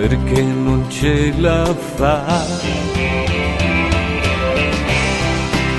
perché 0.00 0.40
non 0.40 0.86
ce 0.88 1.30
la 1.36 1.74
fa. 1.96 2.42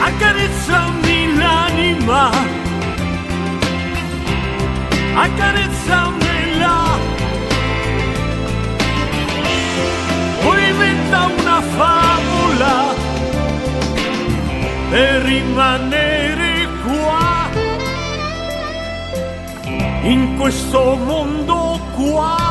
Accarezzami 0.10 1.36
l'anima, 1.38 2.30
accarezzamela. 5.16 6.76
Poi 10.44 10.70
inventa 10.70 11.20
una 11.40 11.62
favola 11.80 12.94
per 14.92 15.22
rimanere 15.24 16.68
qua, 16.84 17.50
in 20.04 20.36
questo 20.38 20.96
mondo 21.08 21.80
qua. 21.96 22.51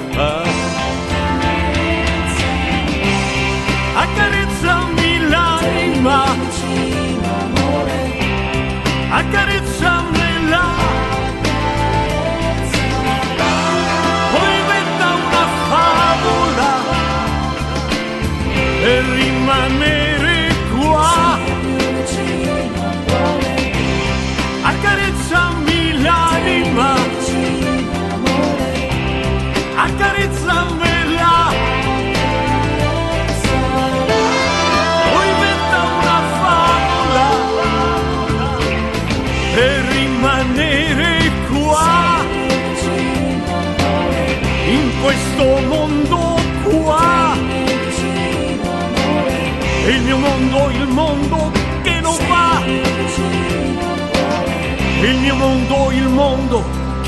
fa. 0.13 0.43
Accarezzami 4.03 5.11
l'anima, 5.29 6.23
accarezzamela. 9.09 10.63
Poi 14.33 14.55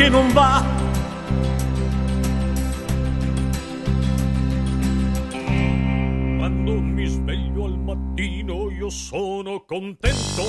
che 0.03 0.09
non 0.09 0.33
va. 0.33 0.83
sono 8.89 9.63
contento. 9.65 10.44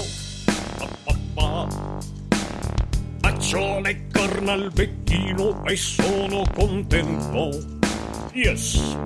Faccio 3.20 3.80
le 3.80 4.06
corna 4.12 4.52
al 4.52 4.70
becchino 4.72 5.64
e 5.64 5.76
sono 5.76 6.42
contento. 6.54 7.58
Yes. 8.32 8.96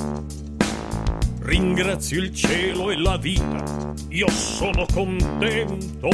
Ringrazio 1.41 2.21
il 2.21 2.35
cielo 2.35 2.91
e 2.91 2.99
la 2.99 3.17
vita, 3.17 3.95
io 4.09 4.29
sono 4.29 4.85
contento. 4.93 6.09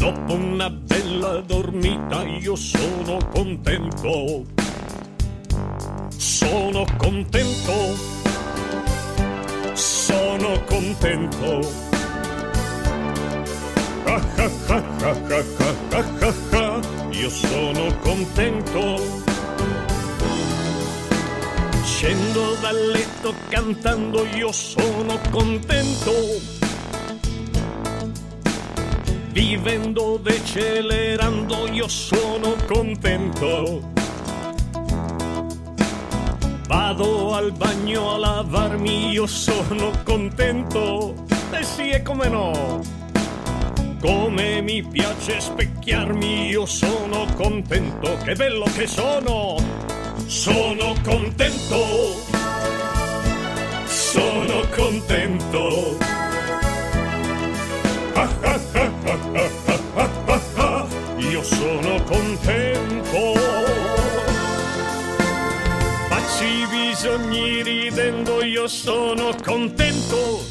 Dopo 0.00 0.32
una 0.32 0.70
bella 0.70 1.40
dormita 1.40 2.22
io 2.24 2.56
sono 2.56 3.18
contento. 3.30 4.46
Sono 6.16 6.86
contento 6.96 8.18
sono 9.74 10.62
contento. 10.64 11.60
Io 17.10 17.30
sono 17.30 17.96
contento. 18.00 19.22
Scendo 21.84 22.54
dal 22.60 22.86
letto 22.88 23.34
cantando, 23.48 24.26
io 24.34 24.50
sono 24.52 25.18
contento. 25.30 26.59
Vivendo, 29.30 30.18
decelerando, 30.18 31.68
io 31.70 31.88
sono 31.88 32.54
contento. 32.66 33.92
Vado 36.66 37.34
al 37.34 37.52
bagno 37.52 38.14
a 38.14 38.18
lavarmi, 38.18 39.10
io 39.10 39.26
sono 39.26 39.90
contento. 40.04 41.14
Eh 41.50 41.64
sì, 41.64 41.90
e 41.90 42.02
come 42.02 42.28
no? 42.28 42.80
Come 44.00 44.62
mi 44.62 44.82
piace 44.82 45.40
specchiarmi, 45.40 46.48
io 46.48 46.66
sono 46.66 47.26
contento. 47.34 48.16
Che 48.22 48.34
bello 48.34 48.66
che 48.76 48.86
sono! 48.86 49.56
Sono 50.26 50.94
contento! 51.02 51.84
Sono 53.84 54.62
contento! 54.74 56.10
Io 61.40 61.46
sono 61.46 62.02
contento. 62.04 63.32
Facci 66.10 66.44
i 66.44 66.66
bisogni 66.66 67.62
ridendo, 67.62 68.44
io 68.44 68.68
sono 68.68 69.30
contento. 69.42 70.44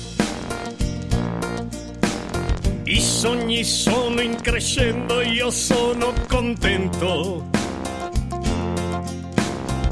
I 2.86 3.00
sogni 3.00 3.64
sono 3.64 4.20
in 4.20 4.36
crescendo, 4.42 5.22
io 5.22 5.52
sono 5.52 6.12
contento. 6.28 7.48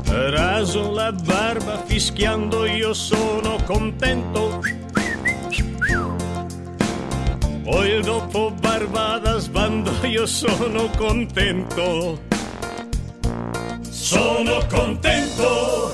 Raso 0.08 0.92
la 0.94 1.12
barba 1.12 1.84
fischiando, 1.86 2.66
io 2.66 2.96
sono 2.96 3.58
contento. 3.68 4.87
Poi 7.68 8.02
dopo 8.02 8.50
barba 8.62 9.20
da 9.22 9.40
sbando 9.40 9.92
io 10.04 10.26
sono 10.26 10.90
contento. 10.96 12.18
Sono 13.90 14.66
contento. 14.70 15.94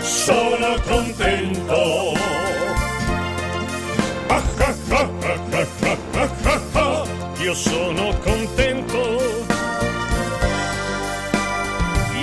Sono 0.00 0.80
contento. 0.88 2.14
Io 7.42 7.54
sono 7.54 8.18
contento. 8.24 9.20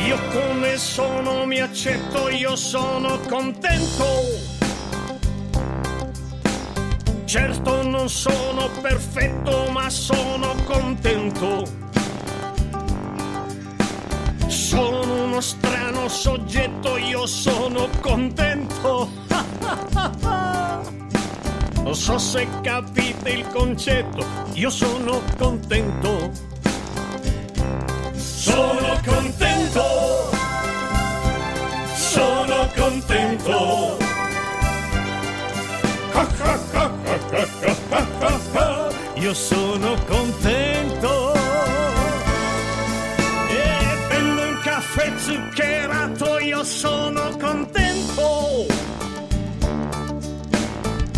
Io 0.07 0.18
come 0.31 0.78
sono 0.78 1.46
mi 1.46 1.60
accetto, 1.60 2.30
io 2.30 2.56
sono 2.56 3.19
contento. 3.30 4.53
Certo 7.34 7.82
non 7.82 8.10
sono 8.10 8.70
perfetto, 8.80 9.66
ma 9.72 9.90
sono 9.90 10.54
contento. 10.66 11.68
Sono 14.46 15.24
uno 15.24 15.42
strano 15.42 16.08
soggetto, 16.10 16.96
io 16.96 17.26
sono 17.26 17.90
contento. 18.02 19.10
Non 21.82 21.96
so 21.96 22.20
se 22.20 22.48
capite 22.62 23.32
il 23.32 23.48
concetto, 23.48 24.24
io 24.54 24.70
sono 24.70 25.20
contento. 25.36 26.30
Sono 28.14 29.00
contento. 29.04 29.82
Sono 31.96 32.70
contento. 32.76 34.04
Io 39.16 39.34
sono 39.34 39.96
contento 40.06 41.34
e 43.50 43.98
prendo 44.08 44.42
un 44.42 44.60
caffè 44.62 45.12
zuccherato, 45.18 46.38
io 46.40 46.64
sono 46.64 47.36
contento. 47.40 48.68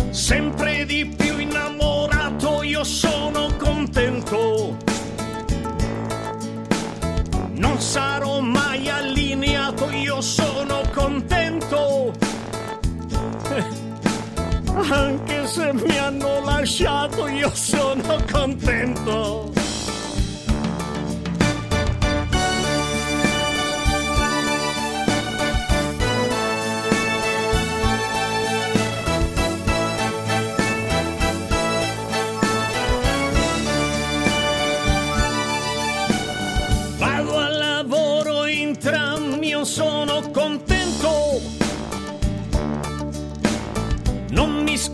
Sempre 0.08 0.86
di 0.86 1.04
più 1.04 1.38
innamorato, 1.38 2.62
io 2.62 2.82
sono 2.82 3.54
contento. 3.58 4.74
Non 7.50 7.78
sarò 7.78 8.40
mai 8.40 8.88
allineato, 8.88 9.90
io 9.90 10.22
sono 10.22 10.45
Anche 14.88 15.46
se 15.48 15.72
mi 15.72 15.98
hanno 15.98 16.44
lasciato 16.44 17.26
io 17.26 17.50
sono 17.54 18.22
contento. 18.30 19.65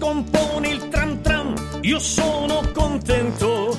Scompone 0.03 0.69
il 0.69 0.89
tram 0.89 1.21
tram, 1.21 1.55
io 1.83 2.01
sono 2.01 2.61
contento. 2.75 3.79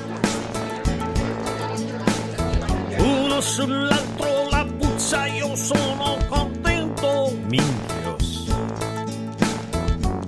Uno 2.96 3.40
sull'altro 3.42 4.48
la 4.48 4.66
puzza, 4.78 5.26
io 5.26 5.54
sono 5.54 6.16
contento. 6.30 7.36
Minchios. 7.46 8.46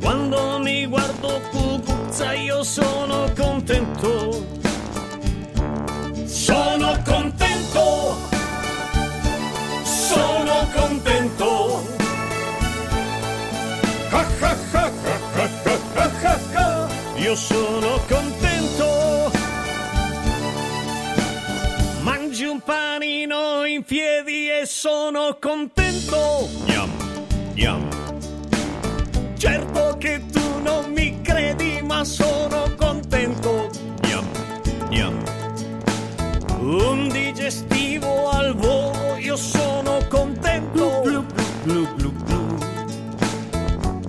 Quando 0.02 0.58
mi 0.58 0.84
guardo 0.84 1.40
cucuzza, 1.50 2.34
io 2.34 2.62
sono 2.62 3.32
contento. 3.34 4.55
Io 17.26 17.34
sono 17.34 18.00
contento. 18.06 19.32
Mangi 22.02 22.44
un 22.44 22.60
panino 22.60 23.64
in 23.64 23.82
piedi 23.82 24.48
e 24.48 24.64
sono 24.64 25.36
contento. 25.40 26.48
Gnam, 26.66 26.88
gnam. 27.54 27.88
Certo 29.36 29.96
che 29.98 30.24
tu 30.30 30.60
non 30.62 30.92
mi 30.92 31.20
credi, 31.20 31.82
ma 31.82 32.04
sono 32.04 32.72
contento. 32.76 33.70
Gnam, 34.02 34.26
gnam. 34.88 35.20
Un 36.60 37.08
digestivo 37.08 38.28
al 38.28 38.54
volo, 38.54 39.16
io 39.16 39.34
sono 39.34 39.98
contento. 40.08 41.00
Glu, 41.02 41.26
glu, 41.64 41.94
glu, 41.96 42.12
glu. 42.22 42.56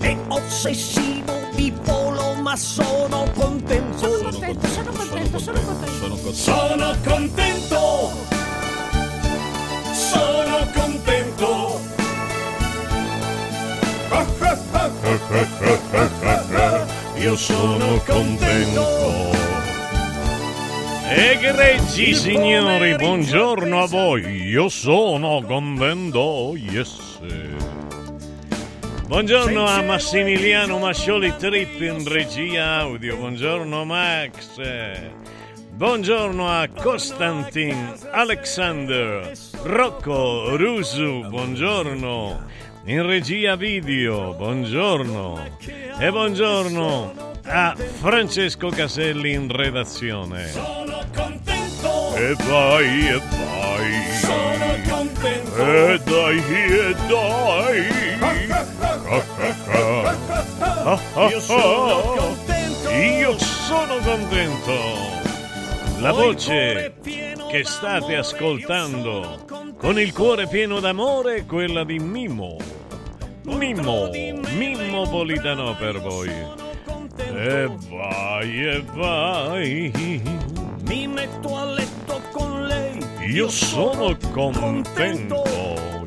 È 0.01 0.15
ossessivo 0.27 1.46
bipolo, 1.57 2.35
ma 2.35 2.55
sono 2.55 3.25
contento. 3.33 3.97
Sono 3.97 4.29
contento, 4.29 4.67
sono 4.67 4.91
contento, 4.91 5.39
sono 5.39 5.59
contento. 5.59 6.33
Sono 6.33 6.95
contento. 7.03 8.11
Sono 9.91 10.67
contento. 10.73 11.81
Io 17.17 17.35
sono 17.35 17.99
contento. 18.05 19.35
Egregi 21.09 22.13
signori, 22.13 22.95
buongiorno 22.95 23.81
a 23.81 23.87
voi. 23.87 24.43
Io 24.43 24.69
sono 24.69 25.41
contento. 25.41 26.53
Yes. 26.55 27.17
Buongiorno 29.07 29.65
a 29.65 29.81
Massimiliano 29.83 30.79
Mascioli 30.79 31.33
Trip 31.37 31.79
in 31.79 32.05
regia 32.05 32.79
audio. 32.79 33.15
Buongiorno 33.15 33.85
Max. 33.85 34.59
Buongiorno 35.71 36.49
a 36.49 36.67
Costantin 36.67 37.95
Alexander 38.11 39.31
Rocco 39.63 40.57
Rusu. 40.57 41.25
Buongiorno. 41.29 42.45
In 42.83 43.05
regia 43.05 43.55
video. 43.55 44.33
Buongiorno. 44.33 45.51
E 45.99 46.11
buongiorno 46.11 47.13
a 47.45 47.75
Francesco 47.77 48.67
Caselli 48.67 49.31
in 49.31 49.49
redazione. 49.49 51.46
E 52.19 52.33
vai, 52.33 53.09
e 53.09 53.21
vai. 53.29 54.17
sono 54.21 54.75
contento. 54.89 55.55
E 55.55 55.99
dai, 56.03 56.39
e 56.39 56.95
dai. 57.07 58.07
Io 61.29 61.39
sono 61.39 62.01
contento. 62.17 62.89
Io 62.89 63.37
sono 63.37 63.97
contento. 63.97 64.73
La 65.99 66.11
voce 66.11 66.95
che 67.03 67.63
state 67.63 68.15
ascoltando 68.15 69.45
con 69.77 69.99
il 69.99 70.11
cuore 70.11 70.47
pieno 70.47 70.79
d'amore 70.79 71.35
è 71.35 71.45
quella 71.45 71.83
di 71.83 71.99
Mimo. 71.99 72.57
Mimmo, 73.43 74.09
Mimmo 74.09 75.07
Politano 75.07 75.75
per 75.75 76.01
voi. 76.01 76.29
E 77.15 77.69
vai, 77.89 78.67
e 78.67 78.83
vai. 78.91 79.91
Mi 80.87 81.07
metto 81.07 81.55
a 81.55 81.65
letto 81.65 81.96
con 82.31 82.65
lei. 82.65 82.97
Io 83.31 83.49
sono 83.49 84.15
contento. 84.31 85.43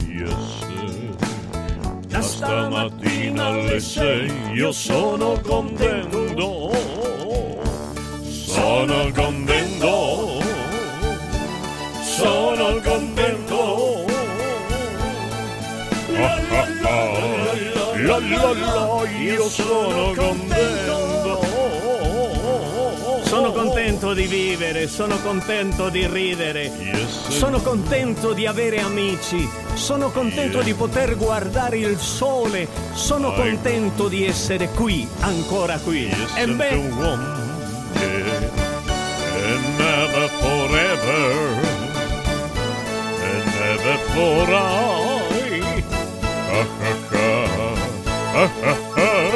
Yes. 0.07 0.59
Da 2.09 2.21
stamattina 2.23 3.47
alle 3.47 3.81
sei 3.81 4.31
io 4.55 4.73
sono 4.73 5.39
contento. 5.41 6.73
Sono 8.23 9.11
contento. 9.15 10.43
Sono 12.03 12.81
contento. 12.83 14.05
Ah, 16.17 16.41
ah, 16.51 16.67
ah. 16.83 17.31
La, 18.03 18.19
la, 18.19 18.53
la, 18.53 19.09
io 19.21 19.49
sono 19.49 20.13
contento. 20.15 21.10
Sono 23.61 23.73
contento 23.73 24.15
di 24.15 24.27
vivere, 24.27 24.89
sono 24.89 25.19
contento 25.21 25.91
di 25.91 26.07
ridere. 26.07 26.63
Yes. 26.63 27.29
Sono 27.29 27.61
contento 27.61 28.33
di 28.33 28.47
avere 28.47 28.81
amici, 28.81 29.47
sono 29.75 30.11
contento 30.11 30.57
Yeah. 30.57 30.65
di 30.65 30.73
poter 30.73 31.15
guardare 31.19 31.77
il 31.77 31.99
sole, 31.99 32.67
sono 32.95 33.33
Vai. 33.33 33.51
contento 33.51 34.09
di 34.09 34.25
essere 34.25 34.71
qui, 34.71 35.07
ancora 35.21 35.79
qui. 35.79 36.07
Yes, 36.07 36.37
e 36.37 36.41
and 36.41 36.55
beh, 36.57 36.71
and 36.71 36.91
never 39.77 40.29
forever, 40.41 41.61
and 43.21 43.45
never 43.61 43.99
for 44.15 44.49
I. 44.49 45.85
Ah, 46.51 46.67
ah, 46.81 46.97
ah, 48.33 48.41
ah, 48.41 48.51
ah, 48.65 48.77
ah. 48.97 49.31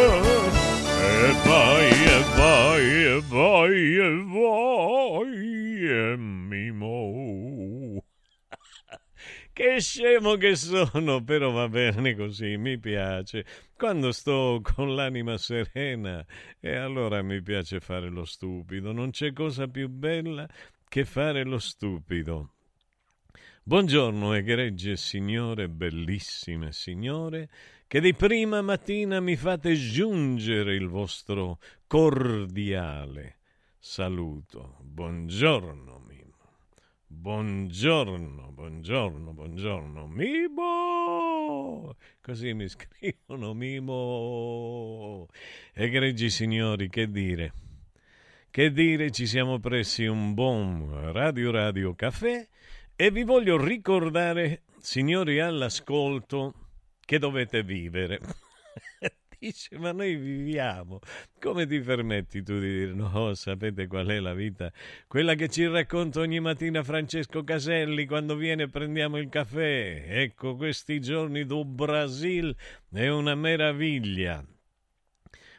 E 2.87 3.19
vai, 3.31 3.97
vai, 4.27 5.89
e 5.89 6.17
mimo. 6.19 8.05
Che 9.55 9.81
scemo 9.81 10.35
che 10.35 10.55
sono, 10.55 11.25
però 11.25 11.51
va 11.51 11.67
bene 11.69 12.15
così, 12.15 12.59
mi 12.59 12.79
piace. 12.79 13.47
Quando 13.75 14.13
sto 14.13 14.61
con 14.63 14.95
l'anima 14.95 15.39
serena, 15.39 16.23
e 16.61 16.75
allora 16.75 17.23
mi 17.23 17.41
piace 17.41 17.81
fare 17.81 18.11
lo 18.11 18.27
stupido. 18.27 18.93
Non 18.93 19.13
c'è 19.13 19.33
cosa 19.33 19.67
più 19.67 19.89
bella 19.89 20.47
che 20.87 21.07
fare 21.07 21.43
lo 21.45 21.59
stupido. 21.59 22.51
Buongiorno, 23.63 24.35
egregie 24.35 24.97
signore, 24.99 25.71
bellissime 25.71 26.71
signore, 26.73 27.49
che 27.87 28.01
di 28.01 28.15
prima 28.15 28.63
mattina 28.63 29.21
mi 29.21 29.37
fate 29.37 29.75
giungere 29.75 30.75
il 30.75 30.89
vostro 30.89 31.59
cordiale 31.87 33.39
saluto. 33.85 34.79
Buongiorno, 34.81 36.03
Mimo. 36.09 36.39
Buongiorno, 37.07 38.51
buongiorno, 38.51 39.33
buongiorno, 39.33 40.07
Mimo. 40.07 41.95
Così 42.23 42.55
mi 42.55 42.67
scrivono, 42.73 43.53
Mimo. 43.53 45.27
Egregi 45.75 46.31
signori, 46.31 46.89
che 46.89 47.11
dire? 47.11 47.53
Che 48.51 48.73
dire, 48.73 49.11
ci 49.11 49.27
siamo 49.27 49.59
pressi 49.59 50.07
un 50.07 50.33
buon 50.33 51.13
Radio 51.13 51.51
Radio 51.51 51.95
Caffè 51.95 52.49
e 52.97 53.11
vi 53.11 53.23
voglio 53.23 53.63
ricordare, 53.63 54.63
signori 54.79 55.41
all'ascolto, 55.41 56.64
che 57.05 57.19
dovete 57.19 57.63
vivere. 57.63 58.19
Dice, 59.39 59.77
ma 59.79 59.93
noi 59.93 60.15
viviamo. 60.17 61.01
Come 61.39 61.67
ti 61.67 61.79
permetti 61.81 62.43
tu 62.43 62.59
di 62.59 62.79
dire 62.79 62.93
no? 62.95 63.35
Sapete 63.35 63.87
qual 63.87 64.07
è 64.07 64.19
la 64.19 64.33
vita? 64.33 64.73
Quella 65.07 65.35
che 65.35 65.49
ci 65.49 65.67
racconta 65.67 66.21
ogni 66.21 66.41
mattina 66.41 66.83
Francesco 66.83 67.45
Caselli 67.45 68.07
quando 68.07 68.37
viene 68.37 68.69
prendiamo 68.69 69.19
il 69.19 69.29
caffè. 69.29 70.05
Ecco, 70.09 70.57
questi 70.57 71.01
giorni 71.01 71.45
do 71.45 71.65
Brasil 71.65 72.57
è 72.91 73.09
una 73.09 73.35
meraviglia. 73.35 74.43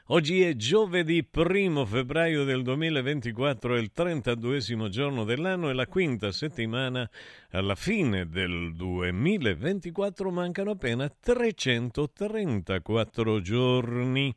Oggi 0.10 0.44
è 0.44 0.56
giovedì 0.56 1.28
1 1.34 1.84
febbraio 1.84 2.44
del 2.44 2.62
2024, 2.62 3.76
è 3.76 3.80
il 3.80 3.92
32 3.92 4.60
giorno 4.88 5.24
dell'anno 5.24 5.72
e 5.72 5.74
la 5.74 5.88
quinta 5.88 6.32
settimana 6.32 7.10
alla 7.50 7.74
fine 7.74 8.30
del 8.30 8.76
2024 8.76 10.30
mancano 10.30 10.70
appena 10.70 11.10
334 11.10 13.42
giorni. 13.42 14.32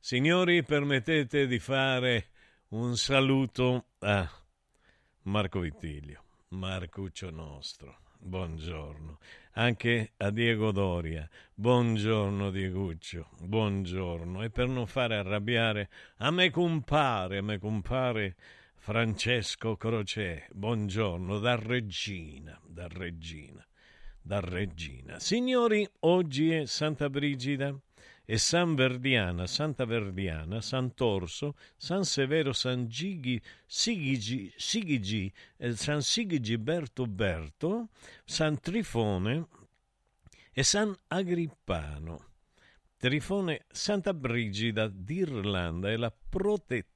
Signori, 0.00 0.62
permettete 0.62 1.46
di 1.46 1.58
fare 1.58 2.28
un 2.68 2.96
saluto 2.96 3.88
a 3.98 4.26
Marco 5.24 5.60
Vittiglio, 5.60 6.22
Marcuccio 6.48 7.28
nostro. 7.28 8.01
Buongiorno. 8.24 9.18
Anche 9.54 10.12
a 10.18 10.30
Diego 10.30 10.70
Doria. 10.70 11.28
Buongiorno 11.54 12.52
Dieguccio. 12.52 13.30
Buongiorno. 13.40 14.44
E 14.44 14.50
per 14.50 14.68
non 14.68 14.86
fare 14.86 15.16
arrabbiare 15.16 15.90
a 16.18 16.30
me 16.30 16.50
compare, 16.50 17.38
a 17.38 17.42
me 17.42 17.58
compare 17.58 18.36
Francesco 18.76 19.76
Crocè. 19.76 20.46
Buongiorno 20.52 21.40
da 21.40 21.56
Regina, 21.56 22.60
da 22.64 22.86
Regina, 22.86 23.66
da 24.20 24.38
Regina. 24.38 25.18
Signori, 25.18 25.86
oggi 26.00 26.52
è 26.52 26.64
Santa 26.66 27.10
Brigida 27.10 27.76
e 28.32 28.38
San 28.38 28.74
Verdiana, 28.74 29.46
Santa 29.46 29.84
Verdiana, 29.84 30.62
Sant'Orso, 30.62 31.54
San 31.76 32.02
Severo, 32.06 32.54
San 32.54 32.88
Gigi, 32.88 33.38
Sigigi, 33.66 34.50
Sigigi, 34.56 35.30
eh, 35.58 35.76
San 35.76 36.00
Sigiberto 36.00 37.04
Berto, 37.06 37.90
San 38.24 38.58
Trifone 38.58 39.48
e 40.50 40.62
San 40.62 40.96
Agrippano. 41.08 42.30
Trifone, 42.96 43.66
Santa 43.70 44.14
Brigida 44.14 44.88
d'Irlanda 44.88 45.90
è 45.90 45.96
la 45.96 46.10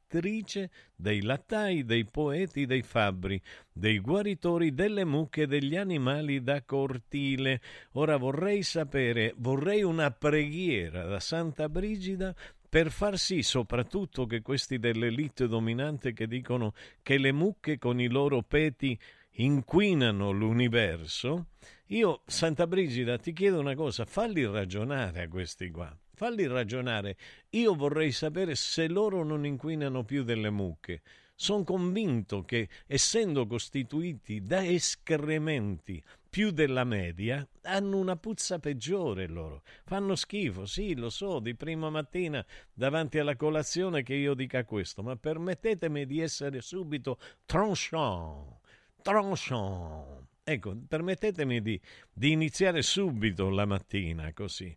protettrice 0.07 0.71
dei 0.95 1.21
lattai, 1.21 1.85
dei 1.85 2.05
poeti, 2.05 2.65
dei 2.65 2.83
fabbri, 2.83 3.41
dei 3.73 3.99
guaritori, 3.99 4.73
delle 4.73 5.05
mucche 5.05 5.47
degli 5.47 5.77
animali 5.77 6.43
da 6.43 6.63
cortile. 6.63 7.61
Ora 7.93 8.17
vorrei 8.17 8.63
sapere, 8.63 9.35
vorrei 9.37 9.83
una 9.83 10.11
preghiera 10.11 11.05
da 11.05 11.21
Santa 11.21 11.69
Brigida 11.69 12.35
per 12.69 12.91
far 12.91 13.19
sì 13.19 13.43
soprattutto 13.43 14.27
che 14.27 14.43
questi 14.43 14.79
dell'elite 14.79 15.47
dominante 15.47 16.13
che 16.13 16.27
dicono 16.27 16.75
che 17.03 17.19
le 17.19 17.33
mucche 17.33 17.79
con 17.79 18.01
i 18.01 18.09
loro 18.09 18.43
peti 18.43 18.99
inquinano 19.39 20.31
l'universo, 20.31 21.49
io, 21.89 22.23
Santa 22.27 22.67
Brigida, 22.67 23.19
ti 23.19 23.33
chiedo 23.33 23.61
una 23.61 23.75
cosa, 23.75 24.05
falli 24.05 24.45
ragionare 24.45 25.23
a 25.23 25.29
questi 25.29 25.71
qua, 25.71 25.95
falli 26.17 26.47
ragionare. 26.47 27.17
Io 27.51 27.75
vorrei 27.75 28.11
sapere 28.11 28.55
se 28.55 28.89
loro 28.89 29.23
non 29.23 29.45
inquinano 29.45 30.03
più 30.03 30.25
delle 30.25 30.51
mucche. 30.51 31.03
Sono 31.35 31.65
convinto 31.65 32.47
che, 32.47 32.71
essendo 32.87 33.47
costituiti 33.47 34.43
da 34.43 34.65
escrementi 34.65 36.03
più 36.31 36.51
della 36.51 36.85
media, 36.85 37.47
hanno 37.63 37.99
una 37.99 38.17
puzza 38.17 38.59
peggiore 38.59 39.27
loro. 39.27 39.63
Fanno 39.85 40.17
schifo, 40.17 40.65
sì, 40.65 40.95
lo 40.95 41.11
so, 41.11 41.39
di 41.39 41.55
prima 41.55 41.91
mattina 41.91 42.45
davanti 42.73 43.19
alla 43.19 43.37
colazione 43.37 44.03
che 44.03 44.15
io 44.15 44.33
dica 44.33 44.65
questo, 44.65 45.03
ma 45.03 45.17
permettetemi 45.17 46.07
di 46.07 46.21
essere 46.21 46.63
subito 46.63 47.19
tranchant, 47.45 48.57
tranchant. 49.03 50.25
Ecco, 50.49 50.77
permettetemi 50.89 51.61
di, 51.61 51.79
di 52.13 52.31
iniziare 52.31 52.81
subito 52.81 53.51
la 53.51 53.67
mattina 53.67 54.33
così. 54.33 54.75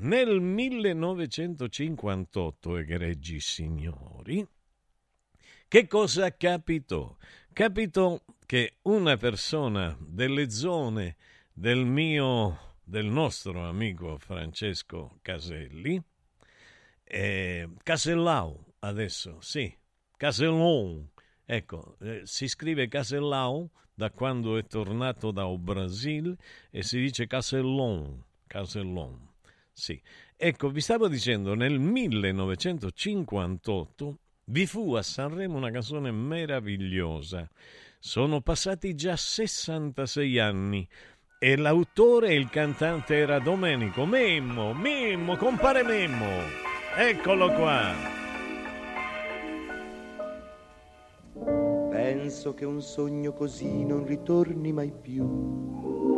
Nel 0.00 0.40
1958, 0.40 2.76
egregi 2.76 3.40
signori, 3.40 4.46
che 5.66 5.88
cosa 5.88 6.36
capitò? 6.36 7.16
Capitò 7.52 8.16
che 8.46 8.76
una 8.82 9.16
persona 9.16 9.96
delle 9.98 10.50
zone 10.50 11.16
del 11.52 11.84
mio, 11.84 12.76
del 12.84 13.06
nostro 13.06 13.66
amico 13.66 14.18
Francesco 14.18 15.18
Caselli, 15.20 16.00
eh, 17.02 17.68
Casellau 17.82 18.74
adesso, 18.78 19.40
sì, 19.40 19.76
Casellon, 20.16 21.10
ecco, 21.44 21.96
eh, 22.02 22.20
si 22.22 22.46
scrive 22.46 22.86
Casellau 22.86 23.68
da 23.92 24.12
quando 24.12 24.58
è 24.58 24.64
tornato 24.64 25.32
dal 25.32 25.58
Brasile 25.58 26.36
e 26.70 26.84
si 26.84 27.00
dice 27.00 27.26
Casellon, 27.26 28.24
Casellon, 28.46 29.27
sì. 29.78 30.00
Ecco, 30.36 30.68
vi 30.70 30.80
stavo 30.80 31.08
dicendo, 31.08 31.54
nel 31.54 31.78
1958 31.78 34.18
Vi 34.46 34.66
fu 34.66 34.94
a 34.94 35.02
Sanremo 35.02 35.56
una 35.56 35.70
canzone 35.70 36.10
meravigliosa. 36.10 37.48
Sono 38.00 38.40
passati 38.40 38.94
già 38.94 39.14
66 39.14 40.38
anni 40.38 40.88
e 41.38 41.56
l'autore 41.56 42.28
e 42.28 42.34
il 42.34 42.48
cantante 42.48 43.16
era 43.16 43.38
Domenico 43.38 44.06
Memmo, 44.06 44.72
Memmo, 44.72 45.36
compare 45.36 45.84
Memmo. 45.84 46.40
Eccolo 46.96 47.52
qua. 47.52 47.94
Penso 51.90 52.54
che 52.54 52.64
un 52.64 52.80
sogno 52.80 53.32
così 53.32 53.84
non 53.84 54.06
ritorni 54.06 54.72
mai 54.72 54.90
più. 54.90 56.17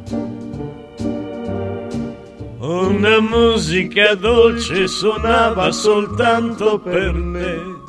Una 2.61 3.19
musica 3.19 4.13
dolce 4.13 4.87
suonava 4.87 5.71
soltanto 5.71 6.77
per 6.79 7.13
me. 7.13 7.79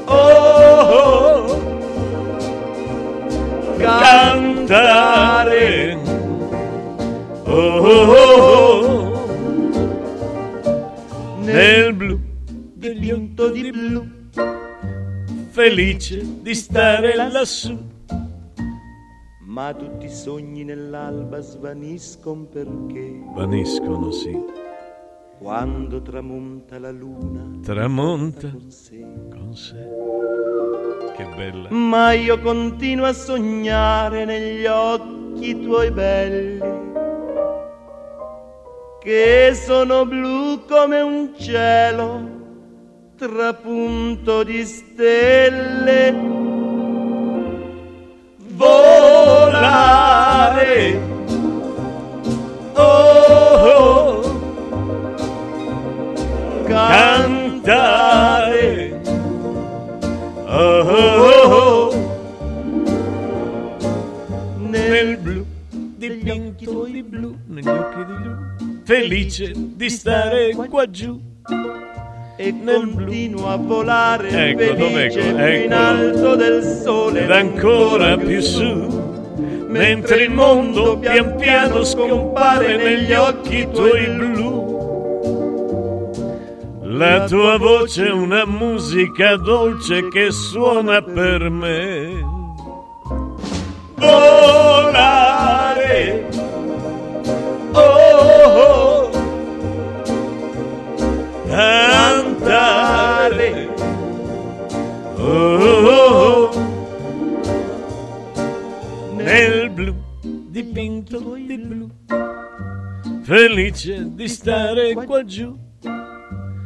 oh, 0.04 1.46
cantare, 3.78 5.18
oh, 7.44 7.80
oh, 7.80 9.24
nel 11.40 11.94
blu 11.94 12.20
dipinto 12.74 13.48
di 13.50 13.70
blu, 13.70 14.06
felice 15.50 16.22
di 16.42 16.54
stare 16.54 17.14
lassù. 17.14 17.93
Ma 19.54 19.72
tutti 19.72 20.06
i 20.06 20.10
sogni 20.10 20.64
nell'alba 20.64 21.38
svaniscono 21.38 22.42
perché 22.46 23.22
vaniscono, 23.36 24.10
sì. 24.10 24.36
Quando 25.38 26.02
tramonta 26.02 26.80
la 26.80 26.90
luna, 26.90 27.60
tramonta 27.62 28.50
con 28.50 28.68
sé. 28.72 29.06
Con 29.30 29.54
sé. 29.54 29.88
Che 31.14 31.24
bella. 31.36 31.68
Ma 31.70 32.10
io 32.10 32.40
continuo 32.40 33.06
a 33.06 33.12
sognare 33.12 34.24
negli 34.24 34.66
occhi 34.66 35.60
tuoi 35.60 35.92
belli, 35.92 36.58
che 38.98 39.52
sono 39.54 40.04
blu 40.04 40.64
come 40.68 41.00
un 41.00 41.32
cielo 41.38 42.28
trapunto 43.14 44.42
di 44.42 44.64
stelle. 44.64 46.43
Volare. 48.56 49.92
Oh, 52.74 52.82
oh 52.82 54.22
cantare. 56.66 58.22
Oh, 60.46 60.80
oh, 60.88 61.52
oh, 61.52 61.92
nel 64.58 65.16
blu 65.18 65.44
dipinto 65.96 66.84
di 66.84 67.02
blu, 67.02 67.36
negli 67.46 67.68
occhi 67.68 68.04
di 68.04 68.04
blu, 68.04 68.36
felice 68.84 69.52
di 69.54 69.90
stare 69.90 70.54
qua 70.54 70.88
giù. 70.90 71.20
E 72.36 72.52
continuo 72.64 73.48
a 73.48 73.56
volare 73.56 74.28
ecco, 74.28 74.74
felice 74.74 75.20
ecco, 75.20 75.64
in 75.66 75.72
alto 75.72 76.34
del 76.34 76.64
sole. 76.64 77.22
Ed 77.22 77.30
ancora 77.30 78.16
più 78.16 78.40
su. 78.40 79.02
Mentre 79.68 80.24
il 80.24 80.32
mondo 80.32 80.98
pian 80.98 81.36
piano 81.36 81.84
scompare 81.84 82.76
negli 82.76 83.12
occhi 83.12 83.68
tuoi 83.72 84.06
blu. 84.08 84.62
La 86.82 87.24
tua 87.24 87.56
voce 87.56 88.08
è 88.08 88.10
una 88.10 88.44
musica 88.46 89.36
dolce 89.36 90.08
che 90.08 90.32
suona 90.32 91.02
per 91.02 91.48
me. 91.50 92.20
Volare. 93.94 95.13
Stare 114.94 115.06
qua 115.06 115.24
giù? 115.24 115.58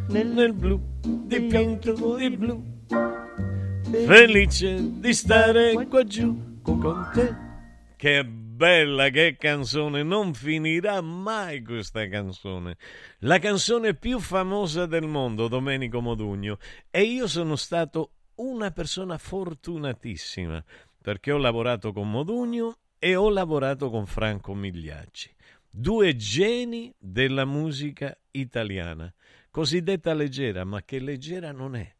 Nel 0.08 0.52
blu 0.52 0.80
dipinto 1.00 2.16
di 2.16 2.36
blu. 2.36 2.62
felice 4.06 5.00
di 5.00 5.12
stare 5.14 5.72
qua 5.86 6.04
giù 6.04 6.60
con 6.62 7.10
te. 7.14 7.34
Che 7.96 8.24
bella 8.24 9.08
che 9.08 9.36
canzone. 9.38 10.02
Non 10.02 10.34
finirà 10.34 11.00
mai 11.00 11.62
questa 11.62 12.06
canzone. 12.08 12.76
La 13.20 13.38
canzone 13.38 13.94
più 13.94 14.18
famosa 14.18 14.86
del 14.86 15.06
mondo 15.06 15.48
Domenico 15.48 16.00
Modugno. 16.00 16.58
E 16.90 17.02
io 17.02 17.26
sono 17.26 17.56
stato 17.56 18.12
una 18.36 18.70
persona 18.70 19.18
fortunatissima 19.18 20.62
perché 21.00 21.32
ho 21.32 21.38
lavorato 21.38 21.92
con 21.92 22.10
Modugno 22.10 22.76
e 22.98 23.16
ho 23.16 23.30
lavorato 23.30 23.90
con 23.90 24.06
Franco 24.06 24.54
Migliacci 24.54 25.36
due 25.70 26.16
geni 26.16 26.94
della 26.98 27.44
musica 27.44 28.16
italiana 28.30 29.12
cosiddetta 29.50 30.14
leggera, 30.14 30.64
ma 30.64 30.82
che 30.84 31.00
leggera 31.00 31.50
non 31.50 31.74
è. 31.74 31.92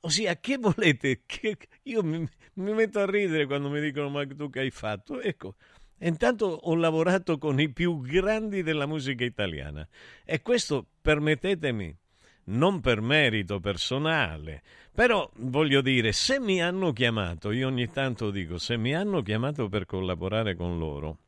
Ossia, 0.00 0.36
che 0.38 0.56
volete? 0.56 1.22
Che 1.26 1.56
io 1.82 2.02
mi, 2.02 2.26
mi, 2.54 2.72
metto 2.72 3.00
a 3.00 3.04
ridere 3.04 3.46
quando 3.46 3.68
mi 3.68 3.80
dicono 3.80 4.08
ma 4.08 4.26
tu 4.26 4.48
che 4.48 4.60
hai 4.60 4.70
fatto? 4.70 5.20
Ecco, 5.20 5.56
intanto 5.98 6.46
ho 6.46 6.74
lavorato 6.74 7.36
con 7.38 7.60
i 7.60 7.70
più 7.70 8.00
grandi 8.00 8.62
della 8.62 8.86
musica 8.86 9.24
italiana 9.24 9.86
e 10.24 10.40
questo, 10.40 10.86
permettetemi, 11.02 11.94
non 12.44 12.80
per 12.80 13.00
merito 13.00 13.60
personale, 13.60 14.62
però 14.92 15.30
voglio 15.36 15.82
dire, 15.82 16.12
se 16.12 16.40
mi 16.40 16.62
hanno 16.62 16.92
chiamato, 16.92 17.52
io 17.52 17.68
ogni 17.68 17.90
tanto 17.90 18.30
dico, 18.30 18.58
se 18.58 18.76
mi 18.76 18.94
hanno 18.94 19.22
chiamato 19.22 19.68
per 19.68 19.84
collaborare 19.84 20.56
con 20.56 20.78
loro, 20.78 21.18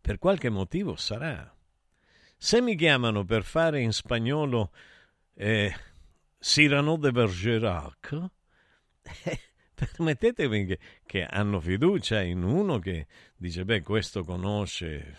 per 0.00 0.18
qualche 0.18 0.48
motivo 0.48 0.96
sarà. 0.96 1.54
Se 2.36 2.60
mi 2.60 2.76
chiamano 2.76 3.24
per 3.24 3.42
fare 3.42 3.80
in 3.80 3.92
spagnolo 3.92 4.70
eh, 5.34 5.74
Cyrano 6.38 6.96
de 6.96 7.10
Bergerac, 7.10 8.30
eh, 9.24 9.40
permettetemi 9.74 10.66
che, 10.66 10.78
che, 11.04 11.24
hanno 11.24 11.60
fiducia 11.60 12.22
in 12.22 12.42
uno 12.42 12.78
che 12.78 13.06
dice, 13.36 13.64
beh, 13.64 13.82
questo 13.82 14.22
conosce, 14.24 15.16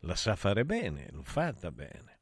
la 0.00 0.14
sa 0.14 0.36
fare 0.36 0.64
bene, 0.64 1.08
l'ho 1.10 1.22
fatta 1.22 1.70
bene. 1.70 2.18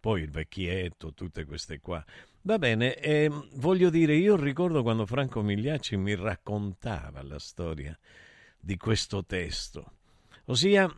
Poi 0.00 0.22
il 0.22 0.30
vecchietto, 0.30 1.14
tutte 1.14 1.44
queste 1.44 1.78
qua. 1.78 2.04
Va 2.42 2.58
bene, 2.58 2.96
eh, 2.96 3.30
voglio 3.54 3.88
dire, 3.88 4.14
io 4.16 4.34
ricordo 4.34 4.82
quando 4.82 5.06
Franco 5.06 5.42
Migliacci 5.42 5.96
mi 5.96 6.16
raccontava 6.16 7.22
la 7.22 7.38
storia 7.38 7.96
di 8.58 8.76
questo 8.76 9.24
testo. 9.24 9.98
Ossia, 10.46 10.92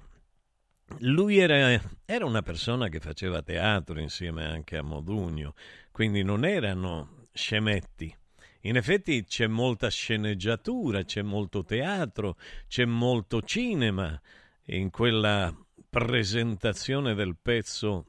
lui 0.99 1.39
era, 1.39 1.81
era, 2.05 2.25
una 2.25 2.43
persona 2.43 2.89
che 2.89 3.01
faceva 3.01 3.43
teatro 3.43 4.01
insieme 4.01 4.45
anche 4.45 4.77
a 4.77 4.83
Modugno, 4.83 5.55
quindi 5.91 6.23
non 6.23 6.45
erano 6.45 7.29
scemetti. 7.33 8.15
In 8.63 8.77
effetti 8.77 9.25
c'è 9.25 9.47
molta 9.47 9.91
sceneggiatura, 9.91 11.05
c'è 11.05 11.21
molto 11.21 11.63
teatro, 11.65 12.39
c'è 12.67 12.87
molto 12.87 13.43
cinema 13.43 14.19
in 14.67 14.89
quella 14.91 15.55
presentazione 15.91 17.15
del 17.15 17.37
pezzo 17.41 18.07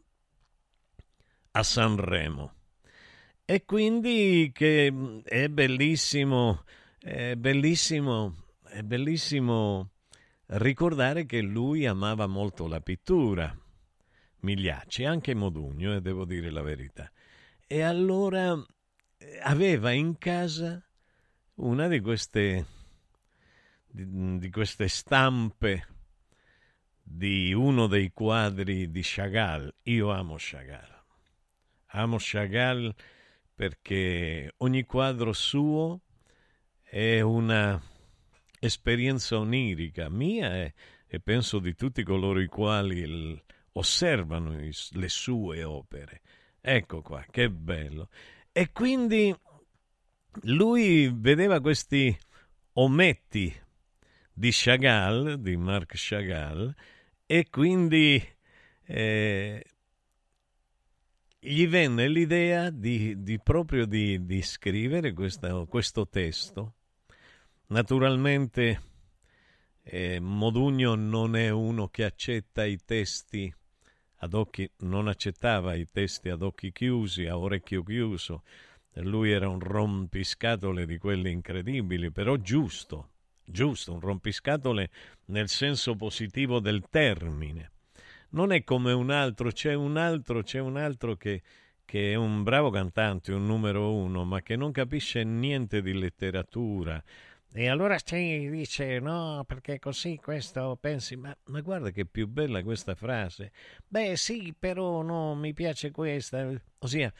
a 1.52 1.64
Sanremo. 1.64 2.54
E 3.44 3.66
quindi 3.66 4.52
che 4.54 5.22
è 5.24 5.50
bellissimo, 5.50 6.64
è 6.98 7.36
bellissimo, 7.36 8.46
è 8.70 8.82
bellissimo 8.82 9.95
ricordare 10.48 11.26
che 11.26 11.42
lui 11.42 11.86
amava 11.86 12.28
molto 12.28 12.68
la 12.68 12.82
pittura, 12.82 13.56
Migliacci, 14.40 15.06
anche 15.06 15.34
Modugno, 15.34 15.94
e 15.94 15.96
eh, 15.96 16.02
devo 16.02 16.26
dire 16.26 16.52
la 16.52 16.62
verità. 16.62 17.12
E 17.66 17.82
allora 17.82 18.54
eh, 19.18 19.40
aveva 19.42 19.92
in 19.92 20.18
casa 20.18 20.84
una 21.56 21.88
di 21.88 22.00
queste, 22.00 22.66
di, 23.88 24.38
di 24.38 24.50
queste 24.52 24.88
stampe 24.88 25.88
di 27.02 27.54
uno 27.54 27.88
dei 27.88 28.12
quadri 28.12 28.90
di 28.92 29.02
Chagall. 29.04 29.74
Io 29.84 30.12
amo 30.12 30.36
Chagall. 30.38 31.04
Amo 31.88 32.18
Chagall 32.20 32.94
perché 33.54 34.54
ogni 34.58 34.84
quadro 34.84 35.32
suo 35.32 36.02
è 36.82 37.22
una 37.22 37.82
esperienza 38.60 39.38
onirica 39.38 40.10
mia 40.10 40.56
e, 40.56 40.74
e 41.08 41.20
penso 41.20 41.60
di 41.60 41.76
tutti 41.76 42.04
coloro 42.04 42.40
i 42.40 42.48
quali 42.48 43.00
il, 43.00 43.44
osservano 43.74 44.62
i, 44.62 44.72
le 44.92 45.10
sue 45.10 45.64
opere. 45.64 46.22
Ecco 46.62 47.02
qua, 47.02 47.26
che 47.30 47.50
bello. 47.50 48.10
E 48.52 48.72
quindi 48.72 49.36
lui 50.44 51.12
vedeva 51.14 51.62
questi 51.62 52.16
ometti 52.74 53.54
di 54.34 54.50
Chagall, 54.52 55.36
di 55.36 55.56
Marc 55.56 55.94
Chagall, 55.96 56.74
e 57.26 57.48
quindi 57.50 58.22
eh, 58.86 59.66
gli 61.40 61.68
venne 61.68 62.08
l'idea 62.08 62.70
di, 62.70 63.22
di 63.22 63.40
proprio 63.40 63.86
di, 63.86 64.26
di 64.26 64.42
scrivere 64.42 65.14
questa, 65.14 65.66
questo 65.66 66.08
testo 66.08 66.75
Naturalmente 67.68 68.82
eh, 69.82 70.20
Modugno 70.20 70.96
non 70.96 71.36
è 71.36 71.50
uno 71.50 71.88
che 71.88 72.04
accetta 72.04 72.64
i 72.64 72.78
testi 72.86 73.54
ad 74.18 74.34
occhi, 74.34 74.70
non 74.80 75.08
accettava 75.08 75.74
i 75.74 75.88
testi 75.92 76.30
ad 76.30 76.42
occhi 76.42 76.72
chiusi, 76.72 77.26
a 77.26 77.38
orecchio 77.38 77.84
chiuso. 77.84 78.44
Lui 79.00 79.32
era 79.32 79.50
un 79.50 79.60
rompiscatole 79.60 80.86
di 80.86 80.98
quelli 80.98 81.32
incredibili, 81.32 82.12
però 82.12 82.38
giusto, 82.38 83.10
giusto, 83.44 83.94
un 83.94 84.00
rompiscatole 84.00 84.90
nel 85.26 85.50
senso 85.50 85.96
positivo 85.96 86.60
del 86.60 86.84
termine. 86.90 87.72
Non 88.30 88.52
è 88.52 88.64
come 88.64 88.92
un 88.92 89.10
altro, 89.10 89.52
c'è 89.52 89.74
un 89.74 89.98
altro, 89.98 90.44
c'è 90.44 90.60
un 90.60 90.78
altro 90.78 91.16
che, 91.16 91.42
che 91.84 92.14
è 92.14 92.16
un 92.16 92.44
bravo 92.44 92.70
cantante, 92.70 93.34
un 93.34 93.46
numero 93.46 93.94
uno, 93.94 94.24
ma 94.24 94.42
che 94.42 94.56
non 94.56 94.72
capisce 94.72 95.24
niente 95.24 95.82
di 95.82 95.94
letteratura, 95.94 97.04
e 97.58 97.70
allora 97.70 97.98
ci 98.00 98.50
dice 98.50 99.00
no, 99.00 99.46
perché 99.48 99.80
così 99.80 100.18
questo 100.22 100.78
pensi, 100.78 101.16
ma, 101.16 101.34
ma, 101.46 101.62
guarda 101.62 101.90
che 101.90 102.06
più 102.06 102.28
bella 102.28 102.62
questa 102.62 102.96
frase. 102.96 103.54
Beh 103.88 104.18
sì, 104.18 104.54
però 104.54 105.02
no, 105.02 105.36
mi 105.36 105.54
piace 105.54 105.90
questa. 105.90 106.52
Ossia, 106.80 107.14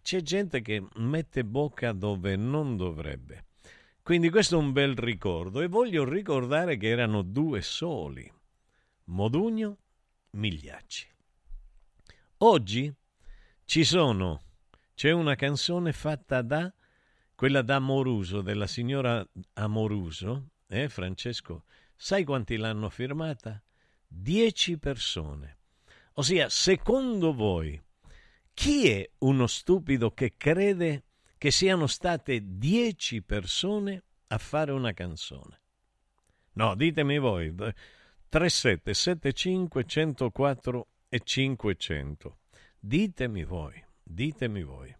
c'è 0.00 0.22
gente 0.22 0.62
che 0.62 0.82
mette 0.94 1.44
bocca 1.44 1.92
dove 1.92 2.34
non 2.34 2.78
dovrebbe. 2.78 3.44
Quindi 4.02 4.30
questo 4.30 4.54
è 4.54 4.58
un 4.58 4.72
bel 4.72 4.96
ricordo 4.96 5.60
e 5.60 5.68
voglio 5.68 6.08
ricordare 6.08 6.78
che 6.78 6.88
erano 6.88 7.20
due 7.20 7.60
soli, 7.60 8.32
Modugno, 9.08 9.76
Migliacci. 10.30 11.06
Oggi 12.38 12.90
ci 13.66 13.84
sono, 13.84 14.44
c'è 14.94 15.10
una 15.10 15.34
canzone 15.34 15.92
fatta 15.92 16.40
da 16.40 16.72
quella 17.34 17.62
d'Amoruso, 17.62 18.40
della 18.40 18.66
signora 18.66 19.26
Amoruso, 19.54 20.50
eh, 20.68 20.88
Francesco, 20.88 21.64
sai 21.96 22.24
quanti 22.24 22.56
l'hanno 22.56 22.88
firmata? 22.88 23.62
Dieci 24.06 24.78
persone. 24.78 25.58
Ossia, 26.14 26.48
secondo 26.48 27.34
voi, 27.34 27.80
chi 28.52 28.88
è 28.88 29.10
uno 29.18 29.46
stupido 29.46 30.12
che 30.12 30.34
crede 30.36 31.04
che 31.36 31.50
siano 31.50 31.86
state 31.86 32.40
dieci 32.42 33.20
persone 33.22 34.04
a 34.28 34.38
fare 34.38 34.70
una 34.70 34.92
canzone? 34.92 35.60
No, 36.52 36.74
ditemi 36.76 37.18
voi. 37.18 37.52
3775 38.28 39.84
104 39.84 40.88
e 41.08 41.20
500. 41.22 42.38
Ditemi 42.78 43.44
voi, 43.44 43.84
ditemi 44.02 44.62
voi. 44.62 44.94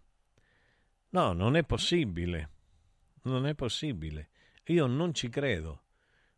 No, 1.09 1.33
non 1.33 1.55
è 1.55 1.63
possibile. 1.63 2.49
Non 3.23 3.45
è 3.47 3.55
possibile. 3.55 4.29
Io 4.65 4.85
non 4.87 5.13
ci 5.13 5.29
credo. 5.29 5.83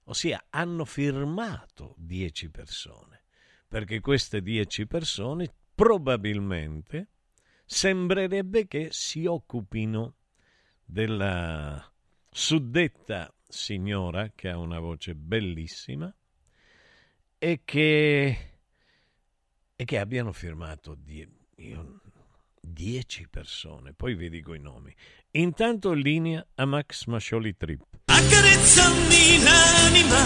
Ossia, 0.06 0.46
hanno 0.50 0.86
firmato 0.86 1.94
dieci 1.98 2.50
persone, 2.50 3.24
perché 3.68 4.00
queste 4.00 4.42
dieci 4.42 4.88
persone 4.88 5.54
probabilmente 5.76 7.10
sembrerebbe 7.66 8.68
che 8.68 8.88
si 8.92 9.26
occupino 9.26 10.16
della 10.84 11.92
suddetta 12.30 13.34
signora 13.48 14.32
che 14.34 14.50
ha 14.50 14.58
una 14.58 14.80
voce 14.80 15.16
bellissima 15.16 16.14
e 17.38 17.62
che, 17.66 18.60
e 19.76 19.86
che 19.86 19.98
abbiano 20.00 20.32
firmato 20.32 20.96
die, 20.96 21.30
io 21.58 22.02
Dieci 22.70 23.30
persone, 23.30 23.94
poi 23.94 24.14
vi 24.14 24.30
dico 24.30 24.54
i 24.54 24.60
nomi. 24.60 24.94
Intanto 25.32 25.94
linea 25.94 26.46
a 26.56 26.66
Max 26.66 27.06
Mascioli 27.06 27.56
Trip. 27.56 27.82
Accarezzami 28.06 29.42
l'anima 29.42 30.26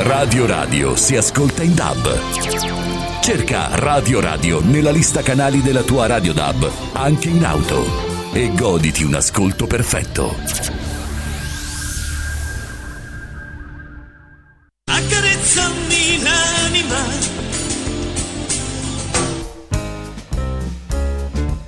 Radio 0.00 0.46
Radio 0.46 0.94
si 0.94 1.16
ascolta 1.16 1.64
in 1.64 1.74
DAB. 1.74 3.20
Cerca 3.20 3.68
Radio 3.72 4.20
Radio 4.20 4.60
nella 4.60 4.92
lista 4.92 5.22
canali 5.22 5.60
della 5.60 5.82
tua 5.82 6.06
Radio 6.06 6.32
DAB, 6.32 6.70
anche 6.92 7.28
in 7.28 7.44
auto, 7.44 8.32
e 8.32 8.52
goditi 8.54 9.02
un 9.02 9.14
ascolto 9.14 9.66
perfetto. 9.66 10.36
Accarezzami 14.84 16.22
l'anima. 16.22 17.04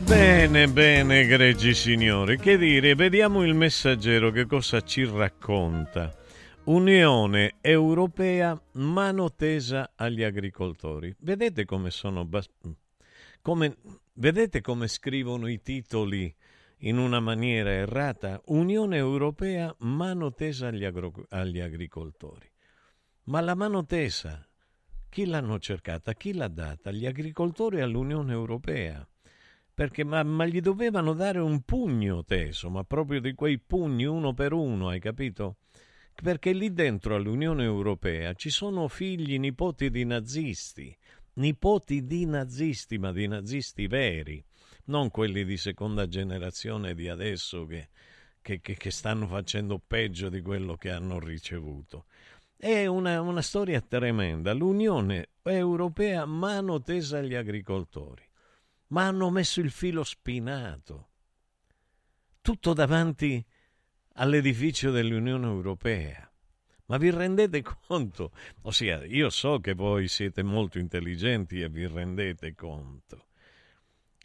Bene, 0.04 0.68
bene, 0.68 1.20
egregi 1.22 1.74
signori. 1.74 2.38
Che 2.38 2.56
dire, 2.56 2.94
vediamo 2.94 3.44
il 3.44 3.54
messaggero 3.54 4.30
che 4.30 4.46
cosa 4.46 4.80
ci 4.82 5.04
racconta. 5.04 6.14
Unione 6.70 7.56
Europea 7.62 8.56
mano 8.74 9.34
tesa 9.34 9.90
agli 9.96 10.22
agricoltori. 10.22 11.12
Vedete 11.18 11.64
come 11.64 11.90
sono 11.90 12.24
bas- 12.24 12.48
come, 13.42 13.76
vedete 14.12 14.60
come 14.60 14.86
scrivono 14.86 15.48
i 15.48 15.62
titoli 15.62 16.32
in 16.82 16.98
una 16.98 17.18
maniera 17.18 17.72
errata? 17.72 18.40
Unione 18.46 18.98
Europea 18.98 19.74
mano 19.80 20.32
tesa 20.32 20.68
agli, 20.68 20.84
agro- 20.84 21.26
agli 21.30 21.58
agricoltori. 21.58 22.48
Ma 23.24 23.40
la 23.40 23.56
mano 23.56 23.84
tesa 23.84 24.48
chi 25.08 25.26
l'hanno 25.26 25.58
cercata? 25.58 26.14
Chi 26.14 26.34
l'ha 26.34 26.46
data? 26.46 26.92
Gli 26.92 27.04
agricoltori 27.04 27.80
all'Unione 27.80 28.30
Europea. 28.30 29.04
Perché 29.74 30.04
ma, 30.04 30.22
ma 30.22 30.46
gli 30.46 30.60
dovevano 30.60 31.14
dare 31.14 31.40
un 31.40 31.62
pugno 31.62 32.22
teso, 32.22 32.70
ma 32.70 32.84
proprio 32.84 33.20
di 33.20 33.34
quei 33.34 33.58
pugni 33.58 34.04
uno 34.04 34.34
per 34.34 34.52
uno, 34.52 34.90
hai 34.90 35.00
capito? 35.00 35.56
Perché 36.22 36.52
lì 36.52 36.72
dentro 36.72 37.14
all'Unione 37.14 37.64
Europea 37.64 38.34
ci 38.34 38.50
sono 38.50 38.88
figli, 38.88 39.38
nipoti 39.38 39.90
di 39.90 40.04
nazisti, 40.04 40.96
nipoti 41.34 42.04
di 42.04 42.26
nazisti, 42.26 42.98
ma 42.98 43.12
di 43.12 43.26
nazisti 43.26 43.86
veri, 43.86 44.44
non 44.86 45.10
quelli 45.10 45.44
di 45.44 45.56
seconda 45.56 46.06
generazione 46.08 46.94
di 46.94 47.08
adesso 47.08 47.64
che, 47.66 47.88
che, 48.42 48.60
che, 48.60 48.76
che 48.76 48.90
stanno 48.90 49.26
facendo 49.26 49.78
peggio 49.78 50.28
di 50.28 50.40
quello 50.42 50.76
che 50.76 50.90
hanno 50.90 51.18
ricevuto. 51.18 52.06
È 52.56 52.84
una, 52.86 53.20
una 53.22 53.42
storia 53.42 53.80
tremenda. 53.80 54.52
L'Unione 54.52 55.30
Europea 55.42 56.26
mano 56.26 56.82
tesa 56.82 57.18
agli 57.18 57.34
agricoltori, 57.34 58.28
ma 58.88 59.06
hanno 59.06 59.30
messo 59.30 59.60
il 59.60 59.70
filo 59.70 60.04
spinato. 60.04 61.08
Tutto 62.42 62.72
davanti 62.74 63.42
all'edificio 64.14 64.90
dell'Unione 64.90 65.46
Europea. 65.46 66.30
Ma 66.86 66.96
vi 66.96 67.10
rendete 67.10 67.62
conto? 67.86 68.32
Ossia, 68.62 69.04
io 69.04 69.30
so 69.30 69.60
che 69.60 69.74
voi 69.74 70.08
siete 70.08 70.42
molto 70.42 70.78
intelligenti 70.78 71.60
e 71.60 71.68
vi 71.68 71.86
rendete 71.86 72.54
conto. 72.54 73.26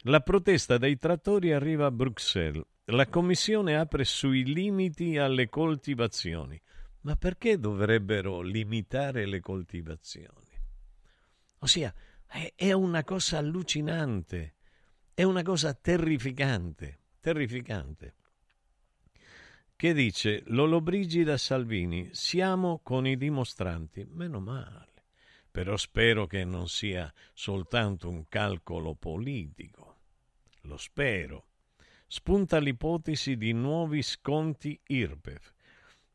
La 0.02 0.20
protesta 0.20 0.78
dei 0.78 0.98
trattori 0.98 1.52
arriva 1.52 1.86
a 1.86 1.90
Bruxelles. 1.90 2.64
La 2.86 3.08
Commissione 3.08 3.76
apre 3.76 4.04
sui 4.04 4.44
limiti 4.44 5.18
alle 5.18 5.48
coltivazioni. 5.48 6.60
Ma 7.00 7.16
perché 7.16 7.58
dovrebbero 7.58 8.40
limitare 8.40 9.26
le 9.26 9.40
coltivazioni? 9.40 10.44
Ossia, 11.58 11.92
è, 12.54 12.72
una 12.72 13.04
cosa 13.04 13.38
allucinante, 13.38 14.54
è 15.14 15.22
una 15.22 15.42
cosa 15.42 15.72
terrificante, 15.72 16.98
terrificante 17.20 18.14
che 19.76 19.92
dice 19.92 20.42
Lollobrigida 20.46 21.36
Salvini, 21.36 22.08
siamo 22.12 22.80
con 22.82 23.06
i 23.06 23.18
dimostranti. 23.18 24.06
Meno 24.08 24.40
male, 24.40 25.04
però 25.50 25.76
spero 25.76 26.26
che 26.26 26.44
non 26.44 26.66
sia 26.66 27.12
soltanto 27.34 28.08
un 28.08 28.26
calcolo 28.26 28.94
politico. 28.94 29.98
Lo 30.62 30.78
spero. 30.78 31.48
Spunta 32.06 32.58
l'ipotesi 32.58 33.36
di 33.36 33.52
nuovi 33.52 34.00
sconti 34.00 34.80
IRPEF. 34.86 35.52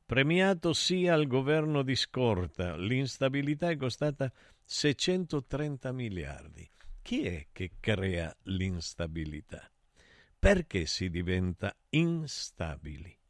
Premiato 0.08 0.74
sia 0.74 1.14
al 1.14 1.28
governo 1.28 1.84
di 1.84 1.96
scorta, 1.96 2.76
l'instabilità 2.76 3.70
è 3.70 3.78
costata 3.78 4.32
630 4.64 5.92
miliardi. 5.92 6.68
Chi 7.02 7.26
è 7.28 7.48
che 7.52 7.74
crea 7.80 8.36
l'instabilità? 8.44 9.70
Perché 10.40 10.86
si 10.88 11.10
diventa 11.10 11.76
instabili? 11.90 13.21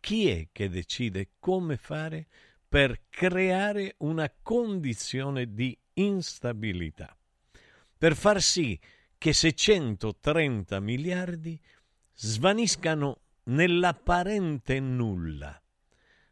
Chi 0.00 0.28
è 0.28 0.48
che 0.50 0.68
decide 0.68 1.32
come 1.38 1.76
fare 1.76 2.26
per 2.66 3.02
creare 3.08 3.94
una 3.98 4.32
condizione 4.42 5.52
di 5.52 5.78
instabilità? 5.94 7.16
Per 7.96 8.16
far 8.16 8.40
sì 8.40 8.80
che 9.18 9.34
630 9.34 10.80
miliardi 10.80 11.60
svaniscano 12.14 13.20
nell'apparente 13.44 14.80
nulla. 14.80 15.62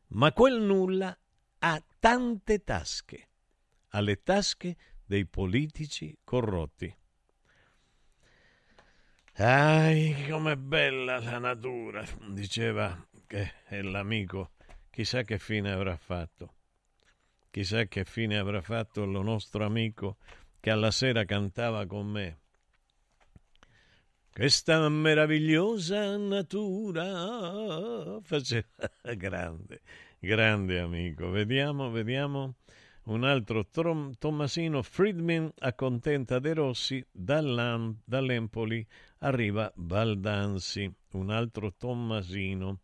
Ma 0.09 0.33
quel 0.33 0.63
nulla 0.63 1.17
ha 1.59 1.85
tante 1.99 2.65
tasche, 2.65 3.29
ha 3.89 4.01
le 4.01 4.23
tasche 4.23 4.77
dei 5.05 5.27
politici 5.27 6.17
corrotti. 6.25 6.97
Ai, 9.35 10.27
com'è 10.29 10.57
bella 10.57 11.21
la 11.21 11.39
natura, 11.39 12.05
diceva 12.29 13.08
che 13.29 13.53
è 13.67 13.83
l'amico, 13.83 14.53
chissà 14.91 15.23
che 15.23 15.39
fine 15.39 15.71
avrà 15.71 15.97
fatto. 15.97 16.55
Chissà 17.51 17.85
che 17.85 18.05
fine 18.05 18.39
avrà 18.39 18.63
fatto 18.63 19.05
lo 19.05 19.23
nostro 19.23 19.65
amico 19.65 20.17
che 20.59 20.71
alla 20.71 20.91
sera 20.91 21.25
cantava 21.25 21.87
con 21.87 22.07
me. 22.07 22.39
Questa 24.33 24.89
meravigliosa 24.89 26.17
natura 26.17 28.19
faceva 28.23 28.91
grande, 29.15 29.83
grande 30.19 30.79
amico. 30.79 31.31
Vediamo, 31.31 31.91
vediamo 31.91 32.55
un 33.09 33.25
altro 33.25 33.67
Trom- 33.67 34.17
Tommasino, 34.17 34.83
Friedman 34.83 35.51
accontenta 35.59 36.39
De 36.39 36.55
Rossi, 36.55 37.05
dall'Empoli 37.11 38.87
arriva 39.19 39.71
Baldanzi, 39.75 40.91
un 41.13 41.31
altro 41.31 41.75
Tommasino. 41.75 42.81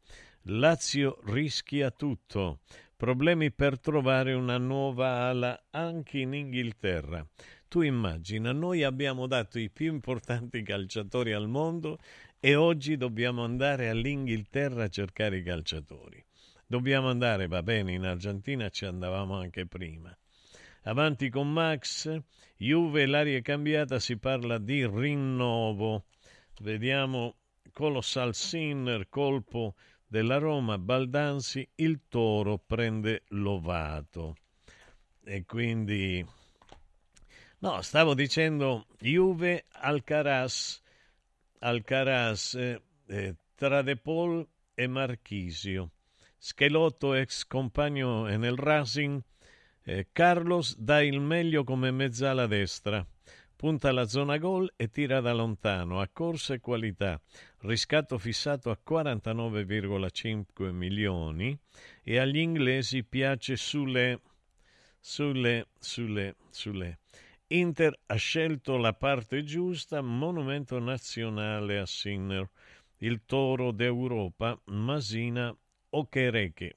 Lazio 0.49 1.21
rischia 1.25 1.91
tutto, 1.91 2.61
problemi 2.97 3.51
per 3.51 3.81
trovare 3.81 4.35
una 4.35 4.59
nuova 4.59 5.29
ala 5.29 5.69
anche 5.71 6.19
in 6.19 6.35
Inghilterra. 6.35 7.27
Tu 7.67 7.81
immagina, 7.81 8.53
noi 8.53 8.83
abbiamo 8.83 9.27
dato 9.27 9.59
i 9.59 9.71
più 9.71 9.91
importanti 9.91 10.63
calciatori 10.63 11.33
al 11.33 11.49
mondo 11.49 11.99
e 12.39 12.57
oggi 12.57 12.99
dobbiamo 12.99 13.43
andare 13.43 13.89
all'Inghilterra 13.89 14.85
a 14.85 14.89
cercare 14.89 15.39
i 15.39 15.43
calciatori. 15.43 16.23
Dobbiamo 16.67 17.09
andare, 17.09 17.47
va 17.47 17.63
bene, 17.63 17.95
in 17.95 18.05
Argentina 18.05 18.69
ci 18.69 18.85
andavamo 18.85 19.39
anche 19.39 19.65
prima. 19.67 20.15
Avanti 20.83 21.31
con 21.31 21.51
Max, 21.51 22.21
Juve, 22.59 23.07
l'aria 23.07 23.39
è 23.39 23.43
cambiata, 23.43 23.99
si 23.99 24.19
parla 24.19 24.59
di 24.59 24.87
rinnovo. 24.87 26.05
Vediamo 26.61 27.37
Colossal 27.73 28.35
Sinner, 28.35 29.09
colpo 29.09 29.75
della 30.07 30.39
Roma, 30.39 30.79
Baldanzi, 30.79 31.69
il 31.77 32.03
Toro 32.09 32.59
prende 32.59 33.23
Lovato. 33.29 34.37
E 35.25 35.45
quindi... 35.45 36.25
No, 37.59 37.81
stavo 37.81 38.15
dicendo 38.15 38.87
Juve, 38.99 39.65
Alcaraz, 39.73 40.83
Alcaraz, 41.61 42.55
eh, 42.55 42.83
eh, 43.07 43.35
Tradepol 43.55 44.47
e 44.75 44.87
Marchisio. 44.87 45.93
Schelotto, 46.37 47.15
ex 47.15 47.47
compagno 47.47 48.27
nel 48.27 48.57
Racing, 48.57 49.23
eh, 49.85 50.09
Carlos 50.13 50.77
dà 50.77 51.03
il 51.03 51.21
meglio 51.21 51.65
come 51.65 51.91
mezzala 51.91 52.47
destra. 52.47 53.07
Punta 53.65 53.93
la 53.93 54.05
zona 54.05 54.37
gol 54.37 54.71
e 54.77 54.91
tira 54.91 55.23
da 55.23 55.33
lontano, 55.33 55.99
a 55.99 56.09
corsa 56.13 56.53
e 56.53 56.61
qualità. 56.61 57.19
Riscatto 57.61 58.19
fissato 58.19 58.69
a 58.69 58.79
49,5 58.79 60.71
milioni 60.71 61.59
e 62.03 62.19
agli 62.19 62.37
inglesi 62.37 63.05
piace 63.05 63.57
sulle, 63.57 64.21
sulle, 65.01 65.69
sulle, 65.79 66.37
sulle. 66.51 66.99
Inter 67.47 67.99
ha 68.05 68.17
scelto 68.17 68.77
la 68.77 68.93
parte 68.93 69.45
giusta, 69.45 70.03
monumento 70.03 70.79
nazionale 70.79 71.79
a 71.79 71.87
Sinner. 71.87 72.47
Il 72.99 73.23
toro 73.25 73.73
d'Europa, 73.73 74.61
Masina 74.65 75.57
Okereke. 75.89 76.77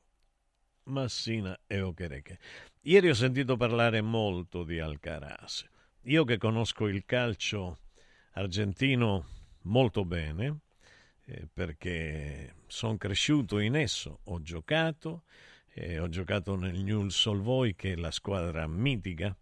Massina 0.83 1.59
e 1.67 1.81
Okereke. 1.81 2.39
Ieri 2.83 3.09
ho 3.09 3.13
sentito 3.13 3.57
parlare 3.57 3.99
molto 3.99 4.63
di 4.63 4.79
Alcaraz. 4.79 5.65
Io 6.07 6.23
che 6.23 6.37
conosco 6.37 6.87
il 6.87 7.03
calcio 7.03 7.79
argentino 8.35 9.25
molto 9.63 10.05
bene, 10.05 10.59
eh, 11.25 11.49
perché 11.51 12.55
sono 12.67 12.95
cresciuto 12.95 13.59
in 13.59 13.75
esso, 13.75 14.21
ho 14.23 14.41
giocato, 14.41 15.23
eh, 15.73 15.99
ho 15.99 16.07
giocato 16.07 16.55
nel 16.55 16.81
Newell's 16.81 17.13
Solvoi, 17.13 17.75
che 17.75 17.91
è 17.91 17.95
la 17.95 18.11
squadra 18.11 18.67
mitica 18.67 19.35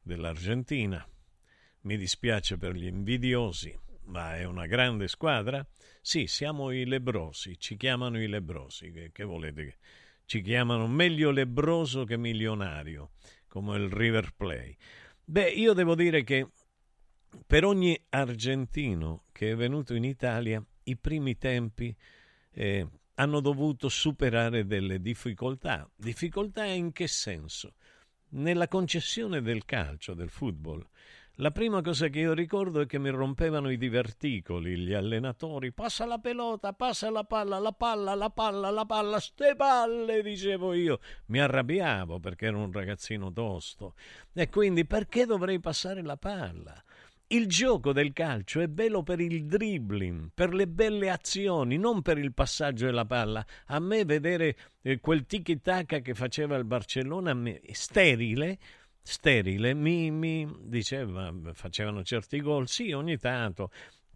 dell'Argentina. 0.00 1.08
Mi 1.82 1.96
dispiace 1.96 2.58
per 2.58 2.74
gli 2.74 2.86
invidiosi, 2.86 3.72
ma 4.06 4.36
è 4.36 4.42
una 4.42 4.66
grande 4.66 5.06
squadra. 5.06 5.64
Sì, 6.00 6.26
siamo 6.26 6.72
i 6.72 6.84
lebrosi, 6.84 7.60
ci 7.60 7.76
chiamano 7.76 8.20
i 8.20 8.26
lebrosi, 8.26 8.90
che, 8.90 9.12
che 9.12 9.22
volete? 9.22 9.76
Ci 10.24 10.42
chiamano 10.42 10.88
meglio 10.88 11.30
lebroso 11.30 12.02
che 12.02 12.16
milionario, 12.16 13.12
come 13.46 13.76
il 13.76 13.88
River 13.88 14.32
Play. 14.34 14.76
Beh, 15.24 15.50
io 15.50 15.72
devo 15.72 15.94
dire 15.94 16.24
che 16.24 16.48
per 17.46 17.64
ogni 17.64 17.98
argentino 18.10 19.24
che 19.32 19.52
è 19.52 19.56
venuto 19.56 19.94
in 19.94 20.04
Italia, 20.04 20.62
i 20.84 20.96
primi 20.96 21.38
tempi 21.38 21.94
eh, 22.50 22.86
hanno 23.14 23.40
dovuto 23.40 23.88
superare 23.88 24.66
delle 24.66 25.00
difficoltà. 25.00 25.88
Difficoltà 25.94 26.64
in 26.64 26.92
che 26.92 27.06
senso? 27.06 27.74
Nella 28.30 28.68
concessione 28.68 29.40
del 29.42 29.64
calcio, 29.64 30.14
del 30.14 30.30
football. 30.30 30.86
La 31.42 31.50
prima 31.50 31.82
cosa 31.82 32.06
che 32.06 32.20
io 32.20 32.34
ricordo 32.34 32.82
è 32.82 32.86
che 32.86 33.00
mi 33.00 33.08
rompevano 33.08 33.68
i 33.68 33.76
diverticoli 33.76 34.76
gli 34.76 34.92
allenatori. 34.92 35.72
Passa 35.72 36.06
la 36.06 36.18
pelota, 36.18 36.72
passa 36.72 37.10
la 37.10 37.24
palla, 37.24 37.58
la 37.58 37.72
palla, 37.72 38.14
la 38.14 38.30
palla, 38.30 38.70
la 38.70 38.84
palla, 38.84 39.18
ste 39.18 39.56
palle, 39.56 40.22
dicevo 40.22 40.72
io. 40.72 41.00
Mi 41.26 41.40
arrabbiavo 41.40 42.20
perché 42.20 42.46
ero 42.46 42.58
un 42.58 42.70
ragazzino 42.70 43.32
tosto. 43.32 43.94
E 44.32 44.48
quindi 44.50 44.86
perché 44.86 45.26
dovrei 45.26 45.58
passare 45.58 46.02
la 46.02 46.16
palla? 46.16 46.80
Il 47.26 47.48
gioco 47.48 47.92
del 47.92 48.12
calcio 48.12 48.60
è 48.60 48.68
bello 48.68 49.02
per 49.02 49.18
il 49.18 49.44
dribbling, 49.44 50.30
per 50.32 50.54
le 50.54 50.68
belle 50.68 51.10
azioni, 51.10 51.76
non 51.76 52.02
per 52.02 52.18
il 52.18 52.34
passaggio 52.34 52.84
della 52.84 53.06
palla. 53.06 53.44
A 53.66 53.80
me 53.80 54.04
vedere 54.04 54.56
eh, 54.80 55.00
quel 55.00 55.26
tiki-taka 55.26 55.98
che 55.98 56.14
faceva 56.14 56.54
il 56.54 56.64
Barcellona 56.64 57.36
sterile 57.72 58.58
sterile, 59.02 59.74
mi, 59.74 60.10
mi 60.10 60.48
diceva, 60.60 61.32
facevano 61.52 62.02
certi 62.02 62.40
gol, 62.40 62.68
sì, 62.68 62.92
ogni 62.92 63.18
tanto, 63.18 63.70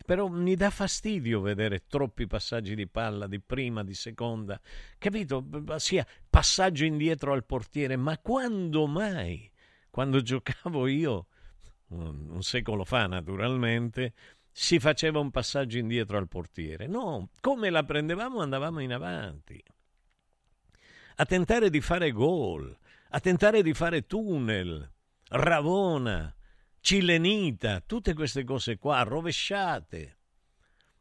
però 0.05 0.29
mi 0.29 0.55
dà 0.55 0.71
fastidio 0.71 1.41
vedere 1.41 1.85
troppi 1.89 2.27
passaggi 2.27 2.75
di 2.75 2.87
palla 2.87 3.27
di 3.27 3.41
prima, 3.41 3.83
di 3.83 3.95
seconda, 3.95 4.61
capito? 4.99 5.45
Sia 5.77 6.07
passaggio 6.31 6.85
indietro 6.85 7.33
al 7.33 7.45
portiere, 7.45 7.97
ma 7.97 8.17
quando 8.19 8.87
mai? 8.87 9.51
Quando 9.91 10.23
giocavo 10.23 10.87
io, 10.87 11.27
un 11.89 12.43
secolo 12.43 12.85
fa 12.85 13.07
naturalmente, 13.07 14.15
si 14.53 14.79
faceva 14.79 15.19
un 15.19 15.31
passaggio 15.31 15.77
indietro 15.79 16.17
al 16.17 16.29
portiere. 16.29 16.87
No, 16.87 17.31
come 17.41 17.69
la 17.69 17.83
prendevamo 17.83 18.41
andavamo 18.41 18.81
in 18.81 18.93
avanti. 18.93 19.63
A 21.17 21.25
tentare 21.25 21.69
di 21.69 21.81
fare 21.81 22.11
gol 22.11 22.77
a 23.11 23.21
tentare 23.21 23.63
di 23.63 23.73
fare 23.73 24.07
tunnel, 24.07 24.91
Ravona, 25.29 26.35
Cilenita, 26.81 27.81
tutte 27.81 28.15
queste 28.15 28.45
cose 28.45 28.79
qua, 28.79 29.03
rovesciate. 29.03 30.19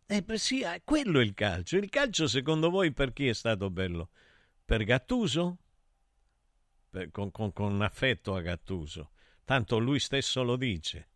Eh, 0.08 0.22
beh, 0.22 0.38
sì, 0.38 0.62
eh, 0.62 0.82
quello 0.84 1.20
è 1.20 1.24
il 1.24 1.34
calcio. 1.34 1.78
Il 1.78 1.90
calcio, 1.90 2.28
secondo 2.28 2.70
voi, 2.70 2.92
per 2.92 3.14
chi 3.14 3.28
è 3.28 3.34
stato 3.34 3.70
bello? 3.70 4.10
Per 4.64 4.84
Gattuso? 4.84 5.58
Per, 6.90 7.12
con, 7.12 7.32
con, 7.32 7.52
con 7.54 7.82
affetto 7.82 8.36
a 8.36 8.42
Gattuso. 8.42 9.12
Tanto 9.44 9.78
lui 9.80 10.00
stesso 10.00 10.44
lo 10.44 10.56
dice. 10.56 11.10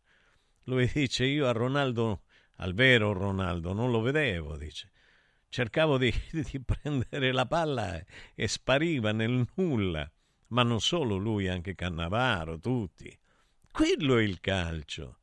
Lui 0.63 0.89
dice, 0.93 1.25
io 1.25 1.47
a 1.47 1.51
Ronaldo, 1.51 2.23
al 2.57 2.73
vero 2.73 3.13
Ronaldo, 3.13 3.73
non 3.73 3.91
lo 3.91 4.01
vedevo, 4.01 4.57
dice. 4.57 4.91
Cercavo 5.49 5.97
di, 5.97 6.13
di 6.31 6.59
prendere 6.59 7.31
la 7.31 7.45
palla 7.45 7.95
e, 7.95 8.05
e 8.35 8.47
spariva 8.47 9.11
nel 9.11 9.47
nulla 9.55 10.11
ma 10.49 10.63
non 10.63 10.79
solo 10.79 11.15
lui, 11.17 11.47
anche 11.47 11.75
Cannavaro, 11.75 12.59
tutti. 12.59 13.15
Quello 13.71 14.17
è 14.17 14.23
il 14.23 14.39
calcio. 14.39 15.19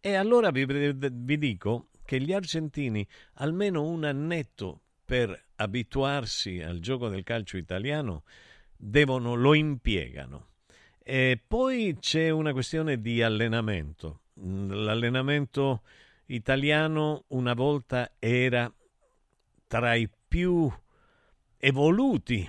E 0.00 0.14
allora 0.14 0.50
vi, 0.50 0.64
vi 0.66 1.38
dico 1.38 1.88
che 2.04 2.20
gli 2.20 2.32
argentini, 2.32 3.06
almeno 3.34 3.84
un 3.84 4.04
annetto 4.04 4.80
per 5.04 5.48
abituarsi 5.56 6.60
al 6.60 6.80
gioco 6.80 7.08
del 7.08 7.22
calcio 7.22 7.56
italiano, 7.56 8.24
devono, 8.76 9.34
lo 9.34 9.54
impiegano. 9.54 10.48
E 10.98 11.42
poi 11.44 11.96
c'è 11.98 12.30
una 12.30 12.52
questione 12.52 13.00
di 13.00 13.22
allenamento. 13.22 14.20
L'allenamento 14.34 15.82
italiano 16.26 17.24
una 17.28 17.54
volta 17.54 18.12
era 18.18 18.72
tra 19.66 19.94
i 19.94 20.08
più 20.28 20.72
evoluti 21.58 22.48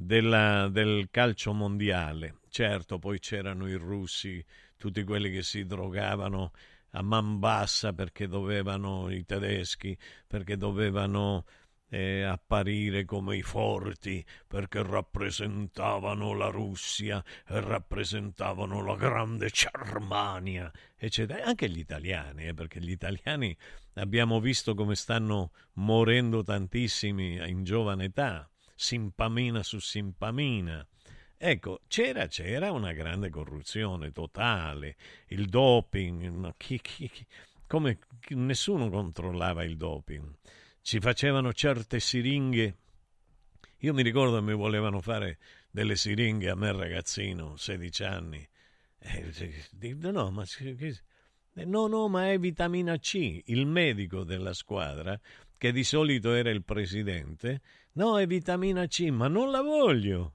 della, 0.00 0.68
del 0.68 1.08
calcio 1.10 1.52
mondiale. 1.52 2.38
Certo, 2.48 2.98
poi 2.98 3.18
c'erano 3.18 3.68
i 3.68 3.74
russi, 3.74 4.44
tutti 4.76 5.04
quelli 5.04 5.30
che 5.30 5.42
si 5.42 5.64
drogavano 5.64 6.52
a 6.92 7.02
man 7.02 7.38
bassa 7.38 7.92
perché 7.92 8.26
dovevano, 8.26 9.10
i 9.10 9.24
tedeschi, 9.24 9.96
perché 10.26 10.56
dovevano 10.56 11.44
eh, 11.90 12.22
apparire 12.22 13.04
come 13.04 13.36
i 13.36 13.42
forti, 13.42 14.24
perché 14.46 14.82
rappresentavano 14.82 16.34
la 16.34 16.48
Russia 16.48 17.22
e 17.46 17.60
rappresentavano 17.60 18.82
la 18.82 18.96
grande 18.96 19.48
Germania, 19.50 20.72
eccetera. 20.96 21.44
Anche 21.44 21.68
gli 21.68 21.78
italiani, 21.78 22.46
eh, 22.46 22.54
perché 22.54 22.80
gli 22.80 22.90
italiani 22.90 23.56
abbiamo 23.94 24.40
visto 24.40 24.74
come 24.74 24.96
stanno 24.96 25.52
morendo 25.74 26.42
tantissimi 26.42 27.40
in 27.48 27.62
giovane 27.62 28.04
età 28.04 28.50
simpamina 28.80 29.62
su 29.62 29.78
simpamina. 29.78 30.86
Ecco, 31.36 31.82
c'era, 31.86 32.26
c'era 32.28 32.72
una 32.72 32.92
grande 32.92 33.28
corruzione 33.28 34.10
totale, 34.10 34.96
il 35.28 35.48
doping, 35.48 36.54
chi, 36.56 36.80
chi, 36.80 37.10
chi, 37.10 37.26
come 37.66 37.98
nessuno 38.28 38.88
controllava 38.88 39.64
il 39.64 39.76
doping. 39.76 40.34
Ci 40.80 40.98
facevano 40.98 41.52
certe 41.52 42.00
siringhe 42.00 42.76
Io 43.80 43.92
mi 43.92 44.02
ricordo 44.02 44.36
che 44.36 44.42
mi 44.42 44.54
volevano 44.54 45.02
fare 45.02 45.38
delle 45.70 45.94
siringhe 45.94 46.48
a 46.48 46.54
me 46.54 46.72
ragazzino, 46.72 47.56
16 47.56 48.04
anni. 48.04 48.48
Eh, 48.98 49.30
no, 50.10 50.30
ma 50.30 50.44
no, 51.52 51.86
no, 51.86 52.08
ma 52.08 52.30
è 52.30 52.38
vitamina 52.38 52.98
C. 52.98 53.42
Il 53.44 53.66
medico 53.66 54.24
della 54.24 54.54
squadra, 54.54 55.18
che 55.58 55.72
di 55.72 55.84
solito 55.84 56.32
era 56.32 56.48
il 56.48 56.64
presidente, 56.64 57.60
no, 57.92 58.18
è 58.18 58.26
vitamina 58.26 58.86
C, 58.86 59.08
ma 59.10 59.28
non 59.28 59.50
la 59.50 59.62
voglio. 59.62 60.34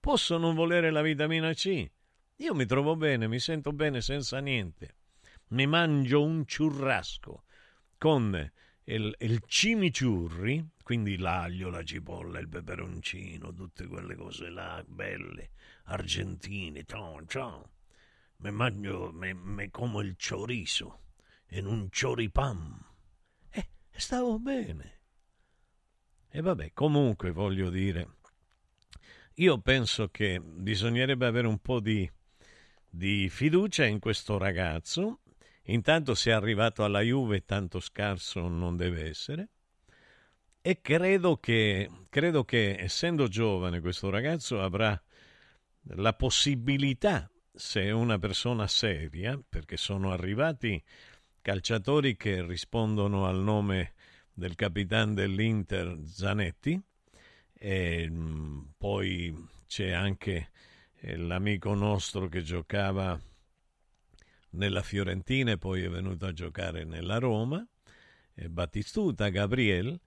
Posso 0.00 0.38
non 0.38 0.54
volere 0.54 0.90
la 0.90 1.02
vitamina 1.02 1.52
C? 1.52 1.90
Io 2.36 2.54
mi 2.54 2.64
trovo 2.64 2.96
bene, 2.96 3.28
mi 3.28 3.38
sento 3.38 3.72
bene 3.72 4.00
senza 4.00 4.38
niente. 4.38 4.96
Mi 5.48 5.66
mangio 5.66 6.22
un 6.22 6.46
ciurrasco 6.46 7.44
con 7.98 8.50
il, 8.84 9.14
il 9.18 9.42
cimiciurri, 9.46 10.70
quindi 10.82 11.18
l'aglio, 11.18 11.68
la 11.68 11.82
cipolla, 11.82 12.38
il 12.38 12.48
peperoncino, 12.48 13.52
tutte 13.52 13.86
quelle 13.86 14.16
cose 14.16 14.48
là 14.48 14.82
belle, 14.86 15.50
argentine, 15.84 16.84
ciao, 16.84 17.24
ciao. 17.26 17.72
Mi 18.38 18.50
mangio, 18.50 19.12
mi, 19.12 19.34
mi 19.34 19.70
como 19.70 20.00
il 20.00 20.16
chorizo 20.16 21.00
in 21.50 21.66
un 21.66 21.88
choripam. 21.90 22.84
E 23.50 23.58
eh, 23.58 23.98
stavo 24.00 24.38
bene. 24.38 24.99
E 26.30 26.40
vabbè, 26.40 26.72
comunque 26.72 27.30
voglio 27.30 27.70
dire, 27.70 28.16
io 29.34 29.58
penso 29.58 30.08
che 30.08 30.40
bisognerebbe 30.40 31.26
avere 31.26 31.46
un 31.46 31.58
po' 31.58 31.80
di, 31.80 32.08
di 32.88 33.28
fiducia 33.28 33.84
in 33.84 33.98
questo 33.98 34.38
ragazzo 34.38 35.20
Intanto 35.70 36.14
se 36.14 36.30
è 36.30 36.34
arrivato 36.34 36.84
alla 36.84 37.00
Juve 37.00 37.44
tanto 37.44 37.80
scarso 37.80 38.48
non 38.48 38.76
deve 38.76 39.08
essere. 39.08 39.48
E 40.62 40.80
credo 40.80 41.36
che, 41.36 41.88
credo 42.08 42.44
che 42.44 42.76
essendo 42.78 43.28
giovane 43.28 43.80
questo 43.80 44.10
ragazzo 44.10 44.60
avrà 44.60 45.00
la 45.94 46.12
possibilità, 46.12 47.30
se 47.52 47.82
è 47.82 47.90
una 47.90 48.18
persona 48.18 48.66
seria, 48.66 49.40
perché 49.48 49.76
sono 49.76 50.12
arrivati 50.12 50.82
calciatori 51.40 52.16
che 52.16 52.44
rispondono 52.44 53.26
al 53.26 53.38
nome 53.38 53.94
del 54.40 54.54
capitano 54.54 55.12
dell'Inter 55.12 55.98
Zanetti, 56.06 56.80
e 57.52 58.08
mm, 58.08 58.60
poi 58.78 59.48
c'è 59.66 59.90
anche 59.90 60.50
eh, 60.94 61.16
l'amico 61.16 61.74
nostro 61.74 62.26
che 62.26 62.42
giocava 62.42 63.20
nella 64.52 64.82
Fiorentina 64.82 65.52
e 65.52 65.58
poi 65.58 65.82
è 65.82 65.90
venuto 65.90 66.24
a 66.24 66.32
giocare 66.32 66.84
nella 66.84 67.18
Roma, 67.18 67.64
Battistuta, 68.48 69.28
Gabriel, 69.28 70.00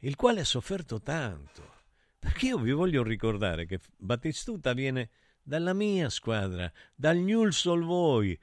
il 0.00 0.14
quale 0.16 0.40
ha 0.40 0.44
sofferto 0.44 1.00
tanto. 1.00 1.76
Perché 2.18 2.48
io 2.48 2.58
vi 2.58 2.72
voglio 2.72 3.02
ricordare 3.02 3.64
che 3.64 3.80
Battistuta 3.96 4.74
viene 4.74 5.08
dalla 5.42 5.72
mia 5.72 6.10
squadra, 6.10 6.70
dal 6.94 7.16
Newell's 7.16 7.64
Boy, 7.64 8.38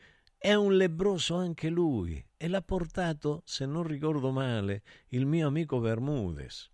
è 0.46 0.54
un 0.54 0.78
lebroso 0.78 1.34
anche 1.34 1.70
lui 1.70 2.24
e 2.38 2.48
l'ha 2.48 2.62
portato, 2.62 3.42
se 3.46 3.66
non 3.66 3.82
ricordo 3.82 4.30
male, 4.30 4.84
il 5.08 5.26
mio 5.26 5.48
amico 5.48 5.80
Bermudez 5.80 6.70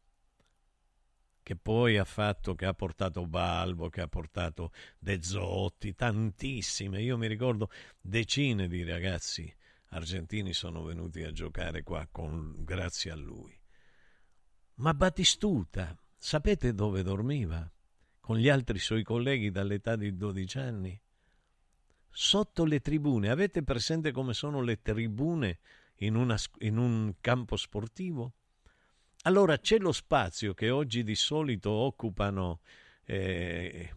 che 1.42 1.56
poi 1.56 1.98
ha 1.98 2.04
fatto, 2.04 2.54
che 2.54 2.66
ha 2.66 2.74
portato 2.74 3.26
Balbo, 3.26 3.88
che 3.88 4.02
ha 4.02 4.10
portato 4.10 4.74
De 5.00 5.24
Zotti, 5.24 5.96
tantissime. 5.96 7.02
Io 7.02 7.18
mi 7.18 7.28
ricordo 7.28 7.70
decine 8.02 8.68
di 8.68 8.84
ragazzi 8.84 9.52
argentini 9.92 10.52
sono 10.52 10.84
venuti 10.84 11.24
a 11.24 11.32
giocare 11.32 11.82
qua 11.82 12.06
con, 12.12 12.58
grazie 12.66 13.12
a 13.12 13.16
lui. 13.16 13.58
Ma 14.76 14.94
Battistuta, 14.94 15.98
sapete 16.18 16.74
dove 16.74 17.04
dormiva? 17.04 17.72
Con 18.20 18.36
gli 18.36 18.50
altri 18.50 18.80
suoi 18.80 19.04
colleghi 19.04 19.50
dall'età 19.50 19.96
di 19.96 20.16
12 20.16 20.58
anni? 20.60 21.02
Sotto 22.12 22.66
le 22.66 22.82
tribune. 22.82 23.30
Avete 23.30 23.64
presente 23.64 24.12
come 24.12 24.34
sono 24.34 24.62
le 24.62 24.82
tribune 24.82 25.60
in, 25.98 26.16
una, 26.16 26.38
in 26.60 26.78
un 26.78 27.14
campo 27.22 27.56
sportivo? 27.56 28.34
Allora 29.24 29.58
c'è 29.60 29.78
lo 29.78 29.92
spazio 29.92 30.54
che 30.54 30.70
oggi 30.70 31.04
di 31.04 31.16
solito 31.16 31.70
occupano 31.70 32.60
eh, 33.06 33.96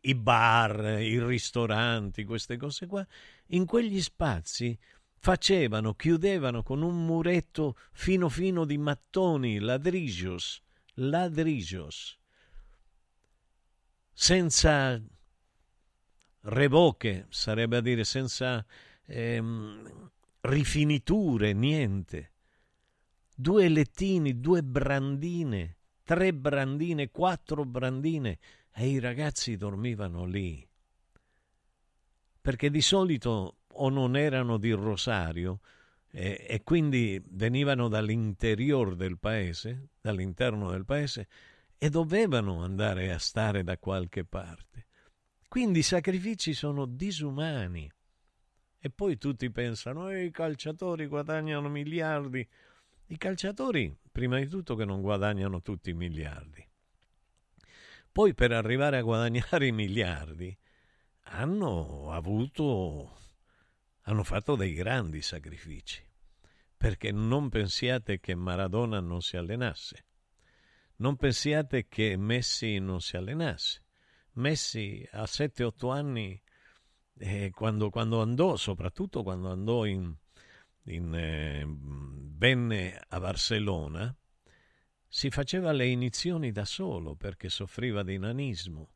i 0.00 0.14
bar, 0.14 1.00
i 1.00 1.24
ristoranti, 1.24 2.24
queste 2.24 2.56
cose 2.56 2.86
qua. 2.86 3.06
In 3.48 3.66
quegli 3.66 4.00
spazi 4.00 4.78
facevano, 5.16 5.94
chiudevano 5.94 6.62
con 6.62 6.82
un 6.82 7.04
muretto 7.04 7.76
fino 7.92 8.28
fino 8.28 8.64
di 8.64 8.78
mattoni, 8.78 9.58
ladrigios, 9.58 10.62
ladrigios, 10.94 12.18
senza 14.12 15.02
revoche, 16.44 17.26
sarebbe 17.28 17.76
a 17.76 17.80
dire 17.80 18.04
senza 18.04 18.64
ehm, 19.06 20.10
rifiniture, 20.40 21.52
niente 21.52 22.32
due 23.34 23.68
lettini, 23.68 24.40
due 24.40 24.62
brandine, 24.62 25.78
tre 26.04 26.32
brandine, 26.32 27.10
quattro 27.10 27.64
brandine 27.64 28.38
e 28.72 28.88
i 28.88 29.00
ragazzi 29.00 29.56
dormivano 29.56 30.24
lì. 30.24 30.66
Perché 32.40 32.70
di 32.70 32.82
solito 32.82 33.56
o 33.72 33.88
non 33.88 34.16
erano 34.16 34.58
di 34.58 34.70
Rosario 34.70 35.60
eh, 36.10 36.44
e 36.48 36.62
quindi 36.62 37.20
venivano 37.30 37.88
dall'interior 37.88 38.94
del 38.94 39.18
paese, 39.18 39.88
dall'interno 40.00 40.70
del 40.70 40.84
paese 40.84 41.28
e 41.76 41.90
dovevano 41.90 42.62
andare 42.62 43.12
a 43.12 43.18
stare 43.18 43.64
da 43.64 43.78
qualche 43.78 44.24
parte. 44.24 44.86
Quindi 45.54 45.78
i 45.78 45.82
sacrifici 45.82 46.52
sono 46.52 46.84
disumani. 46.84 47.88
E 48.76 48.90
poi 48.90 49.16
tutti 49.18 49.52
pensano, 49.52 50.10
eh, 50.10 50.24
i 50.24 50.32
calciatori 50.32 51.06
guadagnano 51.06 51.68
miliardi. 51.68 52.44
I 53.06 53.16
calciatori, 53.16 53.96
prima 54.10 54.36
di 54.40 54.48
tutto, 54.48 54.74
che 54.74 54.84
non 54.84 55.00
guadagnano 55.00 55.62
tutti 55.62 55.90
i 55.90 55.94
miliardi. 55.94 56.68
Poi 58.10 58.34
per 58.34 58.50
arrivare 58.50 58.96
a 58.98 59.02
guadagnare 59.02 59.68
i 59.68 59.70
miliardi 59.70 60.58
hanno 61.26 62.10
avuto, 62.10 63.16
hanno 64.06 64.24
fatto 64.24 64.56
dei 64.56 64.72
grandi 64.74 65.22
sacrifici. 65.22 66.04
Perché 66.76 67.12
non 67.12 67.48
pensiate 67.48 68.18
che 68.18 68.34
Maradona 68.34 68.98
non 68.98 69.22
si 69.22 69.36
allenasse. 69.36 70.04
Non 70.96 71.14
pensiate 71.14 71.86
che 71.86 72.16
Messi 72.16 72.80
non 72.80 73.00
si 73.00 73.16
allenasse. 73.16 73.83
Messi 74.34 75.06
a 75.12 75.24
7-8 75.24 75.92
anni, 75.92 76.40
eh, 77.18 77.50
quando, 77.50 77.90
quando 77.90 78.20
andò, 78.20 78.56
soprattutto 78.56 79.22
quando 79.22 79.50
andò 79.50 79.84
in, 79.84 80.14
in, 80.84 81.14
eh, 81.14 81.64
venne 81.66 83.00
a 83.08 83.20
Barcellona, 83.20 84.16
si 85.06 85.30
faceva 85.30 85.70
le 85.70 85.86
inizioni 85.86 86.50
da 86.50 86.64
solo 86.64 87.14
perché 87.14 87.48
soffriva 87.48 88.02
di 88.02 88.18
nanismo 88.18 88.90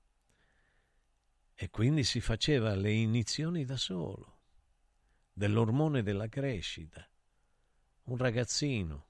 e 1.55 1.71
quindi 1.71 2.03
si 2.05 2.21
faceva 2.21 2.75
le 2.75 2.93
inizioni 2.93 3.65
da 3.65 3.77
solo 3.77 4.39
dell'ormone 5.33 6.03
della 6.03 6.29
crescita. 6.29 7.09
Un 8.05 8.17
ragazzino. 8.17 9.08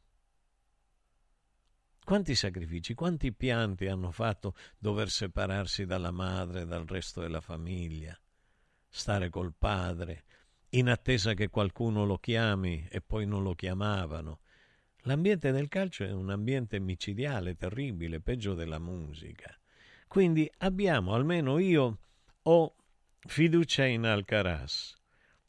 Quanti 2.09 2.35
sacrifici, 2.35 2.95
quanti 2.95 3.35
pianti 3.35 3.87
hanno 3.87 4.11
fatto 4.13 4.55
dover 4.79 5.11
separarsi 5.11 5.85
dalla 5.85 6.11
madre, 6.11 6.65
dal 6.65 6.87
resto 6.87 7.21
della 7.21 7.43
famiglia, 7.43 8.19
stare 8.89 9.29
col 9.29 9.53
padre, 9.53 10.25
in 10.71 10.89
attesa 10.89 11.35
che 11.35 11.51
qualcuno 11.51 12.07
lo 12.07 12.17
chiami 12.17 12.89
e 12.91 13.03
poi 13.03 13.27
non 13.27 13.43
lo 13.43 13.55
chiamavano. 13.55 14.41
L'ambiente 15.03 15.53
del 15.53 15.69
calcio 15.69 16.03
è 16.05 16.11
un 16.11 16.31
ambiente 16.31 16.81
micidiale, 16.81 17.57
terribile, 17.57 18.23
peggio 18.23 18.55
della 18.55 18.79
musica. 18.79 19.55
Quindi 20.07 20.51
abbiamo, 20.61 21.13
almeno 21.13 21.59
io, 21.59 21.99
ho 22.41 22.75
fiducia 23.19 23.85
in 23.85 24.07
Alcaraz, 24.07 24.95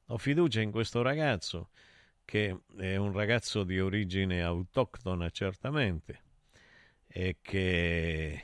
ho 0.07 0.17
fiducia 0.17 0.59
in 0.59 0.71
questo 0.71 1.01
ragazzo 1.01 1.69
che 2.25 2.63
è 2.75 2.97
un 2.97 3.13
ragazzo 3.13 3.63
di 3.63 3.79
origine 3.79 4.43
autoctona 4.43 5.29
certamente 5.29 6.27
e 7.11 7.37
che, 7.41 8.43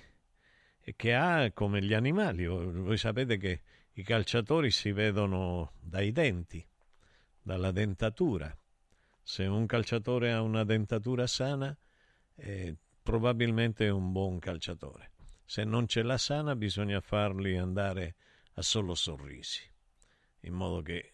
e 0.82 0.96
che 0.96 1.14
ha 1.14 1.52
come 1.52 1.84
gli 1.84 1.94
animali, 1.94 2.48
voi 2.48 2.98
sapete 2.98 3.38
che 3.38 3.62
i 3.94 4.04
calciatori 4.04 4.72
si 4.72 4.92
vedono 4.92 5.74
dai 5.80 6.12
denti, 6.12 6.66
dalla 7.42 7.72
dentatura. 7.72 8.56
Se 9.22 9.46
un 9.46 9.68
calciatore 9.68 10.34
ha 10.34 10.42
una 10.42 10.64
dentatura 10.64 11.28
sana, 11.28 11.76
eh, 12.36 12.76
probabilmente 13.02 13.86
è 13.86 13.92
un 13.92 14.12
buon 14.12 14.40
calciatore. 14.40 15.12
Se 15.46 15.64
non 15.64 15.88
ce 15.88 16.02
l'ha 16.02 16.18
sana, 16.18 16.56
bisogna 16.56 17.00
farli 17.02 17.56
andare 17.56 18.16
a 18.54 18.62
solo 18.64 18.96
sorrisi, 18.96 19.62
in 20.42 20.54
modo 20.54 20.82
che 20.82 21.14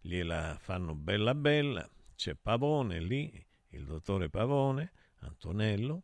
gliela 0.00 0.58
fanno 0.60 0.94
bella 0.94 1.34
bella. 1.34 1.88
C'è 2.14 2.34
Pavone 2.34 3.00
lì, 3.00 3.44
il 3.70 3.84
dottore 3.86 4.28
Pavone, 4.28 4.92
Antonello, 5.20 6.02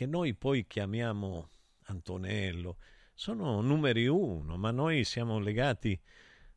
che 0.00 0.06
noi 0.06 0.32
poi 0.32 0.66
chiamiamo 0.66 1.50
Antonello, 1.88 2.78
sono 3.12 3.60
numeri 3.60 4.06
uno, 4.06 4.56
ma 4.56 4.70
noi 4.70 5.04
siamo 5.04 5.38
legati 5.38 6.00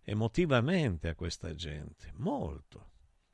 emotivamente 0.02 1.10
a 1.10 1.16
questa 1.16 1.54
gente, 1.54 2.14
molto, 2.14 2.91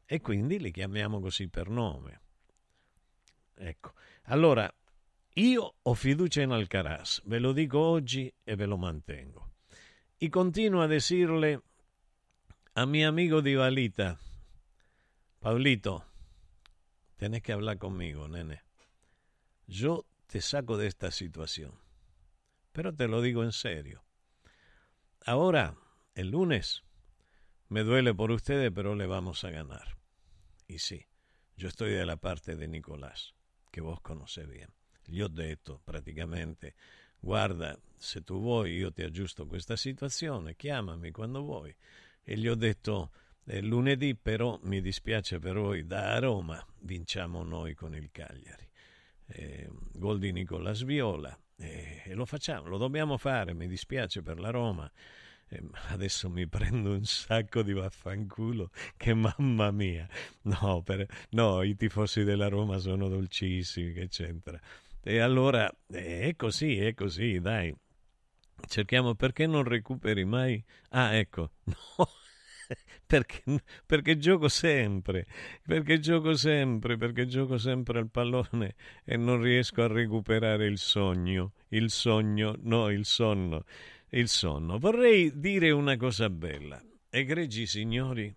e 0.07 0.19
quindi 0.19 0.59
li 0.59 0.71
chiamiamo 0.71 1.19
così 1.19 1.47
per 1.47 1.69
nome. 1.69 2.21
Ecco, 3.53 3.93
allora 4.23 4.67
io 5.33 5.75
ho 5.79 5.93
fiducia 5.93 6.41
in 6.41 6.53
Alcaraz, 6.53 7.21
ve 7.25 7.37
lo 7.37 7.51
dico 7.51 7.77
oggi 7.77 8.33
e 8.43 8.55
ve 8.55 8.65
lo 8.65 8.77
mantengo. 8.77 9.51
E 10.17 10.27
continuo 10.29 10.81
a 10.81 10.87
decirle 10.87 11.61
a 12.73 12.85
mi 12.87 13.05
amigo 13.05 13.41
di 13.41 13.53
Valita, 13.53 14.17
Paulito, 15.37 16.03
tenés 17.15 17.43
que 17.43 17.53
hablar 17.53 17.77
conmigo, 17.77 18.25
nene. 18.27 18.68
Yo 19.69 20.07
te 20.25 20.41
saco 20.41 20.77
de 20.77 20.87
esta 20.87 21.11
situación, 21.11 21.75
pero 22.71 22.91
te 22.91 23.07
lo 23.07 23.21
digo 23.21 23.43
en 23.43 23.51
serio. 23.51 24.03
Ahora, 25.23 25.75
el 26.15 26.31
lunes, 26.31 26.81
me 27.67 27.83
duele 27.83 28.15
por 28.15 28.31
ustedes, 28.31 28.71
pero 28.73 28.95
le 28.95 29.05
vamos 29.05 29.43
a 29.43 29.51
ganar. 29.51 29.99
Y 30.67 30.79
sí, 30.79 31.05
yo 31.55 31.67
estoy 31.67 31.91
de 31.91 32.03
la 32.07 32.15
parte 32.15 32.55
de 32.55 32.67
Nicolás, 32.67 33.35
que 33.71 33.79
vos 33.79 34.01
conocés 34.01 34.49
bien. 34.49 34.73
Gli 35.05 35.21
ho 35.21 35.29
detto 35.29 35.83
praticamente, 35.85 36.73
guarda, 37.21 37.77
se 37.95 38.21
tu 38.21 38.39
vuoi 38.39 38.75
io 38.75 38.91
ti 38.91 39.03
aggiusto 39.03 39.45
questa 39.45 39.77
situazione, 39.77 40.55
chiamami 40.55 41.11
quando 41.11 41.43
vuoi. 41.43 41.75
E 42.23 42.37
gli 42.37 42.47
ho 42.47 42.55
detto, 42.55 43.11
eh, 43.45 43.61
lunedì 43.61 44.15
però 44.15 44.59
mi 44.63 44.81
dispiace 44.81 45.37
per 45.37 45.59
voi, 45.59 45.85
da 45.85 46.17
Roma 46.17 46.65
vinciamo 46.79 47.43
noi 47.43 47.75
con 47.75 47.93
il 47.93 48.09
Cagliari. 48.09 48.68
Eh, 49.31 49.69
gol 49.93 50.17
di 50.19 50.31
Nicolas 50.31 50.83
Viola 50.83 51.37
eh, 51.57 52.01
e 52.05 52.13
lo 52.13 52.25
facciamo, 52.25 52.67
lo 52.67 52.77
dobbiamo 52.77 53.17
fare, 53.17 53.53
mi 53.53 53.67
dispiace 53.67 54.21
per 54.21 54.39
la 54.39 54.49
Roma. 54.49 54.89
Eh, 55.49 55.61
adesso 55.89 56.29
mi 56.29 56.47
prendo 56.49 56.91
un 56.93 57.05
sacco 57.05 57.61
di 57.63 57.73
vaffanculo 57.73 58.71
che 58.97 59.13
mamma 59.13 59.71
mia. 59.71 60.07
No, 60.43 60.81
per, 60.83 61.05
no, 61.31 61.63
i 61.63 61.75
tifosi 61.75 62.23
della 62.23 62.47
Roma 62.47 62.77
sono 62.79 63.07
dolcissimi, 63.07 63.93
che 63.93 64.07
c'entra. 64.07 64.59
E 65.01 65.19
allora 65.19 65.69
eh, 65.87 66.21
è 66.29 66.35
così, 66.35 66.77
è 66.79 66.93
così, 66.93 67.39
dai. 67.39 67.73
Cerchiamo 68.67 69.15
perché 69.15 69.47
non 69.47 69.63
recuperi 69.63 70.25
mai. 70.25 70.63
Ah, 70.89 71.13
ecco, 71.15 71.51
no. 71.65 72.07
Perché, 73.05 73.41
perché, 73.87 74.17
gioco 74.17 74.47
sempre, 74.47 75.25
perché 75.65 75.99
gioco 75.99 76.35
sempre, 76.35 76.97
perché 76.97 77.25
gioco 77.25 77.57
sempre 77.57 77.97
al 77.97 78.09
pallone 78.09 78.75
e 79.03 79.17
non 79.17 79.41
riesco 79.41 79.81
a 79.81 79.87
recuperare 79.87 80.67
il 80.67 80.77
sogno, 80.77 81.53
il 81.69 81.89
sogno, 81.89 82.55
no, 82.59 82.91
il 82.91 83.05
sonno, 83.05 83.63
il 84.09 84.27
sonno. 84.27 84.77
Vorrei 84.77 85.31
dire 85.39 85.71
una 85.71 85.97
cosa 85.97 86.29
bella, 86.29 86.79
egregi 87.09 87.65
signori, 87.65 88.31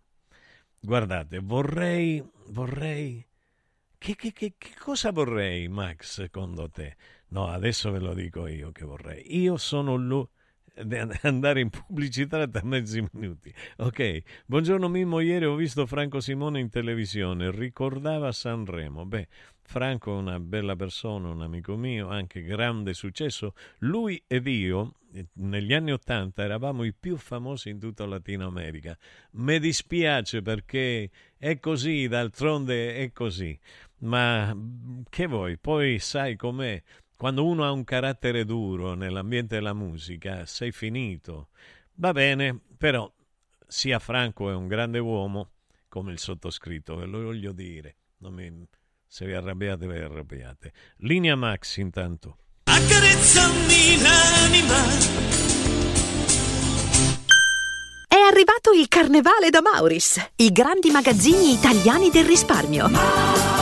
guardate, 0.80 1.40
vorrei, 1.40 2.24
vorrei 2.46 3.26
che, 3.98 4.16
che, 4.16 4.32
che, 4.32 4.54
che, 4.56 4.74
cosa 4.78 5.12
vorrei, 5.12 5.68
Max, 5.68 6.22
secondo 6.22 6.70
te? 6.70 6.96
No, 7.28 7.48
adesso 7.48 7.90
ve 7.90 8.00
lo 8.00 8.14
dico 8.14 8.46
io 8.46 8.72
che 8.72 8.84
vorrei. 8.84 9.38
Io 9.38 9.58
sono 9.58 9.94
lui 9.94 10.26
andare 11.22 11.60
in 11.60 11.70
pubblicità 11.70 12.46
da 12.46 12.60
mezzi 12.64 13.04
minuti. 13.12 13.52
Ok, 13.78 14.22
buongiorno 14.46 14.88
Mimmo, 14.88 15.20
ieri 15.20 15.44
ho 15.44 15.54
visto 15.54 15.86
Franco 15.86 16.20
Simone 16.20 16.60
in 16.60 16.70
televisione, 16.70 17.50
ricordava 17.50 18.32
Sanremo. 18.32 19.04
Beh, 19.04 19.28
Franco 19.62 20.14
è 20.14 20.18
una 20.18 20.40
bella 20.40 20.74
persona, 20.74 21.28
un 21.28 21.42
amico 21.42 21.76
mio, 21.76 22.08
anche 22.08 22.42
grande 22.42 22.94
successo. 22.94 23.54
Lui 23.78 24.22
ed 24.26 24.46
io 24.46 24.94
negli 25.34 25.74
anni 25.74 25.92
Ottanta 25.92 26.42
eravamo 26.42 26.84
i 26.84 26.94
più 26.94 27.16
famosi 27.18 27.68
in 27.68 27.78
tutta 27.78 28.06
Latino 28.06 28.46
America. 28.46 28.96
Mi 29.32 29.58
dispiace 29.60 30.40
perché 30.40 31.10
è 31.36 31.58
così, 31.58 32.08
d'altronde 32.08 32.96
è 32.96 33.12
così. 33.12 33.58
Ma 33.98 34.56
che 35.08 35.26
vuoi? 35.26 35.58
Poi 35.58 35.98
sai 35.98 36.34
com'è. 36.34 36.82
Quando 37.22 37.44
uno 37.44 37.64
ha 37.64 37.70
un 37.70 37.84
carattere 37.84 38.44
duro 38.44 38.94
nell'ambiente 38.94 39.54
della 39.54 39.74
musica, 39.74 40.44
sei 40.44 40.72
finito. 40.72 41.50
Va 41.94 42.10
bene, 42.10 42.58
però 42.76 43.08
sia 43.64 44.00
Franco 44.00 44.50
è 44.50 44.54
un 44.54 44.66
grande 44.66 44.98
uomo, 44.98 45.50
come 45.88 46.10
il 46.10 46.18
sottoscritto, 46.18 46.96
ve 46.96 47.06
lo 47.06 47.22
voglio 47.22 47.52
dire. 47.52 47.94
Mi... 48.18 48.66
Se 49.06 49.24
vi 49.24 49.34
arrabbiate, 49.34 49.86
vi 49.86 49.98
arrabbiate. 49.98 50.72
Linea 50.96 51.36
Max 51.36 51.76
intanto. 51.76 52.38
Accarezzami 52.64 54.02
l'anima. 54.02 54.82
È 58.08 58.16
arrivato 58.16 58.72
il 58.72 58.88
carnevale 58.88 59.50
da 59.50 59.60
Mauris, 59.62 60.32
i 60.38 60.50
grandi 60.50 60.90
magazzini 60.90 61.52
italiani 61.52 62.10
del 62.10 62.24
risparmio. 62.24 62.88
Mauris. 62.88 63.61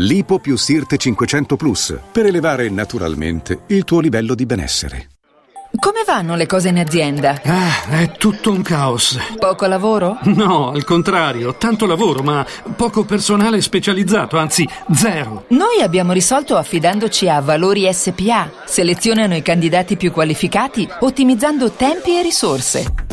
Lipo 0.00 0.38
più 0.38 0.56
Sirte 0.56 0.96
500 0.96 1.56
Plus 1.56 1.98
per 2.12 2.26
elevare 2.26 2.68
naturalmente 2.70 3.62
il 3.66 3.82
tuo 3.82 3.98
livello 3.98 4.36
di 4.36 4.46
benessere. 4.46 5.08
Come 5.76 6.04
vanno 6.06 6.36
le 6.36 6.46
cose 6.46 6.68
in 6.68 6.78
azienda? 6.78 7.40
Ah, 7.44 7.82
è 7.88 8.12
tutto 8.12 8.52
un 8.52 8.62
caos. 8.62 9.18
Poco 9.40 9.66
lavoro? 9.66 10.18
No, 10.22 10.70
al 10.70 10.84
contrario, 10.84 11.56
tanto 11.56 11.84
lavoro, 11.84 12.22
ma 12.22 12.46
poco 12.76 13.04
personale 13.04 13.60
specializzato, 13.60 14.38
anzi 14.38 14.68
zero. 14.92 15.46
Noi 15.48 15.82
abbiamo 15.82 16.12
risolto 16.12 16.56
affidandoci 16.56 17.28
a 17.28 17.40
Valori 17.40 17.92
SPA. 17.92 18.52
Selezionano 18.66 19.34
i 19.34 19.42
candidati 19.42 19.96
più 19.96 20.12
qualificati, 20.12 20.88
ottimizzando 21.00 21.72
tempi 21.72 22.16
e 22.16 22.22
risorse. 22.22 23.07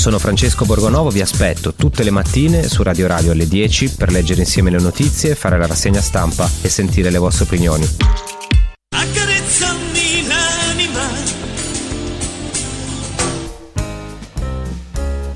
Sono 0.00 0.18
Francesco 0.18 0.64
Borgonovo, 0.64 1.10
vi 1.10 1.20
aspetto 1.20 1.74
tutte 1.74 2.02
le 2.02 2.10
mattine 2.10 2.62
su 2.62 2.82
Radio 2.82 3.06
Radio 3.06 3.32
alle 3.32 3.46
10 3.46 3.96
per 3.96 4.10
leggere 4.10 4.40
insieme 4.40 4.70
le 4.70 4.78
notizie, 4.78 5.34
fare 5.34 5.58
la 5.58 5.66
rassegna 5.66 6.00
stampa 6.00 6.48
e 6.62 6.70
sentire 6.70 7.10
le 7.10 7.18
vostre 7.18 7.44
opinioni. 7.44 7.84
Accarezzami 8.96 10.26
l'anima. 10.26 11.06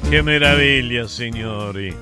Che 0.08 0.22
meraviglia, 0.22 1.06
signori! 1.08 1.94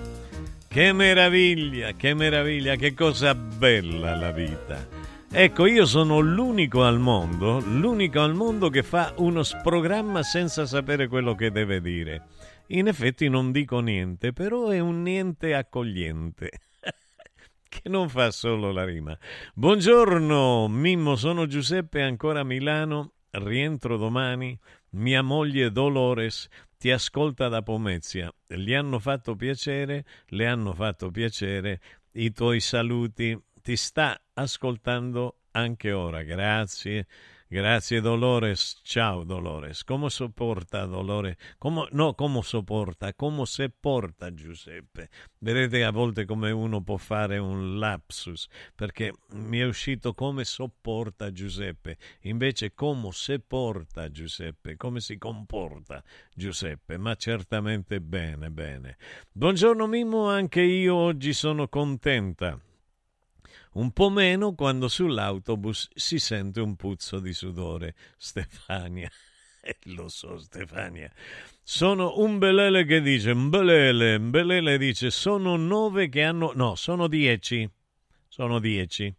Che 0.69 0.93
meraviglia, 0.93 1.91
che 1.97 2.15
meraviglia, 2.15 2.77
che 2.77 2.95
cosa 2.95 3.35
bella 3.35 4.15
la 4.15 4.31
vita. 4.31 4.87
Ecco, 5.33 5.67
io 5.67 5.85
sono 5.85 6.21
l'unico 6.21 6.85
al 6.85 7.01
mondo, 7.01 7.59
l'unico 7.59 8.21
al 8.21 8.35
mondo 8.35 8.69
che 8.69 8.85
fa 8.85 9.15
uno 9.17 9.43
programma 9.65 10.23
senza 10.23 10.65
sapere 10.65 11.09
quello 11.09 11.35
che 11.35 11.51
deve 11.51 11.81
dire. 11.81 12.23
In 12.69 12.87
effetti 12.87 13.29
non 13.29 13.53
dico 13.53 13.81
niente, 13.81 14.33
però 14.33 14.69
è 14.69 14.79
un 14.79 15.03
niente 15.03 15.55
accogliente. 15.55 16.51
che 17.69 17.89
non 17.89 18.09
fa 18.09 18.31
solo 18.31 18.71
la 18.71 18.85
rima. 18.85 19.17
Buongiorno, 19.55 20.69
Mimmo, 20.69 21.17
sono 21.17 21.47
Giuseppe, 21.47 22.03
ancora 22.03 22.41
a 22.41 22.45
Milano, 22.45 23.13
rientro 23.31 23.97
domani. 23.97 24.59
Mia 24.91 25.23
moglie 25.23 25.71
Dolores 25.73 26.49
ti 26.77 26.91
ascolta 26.91 27.49
da 27.49 27.63
Pomezia. 27.63 28.33
Gli 28.47 28.75
hanno 28.75 28.99
fatto 28.99 29.37
piacere, 29.37 30.05
le 30.29 30.47
hanno 30.47 30.73
fatto 30.75 31.11
piacere 31.11 31.81
i 32.13 32.33
tuoi 32.33 32.61
saluti. 32.61 33.39
Ti 33.63 33.77
sta 33.77 34.21
ascoltando 34.35 35.39
anche 35.53 35.93
ora. 35.93 36.23
Grazie. 36.23 37.07
Grazie 37.53 38.01
Dolores, 38.01 38.81
ciao 38.83 39.25
Dolores. 39.25 39.85
Come 39.85 40.09
sopporta 40.09 40.87
Dolores? 40.87 41.37
Come, 41.59 41.87
no, 41.91 42.15
come 42.15 42.41
sopporta? 42.41 43.13
Come 43.13 43.45
se 43.45 43.69
porta 43.69 44.33
Giuseppe? 44.33 45.11
Vedete 45.37 45.85
a 45.85 45.91
volte 45.91 46.25
come 46.25 46.51
uno 46.51 46.81
può 46.81 46.97
fare 46.97 47.37
un 47.37 47.79
lapsus, 47.79 48.49
perché 48.75 49.13
mi 49.33 49.59
è 49.59 49.67
uscito 49.67 50.15
come 50.15 50.45
sopporta 50.45 51.31
Giuseppe, 51.31 51.99
invece 52.23 52.73
come 52.73 53.11
se 53.13 53.39
porta 53.41 54.11
Giuseppe, 54.11 54.79
come 54.79 55.01
si 55.01 55.19
comporta 55.19 56.03
Giuseppe, 56.35 56.97
ma 56.97 57.15
certamente 57.17 58.01
bene, 58.01 58.51
bene. 58.51 58.97
Buongiorno 59.31 59.87
Mimmo, 59.87 60.27
anche 60.27 60.63
io 60.63 60.95
oggi 60.95 61.35
sono 61.35 61.69
contenta 61.69 62.59
un 63.75 63.93
po' 63.93 64.11
meno 64.11 64.55
quando 64.55 64.89
sull'autobus 64.89 65.91
si 65.95 66.19
sente 66.19 66.61
un 66.61 66.77
puzzo 66.77 67.21
di 67.21 67.33
sudore. 67.33 67.95
Stefania. 68.17 69.11
Lo 69.95 70.09
so, 70.09 70.39
Stefania. 70.39 71.11
Sono 71.63 72.19
un 72.19 72.39
belele 72.39 72.85
che 72.85 73.01
dice, 73.01 73.31
un 73.31 73.49
belele, 73.49 74.17
un 74.17 74.31
belele 74.31 74.79
dice, 74.79 75.11
sono 75.11 75.57
nove 75.57 76.09
che 76.09 76.23
hanno, 76.23 76.53
no, 76.55 76.75
sono 76.75 77.07
dieci, 77.07 77.69
sono 78.29 78.59
dieci, 78.59 79.15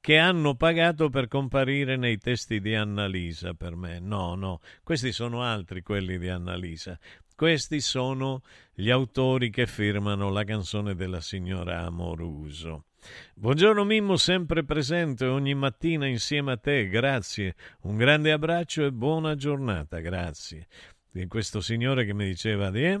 che 0.00 0.16
hanno 0.16 0.54
pagato 0.54 1.10
per 1.10 1.26
comparire 1.26 1.96
nei 1.96 2.18
testi 2.18 2.60
di 2.60 2.74
Annalisa 2.74 3.54
per 3.54 3.74
me. 3.74 3.98
No, 3.98 4.34
no, 4.36 4.60
questi 4.82 5.12
sono 5.12 5.42
altri 5.42 5.82
quelli 5.82 6.18
di 6.18 6.28
Annalisa. 6.28 6.98
Questi 7.34 7.80
sono 7.80 8.42
gli 8.72 8.90
autori 8.90 9.50
che 9.50 9.66
firmano 9.66 10.30
la 10.30 10.44
canzone 10.44 10.94
della 10.94 11.20
signora 11.20 11.84
Amoruso. 11.84 12.87
Buongiorno 13.34 13.84
Mimmo, 13.84 14.16
sempre 14.16 14.64
presente 14.64 15.24
ogni 15.24 15.54
mattina 15.54 16.06
insieme 16.06 16.52
a 16.52 16.56
te, 16.56 16.88
grazie. 16.88 17.54
Un 17.82 17.96
grande 17.96 18.32
abbraccio 18.32 18.84
e 18.84 18.92
buona 18.92 19.36
giornata, 19.36 20.00
grazie. 20.00 20.66
Di 21.10 21.26
questo 21.26 21.60
signore 21.60 22.04
che 22.04 22.12
mi 22.12 22.26
diceva 22.26 22.70
eh? 22.72 23.00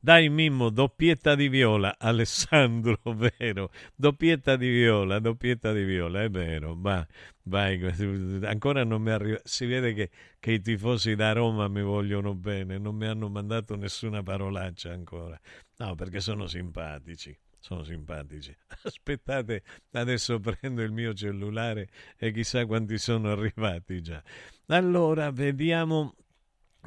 dai 0.00 0.28
Mimmo, 0.28 0.70
doppietta 0.70 1.34
di 1.34 1.48
viola, 1.48 1.96
Alessandro, 1.98 2.98
vero, 3.38 3.70
doppietta 3.94 4.56
di 4.56 4.68
viola, 4.68 5.18
doppietta 5.20 5.72
di 5.72 5.84
viola, 5.84 6.22
è 6.22 6.28
vero, 6.28 6.74
vai, 6.76 7.04
vai, 7.44 7.80
ancora 8.44 8.84
non 8.84 9.00
mi 9.00 9.10
arriva, 9.10 9.40
si 9.44 9.64
vede 9.66 9.94
che, 9.94 10.10
che 10.38 10.52
i 10.52 10.60
tifosi 10.60 11.14
da 11.14 11.32
Roma 11.32 11.68
mi 11.68 11.82
vogliono 11.82 12.34
bene, 12.34 12.78
non 12.78 12.96
mi 12.96 13.06
hanno 13.06 13.28
mandato 13.28 13.76
nessuna 13.76 14.22
parolaccia 14.22 14.92
ancora, 14.92 15.40
no, 15.78 15.94
perché 15.94 16.20
sono 16.20 16.46
simpatici 16.46 17.36
sono 17.58 17.84
simpatici. 17.84 18.56
Aspettate, 18.82 19.62
adesso 19.92 20.38
prendo 20.38 20.82
il 20.82 20.92
mio 20.92 21.12
cellulare 21.14 21.88
e 22.16 22.32
chissà 22.32 22.64
quanti 22.66 22.98
sono 22.98 23.30
arrivati 23.30 24.00
già. 24.00 24.22
Allora, 24.66 25.30
vediamo. 25.30 26.14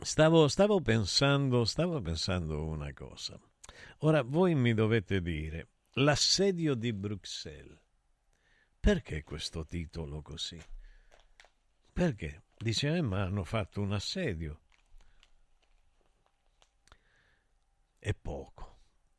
Stavo, 0.02 0.48
stavo 0.48 0.80
pensando, 0.82 1.66
stavo 1.66 2.02
pensando 2.02 2.66
una 2.66 2.92
cosa. 2.94 3.40
Ora 4.00 4.24
voi 4.24 4.56
mi 4.56 4.74
dovete 4.74 5.22
dire 5.22 5.68
l'assedio 5.94 6.74
di 6.74 6.94
Bruxelles. 6.94 7.78
Perché 8.80 9.24
questo 9.24 9.64
titolo 9.66 10.22
così? 10.24 10.60
Perché? 11.94 12.46
Dice, 12.58 12.96
eh, 12.96 13.02
ma 13.02 13.24
hanno 13.24 13.44
fatto 13.44 13.82
un 13.82 13.92
assedio. 13.92 14.60
È 18.00 18.14
poco 18.16 18.71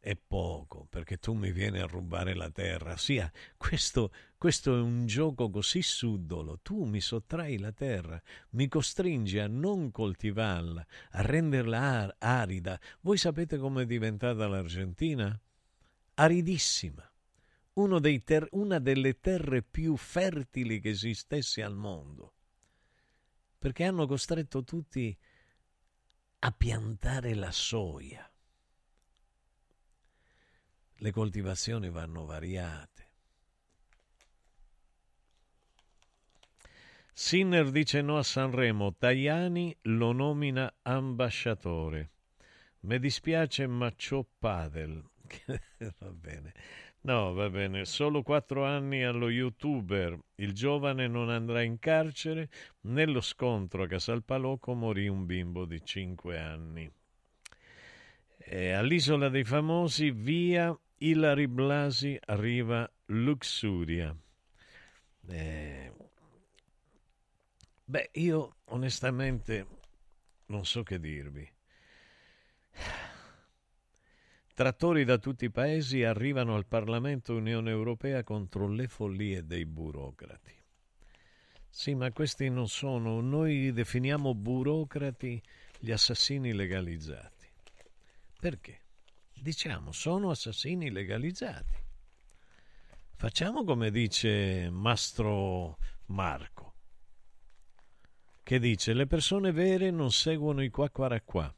è 0.05 0.17
poco 0.17 0.89
perché 0.91 1.19
tu 1.19 1.33
mi 1.33 1.53
vieni 1.53 1.79
a 1.79 1.87
rubare 1.87 2.35
la 2.35 2.51
terra. 2.51 2.97
Sia, 2.97 3.31
questo, 3.57 4.13
questo 4.37 4.77
è 4.77 4.81
un 4.81 5.07
gioco 5.07 5.49
così 5.49 5.81
subdolo. 5.81 6.59
Tu 6.61 6.83
mi 6.83 7.01
sottrai 7.01 7.57
la 7.57 7.71
terra, 7.71 8.21
mi 8.51 8.67
costringi 8.67 9.39
a 9.39 9.47
non 9.47 9.93
coltivarla, 9.93 10.85
a 11.13 11.23
renderla 11.23 12.17
arida. 12.19 12.81
Voi 13.03 13.17
sapete 13.17 13.59
come 13.59 13.83
è 13.83 13.87
diventata 13.87 14.49
l'Argentina? 14.49 15.41
Aridissima. 16.15 17.09
Ter- 18.25 18.49
una 18.51 18.81
delle 18.81 19.21
terre 19.21 19.63
più 19.63 19.97
fertili 19.97 20.81
che 20.81 20.91
esistesse 20.91 21.63
al 21.63 21.77
mondo. 21.77 22.35
Perché 23.57 23.85
hanno 23.85 24.09
costretto 24.09 24.65
tutti 24.65 25.17
a 26.41 26.51
piantare 26.51 27.35
la 27.35 27.53
soia 27.53 28.27
le 31.03 31.11
coltivazioni 31.11 31.91
vanno 31.91 32.25
variate. 32.25 33.11
Sinner 37.13 37.71
dice 37.71 38.03
no 38.03 38.19
a 38.19 38.23
Sanremo, 38.23 38.95
Tajani 38.95 39.77
lo 39.83 40.13
nomina 40.13 40.73
ambasciatore. 40.83 42.11
Mi 42.83 42.99
dispiace 43.01 43.67
ma 43.67 43.91
c'ho 43.91 44.27
padel. 44.39 45.03
va 45.99 46.11
bene. 46.13 46.53
No, 47.03 47.33
va 47.33 47.51
bene. 47.51 47.85
Solo 47.85 48.23
quattro 48.23 48.65
anni 48.65 49.03
allo 49.03 49.29
youtuber. 49.29 50.17
Il 50.37 50.53
giovane 50.53 51.09
non 51.09 51.31
andrà 51.31 51.63
in 51.63 51.81
carcere. 51.81 52.49
Nello 52.83 53.21
scontro 53.21 53.83
a 53.83 53.87
Casalpaloco 53.89 54.73
morì 54.75 55.09
un 55.09 55.27
bimbo 55.27 55.65
di 55.65 55.85
cinque 55.85 56.39
anni. 56.39 56.91
E 58.37 58.71
all'isola 58.71 59.29
dei 59.29 59.45
famosi, 59.45 60.11
via 60.11 60.77
Ilari 61.05 61.49
Blasi, 61.49 62.17
arriva 62.27 62.89
Luxuria. 63.07 64.17
Eh, 65.27 65.93
beh, 67.85 68.11
io 68.13 68.57
onestamente 68.67 69.67
non 70.47 70.65
so 70.65 70.85
che 70.85 71.01
dirvi. 71.01 71.51
Trattori 74.55 75.05
da 75.05 75.19
tutti 75.19 75.47
i 75.47 75.51
paesi 75.51 76.05
arrivano 76.05 76.55
al 76.55 76.67
Parlamento 76.67 77.35
Unione 77.35 77.71
Europea 77.71 78.23
contro 78.23 78.69
le 78.69 78.87
follie 78.87 79.45
dei 79.45 79.67
burocrati. 79.67 80.55
Sì, 81.69 81.95
ma 81.97 82.13
questi 82.13 82.49
non 82.49 82.69
sono, 82.69 83.21
noi 83.21 83.73
definiamo 83.73 84.35
burocrati 84.37 85.43
gli 85.81 85.91
assassini 85.91 86.53
legalizzati. 86.53 87.49
Perché? 88.39 88.82
Diciamo, 89.43 89.91
sono 89.91 90.31
assassini 90.31 90.89
legalizzati. 90.93 91.75
Facciamo 93.17 93.65
come 93.65 93.91
dice 93.91 94.71
Mastro 94.71 95.79
Marco, 96.07 96.75
che 98.45 98.61
dice 98.61 98.95
le 98.95 99.09
persone 99.09 99.51
vere 99.51 99.91
non 99.91 100.13
seguono 100.13 100.63
i 100.63 100.71
qua 100.71 100.89
qua 100.91 101.21
qua 101.23 101.53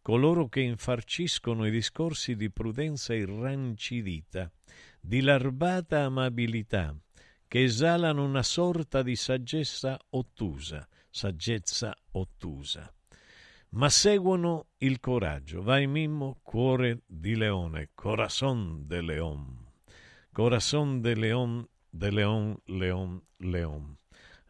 coloro 0.00 0.48
che 0.48 0.60
infarciscono 0.60 1.66
i 1.66 1.70
discorsi 1.70 2.34
di 2.34 2.50
prudenza 2.50 3.14
irrancidita, 3.14 4.50
di 5.00 5.22
larbata 5.22 6.02
amabilità, 6.02 6.94
che 7.46 7.62
esalano 7.62 8.24
una 8.24 8.42
sorta 8.42 9.02
di 9.02 9.16
saggezza 9.16 9.98
ottusa, 10.10 10.86
saggezza 11.08 11.96
ottusa. 12.10 12.93
Ma 13.74 13.90
seguono 13.90 14.68
il 14.78 15.00
coraggio. 15.00 15.60
Vai 15.60 15.88
Mimmo, 15.88 16.38
cuore 16.44 17.02
di 17.06 17.34
leone, 17.34 17.90
corazon 17.92 18.86
de 18.86 19.02
león. 19.02 19.66
Corazon 20.32 21.02
de 21.02 21.16
león, 21.16 21.68
de 21.90 22.12
león, 22.12 22.62
león, 22.66 23.24
león. 23.38 23.98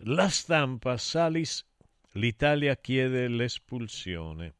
La 0.01 0.29
stampa, 0.29 0.99
Salis, 0.99 1.66
l'Italia 2.12 2.77
chiede 2.77 3.29
l'espulsione. 3.29 4.57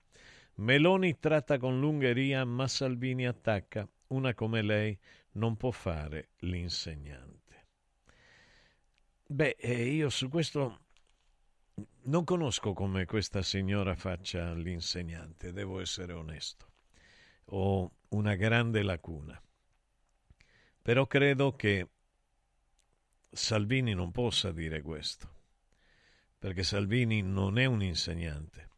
Meloni 0.55 1.19
tratta 1.19 1.59
con 1.59 1.79
l'Ungheria, 1.79 2.47
ma 2.47 2.67
Salvini 2.67 3.27
attacca. 3.27 3.87
Una 4.09 4.33
come 4.33 4.63
lei 4.63 4.99
non 5.33 5.57
può 5.57 5.73
fare 5.73 6.31
l'insegnante. 6.39 7.67
Beh, 9.27 9.57
eh, 9.59 9.89
io 9.89 10.09
su 10.09 10.31
questo 10.31 10.84
non 12.05 12.25
conosco 12.25 12.73
come 12.73 13.05
questa 13.05 13.43
signora 13.43 13.95
faccia 13.95 14.53
l'insegnante, 14.53 15.53
devo 15.53 15.81
essere 15.81 16.13
onesto. 16.13 16.73
Ho 17.47 17.91
una 18.09 18.35
grande 18.35 18.83
lacuna. 18.83 19.41
Però 20.83 21.07
credo 21.07 21.53
che 21.53 21.89
Salvini 23.31 23.95
non 23.95 24.11
possa 24.11 24.53
dire 24.53 24.83
questo, 24.83 25.29
perché 26.39 26.63
Salvini 26.63 27.23
non 27.23 27.59
è 27.59 27.65
un 27.65 27.83
insegnante 27.83 28.73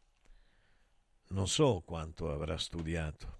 non 1.29 1.47
so 1.47 1.81
quanto 1.85 2.31
avrà 2.31 2.57
studiato 2.57 3.39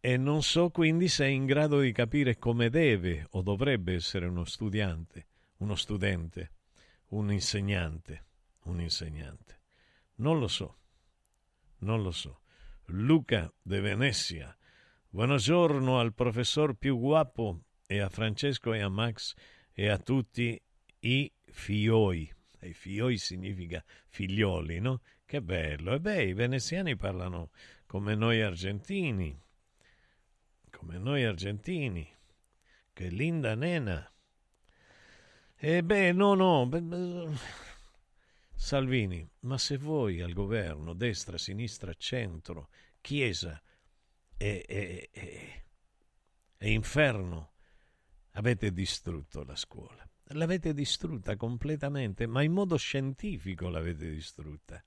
e 0.00 0.16
non 0.16 0.42
so 0.42 0.70
quindi 0.70 1.08
se 1.08 1.24
è 1.24 1.28
in 1.28 1.44
grado 1.44 1.80
di 1.80 1.92
capire 1.92 2.38
come 2.38 2.70
deve 2.70 3.26
o 3.32 3.42
dovrebbe 3.42 3.92
essere 3.92 4.24
uno 4.24 4.46
studiante, 4.46 5.26
uno 5.58 5.74
studente, 5.74 6.52
un 7.10 7.32
insegnante, 7.32 8.24
un 8.64 8.80
insegnante. 8.80 9.60
Non 10.16 10.38
lo 10.38 10.48
so, 10.48 10.78
non 11.78 12.02
lo 12.02 12.10
so. 12.10 12.40
Luca 12.86 13.52
de 13.62 13.80
Venezia. 13.80 14.56
Buongiorno 15.08 15.98
al 15.98 16.14
professor 16.14 16.74
più 16.74 16.98
guapo 16.98 17.62
e 17.86 18.00
a 18.00 18.08
Francesco 18.08 18.72
e 18.72 18.80
a 18.80 18.88
Max 18.88 19.34
e 19.72 19.88
a 19.88 19.98
tutti 19.98 20.60
i 21.00 21.32
fioi. 21.46 22.32
E 22.58 22.72
fioi 22.72 23.16
significa 23.16 23.82
figlioli, 24.08 24.78
no? 24.80 25.00
Che 25.24 25.42
bello. 25.42 25.94
E 25.94 26.00
beh, 26.00 26.24
i 26.24 26.32
veneziani 26.32 26.96
parlano 26.96 27.50
come 27.86 28.14
noi 28.14 28.42
argentini. 28.42 29.36
Come 30.70 30.98
noi 30.98 31.24
argentini. 31.24 32.08
Che 32.92 33.08
linda 33.08 33.54
nena. 33.54 34.08
E 35.62 35.82
beh, 35.82 36.12
no, 36.12 36.32
no. 36.32 36.70
Salvini, 38.54 39.28
ma 39.40 39.58
se 39.58 39.76
voi 39.76 40.22
al 40.22 40.32
governo, 40.32 40.94
destra, 40.94 41.36
sinistra, 41.36 41.92
centro, 41.92 42.70
chiesa 43.02 43.60
e, 44.38 44.64
e, 44.66 45.10
e, 45.12 45.64
e 46.56 46.72
inferno, 46.72 47.52
avete 48.32 48.72
distrutto 48.72 49.44
la 49.44 49.54
scuola. 49.54 50.02
L'avete 50.28 50.72
distrutta 50.72 51.36
completamente, 51.36 52.26
ma 52.26 52.40
in 52.42 52.52
modo 52.52 52.78
scientifico 52.78 53.68
l'avete 53.68 54.10
distrutta. 54.10 54.82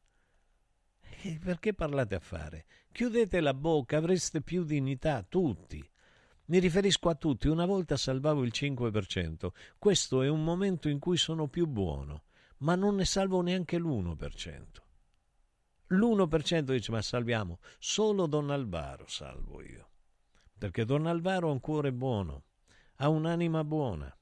E 1.21 1.39
perché 1.39 1.75
parlate 1.75 2.15
a 2.15 2.19
fare? 2.19 2.65
Chiudete 2.91 3.41
la 3.41 3.53
bocca, 3.53 3.97
avreste 3.97 4.41
più 4.41 4.63
dignità, 4.63 5.21
tutti. 5.21 5.87
Mi 6.45 6.59
riferisco 6.59 7.07
a 7.07 7.15
tutti, 7.15 7.47
una 7.47 7.65
volta 7.65 7.95
salvavo 7.95 8.43
il 8.43 8.51
5%, 8.53 9.49
questo 9.77 10.21
è 10.23 10.27
un 10.27 10.43
momento 10.43 10.89
in 10.89 10.99
cui 10.99 11.15
sono 11.15 11.47
più 11.47 11.67
buono, 11.67 12.23
ma 12.57 12.75
non 12.75 12.95
ne 12.95 13.05
salvo 13.05 13.41
neanche 13.41 13.77
l'1%. 13.77 14.65
L'1% 15.87 16.61
dice 16.61 16.91
ma 16.91 17.01
salviamo, 17.01 17.59
solo 17.79 18.25
Don 18.25 18.49
Alvaro 18.49 19.07
salvo 19.07 19.61
io, 19.61 19.89
perché 20.57 20.83
Don 20.83 21.07
Alvaro 21.07 21.47
ha 21.47 21.51
un 21.51 21.61
cuore 21.61 21.93
buono, 21.93 22.43
ha 22.95 23.07
un'anima 23.07 23.63
buona 23.63 24.13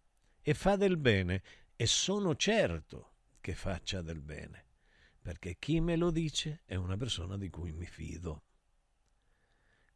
e 0.41 0.53
fa 0.53 0.75
del 0.75 0.97
bene 0.97 1.41
e 1.75 1.87
sono 1.87 2.35
certo 2.35 3.13
che 3.41 3.55
faccia 3.55 4.03
del 4.03 4.21
bene. 4.21 4.65
Perché 5.21 5.57
chi 5.57 5.79
me 5.79 5.95
lo 5.95 6.11
dice 6.11 6.61
è 6.65 6.75
una 6.75 6.97
persona 6.97 7.37
di 7.37 7.49
cui 7.49 7.71
mi 7.71 7.85
fido. 7.85 8.43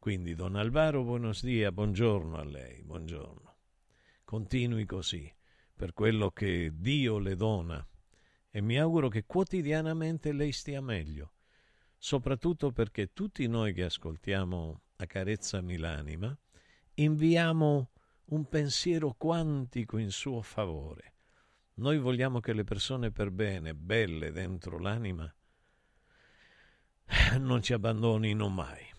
Quindi, 0.06 0.36
Don 0.36 0.54
Alvaro, 0.54 1.02
buenos 1.02 1.42
dias, 1.42 1.72
buongiorno 1.72 2.36
a 2.36 2.44
lei, 2.44 2.80
buongiorno. 2.84 3.56
Continui 4.22 4.84
così, 4.84 5.28
per 5.74 5.94
quello 5.94 6.30
che 6.30 6.70
Dio 6.72 7.18
le 7.18 7.34
dona, 7.34 7.84
e 8.48 8.60
mi 8.60 8.78
auguro 8.78 9.08
che 9.08 9.24
quotidianamente 9.26 10.30
lei 10.30 10.52
stia 10.52 10.80
meglio, 10.80 11.32
soprattutto 11.98 12.70
perché 12.70 13.12
tutti 13.12 13.48
noi 13.48 13.72
che 13.72 13.82
ascoltiamo 13.82 14.82
Accarezzami 14.94 15.76
l'anima, 15.76 16.38
inviamo 16.94 17.90
un 18.26 18.48
pensiero 18.48 19.12
quantico 19.18 19.98
in 19.98 20.12
suo 20.12 20.40
favore 20.40 21.14
noi 21.78 21.98
vogliamo 21.98 22.38
che 22.38 22.52
le 22.52 22.62
persone 22.62 23.10
per 23.10 23.32
bene, 23.32 23.74
belle 23.74 24.30
dentro 24.30 24.78
l'anima, 24.78 25.34
non 27.38 27.60
ci 27.60 27.72
abbandonino 27.72 28.48
mai. 28.48 28.94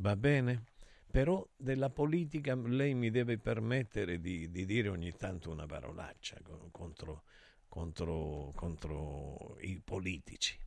Va 0.00 0.16
bene? 0.16 0.64
Però 1.10 1.46
della 1.56 1.90
politica 1.90 2.54
lei 2.54 2.94
mi 2.94 3.10
deve 3.10 3.36
permettere 3.36 4.18
di, 4.18 4.50
di 4.50 4.64
dire 4.64 4.88
ogni 4.88 5.12
tanto 5.12 5.50
una 5.50 5.66
parolaccia 5.66 6.38
contro, 6.70 7.24
contro, 7.68 8.52
contro 8.54 9.56
i 9.60 9.78
politici. 9.84 10.58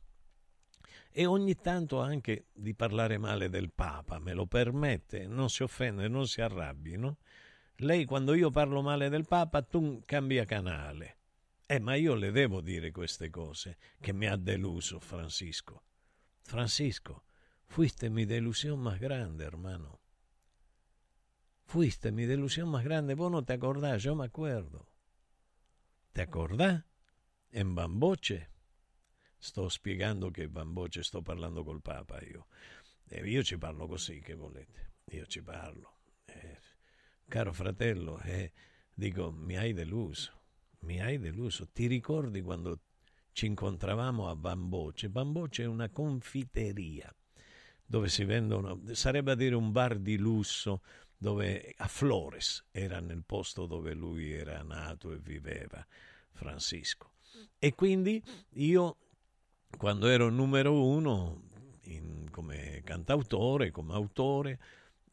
E 1.10 1.26
ogni 1.26 1.56
tanto 1.56 2.00
anche 2.00 2.46
di 2.52 2.74
parlare 2.74 3.18
male 3.18 3.48
del 3.48 3.72
Papa, 3.72 4.20
me 4.20 4.34
lo 4.34 4.46
permette, 4.46 5.26
non 5.26 5.50
si 5.50 5.64
offende, 5.64 6.06
non 6.06 6.28
si 6.28 6.40
arrabbi, 6.40 6.96
no? 6.96 7.18
Lei 7.78 8.04
quando 8.04 8.34
io 8.34 8.50
parlo 8.50 8.82
male 8.82 9.08
del 9.08 9.26
Papa, 9.26 9.62
tu 9.62 10.00
cambia 10.04 10.44
canale. 10.44 11.16
Eh, 11.66 11.80
ma 11.80 11.94
io 11.96 12.14
le 12.14 12.30
devo 12.30 12.60
dire 12.60 12.92
queste 12.92 13.30
cose 13.30 13.78
che 14.00 14.12
mi 14.12 14.26
ha 14.26 14.36
deluso 14.36 15.00
Francisco. 15.00 15.82
Francisco, 16.42 17.24
fuiste 17.74 18.08
mi 18.08 18.24
delusión 18.24 18.78
más 18.78 19.00
grande, 19.00 19.44
hermano. 19.44 19.98
Fuiste 21.64 22.12
mi 22.12 22.24
delusión 22.24 22.68
más 22.68 22.84
grande, 22.84 23.16
vos 23.16 23.32
no 23.32 23.44
te 23.44 23.54
acordás, 23.54 24.00
yo 24.00 24.14
me 24.14 24.26
acuerdo. 24.26 24.86
¿Te 26.12 26.22
acordás? 26.22 26.84
En 27.50 27.74
Bamboche. 27.74 28.48
Sto 29.40 29.68
spiegando 29.68 30.30
che 30.30 30.48
Bamboce 30.48 31.02
sto 31.02 31.20
parlando 31.20 31.64
col 31.64 31.82
Papa 31.82 32.22
io. 32.22 32.46
E 33.08 33.28
io 33.28 33.42
ci 33.42 33.58
parlo 33.58 33.88
così, 33.88 34.20
che 34.20 34.34
volete. 34.34 34.92
Io 35.06 35.26
ci 35.26 35.42
parlo. 35.42 35.98
Eh, 36.26 36.58
caro 37.26 37.52
fratello, 37.52 38.20
eh, 38.20 38.52
dico, 38.94 39.32
mi 39.32 39.56
hai 39.56 39.72
deluso 39.72 40.42
mi 40.84 41.00
hai 41.00 41.18
deluso. 41.18 41.66
Ti 41.72 41.86
ricordi 41.86 42.42
quando 42.42 42.82
ci 43.32 43.46
incontravamo 43.46 44.28
a 44.28 44.36
Bamboce? 44.36 45.08
Bamboce 45.08 45.62
è 45.62 45.66
una 45.66 45.88
confiteria 45.88 47.10
dove 47.86 48.08
si 48.08 48.24
vendono, 48.24 48.80
sarebbe 48.92 49.32
a 49.32 49.34
dire 49.34 49.54
un 49.54 49.72
bar 49.72 49.98
di 49.98 50.16
lusso, 50.16 50.82
dove 51.16 51.74
a 51.78 51.86
Flores 51.86 52.64
era 52.70 53.00
nel 53.00 53.22
posto 53.24 53.66
dove 53.66 53.94
lui 53.94 54.32
era 54.32 54.62
nato 54.62 55.12
e 55.12 55.18
viveva, 55.18 55.84
Francisco. 56.32 57.12
E 57.58 57.74
quindi 57.74 58.22
io, 58.54 58.96
quando 59.76 60.08
ero 60.08 60.28
numero 60.28 60.84
uno 60.84 61.42
in, 61.82 62.28
come 62.30 62.82
cantautore, 62.84 63.70
come 63.70 63.94
autore, 63.94 64.58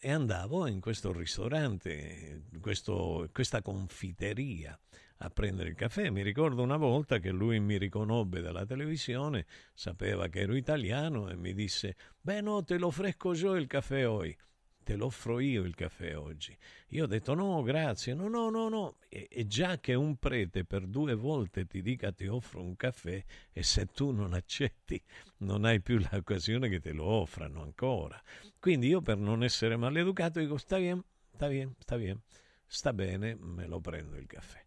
e 0.03 0.11
andavo 0.11 0.65
in 0.65 0.81
questo 0.81 1.13
ristorante, 1.13 2.45
questo, 2.59 3.29
questa 3.31 3.61
confiteria 3.61 4.77
a 5.23 5.29
prendere 5.29 5.69
il 5.69 5.75
caffè. 5.75 6.09
Mi 6.09 6.21
ricordo 6.21 6.61
una 6.61 6.77
volta 6.77 7.19
che 7.19 7.31
lui 7.31 7.59
mi 7.59 7.77
riconobbe 7.77 8.41
dalla 8.41 8.65
televisione, 8.65 9.45
sapeva 9.73 10.27
che 10.27 10.41
ero 10.41 10.55
italiano 10.55 11.29
e 11.29 11.35
mi 11.35 11.53
disse: 11.53 11.95
Beh, 12.19 12.41
no, 12.41 12.63
te 12.63 12.77
lo 12.77 12.91
fresco 12.91 13.33
io 13.33 13.55
il 13.55 13.67
caffè 13.67 14.07
oggi 14.07 14.35
te 14.83 14.95
lo 14.95 15.05
offro 15.05 15.39
io 15.39 15.63
il 15.63 15.75
caffè 15.75 16.17
oggi. 16.17 16.57
Io 16.89 17.03
ho 17.03 17.07
detto 17.07 17.33
no, 17.33 17.61
grazie, 17.61 18.13
no, 18.13 18.27
no, 18.27 18.49
no, 18.49 18.67
no. 18.67 18.97
E, 19.07 19.27
e, 19.29 19.47
già 19.47 19.79
che 19.79 19.93
un 19.93 20.17
prete 20.17 20.65
per 20.65 20.87
due 20.87 21.13
volte 21.13 21.65
ti 21.65 21.81
dica 21.81 22.11
ti 22.11 22.27
offro 22.27 22.61
un 22.61 22.75
caffè 22.75 23.23
e 23.51 23.63
se 23.63 23.85
tu 23.87 24.11
non 24.11 24.33
accetti 24.33 25.01
non 25.37 25.65
hai 25.65 25.81
più 25.81 25.97
l'occasione 25.97 26.69
che 26.69 26.79
te 26.79 26.91
lo 26.91 27.05
offrano 27.05 27.61
ancora. 27.61 28.21
Quindi 28.59 28.87
io 28.87 29.01
per 29.01 29.17
non 29.17 29.43
essere 29.43 29.77
maleducato 29.77 30.39
dico 30.39 30.57
sta 30.57 30.77
bien, 30.77 31.01
sta 31.33 31.47
bien, 31.47 31.73
sta 31.77 31.97
bien, 31.97 32.19
sta 32.65 32.93
bene, 32.93 33.35
me 33.35 33.67
lo 33.67 33.79
prendo 33.79 34.17
il 34.17 34.27
caffè. 34.27 34.63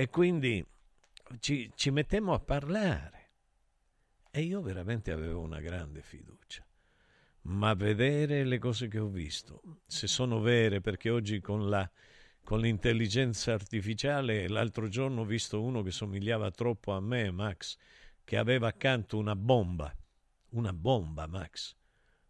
E 0.00 0.08
quindi 0.10 0.64
ci, 1.40 1.72
ci 1.74 1.90
mettemmo 1.90 2.32
a 2.32 2.38
parlare. 2.38 3.30
E 4.30 4.42
io 4.42 4.62
veramente 4.62 5.10
avevo 5.10 5.40
una 5.40 5.60
grande 5.60 6.02
fiducia 6.02 6.64
ma 7.48 7.74
vedere 7.74 8.44
le 8.44 8.58
cose 8.58 8.88
che 8.88 8.98
ho 8.98 9.08
visto, 9.08 9.62
se 9.86 10.06
sono 10.06 10.40
vere, 10.40 10.80
perché 10.80 11.08
oggi 11.08 11.40
con, 11.40 11.68
la, 11.68 11.88
con 12.44 12.60
l'intelligenza 12.60 13.52
artificiale, 13.52 14.48
l'altro 14.48 14.88
giorno 14.88 15.22
ho 15.22 15.24
visto 15.24 15.62
uno 15.62 15.82
che 15.82 15.90
somigliava 15.90 16.50
troppo 16.50 16.92
a 16.92 17.00
me, 17.00 17.30
Max, 17.30 17.76
che 18.22 18.36
aveva 18.36 18.68
accanto 18.68 19.16
una 19.16 19.34
bomba, 19.34 19.94
una 20.50 20.72
bomba, 20.74 21.26
Max, 21.26 21.74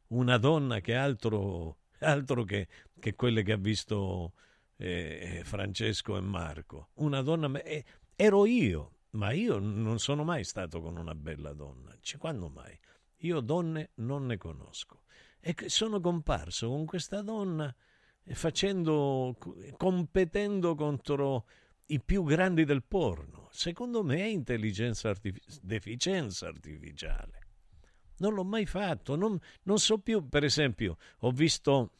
una 0.08 0.38
donna 0.38 0.80
che 0.80 0.94
altro, 0.94 1.78
altro 2.00 2.44
che, 2.44 2.68
che 3.00 3.14
quelle 3.14 3.42
che 3.42 3.52
ha 3.52 3.58
visto 3.58 4.34
eh, 4.78 5.42
Francesco 5.44 6.16
e 6.16 6.20
Marco, 6.20 6.90
una 6.94 7.20
donna, 7.20 7.62
eh, 7.62 7.84
ero 8.14 8.46
io, 8.46 8.92
ma 9.10 9.32
io 9.32 9.58
non 9.58 9.98
sono 9.98 10.24
mai 10.24 10.44
stato 10.44 10.80
con 10.80 10.96
una 10.96 11.14
bella 11.14 11.52
donna, 11.52 11.96
cioè, 12.00 12.18
quando 12.18 12.48
mai? 12.48 12.78
Io 13.22 13.40
donne 13.40 13.90
non 13.96 14.26
ne 14.26 14.36
conosco. 14.36 15.02
E 15.40 15.54
sono 15.68 16.00
comparso 16.00 16.68
con 16.68 16.84
questa 16.84 17.22
donna 17.22 17.74
eh, 18.22 18.34
facendo, 18.34 19.36
competendo 19.76 20.74
contro 20.74 21.46
i 21.86 22.00
più 22.00 22.22
grandi 22.22 22.64
del 22.64 22.84
porno. 22.84 23.48
Secondo 23.50 24.04
me 24.04 24.18
è 24.18 24.26
intelligenza 24.26 25.08
artific- 25.08 25.60
deficienza 25.62 26.46
artificiale. 26.46 27.46
Non 28.18 28.34
l'ho 28.34 28.44
mai 28.44 28.66
fatto, 28.66 29.16
non, 29.16 29.38
non 29.62 29.78
so 29.78 29.98
più. 29.98 30.28
Per 30.28 30.44
esempio, 30.44 30.98
ho 31.20 31.30
visto 31.30 31.92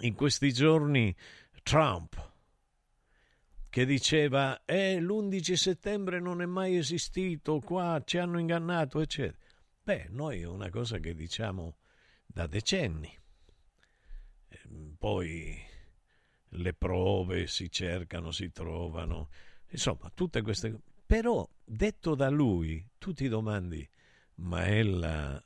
in 0.00 0.14
questi 0.14 0.52
giorni 0.52 1.14
Trump 1.62 2.30
che 3.72 3.86
diceva 3.86 4.66
eh, 4.66 5.00
l'11 5.00 5.54
settembre 5.54 6.20
non 6.20 6.42
è 6.42 6.44
mai 6.44 6.76
esistito, 6.76 7.58
qua 7.60 8.02
ci 8.04 8.18
hanno 8.18 8.38
ingannato, 8.38 9.00
eccetera. 9.00 9.38
Beh, 9.82 10.08
noi 10.10 10.42
è 10.42 10.46
una 10.46 10.68
cosa 10.68 10.98
che 10.98 11.14
diciamo 11.14 11.78
da 12.26 12.46
decenni. 12.46 13.18
Ehm, 14.48 14.94
poi 14.98 15.58
le 16.50 16.74
prove 16.74 17.46
si 17.46 17.70
cercano, 17.70 18.30
si 18.30 18.52
trovano, 18.52 19.30
insomma, 19.70 20.10
tutte 20.12 20.42
queste 20.42 20.78
Però, 21.06 21.48
detto 21.64 22.14
da 22.14 22.28
lui, 22.28 22.86
tu 22.98 23.14
ti 23.14 23.26
domandi, 23.26 23.88
ma 24.34 24.64
è 24.64 24.82
la 24.82 25.42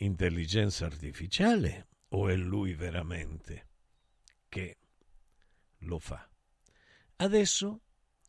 intelligenza 0.00 0.84
artificiale 0.84 1.88
o 2.08 2.28
è 2.28 2.36
lui 2.36 2.74
veramente 2.74 3.68
che 4.54 4.76
lo 5.78 5.98
fa? 5.98 6.30
Adesso, 7.16 7.80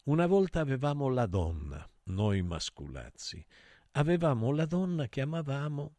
una 0.05 0.25
volta 0.25 0.59
avevamo 0.59 1.07
la 1.09 1.27
donna, 1.27 1.87
noi 2.05 2.41
masculazzi, 2.41 3.45
avevamo 3.91 4.51
la 4.51 4.65
donna 4.65 5.07
che 5.07 5.21
amavamo 5.21 5.95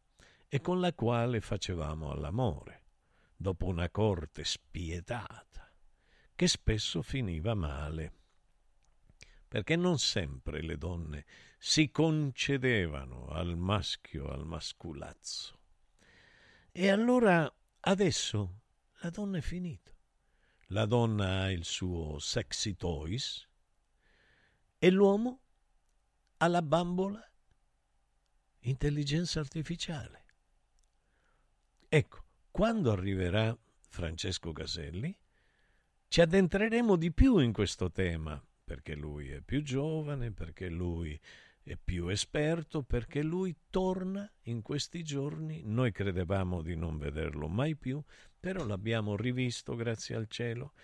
e 0.49 0.61
con 0.61 0.81
la 0.81 0.93
quale 0.95 1.41
facevamo 1.41 2.11
all'amore, 2.11 2.87
dopo 3.37 3.67
una 3.67 3.89
corte 3.89 4.43
spietata, 4.43 5.73
che 6.35 6.49
spesso 6.49 7.03
finiva 7.03 7.55
male, 7.55 8.13
perché 9.47 9.77
non 9.77 9.97
sempre 9.99 10.61
le 10.61 10.77
donne 10.77 11.25
si 11.57 11.89
concedevano 11.93 13.29
al 13.29 13.57
maschio, 13.57 14.27
al 14.27 14.45
masculazzo. 14.45 15.57
E 16.73 16.89
allora 16.89 17.49
adesso 17.79 18.63
la 19.03 19.11
donna 19.11 19.39
è 19.39 19.41
finita. 19.41 19.95
La 20.71 20.85
donna 20.85 21.43
ha 21.43 21.53
il 21.53 21.65
suo 21.65 22.19
sexy 22.19 22.75
toys 22.75 23.49
e 24.79 24.91
l'uomo 24.91 25.41
ha 26.39 26.49
la 26.49 26.61
bambola 26.61 27.25
intelligenza 28.63 29.39
artificiale. 29.39 30.25
Ecco, 31.89 32.25
quando 32.51 32.91
arriverà 32.91 33.57
Francesco 33.89 34.51
Caselli, 34.51 35.17
ci 36.09 36.21
addentreremo 36.21 36.97
di 36.97 37.13
più 37.13 37.39
in 37.39 37.53
questo 37.53 37.93
tema, 37.93 38.45
perché 38.65 38.97
lui 38.97 39.31
è 39.31 39.41
più 39.43 39.63
giovane, 39.63 40.33
perché 40.33 40.69
lui 40.69 41.19
è 41.63 41.77
più 41.77 42.09
esperto, 42.09 42.83
perché 42.83 43.23
lui 43.23 43.55
torna 43.71 44.29
in 44.43 44.63
questi 44.63 45.05
giorni. 45.05 45.63
Noi 45.65 45.93
credevamo 45.93 46.61
di 46.61 46.75
non 46.75 46.99
vederlo 46.99 47.47
mai 47.47 47.77
più, 47.77 48.03
però 48.47 48.65
l'abbiamo 48.65 49.17
rivisto, 49.17 49.75
grazie 49.75 50.15
al 50.15 50.29
cielo, 50.29 50.75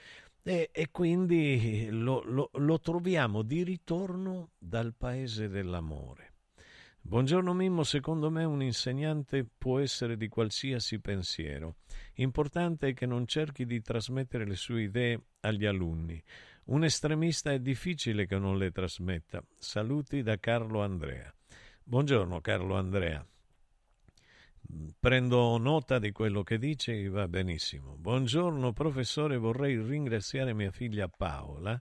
e, 0.42 0.70
e 0.72 0.90
quindi 0.90 1.86
lo, 1.92 2.20
lo, 2.24 2.50
lo 2.54 2.80
troviamo 2.80 3.42
di 3.42 3.62
ritorno 3.62 4.50
dal 4.58 4.94
paese 4.98 5.46
dell'amore. 5.46 6.32
Buongiorno 7.00 7.52
Mimmo, 7.54 7.84
secondo 7.84 8.30
me 8.30 8.42
un 8.42 8.64
insegnante 8.64 9.46
può 9.56 9.78
essere 9.78 10.16
di 10.16 10.26
qualsiasi 10.26 10.98
pensiero. 10.98 11.76
Importante 12.14 12.88
è 12.88 12.94
che 12.94 13.06
non 13.06 13.28
cerchi 13.28 13.64
di 13.64 13.80
trasmettere 13.80 14.44
le 14.44 14.56
sue 14.56 14.82
idee 14.82 15.26
agli 15.42 15.64
alunni. 15.64 16.20
Un 16.64 16.82
estremista 16.82 17.52
è 17.52 17.60
difficile 17.60 18.26
che 18.26 18.38
non 18.38 18.58
le 18.58 18.72
trasmetta. 18.72 19.40
Saluti 19.56 20.22
da 20.22 20.36
Carlo 20.40 20.82
Andrea. 20.82 21.32
Buongiorno 21.84 22.40
Carlo 22.40 22.74
Andrea. 22.74 23.24
Prendo 24.99 25.59
nota 25.59 25.99
di 25.99 26.12
quello 26.12 26.43
che 26.43 26.57
dice 26.57 26.99
e 26.99 27.09
va 27.09 27.29
benissimo. 27.29 27.97
Buongiorno 27.97 28.73
professore, 28.73 29.37
vorrei 29.37 29.79
ringraziare 29.79 30.55
mia 30.55 30.70
figlia 30.70 31.09
Paola 31.09 31.81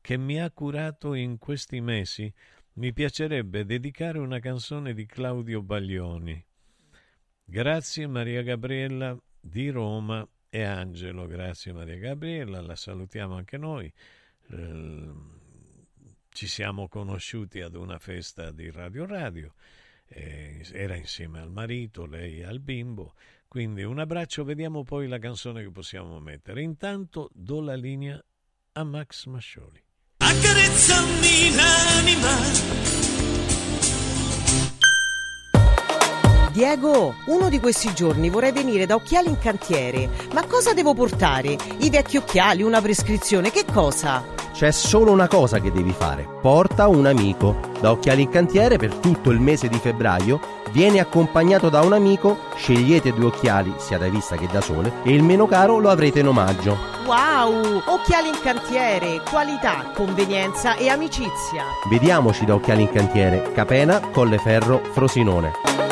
che 0.00 0.16
mi 0.16 0.40
ha 0.40 0.50
curato 0.50 1.14
in 1.14 1.38
questi 1.38 1.80
mesi 1.80 2.32
mi 2.74 2.92
piacerebbe 2.92 3.64
dedicare 3.64 4.20
una 4.20 4.38
canzone 4.38 4.94
di 4.94 5.04
Claudio 5.04 5.62
Baglioni. 5.62 6.44
Grazie 7.42 8.06
Maria 8.06 8.42
Gabriella 8.42 9.18
di 9.40 9.68
Roma 9.70 10.26
e 10.48 10.62
Angelo, 10.62 11.26
grazie 11.26 11.72
Maria 11.72 11.96
Gabriella, 11.96 12.60
la 12.60 12.76
salutiamo 12.76 13.34
anche 13.34 13.56
noi. 13.56 13.92
Eh, 14.50 15.12
ci 16.28 16.46
siamo 16.46 16.86
conosciuti 16.86 17.60
ad 17.60 17.74
una 17.74 17.98
festa 17.98 18.52
di 18.52 18.70
Radio 18.70 19.06
Radio, 19.06 19.54
eh, 20.08 20.64
era 20.72 20.96
insieme 20.96 21.40
al 21.40 21.50
marito, 21.50 22.06
lei 22.06 22.42
al 22.42 22.60
bimbo, 22.60 23.14
quindi 23.48 23.82
un 23.82 23.98
abbraccio, 23.98 24.44
vediamo 24.44 24.84
poi 24.84 25.08
la 25.08 25.18
canzone 25.18 25.62
che 25.62 25.70
possiamo 25.70 26.20
mettere. 26.20 26.62
Intanto 26.62 27.30
do 27.32 27.60
la 27.60 27.74
linea 27.74 28.22
a 28.72 28.84
Max 28.84 29.24
Mascioli. 29.26 29.82
Accarezzami 30.18 31.54
l'anima. 31.54 32.86
Diego, 36.52 37.14
uno 37.26 37.48
di 37.48 37.60
questi 37.60 37.94
giorni 37.94 38.30
vorrei 38.30 38.52
venire 38.52 38.84
da 38.84 38.96
Occhiali 38.96 39.28
in 39.28 39.38
Cantiere. 39.38 40.10
Ma 40.32 40.44
cosa 40.44 40.74
devo 40.74 40.92
portare? 40.92 41.56
I 41.78 41.88
vecchi 41.88 42.16
occhiali, 42.16 42.62
una 42.62 42.82
prescrizione, 42.82 43.50
che 43.50 43.64
cosa? 43.64 44.47
C'è 44.58 44.72
solo 44.72 45.12
una 45.12 45.28
cosa 45.28 45.60
che 45.60 45.70
devi 45.70 45.92
fare. 45.92 46.26
Porta 46.42 46.88
un 46.88 47.06
amico. 47.06 47.60
Da 47.80 47.92
Occhiali 47.92 48.22
in 48.22 48.28
Cantiere 48.28 48.76
per 48.76 48.92
tutto 48.92 49.30
il 49.30 49.38
mese 49.38 49.68
di 49.68 49.78
febbraio 49.78 50.40
vieni 50.72 50.98
accompagnato 50.98 51.68
da 51.68 51.80
un 51.82 51.92
amico, 51.92 52.36
scegliete 52.56 53.12
due 53.12 53.26
occhiali, 53.26 53.72
sia 53.76 53.98
da 53.98 54.08
vista 54.08 54.34
che 54.34 54.48
da 54.50 54.60
sole, 54.60 54.94
e 55.04 55.14
il 55.14 55.22
meno 55.22 55.46
caro 55.46 55.78
lo 55.78 55.90
avrete 55.90 56.18
in 56.18 56.26
omaggio. 56.26 56.76
Wow! 57.06 57.82
Occhiali 57.86 58.26
in 58.30 58.40
cantiere, 58.42 59.22
qualità, 59.30 59.92
convenienza 59.94 60.74
e 60.74 60.88
amicizia. 60.88 61.62
Vediamoci 61.88 62.44
da 62.44 62.54
Occhiali 62.54 62.82
in 62.82 62.90
Cantiere, 62.90 63.52
Capena, 63.52 64.00
Colleferro, 64.10 64.80
Frosinone. 64.90 65.87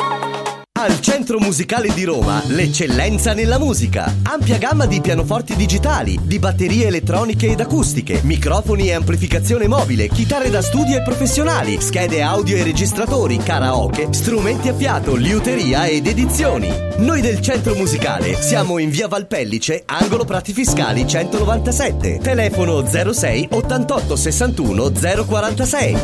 Al 0.87 1.01
Centro 1.01 1.37
Musicale 1.37 1.93
di 1.93 2.05
Roma, 2.05 2.41
l'eccellenza 2.47 3.33
nella 3.33 3.59
musica. 3.59 4.15
Ampia 4.23 4.57
gamma 4.57 4.85
di 4.85 5.01
pianoforti 5.01 5.53
digitali, 5.57 6.17
di 6.23 6.39
batterie 6.39 6.87
elettroniche 6.87 7.47
ed 7.47 7.59
acustiche, 7.59 8.21
microfoni 8.23 8.87
e 8.87 8.93
amplificazione 8.93 9.67
mobile, 9.67 10.07
chitarre 10.07 10.49
da 10.49 10.61
studio 10.61 10.97
e 10.97 11.01
professionali, 11.01 11.81
schede 11.81 12.21
audio 12.21 12.55
e 12.55 12.63
registratori, 12.63 13.35
karaoke, 13.35 14.13
strumenti 14.13 14.69
a 14.69 14.73
fiato, 14.73 15.15
liuteria 15.15 15.87
ed 15.87 16.07
edizioni. 16.07 16.71
Noi 16.99 17.19
del 17.19 17.41
Centro 17.41 17.75
Musicale 17.75 18.41
siamo 18.41 18.77
in 18.77 18.89
via 18.89 19.09
Valpellice, 19.09 19.83
angolo 19.85 20.23
Prati 20.23 20.53
Fiscali 20.53 21.05
197. 21.05 22.19
Telefono 22.19 22.85
06 22.87 23.49
88 23.51 24.15
61 24.15 24.91
046. 25.25 25.97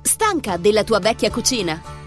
Stanca 0.00 0.56
della 0.56 0.82
tua 0.82 0.98
vecchia 0.98 1.30
cucina? 1.30 2.00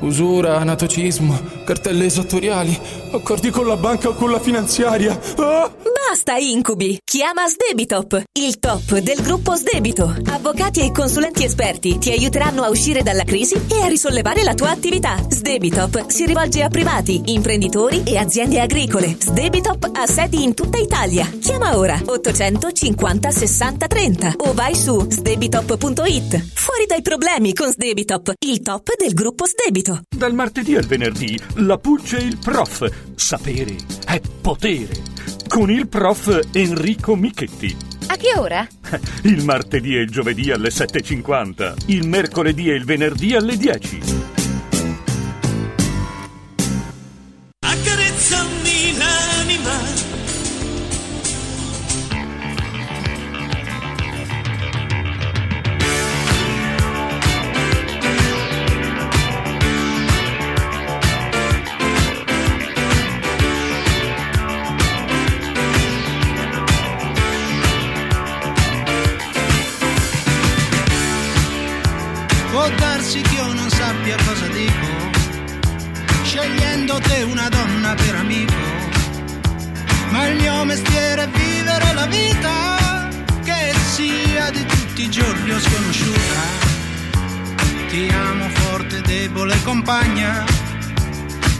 usura, 0.00 0.58
anatocismo, 0.58 1.38
cartelle 1.64 2.06
esattoriali, 2.06 2.78
accordi 3.12 3.50
con 3.50 3.66
la 3.66 3.76
banca 3.76 4.08
o 4.08 4.14
con 4.14 4.30
la 4.30 4.40
finanziaria. 4.40 5.18
Ah! 5.38 5.87
Basta 6.08 6.36
incubi! 6.36 6.98
Chiama 7.04 7.46
Sdebitop, 7.46 8.22
il 8.40 8.58
top 8.58 8.96
del 8.96 9.20
gruppo 9.20 9.54
Sdebito. 9.56 10.16
Avvocati 10.28 10.80
e 10.80 10.90
consulenti 10.90 11.44
esperti 11.44 11.98
ti 11.98 12.10
aiuteranno 12.10 12.62
a 12.62 12.70
uscire 12.70 13.02
dalla 13.02 13.24
crisi 13.24 13.60
e 13.70 13.82
a 13.82 13.88
risollevare 13.88 14.42
la 14.42 14.54
tua 14.54 14.70
attività. 14.70 15.22
Sdebitop 15.28 16.08
si 16.08 16.24
rivolge 16.24 16.62
a 16.62 16.68
privati, 16.68 17.20
imprenditori 17.26 18.04
e 18.04 18.16
aziende 18.16 18.58
agricole. 18.58 19.18
Sdebitop 19.20 19.90
ha 19.92 20.06
sedi 20.06 20.42
in 20.44 20.54
tutta 20.54 20.78
Italia. 20.78 21.30
Chiama 21.42 21.76
ora 21.76 22.00
850 22.02 23.30
60 23.30 23.86
30 23.86 24.34
o 24.38 24.54
vai 24.54 24.74
su 24.74 25.06
sdebitop.it. 25.10 26.52
Fuori 26.54 26.86
dai 26.86 27.02
problemi 27.02 27.52
con 27.52 27.70
Sdebitop, 27.70 28.32
il 28.46 28.62
top 28.62 28.96
del 28.96 29.12
gruppo 29.12 29.44
Sdebito. 29.44 30.04
Dal 30.08 30.32
martedì 30.32 30.74
al 30.74 30.86
venerdì, 30.86 31.38
la 31.56 31.76
Pulce 31.76 32.16
e 32.16 32.22
il 32.22 32.38
prof. 32.38 32.90
Sapere 33.14 33.76
è 34.06 34.18
potere. 34.40 35.17
Con 35.48 35.70
il 35.70 35.88
prof 35.88 36.40
Enrico 36.52 37.16
Michetti. 37.16 37.74
A 38.08 38.16
che 38.16 38.38
ora? 38.38 38.66
Il 39.22 39.44
martedì 39.44 39.96
e 39.96 40.02
il 40.02 40.10
giovedì 40.10 40.50
alle 40.50 40.68
7.50. 40.68 41.84
Il 41.86 42.06
mercoledì 42.06 42.70
e 42.70 42.74
il 42.74 42.84
venerdì 42.84 43.34
alle 43.34 43.56
10. 43.56 44.37
Compagna, 89.88 90.44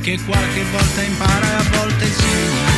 che 0.02 0.20
qualche 0.26 0.62
volta 0.70 1.02
impara 1.02 1.46
e 1.46 1.54
a 1.54 1.62
volte 1.78 2.04
insegna. 2.04 2.76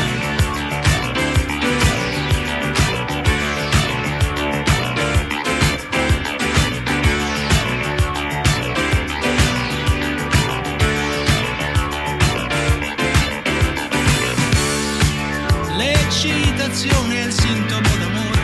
L'eccitazione 15.77 17.23
è 17.23 17.27
il 17.27 17.33
sintomo 17.33 17.89
d'amore 17.99 18.39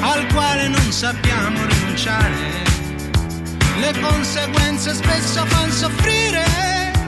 al 0.00 0.26
quale 0.34 0.68
non 0.68 0.92
sappiamo 0.92 1.64
rinunciare. 1.64 2.65
Le 3.78 3.92
conseguenze 4.00 4.94
spesso 4.94 5.44
fanno 5.46 5.72
soffrire, 5.72 6.42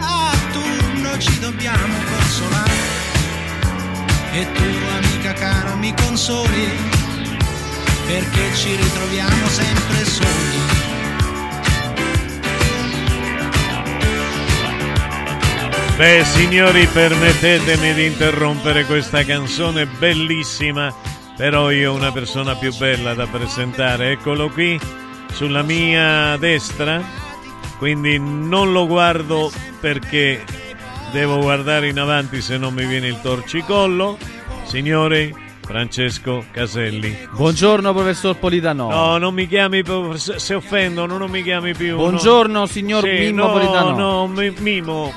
a 0.00 0.32
turno 0.52 1.18
ci 1.18 1.38
dobbiamo 1.38 1.96
consolare. 2.04 2.72
E 4.32 4.46
tu, 4.52 4.62
amica 4.96 5.32
cara, 5.32 5.74
mi 5.76 5.94
consoli, 5.94 6.70
perché 8.06 8.54
ci 8.54 8.76
ritroviamo 8.76 9.48
sempre 9.48 10.04
soli. 10.04 10.76
Beh, 15.96 16.24
signori, 16.24 16.86
permettetemi 16.86 17.92
di 17.94 18.06
interrompere 18.06 18.84
questa 18.84 19.24
canzone 19.24 19.86
bellissima, 19.86 20.94
però 21.36 21.70
io 21.70 21.92
ho 21.92 21.96
una 21.96 22.12
persona 22.12 22.54
più 22.54 22.72
bella 22.76 23.14
da 23.14 23.26
presentare. 23.26 24.12
Eccolo 24.12 24.48
qui, 24.48 24.78
sulla 25.32 25.62
mia 25.62 26.36
destra, 26.38 27.02
quindi 27.78 28.18
non 28.18 28.72
lo 28.72 28.86
guardo 28.86 29.50
perché 29.80 30.44
devo 31.12 31.38
guardare 31.38 31.88
in 31.88 31.98
avanti 31.98 32.40
se 32.40 32.56
non 32.58 32.74
mi 32.74 32.84
viene 32.86 33.08
il 33.08 33.20
torcicollo. 33.20 34.18
Signori, 34.64 35.34
Francesco 35.64 36.44
Caselli. 36.50 37.16
Buongiorno 37.32 37.92
professor 37.92 38.36
Politano. 38.36 38.88
No, 38.90 39.18
non 39.18 39.34
mi 39.34 39.46
chiami 39.46 39.82
se 40.16 40.54
offendono, 40.54 41.16
non 41.18 41.30
mi 41.30 41.42
chiami 41.42 41.74
più. 41.74 41.96
Buongiorno 41.96 42.60
no. 42.60 42.66
signor 42.66 43.02
Sì, 43.04 43.10
Mimmo 43.10 43.46
no, 43.46 43.52
Politano. 43.52 43.96
No, 43.96 44.26
mi- 44.26 44.54
Mimo. 44.58 45.12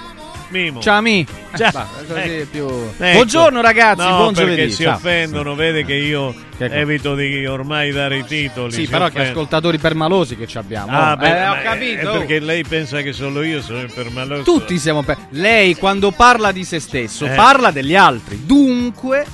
Mimo. 0.51 0.81
Ciao 0.81 1.01
Mi. 1.01 1.25
Ciao. 1.55 1.67
Eh, 1.67 1.71
basta, 1.71 1.87
così 2.07 2.19
Ecco. 2.29 2.47
più... 2.51 2.67
Ecco. 2.97 3.13
Buongiorno 3.13 3.61
ragazzi, 3.61 4.05
no, 4.07 4.15
buon 4.17 4.33
perché 4.33 4.51
giovedì. 4.51 4.71
si 4.71 4.83
Ciao. 4.83 4.95
offendono, 4.95 5.55
vede 5.55 5.85
che 5.85 5.93
io 5.93 6.33
Che 6.57 6.67
cosa? 6.67 6.75
evito 6.79 7.15
di 7.15 7.45
ormai 7.45 7.91
dare 7.91 8.17
i 8.17 8.25
titoli. 8.25 8.71
Sì, 8.71 8.83
però 8.85 9.05
che 9.05 9.11
offendono. 9.11 9.29
ascoltatori 9.29 9.77
permalosi 9.77 10.35
che 10.35 10.47
ci 10.47 10.57
abbiamo. 10.57 10.91
Ah, 10.91 11.15
beh, 11.15 11.41
eh, 11.43 11.47
ho 11.47 11.55
capito. 11.63 12.11
Perché 12.11 12.39
lei 12.39 12.63
pensa 12.63 13.01
che 13.01 13.13
solo 13.13 13.41
io 13.43 13.61
sono 13.61 13.85
permaloso. 13.93 14.43
Tutti 14.43 14.77
siamo 14.77 15.03
per... 15.03 15.17
Lei 15.29 15.75
quando 15.75 16.11
parla 16.11 16.51
di 16.51 16.63
se 16.65 16.79
stesso 16.79 17.25
Eh. 17.25 17.29
parla 17.35 17.71
degli 17.71 17.95
altri. 17.95 18.45
Dunque, 18.45 19.25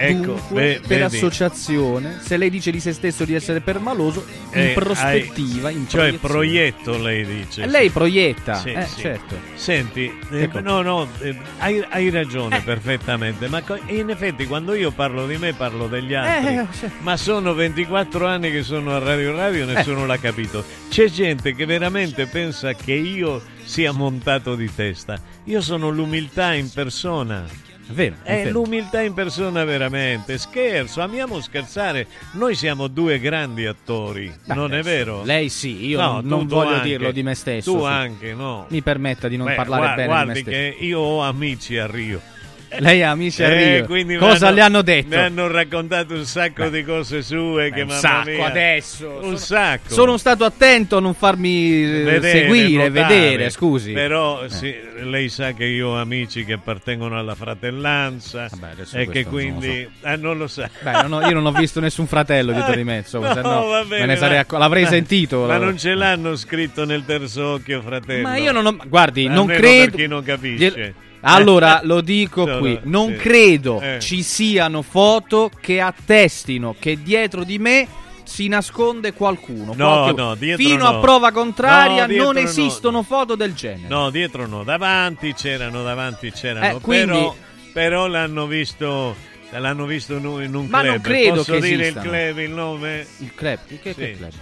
Ecco, 0.00 0.32
dunque, 0.34 0.54
ve- 0.54 0.80
per 0.86 1.02
associazione, 1.02 2.18
se 2.22 2.36
lei 2.36 2.50
dice 2.50 2.70
di 2.70 2.80
se 2.80 2.92
stesso 2.92 3.24
di 3.24 3.34
essere 3.34 3.60
permaloso, 3.60 4.24
in 4.52 4.60
Eh, 4.60 4.72
prospettiva, 4.74 5.68
hai- 5.68 5.74
in 5.74 5.88
cioè 5.88 6.12
proietto 6.14 6.96
lei 6.98 7.24
dice. 7.24 7.66
Lei 7.66 7.90
proietta, 7.90 8.54
Sì, 8.54 8.70
eh, 8.72 8.86
sì. 8.86 9.00
certo. 9.00 9.36
Senti, 9.54 10.10
eh, 10.30 10.42
Ecco. 10.42 10.60
no, 10.60 10.82
no, 10.82 11.08
eh, 11.20 11.36
hai, 11.58 11.84
hai 11.90 12.10
ragione 12.10 12.60
perfettamente, 12.62 13.48
ma 13.48 13.62
co- 13.62 13.78
in 13.86 14.10
effetti 14.10 14.46
quando 14.46 14.74
io 14.74 14.90
parlo 14.92 15.26
di 15.26 15.36
me 15.36 15.52
parlo 15.52 15.86
degli 15.88 16.14
altri, 16.14 16.56
Eh, 16.56 16.66
sì. 16.70 16.86
ma 17.00 17.16
sono 17.16 17.54
24 17.54 18.26
anni 18.26 18.50
che 18.50 18.62
sono 18.62 18.94
a 18.94 18.98
Radio 18.98 19.34
Radio 19.34 19.62
e 19.68 19.72
nessuno 19.74 20.06
l'ha 20.06 20.18
capito. 20.18 20.64
C'è 20.88 21.08
gente 21.10 21.54
che 21.54 21.66
veramente 21.66 22.26
pensa 22.26 22.72
che 22.74 22.92
io 22.92 23.42
sia 23.64 23.92
montato 23.92 24.54
di 24.54 24.72
testa, 24.74 25.20
io 25.44 25.60
sono 25.60 25.90
l'umiltà 25.90 26.54
in 26.54 26.70
persona. 26.72 27.44
È 27.88 27.92
vero, 27.92 28.16
È 28.22 28.34
vero. 28.34 28.50
l'umiltà 28.50 29.00
in 29.00 29.14
persona 29.14 29.64
veramente. 29.64 30.36
Scherzo, 30.36 31.00
amiamo 31.00 31.40
scherzare. 31.40 32.06
Noi 32.32 32.54
siamo 32.54 32.86
due 32.86 33.18
grandi 33.18 33.64
attori, 33.64 34.30
Beh, 34.44 34.54
non 34.54 34.74
è 34.74 34.82
vero? 34.82 35.22
Lei 35.24 35.48
sì, 35.48 35.86
io 35.86 35.98
No, 35.98 36.20
non, 36.22 36.42
tu- 36.42 36.48
tu 36.48 36.54
voglio 36.56 36.74
anche. 36.74 36.86
dirlo 36.88 37.10
di 37.12 37.22
me 37.22 37.34
stesso. 37.34 37.72
Tu 37.72 37.78
sì. 37.80 37.86
anche, 37.86 38.34
no. 38.34 38.66
Mi 38.68 38.82
permetta 38.82 39.26
di 39.28 39.38
non 39.38 39.46
Beh, 39.46 39.54
parlare 39.54 39.84
gua- 39.86 39.94
bene 39.94 40.06
guardi 40.06 40.32
di 40.32 40.50
me 40.50 40.56
stesso. 40.56 40.76
che 40.78 40.84
io 40.84 40.98
ho 41.00 41.22
amici 41.22 41.78
a 41.78 41.86
Rio. 41.86 42.20
Lei 42.80 43.02
ha 43.02 43.10
amici 43.10 43.42
a 43.42 43.48
Eh, 43.48 43.86
Rio. 43.86 44.18
Cosa 44.18 44.46
hanno- 44.48 44.54
le 44.56 44.60
hanno 44.60 44.82
detto? 44.82 45.08
Mi 45.08 45.22
hanno 45.22 45.48
raccontato 45.48 46.14
un 46.14 46.24
sacco 46.24 46.68
di 46.68 46.84
cose 46.84 47.22
sue 47.22 47.70
che 47.72 47.82
un 47.82 47.90
sacco 47.90 48.30
mia. 48.30 48.46
adesso. 48.46 49.08
Un 49.08 49.22
Sono- 49.22 49.36
sacco. 49.36 49.92
Sono 49.94 50.16
stato 50.18 50.44
attento 50.44 50.98
a 50.98 51.00
non 51.00 51.14
farmi 51.14 51.82
eh, 51.82 52.02
Vedere, 52.04 52.30
seguire, 52.30 52.88
notare. 52.88 53.14
vedere, 53.14 53.50
scusi. 53.50 53.92
Però 53.92 54.42
Eh. 54.44 54.50
sì, 54.50 54.74
lei 55.02 55.28
sa 55.28 55.52
che 55.52 55.64
io 55.64 55.88
ho 55.88 55.96
amici 56.00 56.44
che 56.44 56.54
appartengono 56.54 57.18
alla 57.18 57.34
fratellanza 57.34 58.48
adesso 58.60 58.96
e 58.96 59.08
che 59.08 59.24
quindi 59.24 59.88
ah, 60.02 60.16
non 60.16 60.36
lo 60.38 60.46
sa. 60.46 60.68
Beh, 60.82 60.92
non 61.02 61.12
ho- 61.14 61.20
io 61.26 61.34
non 61.34 61.46
ho 61.46 61.52
visto 61.52 61.80
nessun 61.80 62.06
fratello 62.06 62.52
dietro 62.52 62.74
di 62.74 62.84
me, 62.84 62.98
insomma, 63.04 63.32
se 63.34 63.40
no 63.40 63.66
va 63.66 63.82
me 63.82 63.86
bene, 63.88 64.06
ne 64.06 64.16
sarei 64.16 64.44
ma- 64.48 64.58
l'avrei 64.58 64.86
sentito. 64.86 65.46
Ma 65.46 65.56
non 65.56 65.78
ce 65.78 65.94
l'hanno 65.94 66.36
scritto 66.36 66.84
nel 66.84 67.04
terzo 67.06 67.46
occhio, 67.54 67.80
fratello. 67.82 68.22
Ma 68.28 68.36
io 68.36 68.52
non 68.52 68.66
ho. 68.66 68.76
Guardi, 68.86 69.26
non 69.26 69.38
Almeno 69.38 69.58
credo. 69.58 69.90
Per 69.90 69.94
chi 70.00 70.06
non 70.06 70.22
capisce. 70.22 70.56
Gliel- 70.74 70.94
Allora, 71.20 71.80
lo 71.82 72.00
dico 72.00 72.44
Sono- 72.46 72.58
qui, 72.58 72.78
non 72.84 73.08
sì. 73.10 73.16
credo 73.16 73.80
Eh. 73.80 73.98
ci 74.00 74.22
siano 74.22 74.82
foto 74.82 75.50
che 75.60 75.80
attestino 75.80 76.74
che 76.78 77.02
dietro 77.02 77.44
di 77.44 77.58
me 77.58 77.86
si 78.24 78.46
nasconde 78.46 79.12
qualcuno. 79.14 79.72
No, 79.74 80.10
no, 80.12 80.34
dietro 80.34 80.62
Fino 80.64 80.84
no. 80.90 80.98
a 80.98 81.00
prova 81.00 81.32
contraria 81.32 82.06
No, 82.06 82.14
non 82.24 82.34
no. 82.34 82.40
esistono 82.40 83.02
foto 83.02 83.34
del 83.34 83.54
genere. 83.54 83.88
No, 83.88 84.10
dietro 84.10 84.46
no, 84.46 84.62
davanti 84.64 85.32
c'erano, 85.34 85.82
davanti 85.82 86.30
c'erano. 86.30 86.76
Eh, 86.76 86.80
quindi- 86.80 87.06
però, 87.12 87.34
però 87.72 88.06
l'hanno 88.06 88.46
visto, 88.46 89.16
l'hanno 89.50 89.86
visto 89.86 90.14
in 90.16 90.26
un, 90.26 90.54
un 90.54 90.66
Ma 90.66 90.80
club. 90.80 90.92
non 90.92 91.00
credo 91.00 91.34
Posso 91.36 91.52
che 91.54 91.60
dire 91.60 91.82
esistano. 91.82 92.04
il 92.04 92.10
club, 92.12 92.38
il 92.38 92.50
nome? 92.50 93.06
Il 93.18 93.34
club? 93.34 93.58
Che, 93.66 93.78
che 93.80 93.92
Sì. 93.94 94.16
club? 94.18 94.32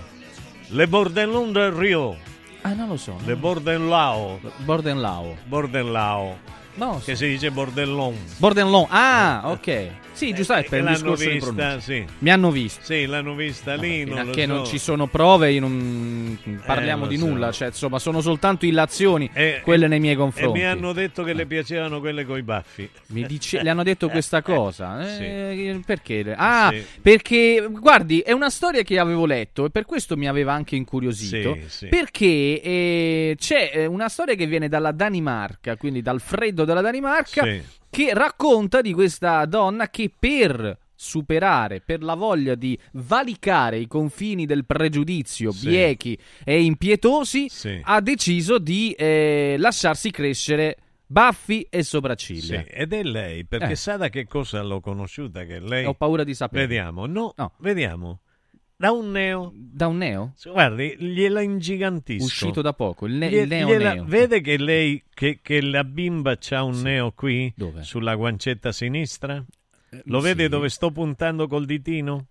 Le 0.69 0.89
Bordellon 0.89 1.53
del 1.53 1.71
Rio. 1.71 2.17
Ah, 2.63 2.73
non 2.75 2.89
lo 2.89 2.97
so. 2.97 3.17
Le 3.25 3.37
Bordenlao. 3.37 4.41
Bordenlao. 4.65 5.37
Bordenlao. 5.45 6.39
No, 6.77 7.01
Che 7.03 7.17
si 7.17 7.27
dice 7.27 7.51
Bordellon. 7.51 8.15
Bordelon. 8.37 8.87
Ah, 8.91 9.43
ok. 9.45 9.89
Sì, 10.17 10.33
giustamente 10.33 10.71
per 10.71 10.79
Eh, 10.79 10.81
il 10.81 10.85
l'hanno 10.87 10.97
discorso 11.15 11.29
di 11.29 11.35
vista, 11.35 11.81
sì. 11.81 12.05
Mi 12.21 12.31
hanno 12.31 12.51
visto. 12.51 12.81
Sì, 12.85 13.05
l'hanno 13.07 13.35
vista 13.35 13.75
lì, 13.75 14.05
Fino 14.05 14.15
non 14.17 14.31
che 14.31 14.47
so. 14.47 14.53
non 14.55 14.65
ci 14.65 14.79
sono 14.79 15.07
prove, 15.07 15.51
io 15.53 15.61
non 15.61 16.39
parliamo 16.65 17.05
lo 17.05 17.11
di 17.11 17.19
so. 17.19 17.27
nulla. 17.27 17.53
Cioè, 17.53 17.69
insomma, 17.69 17.99
sono 17.99 18.21
soltanto 18.23 18.65
illazioni 18.65 19.29
E- 19.33 19.61
quelle 19.63 19.87
nei 19.89 20.01
miei 20.01 20.15
E 20.15 20.17
confronti. 20.17 20.59
mi 20.59 20.65
hanno 20.65 20.93
detto 20.95 21.23
che 21.23 21.35
le 21.35 21.45
piacevano 21.47 22.01
quelle 22.01 22.25
coi 22.25 22.43
baffi. 22.43 22.89
Mi 23.09 23.25
dice- 23.27 23.63
le 23.63 23.69
hanno 23.71 23.83
detto 23.83 24.09
questa 24.09 24.41
cosa? 24.43 25.05
Sì. 25.17 25.23
Eh, 25.23 25.81
Perché? 25.85 26.35
Ah, 26.37 26.71
Sì. 26.73 26.83
perché 27.03 27.67
guardi, 27.71 28.21
è 28.21 28.33
una 28.33 28.49
storia 28.51 28.83
che 28.83 28.99
avevo 28.99 29.27
letto 29.27 29.67
e 29.67 29.71
per 29.71 29.85
questo 29.85 30.17
mi 30.17 30.27
aveva 30.27 30.53
anche 30.55 30.77
incuriosito. 30.77 31.55
Sì, 31.55 31.65
sì. 31.69 31.87
Perché 31.89 32.61
eh, 32.63 33.37
c'è 33.39 33.71
eh, 33.75 33.87
una 33.87 34.09
storia 34.09 34.35
che 34.35 34.47
viene 34.47 34.69
dalla 34.69 34.93
Danimarca, 34.93 35.77
quindi 35.77 36.01
dal 36.01 36.21
freddo 36.23 36.65
della 36.65 36.81
Danimarca, 36.81 37.43
Sì. 37.45 37.63
Che 37.91 38.13
racconta 38.15 38.81
di 38.81 38.93
questa 38.93 39.45
donna 39.47 39.89
che 39.89 40.11
per 40.19 40.79
superare 40.99 41.81
per 41.83 42.03
la 42.03 42.15
voglia 42.15 42.55
di 42.55 42.79
valicare 42.93 43.79
i 43.79 43.87
confini 43.87 44.47
del 44.47 44.65
pregiudizio 44.65 45.51
Sì. 45.53 45.69
biechi 45.69 46.19
e 46.43 46.63
impietosi 46.63 47.49
Sì. 47.51 47.79
ha 47.83 48.01
deciso 48.01 48.59
di 48.59 48.93
eh, 48.93 49.57
lasciarsi 49.59 50.11
crescere 50.11 50.77
baffi 51.07 51.67
e 51.71 51.83
sopracciglia 51.83 52.63
Sì, 52.63 52.69
ed 52.71 52.93
è 52.95 53.03
lei, 53.03 53.45
perché 53.45 53.73
Eh. 53.73 53.77
sa 53.77 53.97
da 53.97 54.09
che 54.09 54.27
cosa 54.27 54.63
l'ho 54.63 54.81
conosciuta 54.81 55.45
che 55.45 55.61
lei... 55.61 55.85
Ho 55.85 55.95
paura 55.95 56.25
di 56.25 56.35
sapere. 56.35 56.67
Vediamo, 56.67 57.07
no, 57.07 57.33
No. 57.37 57.53
vediamo. 57.59 58.21
Da 58.79 58.93
un 58.93 59.11
neo. 59.11 59.53
Da 59.55 59.87
un 59.87 59.97
neo? 59.97 60.35
Guardi, 60.45 60.97
gliela 60.99 61.41
ingigantisco. 61.41 62.25
Uscito 62.25 62.61
da 62.61 62.75
poco, 62.75 63.07
il, 63.07 63.15
ne- 63.15 63.29
il 63.29 63.49
neo 63.49 63.69
gliela- 63.69 63.95
neo. 63.95 64.05
Vede 64.05 64.43
che 64.43 64.59
lei, 64.59 65.03
che, 65.15 65.39
che 65.41 65.63
la 65.63 65.83
bimba 65.83 66.37
c'ha 66.39 66.63
un 66.63 66.83
neo 66.83 67.13
qui? 67.13 67.51
Dove? 67.57 67.83
Sulla 67.83 68.15
guancetta 68.15 68.73
sinistra? 68.73 69.43
Lo 70.05 70.19
sì. 70.21 70.27
vede 70.27 70.49
dove 70.51 70.69
sto 70.69 70.91
puntando 70.91 71.47
col 71.47 71.65
ditino? 71.65 72.27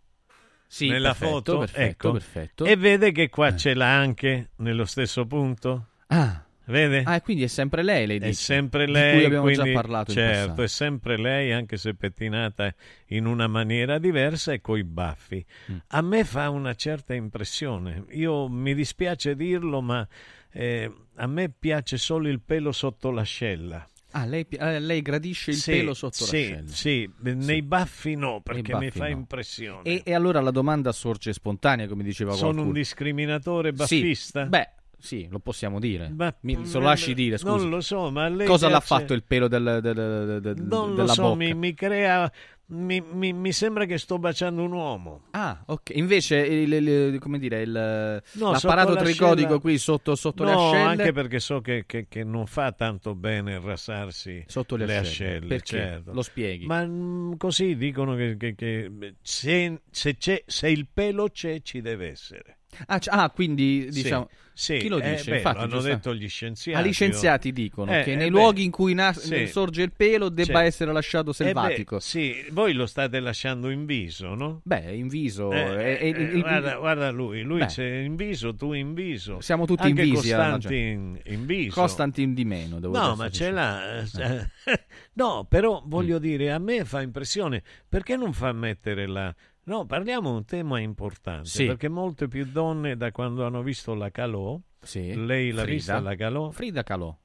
Sì, 0.68 0.88
Nella 0.90 1.10
perfetto, 1.10 1.32
foto? 1.32 1.58
perfetto, 1.60 1.82
ecco. 1.90 2.12
perfetto. 2.12 2.66
E 2.66 2.76
vede 2.76 3.12
che 3.12 3.30
qua 3.30 3.56
ce 3.56 3.74
l'ha 3.74 3.96
anche 3.98 4.50
nello 4.58 4.86
stesso 4.86 5.26
punto? 5.26 5.88
Ah, 6.08 6.45
Vede? 6.68 7.04
Ah, 7.06 7.22
quindi 7.22 7.44
è 7.44 7.48
sempre 7.48 7.84
lei, 7.84 8.08
lei 8.08 8.18
È 8.18 8.28
dice, 8.28 8.34
sempre 8.42 8.86
di 8.86 8.92
lei, 8.92 9.16
cui 9.16 9.26
abbiamo 9.26 9.44
quindi, 9.46 9.64
già 9.64 9.72
parlato 9.72 10.12
certo, 10.12 10.64
è 10.64 10.68
sempre 10.68 11.18
lei, 11.18 11.52
anche 11.52 11.78
se 11.78 11.94
pettinata 11.94 12.74
in 13.08 13.26
una 13.26 13.48
maniera 13.48 14.00
diversa 14.00 14.52
e 14.52 14.62
coi 14.62 14.84
baffi. 14.84 15.46
Mm. 15.72 15.76
A 15.88 16.02
me 16.02 16.24
fa 16.24 16.50
una 16.50 16.74
certa 16.74 17.14
impressione. 17.14 18.06
Io 18.12 18.48
mi 18.50 18.74
dispiace 18.74 19.36
dirlo, 19.36 19.82
ma 19.82 20.08
eh, 20.52 20.92
a 21.16 21.28
me 21.28 21.50
piace 21.50 21.98
solo 21.98 22.28
il 22.30 22.42
pelo 22.42 22.72
sotto 22.72 23.12
l'ascella. 23.12 23.88
Ah, 24.12 24.24
lei, 24.26 24.48
eh, 24.50 24.80
lei 24.80 25.02
gradisce 25.02 25.52
il 25.52 25.58
Sì, 25.58 25.72
pelo 25.72 25.94
sotto 25.94 26.24
sì, 26.24 26.50
l'ascella. 26.50 26.68
Sì, 26.72 27.10
nei 27.22 27.62
baffi 27.62 28.16
no, 28.16 28.40
perché 28.42 28.74
mi 28.74 28.86
baffi 28.86 28.92
fa 28.92 29.06
no. 29.08 29.12
impressione. 29.12 29.82
E, 29.84 30.02
e 30.06 30.14
allora 30.14 30.40
la 30.40 30.52
domanda 30.52 30.94
sorge 30.94 31.34
spontanea, 31.34 31.86
come 31.88 32.02
diceva 32.02 32.32
Sono 32.32 32.44
qualcuno. 32.46 32.68
un 32.68 32.74
discriminatore 32.74 33.70
Sì, 33.72 33.76
baffista? 33.76 34.46
beh, 34.46 34.70
sì, 35.06 35.28
lo 35.30 35.40
possiamo 35.40 35.80
dire. 35.80 36.12
Ma- 36.16 36.36
Mi, 36.42 36.66
se 36.66 36.80
lo 36.80 36.86
lasci 36.86 37.14
dire, 37.14 37.38
scusa. 37.38 37.56
Non 37.56 37.70
lo 37.70 37.80
so, 37.82 38.10
ma 38.12 38.28
lei 38.28 38.48
Cosa 38.48 38.68
l'ha 38.68 38.80
piace- 38.80 38.86
fatto 39.02 39.14
il 39.14 39.24
pelo 39.24 39.48
del, 39.48 39.80
del- 39.82 39.94
del- 39.94 40.42
del- 40.42 40.56
Non 40.66 40.90
lo 40.90 40.96
della 40.96 41.14
so, 41.14 41.22
bocca? 41.22 41.36
mi, 41.36 41.54
mi 41.54 41.74
crea... 41.74 42.32
Mi, 42.68 43.00
mi- 43.00 43.32
mi 43.32 43.52
sembra 43.52 43.86
che 43.86 44.00
sto 44.00 44.18
baciando 44.18 44.64
un 44.64 44.72
uomo. 44.72 45.26
Ah, 45.32 45.62
ok. 45.68 45.92
Invece, 45.94 46.38
il, 46.38 46.74
il- 46.74 47.20
come 47.20 47.38
dire, 47.38 47.62
il, 47.62 48.24
No, 48.32 48.52
l'apparato 48.52 48.96
tricodico 48.96 49.60
qui 49.60 49.78
sotto, 49.78 50.16
sotto 50.16 50.44
le 50.44 50.52
no, 50.52 50.70
ascelle... 50.72 50.82
anche 50.82 51.12
perché 51.12 51.40
so 51.40 51.62
che, 51.62 51.84
che- 51.86 52.08
che 52.10 52.24
non 52.24 52.48
fa 52.48 52.72
tanto 52.72 53.14
bene 53.14 53.60
rasarsi 53.64 54.46
Sotto 54.48 54.78
le 54.78 54.98
ascelle. 54.98 55.46
Perché? 55.46 55.78
certo. 55.78 56.12
Lo 56.12 56.24
spieghi. 56.24 56.66
Ma 56.66 56.84
mm, 56.84 57.34
così 57.38 57.76
dicono 57.78 58.16
che, 58.16 58.36
che- 58.36 58.56
che 58.56 58.92
se, 59.22 59.82
se 59.92 60.18
c'è- 60.18 60.44
se 60.48 60.68
il 60.68 60.88
pelo 60.92 61.30
c'è, 61.30 61.62
ci 61.62 61.82
deve 61.82 62.10
essere. 62.10 62.58
Ah, 62.88 63.00
c- 63.00 63.08
ah, 63.12 63.30
quindi 63.30 63.88
Sì, 63.92 64.04
diciamo... 64.04 64.30
sì, 64.54 64.78
Chi 64.78 64.88
lo 64.88 65.00
dice? 65.00 65.24
vero, 65.24 65.36
Infatti, 65.36 65.58
hanno 65.60 65.82
detto 65.82 66.14
gli 66.16 66.28
scienziati. 66.30 66.80
Ah, 66.80 66.88
gli 66.88 66.94
scienziati 66.94 67.50
oh. 67.50 67.52
dicono 67.52 67.92
Eh, 67.92 68.04
che 68.04 68.12
eh, 68.14 68.16
nei 68.16 68.30
beh, 68.30 68.38
luoghi 68.38 68.64
in 68.64 68.72
cui 68.72 68.94
nas- 68.94 69.20
sì. 69.20 69.48
sorge 69.48 69.84
il 69.84 69.92
pelo 69.92 70.30
debba 70.30 70.60
Sì. 70.60 70.66
essere 70.66 70.92
lasciato 70.94 71.32
Eh 71.32 71.34
beh, 71.34 71.44
selvatico. 71.44 72.00
sì, 72.00 72.46
voi 72.52 72.74
lo 72.74 72.86
state 72.86 73.20
lasciando 73.20 73.70
in 73.70 73.86
viso, 73.86 74.34
no? 74.36 74.62
Beh, 74.64 74.96
in 74.96 75.08
viso... 75.08 75.52
Eh, 75.52 75.98
eh, 76.02 76.08
il- 76.10 76.40
guarda, 76.42 76.76
guarda 76.78 77.12
lui, 77.12 77.42
lui 77.42 77.60
Beh. 77.60 77.66
c'è 77.66 77.86
in 78.00 78.16
viso, 78.16 78.56
tu 78.56 78.74
in 78.74 78.94
viso. 78.94 79.42
Siamo 79.42 79.66
tutti 79.66 79.84
Anche 79.88 80.04
in 80.04 80.12
visi, 80.14 80.32
alla 80.32 80.52
Costanti 80.52 80.78
in, 80.78 81.20
in 81.26 81.46
viso. 81.46 81.80
Costantin 81.82 82.34
di 82.34 82.46
meno, 82.46 82.80
devo 82.80 82.98
No, 82.98 83.16
ma 83.16 83.28
sì, 83.28 83.34
ce 83.34 83.46
sì. 83.46 83.52
l'ha. 83.52 84.00
eh, 84.00 84.50
no, 85.14 85.46
però 85.48 85.82
Mm. 85.86 85.90
voglio 85.90 86.20
dire, 86.20 86.52
a 86.52 86.60
me 86.60 86.86
fa 86.86 87.02
impressione. 87.02 87.62
Perché 87.88 88.16
non 88.16 88.34
fa 88.34 88.52
mettere 88.52 89.08
la... 89.08 89.34
No, 89.66 89.86
parliamo 89.86 90.30
di 90.32 90.36
un 90.38 90.46
tema 90.46 90.80
importante. 90.80 91.48
Sì. 91.50 91.66
Perché 91.66 91.90
molte 91.90 92.28
più 92.28 92.46
donne, 92.46 92.96
da 92.98 93.12
quando 93.12 93.46
hanno 93.46 93.62
visto 93.64 93.94
la 93.96 94.12
Calò, 94.12 94.60
Sì. 94.82 95.14
lei 95.26 95.50
l'ha 95.52 95.62
Frida? 95.62 95.74
vista 95.76 96.00
la 96.00 96.16
Calò? 96.16 96.52
Frida 96.52 96.84
Calò. 96.84 97.16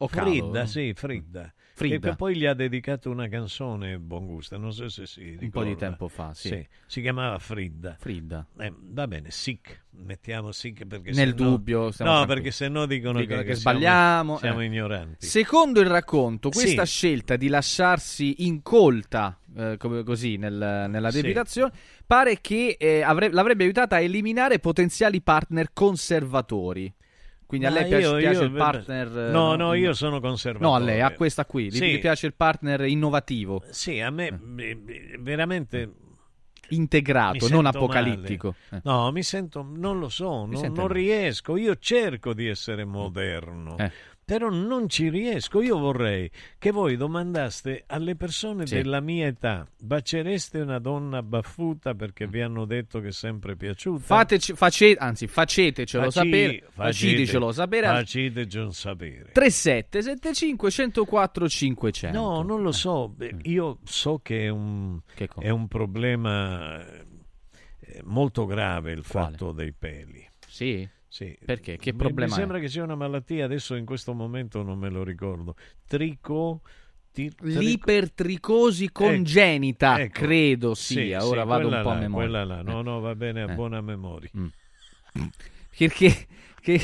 O 0.00 0.06
Calo, 0.06 0.28
Frida, 0.30 0.60
no? 0.60 0.66
sì, 0.66 0.92
Frida. 0.94 1.52
Frida. 1.78 2.10
E 2.10 2.16
poi 2.16 2.36
gli 2.36 2.44
ha 2.46 2.54
dedicato 2.54 3.10
una 3.10 3.28
canzone 3.28 3.98
buon 3.98 4.26
gusto, 4.26 4.56
non 4.58 4.72
so 4.72 4.88
se 4.88 5.06
si 5.06 5.36
Un 5.40 5.50
po' 5.50 5.62
di 5.62 5.68
ricorda. 5.70 5.74
tempo 5.88 6.08
fa, 6.08 6.32
sì. 6.34 6.66
Si 6.86 7.00
chiamava 7.00 7.38
Frida. 7.38 7.96
Frida. 7.98 8.46
Eh, 8.58 8.72
va 8.76 9.06
bene, 9.06 9.30
sic, 9.30 9.84
mettiamo 9.90 10.50
sic 10.52 10.84
perché 10.86 11.12
Nel 11.12 11.34
dubbio, 11.34 11.84
No, 11.84 11.90
tranquilli. 11.90 12.26
perché 12.26 12.50
se 12.50 12.68
no 12.68 12.86
dicono, 12.86 13.20
Dicono 13.20 13.40
che, 13.40 13.46
che 13.48 13.54
siamo- 13.54 13.78
sbagliamo, 13.78 14.38
Siamo, 14.38 14.60
eh. 14.60 14.64
ignoranti. 14.64 15.26
Secondo 15.26 15.80
il 15.80 15.86
racconto, 15.88 16.48
questa 16.50 16.84
Sì. 16.84 16.92
scelta 16.92 17.36
di 17.36 17.48
lasciarsi 17.48 18.44
incolta 18.46 19.38
eh, 19.56 19.76
come 19.78 20.02
così 20.04 20.36
nel- 20.36 20.86
nella 20.88 21.10
Sì. 21.10 21.20
depilazione 21.22 21.72
pare 22.06 22.40
che 22.40 22.76
eh, 22.78 23.02
avre- 23.02 23.30
l'avrebbe 23.32 23.64
aiutata 23.64 23.96
a 23.96 24.00
eliminare 24.00 24.58
potenziali 24.60 25.20
partner 25.20 25.70
conservatori. 25.72 26.92
Quindi 27.48 27.64
a 27.66 27.70
Ma 27.70 27.76
lei 27.80 27.88
piace, 27.88 28.06
io- 28.06 28.16
piace 28.18 28.40
io- 28.40 28.44
il 28.46 28.52
partner. 28.52 29.08
No, 29.32 29.56
no, 29.56 29.72
io 29.72 29.94
sono 29.94 30.20
conservatore. 30.20 30.70
No, 30.70 30.76
a 30.76 30.78
lei, 30.78 31.00
a 31.00 31.12
questa 31.12 31.46
qui. 31.46 31.70
Sì. 31.70 31.92
gli 31.92 31.98
piace 31.98 32.26
il 32.26 32.34
partner 32.34 32.82
innovativo. 32.82 33.62
Sì, 33.70 34.00
a 34.00 34.10
me 34.10 34.38
eh, 34.58 35.16
veramente 35.18 35.90
integrato, 36.68 37.48
non 37.48 37.64
apocalittico. 37.64 38.54
male. 38.68 38.82
Eh. 38.84 38.88
No, 38.90 39.10
mi 39.12 39.22
sento, 39.22 39.66
non 39.66 39.98
lo 39.98 40.10
so, 40.10 40.44
non, 40.44 40.72
non 40.74 40.88
riesco. 40.88 41.56
Io 41.56 41.76
cerco 41.78 42.34
di 42.34 42.46
essere 42.46 42.84
moderno, 42.84 43.78
Eh. 43.78 43.90
Però 44.28 44.50
non 44.50 44.90
ci 44.90 45.08
riesco. 45.08 45.62
Io 45.62 45.78
vorrei 45.78 46.30
che 46.58 46.70
voi 46.70 46.96
domandaste 46.98 47.84
alle 47.86 48.14
persone 48.14 48.66
Sì. 48.66 48.74
della 48.74 49.00
mia 49.00 49.26
età: 49.26 49.66
bacereste 49.80 50.60
una 50.60 50.78
donna 50.78 51.22
baffuta 51.22 51.94
perché 51.94 52.26
vi 52.26 52.42
hanno 52.42 52.66
detto 52.66 53.00
che 53.00 53.08
è 53.08 53.12
sempre 53.12 53.56
piaciuta? 53.56 54.02
Fateci, 54.04 54.52
face- 54.52 54.96
anzi, 54.98 55.26
facetecelo 55.28 56.10
Faci- 56.10 56.18
sapere. 56.18 56.62
facete- 56.70 56.72
Facetecelo 57.08 57.52
sapere. 57.52 57.86
Facetecelo 57.86 58.70
sapere. 58.70 59.30
37 59.32 60.02
75 60.02 60.70
104 60.70 61.48
500. 61.48 62.18
No, 62.20 62.42
non 62.42 62.60
lo 62.60 62.72
so. 62.72 63.08
Beh, 63.08 63.36
Io 63.44 63.78
so 63.84 64.20
che 64.22 64.44
è 64.44 64.48
un, 64.50 65.00
è 65.38 65.48
un 65.48 65.68
problema 65.68 66.86
eh, 66.86 68.02
molto 68.04 68.44
grave 68.44 68.92
il 68.92 69.06
Quale? 69.06 69.30
fatto 69.30 69.52
dei 69.52 69.72
peli. 69.72 70.22
Sì? 70.46 70.86
Sì. 71.08 71.36
Perché? 71.44 71.76
Che 71.78 71.92
Mi- 71.92 71.98
problema 71.98 72.26
Mi 72.30 72.36
è? 72.36 72.40
sembra 72.40 72.58
che 72.58 72.68
sia 72.68 72.82
una 72.82 72.94
malattia, 72.94 73.44
adesso 73.44 73.74
in 73.74 73.84
questo 73.86 74.12
momento 74.14 74.62
non 74.62 74.78
me 74.78 74.88
lo 74.90 75.02
ricordo. 75.02 75.54
Trico... 75.86 76.60
ti- 77.12 77.30
trico- 77.34 77.58
L'ipertricosi 77.58 78.92
congenita, 78.92 80.00
ecco. 80.00 80.20
credo 80.20 80.74
Sì, 80.74 80.94
sia. 80.94 81.20
sì, 81.20 81.26
Ora 81.26 81.44
vado 81.44 81.68
un 81.68 81.80
po' 81.82 81.90
a 81.90 81.94
là, 81.94 82.00
memoria. 82.00 82.28
Quella 82.28 82.44
là. 82.44 82.62
No, 82.62 82.82
no, 82.82 83.00
va 83.00 83.14
bene, 83.14 83.42
a 83.42 83.50
Eh. 83.50 83.54
buona 83.54 83.80
memoria. 83.80 84.30
Perché 85.76 86.26
che, 86.60 86.80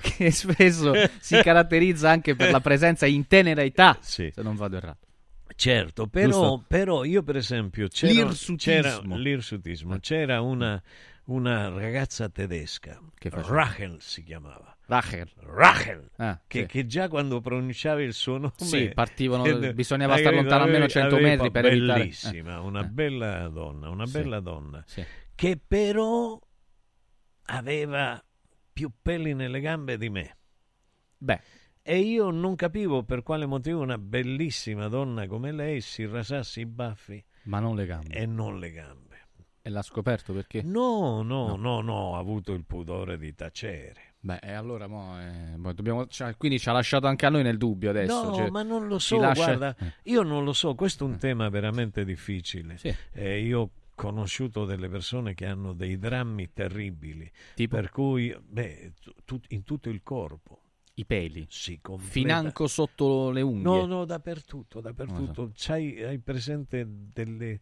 che 0.00 0.30
spesso 0.30 0.92
si 1.20 1.36
caratterizza 1.42 2.08
anche 2.10 2.34
per 2.34 2.50
la 2.50 2.60
presenza 2.60 3.04
in 3.06 3.26
tenera 3.26 3.62
età, 3.62 3.98
Sì. 4.00 4.30
se 4.34 4.42
non 4.42 4.56
vado 4.56 4.76
errato. 4.76 5.06
Certo, 5.54 6.06
però, 6.06 6.62
però 6.66 7.02
io 7.04 7.22
per 7.24 7.36
esempio 7.36 7.88
c'era, 7.88 8.12
L'irsutismo. 8.12 8.56
c'era, 8.56 9.16
l'irsutismo, 9.16 9.98
c'era 9.98 10.40
una, 10.40 10.80
una 11.28 11.68
ragazza 11.68 12.28
tedesca, 12.28 13.00
Che? 13.14 13.30
Rachel 13.32 14.00
si 14.00 14.22
chiamava. 14.22 14.74
Rachel. 14.86 15.28
Rachel, 15.36 16.10
Ah, 16.16 16.40
che, 16.46 16.60
sì. 16.62 16.66
che 16.66 16.86
già 16.86 17.08
quando 17.08 17.40
pronunciavi 17.40 18.02
il 18.04 18.14
suo 18.14 18.38
nome 18.38 18.52
Sì, 18.56 18.90
partivano- 18.94 19.42
che- 19.60 19.74
bisognava 19.74 20.16
stare 20.16 20.36
lontano 20.36 20.62
almeno 20.64 20.84
Avevi- 20.84 20.92
100 20.92 21.14
avevi- 21.16 21.30
metri 21.30 21.50
per 21.50 21.64
evitare- 21.66 21.98
bellissima, 22.00 22.54
eh. 22.54 22.58
una 22.60 22.80
Eh. 22.80 22.86
bella 22.88 23.48
donna, 23.48 23.88
una 23.90 24.06
Sì. 24.06 24.12
bella 24.12 24.40
donna 24.40 24.82
Sì. 24.86 25.04
che 25.34 25.60
però 25.64 26.40
aveva 27.50 28.22
più 28.72 28.90
peli 29.00 29.34
nelle 29.34 29.60
gambe 29.60 29.96
di 29.98 30.08
me. 30.10 30.36
Beh, 31.18 31.40
E 31.88 32.00
io 32.00 32.28
non 32.28 32.54
capivo 32.54 33.02
per 33.02 33.22
quale 33.22 33.46
motivo 33.46 33.80
una 33.80 33.96
bellissima 33.96 34.88
donna 34.88 35.26
come 35.26 35.52
lei 35.52 35.80
si 35.80 36.04
rasasse 36.04 36.60
i 36.60 36.66
baffi 36.66 37.24
ma 37.44 37.60
non 37.60 37.76
le 37.76 37.86
gambe. 37.86 38.14
e 38.14 38.26
non 38.26 38.58
le 38.58 38.70
gambe. 38.72 39.07
E 39.62 39.70
l'ha 39.70 39.82
scoperto 39.82 40.32
perché? 40.32 40.62
No, 40.62 41.22
no, 41.22 41.56
no, 41.56 41.80
no, 41.80 41.92
ho 41.94 42.16
avuto 42.16 42.52
il 42.52 42.64
pudore 42.64 43.18
di 43.18 43.34
tacere. 43.34 44.14
Beh, 44.20 44.38
e 44.42 44.52
allora 44.52 44.86
mo, 44.86 45.18
eh, 45.20 45.56
mo 45.56 45.72
dobbiamo, 45.72 46.06
cioè, 46.06 46.36
quindi 46.36 46.58
ci 46.58 46.68
ha 46.68 46.72
lasciato 46.72 47.06
anche 47.06 47.26
a 47.26 47.28
noi 47.28 47.42
nel 47.42 47.56
dubbio 47.58 47.90
adesso. 47.90 48.24
No, 48.30 48.34
cioè, 48.34 48.50
ma 48.50 48.62
non 48.62 48.86
lo 48.88 48.98
so, 48.98 49.18
lascia- 49.18 49.56
guarda, 49.56 49.76
Eh. 49.78 49.92
io 50.04 50.22
non 50.22 50.44
lo 50.44 50.52
so, 50.52 50.74
questo 50.74 51.04
è 51.04 51.08
un 51.08 51.18
tema 51.18 51.48
veramente 51.48 52.04
difficile. 52.04 52.78
Sì. 52.78 52.94
Eh, 53.12 53.40
io 53.40 53.60
ho 53.60 53.70
conosciuto 53.94 54.64
delle 54.64 54.88
persone 54.88 55.34
che 55.34 55.44
hanno 55.46 55.72
dei 55.72 55.98
drammi 55.98 56.52
terribili, 56.52 57.30
Tipo? 57.54 57.76
per 57.76 57.90
cui, 57.90 58.34
beh, 58.40 58.92
tu- 59.24 59.40
in 59.48 59.64
tutto 59.64 59.88
il 59.90 60.02
corpo. 60.02 60.62
I 60.94 61.04
peli. 61.04 61.46
Si 61.48 61.78
completa- 61.80 62.12
Financo 62.12 62.66
sotto 62.66 63.30
le 63.30 63.40
unghie. 63.40 63.62
No, 63.62 63.86
no, 63.86 64.04
dappertutto, 64.04 64.80
dappertutto. 64.80 65.52
C'hai, 65.54 66.02
hai 66.02 66.18
presente 66.18 66.84
delle, 66.88 67.60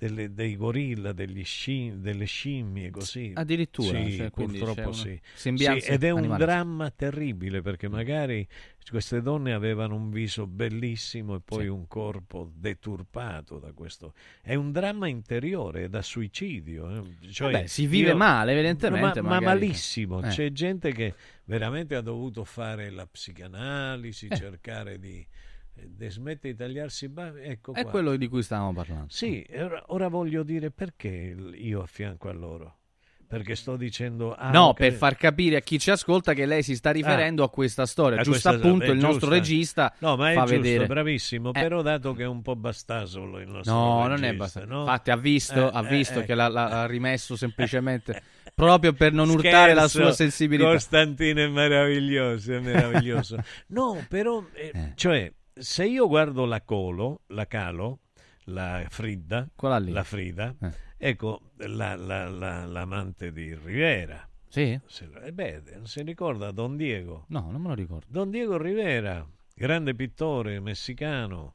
delle- 0.00 0.32
dei 0.32 0.56
gorilla, 0.56 1.12
degli 1.12 1.44
scim- 1.44 1.96
delle 1.96 2.24
scimmie 2.24 2.88
così? 2.90 3.32
Addirittura, 3.34 4.02
Sì, 4.02 4.16
cioè, 4.16 4.30
purtroppo 4.30 4.92
sì. 4.92 5.20
Sì, 5.34 5.48
ed 5.50 6.02
è 6.04 6.10
un 6.10 6.18
animale. 6.20 6.44
dramma 6.44 6.90
terribile 6.90 7.60
perché 7.60 7.86
magari 7.88 8.46
queste 8.90 9.20
donne 9.20 9.52
avevano 9.52 9.94
un 9.96 10.08
viso 10.10 10.46
bellissimo 10.46 11.34
e 11.36 11.40
poi 11.44 11.64
Sì. 11.64 11.68
un 11.68 11.86
corpo 11.86 12.50
deturpato 12.54 13.58
da 13.58 13.72
questo. 13.72 14.14
È 14.40 14.54
un 14.54 14.72
dramma 14.72 15.06
interiore, 15.06 15.84
è 15.84 15.88
da 15.90 16.00
suicidio. 16.00 16.88
eh. 17.20 17.30
Cioè, 17.30 17.52
Vabbè, 17.52 17.66
si 17.66 17.86
vive 17.86 18.14
male, 18.14 18.52
evidentemente, 18.52 19.20
Ma, 19.20 19.28
ma 19.28 19.34
magari. 19.40 19.60
malissimo. 19.66 20.22
Eh. 20.22 20.28
C'è 20.28 20.50
gente 20.50 20.92
che 20.92 21.14
veramente 21.44 21.94
ha 21.94 22.00
dovuto 22.00 22.42
fare 22.44 22.88
la 22.88 23.06
psicanalisi, 23.06 24.28
Eh. 24.28 24.36
cercare 24.36 24.98
di, 24.98 25.24
eh, 25.98 26.38
di 26.40 26.54
tagliarsi 26.56 27.04
i 27.06 27.08
baffi. 27.08 27.40
Ecco 27.42 27.72
È 27.74 27.82
qua. 27.82 27.90
quello 27.90 28.16
di 28.16 28.28
cui 28.28 28.42
stavamo 28.42 28.72
parlando. 28.72 29.06
Sì, 29.08 29.46
ora, 29.56 29.82
ora 29.88 30.08
voglio 30.08 30.42
dire 30.42 30.70
perché 30.70 31.34
io 31.54 31.82
a 31.82 31.86
fianco 31.86 32.28
a 32.28 32.32
loro. 32.32 32.74
Perché 33.30 33.54
sto 33.54 33.76
dicendo... 33.76 34.34
ah, 34.34 34.50
no, 34.50 34.72
per 34.74 34.92
far 34.92 35.14
capire 35.14 35.54
a 35.58 35.60
chi 35.60 35.78
ci 35.78 35.92
ascolta 35.92 36.34
che 36.34 36.46
lei 36.46 36.64
si 36.64 36.74
sta 36.74 36.90
riferendo 36.90 37.44
a 37.44 37.48
questa 37.48 37.86
storia. 37.86 38.18
A 38.18 38.22
Giusto 38.24 38.48
questa- 38.50 38.66
appunto 38.66 38.90
il 38.90 38.98
nostro 38.98 39.30
regista 39.30 39.94
No, 39.98 40.16
ma 40.16 40.32
è 40.32 40.34
fa 40.34 40.40
giusto, 40.46 40.56
vedere. 40.60 40.86
bravissimo. 40.86 41.50
Eh. 41.50 41.60
Però 41.60 41.80
dato 41.80 42.12
che 42.12 42.24
è 42.24 42.26
un 42.26 42.42
po' 42.42 42.56
bastasolo 42.56 43.38
il 43.38 43.46
nostro 43.46 43.72
No, 43.72 44.08
regista, 44.08 44.08
non 44.16 44.24
è 44.24 44.28
abbastanza. 44.30 44.68
no? 44.68 44.80
Infatti 44.80 45.10
ha 45.12 45.16
visto, 45.16 45.70
Eh, 45.72 45.76
ha 45.76 45.86
eh, 45.86 45.88
visto 45.88 46.18
eh. 46.18 46.24
che 46.24 46.34
l'ha, 46.34 46.48
l'ha- 46.48 46.80
ha 46.82 46.86
rimesso 46.86 47.36
semplicemente 47.36 48.20
Proprio 48.52 48.92
per 48.94 49.12
non 49.12 49.28
urtare 49.30 49.74
la 49.74 49.86
Scherzo, 49.86 50.00
sua 50.00 50.12
sensibilità. 50.12 50.70
Costantino 50.72 51.40
è 51.40 51.46
meraviglioso, 51.48 52.52
è 52.52 52.58
meraviglioso. 52.58 53.36
No, 53.68 54.04
però, 54.08 54.44
eh, 54.54 54.92
cioè, 54.96 55.32
se 55.54 55.86
io 55.86 56.06
guardo 56.08 56.44
la 56.46 56.62
Colo, 56.62 57.22
la 57.28 57.46
Calo, 57.46 58.00
la 58.44 58.84
lì. 59.78 59.92
la 59.92 60.02
Frida, 60.04 60.54
Eh. 60.60 60.72
ecco, 60.96 61.52
la- 61.56 61.96
la- 61.96 62.28
la- 62.28 62.64
l'amante 62.64 63.32
di 63.32 63.54
Rivera. 63.54 64.26
Sì? 64.48 64.78
Se, 64.86 65.08
eh 65.22 65.32
beh, 65.32 65.62
non 65.76 65.86
si 65.86 66.02
ricorda 66.02 66.50
Don 66.50 66.76
Diego? 66.76 67.24
No, 67.28 67.48
non 67.50 67.60
me 67.62 67.68
lo 67.68 67.74
ricordo. 67.74 68.06
Don 68.08 68.30
Diego 68.30 68.56
Rivera, 68.58 69.24
grande 69.54 69.94
pittore 69.94 70.58
messicano 70.60 71.54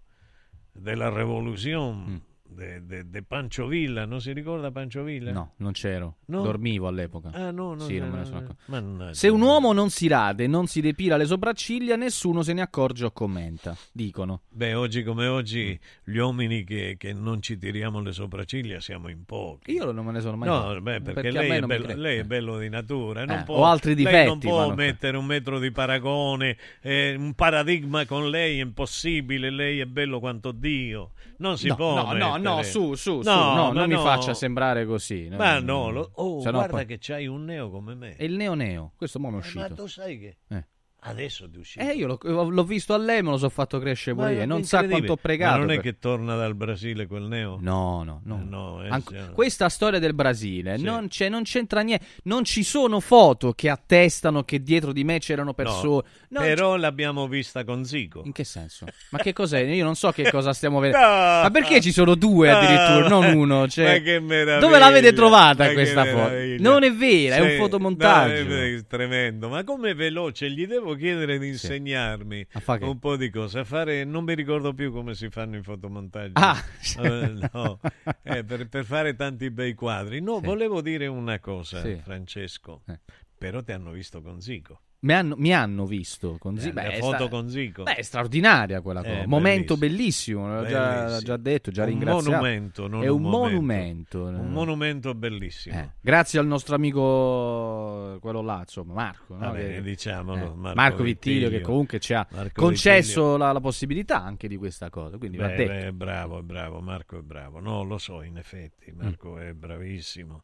della 0.72 1.10
Revolución, 1.10 2.22
de, 2.48 2.86
de- 2.86 3.10
de 3.10 3.24
Pancho 3.24 3.68
Villa, 3.68 4.06
non 4.06 4.22
si 4.22 4.32
ricorda 4.32 4.72
Pancho 4.72 5.04
Villa? 5.04 5.32
No, 5.32 5.54
non 5.58 5.72
c'ero. 5.74 6.18
No? 6.28 6.42
Dormivo 6.42 6.88
all'epoca. 6.88 7.30
Ah, 7.34 7.52
no, 7.52 7.74
no, 7.74 7.80
Sì, 7.82 7.98
no. 8.00 9.10
Se 9.14 9.28
un 9.28 9.42
uomo 9.42 9.74
non 9.74 9.90
si 9.90 10.08
rade, 10.08 10.48
non 10.48 10.68
si 10.68 10.80
depila 10.82 11.18
le 11.18 11.26
sopracciglia, 11.26 11.96
nessuno 11.96 12.44
se 12.44 12.54
ne 12.54 12.62
accorge 12.62 13.06
o 13.06 13.12
commenta. 13.12 13.76
Dicono. 13.92 14.42
Beh, 14.50 14.74
oggi 14.74 15.04
come 15.04 15.28
oggi, 15.28 15.78
gli 16.04 16.18
uomini 16.18 16.64
che, 16.64 16.96
che 16.98 17.14
non 17.14 17.42
ci 17.42 17.58
tiriamo 17.58 18.00
le 18.02 18.14
sopracciglia 18.14 18.80
siamo 18.80 19.10
in 19.10 19.26
pochi. 19.26 19.72
Io 19.74 19.92
non 19.92 20.06
me 20.06 20.12
ne 20.14 20.22
sono 20.22 20.38
mai 20.38 20.48
No, 20.48 20.80
beh, 20.82 21.02
perché, 21.02 21.28
a 21.28 21.32
lei, 21.32 21.50
è 21.50 21.60
bello, 21.62 21.84
crede. 21.86 22.00
lei 22.00 22.18
è 22.20 22.24
bello 22.24 22.58
di 22.60 22.70
natura. 22.70 23.26
Non 23.26 23.40
Eh, 23.40 23.44
può, 23.44 23.56
ho 23.58 23.66
altri 23.66 23.96
lei 23.96 24.26
non 24.28 24.38
difetti, 24.40 24.48
può 24.48 24.74
mettere 24.74 25.18
un 25.18 25.26
metro 25.26 25.60
di 25.60 25.72
paragone, 25.72 26.58
eh, 26.82 27.16
un 27.16 27.34
paradigma 27.34 28.06
con 28.06 28.30
lei 28.30 28.60
è 28.60 28.62
impossibile. 28.62 29.50
Lei 29.50 29.80
è 29.80 29.86
bello 29.86 30.20
quanto 30.20 30.52
Dio. 30.52 31.12
Non 31.38 31.58
si 31.58 31.68
può. 31.74 31.96
no, 31.96 32.14
no, 32.14 32.35
no, 32.38 32.56
mettere. 32.56 32.70
su, 32.72 32.94
su, 32.96 33.22
su, 33.22 33.30
No, 33.30 33.54
no, 33.56 33.68
ma 33.68 33.72
non 33.72 33.88
mi 33.88 33.96
no. 33.96 34.02
faccia 34.02 34.34
sembrare 34.34 34.86
così. 34.86 35.28
Ma 35.32 35.60
no, 35.60 35.90
lo- 35.90 36.10
oh, 36.16 36.44
no 36.44 36.52
guarda 36.52 36.68
poi- 36.68 36.86
che 36.86 36.98
c'hai 37.00 37.28
un 37.28 37.44
neo 37.46 37.70
come 37.70 37.96
me. 37.96 38.16
È 38.16 38.24
il 38.24 38.36
neo 38.36 38.54
neo, 38.54 38.92
questo 38.98 39.20
mo' 39.20 39.30
mi 39.30 39.40
è 39.42 39.46
Eh, 39.46 39.52
ma 39.56 39.62
uscito. 39.66 39.82
tu 39.82 39.88
sai 39.88 40.20
che 40.20 40.38
Eh. 40.50 40.66
Adesso 41.08 41.46
è 41.46 41.58
uscito. 41.58 41.84
Eh, 41.86 41.94
io 41.94 42.08
l'ho, 42.22 42.50
l'ho 42.50 42.64
visto 42.64 42.94
a 42.94 42.98
lei, 42.98 43.22
me 43.24 43.30
lo 43.32 43.38
so 43.38 43.50
fatto 43.50 43.80
crescere 43.80 44.16
pure 44.16 44.34
io. 44.34 44.46
Non 44.46 44.64
sa 44.64 44.86
quanto 44.88 45.14
ho 45.14 45.18
pregato. 45.18 45.54
Ma 45.54 45.60
non 45.60 45.72
è 45.72 45.76
per- 45.76 45.84
che 45.84 46.00
torna 46.00 46.36
dal 46.36 46.56
Brasile 46.56 47.06
quel 47.08 47.24
neo? 47.24 47.58
No, 47.62 48.04
no, 48.04 48.22
no. 48.24 48.40
Eh, 48.42 48.44
no, 48.48 48.84
eh, 48.84 48.90
Anc- 48.90 49.10
sì. 49.10 49.32
questa 49.34 49.70
storia 49.70 50.00
del 50.00 50.14
Brasile 50.14 50.78
Sì. 50.78 50.84
non, 50.84 51.08
c'è, 51.08 51.30
non 51.30 51.44
c'entra 51.44 51.82
niente. 51.82 52.06
Non 52.24 52.44
ci 52.44 52.64
sono 52.64 53.00
foto 53.00 53.54
che 53.54 53.70
attestano 53.70 54.44
che 54.44 54.62
dietro 54.62 54.92
di 54.92 55.04
me 55.04 55.20
c'erano 55.20 55.54
persone. 55.54 55.74
No, 55.86 56.04
No, 56.36 56.42
però 56.42 56.76
l'abbiamo 56.76 57.28
vista 57.28 57.64
con 57.64 57.86
Zico. 57.86 58.22
In 58.26 58.32
che 58.34 58.44
senso? 58.44 58.86
Ma 59.12 59.20
che 59.20 59.32
cos'è? 59.32 59.60
Io 59.62 59.84
non 59.86 59.96
so 59.96 60.12
che 60.12 60.30
cosa 60.30 60.54
stiamo 60.54 60.80
vedendo. 60.80 61.06
No! 61.06 61.42
Ma 61.44 61.50
perché 61.52 61.82
ci 61.82 61.92
sono 61.92 62.16
due 62.16 62.50
No! 62.50 62.58
addirittura, 62.58 63.08
non 63.08 63.26
uno? 63.36 63.68
Cioè, 63.68 63.98
Ma 64.00 64.04
che 64.04 64.20
meraviglia! 64.20 64.60
dove 64.60 64.80
l'avete 64.80 65.14
trovata 65.14 65.72
questa 65.72 66.04
foto? 66.06 66.34
Non 66.60 66.84
è 66.84 66.92
vera, 66.92 67.36
è 67.36 67.40
un 67.42 67.50
Sì, 67.50 67.56
fotomontaggio. 67.58 68.44
no, 68.44 68.56
è, 68.56 68.76
è 68.76 68.86
tremendo. 68.88 69.50
Ma 69.50 69.64
come 69.64 69.94
veloce, 69.94 70.50
gli 70.50 70.66
devo 70.66 70.95
chiedere 70.96 71.38
di 71.40 71.48
insegnarmi 71.50 72.46
che? 72.48 72.84
un 72.84 73.00
po' 73.00 73.16
di 73.16 73.30
cose. 73.30 73.60
A 73.60 73.64
fare, 73.64 74.04
non 74.04 74.24
mi 74.24 74.34
ricordo 74.36 74.74
più 74.74 74.92
come 74.92 75.14
si 75.16 75.30
fanno 75.30 75.58
i 75.58 75.62
fotomontaggi. 75.64 76.34
Ah! 76.36 76.58
Eh, 77.02 77.34
no. 77.54 77.80
Eh, 78.24 78.44
per, 78.44 78.68
per 78.68 78.86
fare 78.86 79.16
tanti 79.16 79.50
bei 79.52 79.74
quadri. 79.74 80.22
No, 80.22 80.40
Sì. 80.40 80.46
volevo 80.46 80.82
dire 80.82 81.08
una 81.08 81.40
cosa, 81.40 81.82
Sì. 81.82 82.00
Francesco. 82.04 82.82
Eh. 82.88 83.00
Però 83.38 83.62
ti 83.62 83.72
hanno 83.74 83.92
visto 83.92 84.22
con 84.22 84.42
Zico. 84.42 84.80
Mi 85.06 85.14
hanno, 85.14 85.36
mi 85.38 85.54
hanno 85.54 85.86
visto 85.86 86.38
con 86.40 86.56
Eh, 86.56 86.62
Zico. 86.62 86.80
è 86.80 86.98
foto 86.98 87.16
sta- 87.16 87.28
con 87.28 87.48
Zico. 87.50 87.84
Beh, 87.84 87.94
è 87.96 88.02
straordinaria 88.02 88.82
quella 88.82 89.02
Eh, 89.04 89.14
cosa. 89.16 89.28
Momento 89.28 89.78
bellissimo, 89.78 90.48
l'ho 90.48 90.66
già, 90.66 90.84
Bellissimo. 90.88 91.10
l'ho 91.12 91.22
già 91.22 91.38
detto, 91.38 91.70
già 91.72 91.84
Un 91.84 91.90
ringraziato. 91.90 92.30
monumento, 92.32 92.88
non 92.88 93.04
è 93.04 93.08
un 93.08 93.24
un 93.24 93.30
momento. 93.30 94.18
monumento. 94.20 94.24
Un 94.42 94.52
monumento 94.52 95.14
bellissimo. 95.14 95.76
Eh, 95.80 95.90
grazie 96.02 96.40
al 96.40 96.48
nostro 96.48 96.74
amico, 96.76 98.18
quello 98.20 98.42
là, 98.42 98.60
insomma, 98.62 98.94
Marco. 98.94 99.34
no? 99.36 99.40
Va 99.40 99.50
bene, 99.52 99.74
Che- 99.76 99.82
diciamolo, 99.84 100.38
eh, 100.54 100.56
Marco 100.56 100.76
Marco 100.76 101.04
Vittilio, 101.04 101.40
Vittilio. 101.42 101.50
che 101.60 101.62
comunque 101.64 102.00
ci 102.00 102.14
ha 102.16 102.26
Marco 102.32 102.62
concesso 102.62 103.38
la, 103.38 103.52
la 103.52 103.60
possibilità 103.60 104.24
anche 104.24 104.48
di 104.48 104.58
questa 104.58 104.90
cosa. 104.90 105.18
Quindi 105.18 105.38
va 105.38 105.48
Beh, 105.50 105.56
detto. 105.56 105.72
beh, 105.72 105.94
bravo, 105.94 106.40
è 106.40 106.42
bravo, 106.42 106.80
Marco 106.82 107.20
è 107.20 107.22
bravo. 107.22 107.60
No, 107.60 107.84
lo 107.84 107.98
so, 108.00 108.22
in 108.24 108.38
effetti, 108.38 108.92
Mm. 108.92 109.00
Marco 109.02 109.38
è 109.38 109.54
bravissimo. 109.54 110.42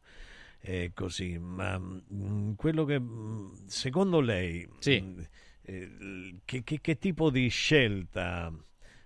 È 0.64 0.92
così, 0.94 1.38
ma 1.38 1.76
mm, 1.76 2.52
quello 2.54 2.84
che 2.84 2.98
mm, 3.00 3.66
secondo 3.66 4.20
lei 4.20 4.64
mm, 4.88 5.18
eh, 5.62 6.40
che, 6.44 6.62
che- 6.62 6.80
che 6.80 6.98
tipo 6.98 7.30
di 7.30 7.48
scelta 7.48 8.52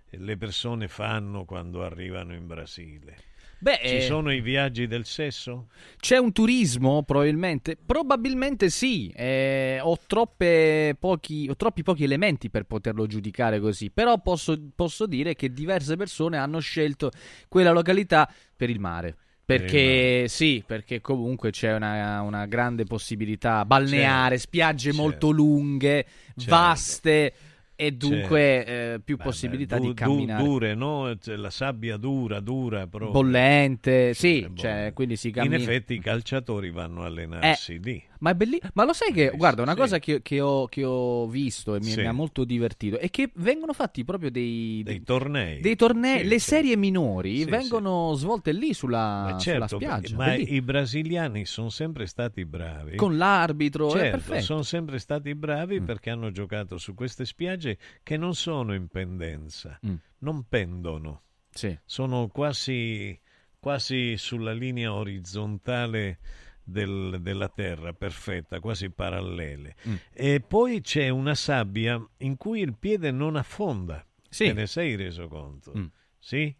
le 0.09 0.37
persone 0.37 0.87
fanno 0.87 1.45
quando 1.45 1.83
arrivano 1.83 2.35
in 2.35 2.45
Brasile? 2.45 3.23
Beh, 3.59 3.79
Ci 3.81 3.95
eh, 3.95 4.01
sono 4.01 4.31
i 4.31 4.39
viaggi 4.39 4.85
del 4.85 5.05
sesso? 5.05 5.69
C'è 5.99 6.17
un 6.17 6.31
turismo, 6.31 7.01
probabilmente? 7.01 7.75
Probabilmente 7.75 8.69
sì. 8.69 9.09
eh, 9.15 9.79
ho, 9.81 9.97
troppe 10.05 10.95
pochi, 10.99 11.47
ho 11.49 11.55
troppi 11.55 11.81
pochi 11.81 12.03
elementi 12.03 12.51
per 12.51 12.65
poterlo 12.65 13.07
giudicare 13.07 13.59
così. 13.59 13.89
Però 13.89 14.19
posso, 14.21 14.55
posso 14.75 15.07
dire 15.07 15.33
che 15.33 15.51
diverse 15.51 15.95
persone 15.95 16.37
hanno 16.37 16.59
scelto 16.59 17.09
quella 17.47 17.71
località 17.71 18.31
per 18.55 18.69
il 18.69 18.79
mare. 18.79 19.17
Perché 19.57 20.27
sì, 20.27 20.61
perché 20.65 20.99
comunque 20.99 21.51
c'è 21.51 21.73
una, 21.73 22.19
una 22.19 22.45
grande 22.47 22.83
possibilità 22.83 23.63
balneare, 23.63 24.31
Certo, 24.31 24.43
spiagge 24.43 24.83
certo. 24.91 25.01
molto 25.01 25.29
lunghe, 25.29 26.05
Certo. 26.35 26.43
vaste 26.53 27.33
e 27.73 27.91
dunque 27.93 28.65
eh, 28.65 28.99
più 29.01 29.15
possibilità 29.15 29.77
Du- 29.77 29.83
di 29.83 29.87
du- 29.89 29.93
camminare. 29.93 30.43
dure, 30.43 30.75
no? 30.75 31.15
C'è 31.17 31.37
La 31.37 31.49
sabbia 31.49 31.95
dura, 31.95 32.41
dura 32.41 32.87
proprio. 32.87 33.11
Bollente, 33.11 34.13
sì, 34.13 34.45
boh. 34.49 34.59
cioè, 34.59 34.91
quindi 34.93 35.15
si 35.15 35.27
In 35.27 35.33
cammina. 35.35 35.55
effetti 35.55 35.93
i 35.93 35.99
calciatori 35.99 36.69
vanno 36.69 37.03
a 37.03 37.05
allenarsi 37.05 37.79
lì. 37.81 38.03
Ma 38.19 38.31
è 38.31 38.35
bellissimo. 38.35 38.71
Ma 38.73 38.83
lo 38.85 38.93
sai 38.93 39.11
che, 39.13 39.31
guarda, 39.35 39.61
una 39.61 39.73
sì. 39.73 39.77
cosa 39.77 39.99
che, 39.99 40.21
che 40.21 40.39
ho, 40.41 40.67
che 40.67 40.83
ho 40.83 41.27
visto 41.27 41.75
e 41.75 41.79
mi, 41.79 41.91
Sì. 41.91 41.99
mi 42.01 42.07
ha 42.07 42.11
molto 42.11 42.43
divertito 42.43 42.97
è 42.97 43.09
che 43.09 43.31
vengono 43.35 43.73
fatti 43.73 44.03
proprio 44.03 44.31
dei, 44.31 44.81
Dei 44.83 45.03
tornei. 45.03 45.59
dei 45.61 45.75
tornei. 45.75 46.19
Sì, 46.21 46.27
le 46.27 46.39
serie 46.39 46.75
minori 46.77 47.45
vengono 47.45 48.13
svolte 48.15 48.51
lì 48.51 48.73
sulla, 48.73 48.97
Ma 48.97 49.39
sulla 49.39 49.39
certo, 49.39 49.75
spiaggia. 49.77 50.15
ma 50.15 50.33
i 50.35 50.61
brasiliani 50.61 51.45
sono 51.45 51.69
sempre 51.69 52.05
stati 52.07 52.45
bravi. 52.45 52.95
Con 52.95 53.17
l'arbitro, 53.17 53.89
Certo, 53.91 54.39
sono 54.41 54.61
sempre 54.63 54.99
stati 54.99 55.33
bravi 55.35 55.79
Mm. 55.81 55.85
perché 55.85 56.09
hanno 56.09 56.31
giocato 56.31 56.77
su 56.77 56.93
queste 56.93 57.25
spiagge 57.25 57.77
che 58.03 58.17
non 58.17 58.33
sono 58.35 58.73
in 58.73 58.87
pendenza, 58.87 59.79
Mm. 59.85 59.95
non 60.19 60.45
pendono, 60.47 61.21
sono 61.85 62.27
quasi, 62.27 63.19
quasi 63.59 64.15
sulla 64.17 64.53
linea 64.53 64.93
orizzontale 64.93 66.19
del- 66.69 67.19
della 67.21 67.47
terra, 67.47 67.93
perfetta, 67.93 68.59
quasi 68.59 68.89
parallele. 68.89 69.75
Mm. 69.87 69.95
E 70.13 70.41
poi 70.45 70.81
c'è 70.81 71.07
una 71.09 71.33
sabbia 71.35 72.05
in 72.17 72.35
cui 72.35 72.59
il 72.61 72.75
piede 72.77 73.09
non 73.11 73.35
affonda. 73.37 74.05
Sì. 74.29 74.47
Te 74.47 74.53
ne 74.53 74.67
sei 74.67 74.95
reso 74.95 75.27
conto? 75.29 75.71
Mm. 75.77 75.85
Sì? 76.19 76.53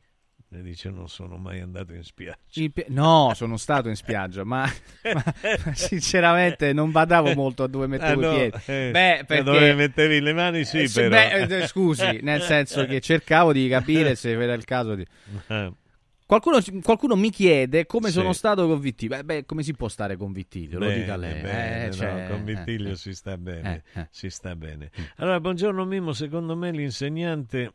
E 0.49 0.61
dice 0.61 0.89
non 0.89 1.09
sono 1.09 1.35
mai 1.35 1.59
andato 1.59 1.93
in 1.93 2.03
spiaggia. 2.03 2.37
Pi- 2.73 2.85
No, 2.87 3.33
sono 3.35 3.57
stato 3.57 3.89
in 3.89 3.97
spiaggia, 3.97 4.45
ma, 4.45 4.65
ma 5.13 5.73
sinceramente 5.73 6.71
non 6.71 6.91
badavo 6.91 7.33
molto 7.33 7.63
a 7.63 7.67
dove 7.67 7.87
mettevo 7.87 8.21
Ah, 8.25 8.31
no, 8.31 8.33
i 8.43 8.49
piedi. 8.49 8.63
eh, 8.67 8.89
Beh, 8.91 9.23
perché... 9.27 9.43
dove 9.43 9.73
mettevi 9.73 10.21
le 10.21 10.31
mani 10.31 10.63
sì, 10.63 10.83
Eh, 10.83 10.89
però. 10.89 11.09
beh, 11.09 11.57
eh, 11.63 11.67
scusi, 11.67 12.19
nel 12.21 12.41
senso 12.41 12.85
che 12.85 13.01
cercavo 13.01 13.51
di 13.51 13.67
capire 13.67 14.15
se 14.15 14.31
era 14.41 14.53
il 14.53 14.63
caso 14.63 14.95
di... 14.95 15.05
Eh. 16.27 16.39
Qualcuno, 16.39 16.57
qualcuno 16.83 17.15
mi 17.15 17.29
chiede 17.29 17.85
come 17.85 18.07
Sì. 18.07 18.15
sono 18.15 18.33
stato 18.33 18.67
con 18.67 18.79
Vittilio. 18.81 19.15
Beh, 19.17 19.23
beh, 19.23 19.45
come 19.45 19.63
si 19.63 19.73
può 19.73 19.87
stare 19.87 20.17
con 20.17 20.33
Vittilio? 20.33 20.77
Lo 20.77 20.85
Bene, 20.87 20.99
dica 20.99 21.15
lei. 21.15 21.41
bene, 21.41 21.83
Eh, 21.83 21.87
no, 21.87 21.93
cioè, 21.93 22.27
con 22.29 22.43
Vittilio 22.43 22.91
eh, 22.91 22.95
si 22.97 23.13
sta 23.13 23.37
bene, 23.37 23.83
eh, 23.93 23.99
eh. 24.01 24.07
si 24.11 24.29
sta 24.29 24.53
bene. 24.55 24.91
Allora, 25.17 25.39
buongiorno 25.39 25.85
Mimmo, 25.85 26.11
secondo 26.11 26.55
me 26.57 26.71
l'insegnante... 26.71 27.71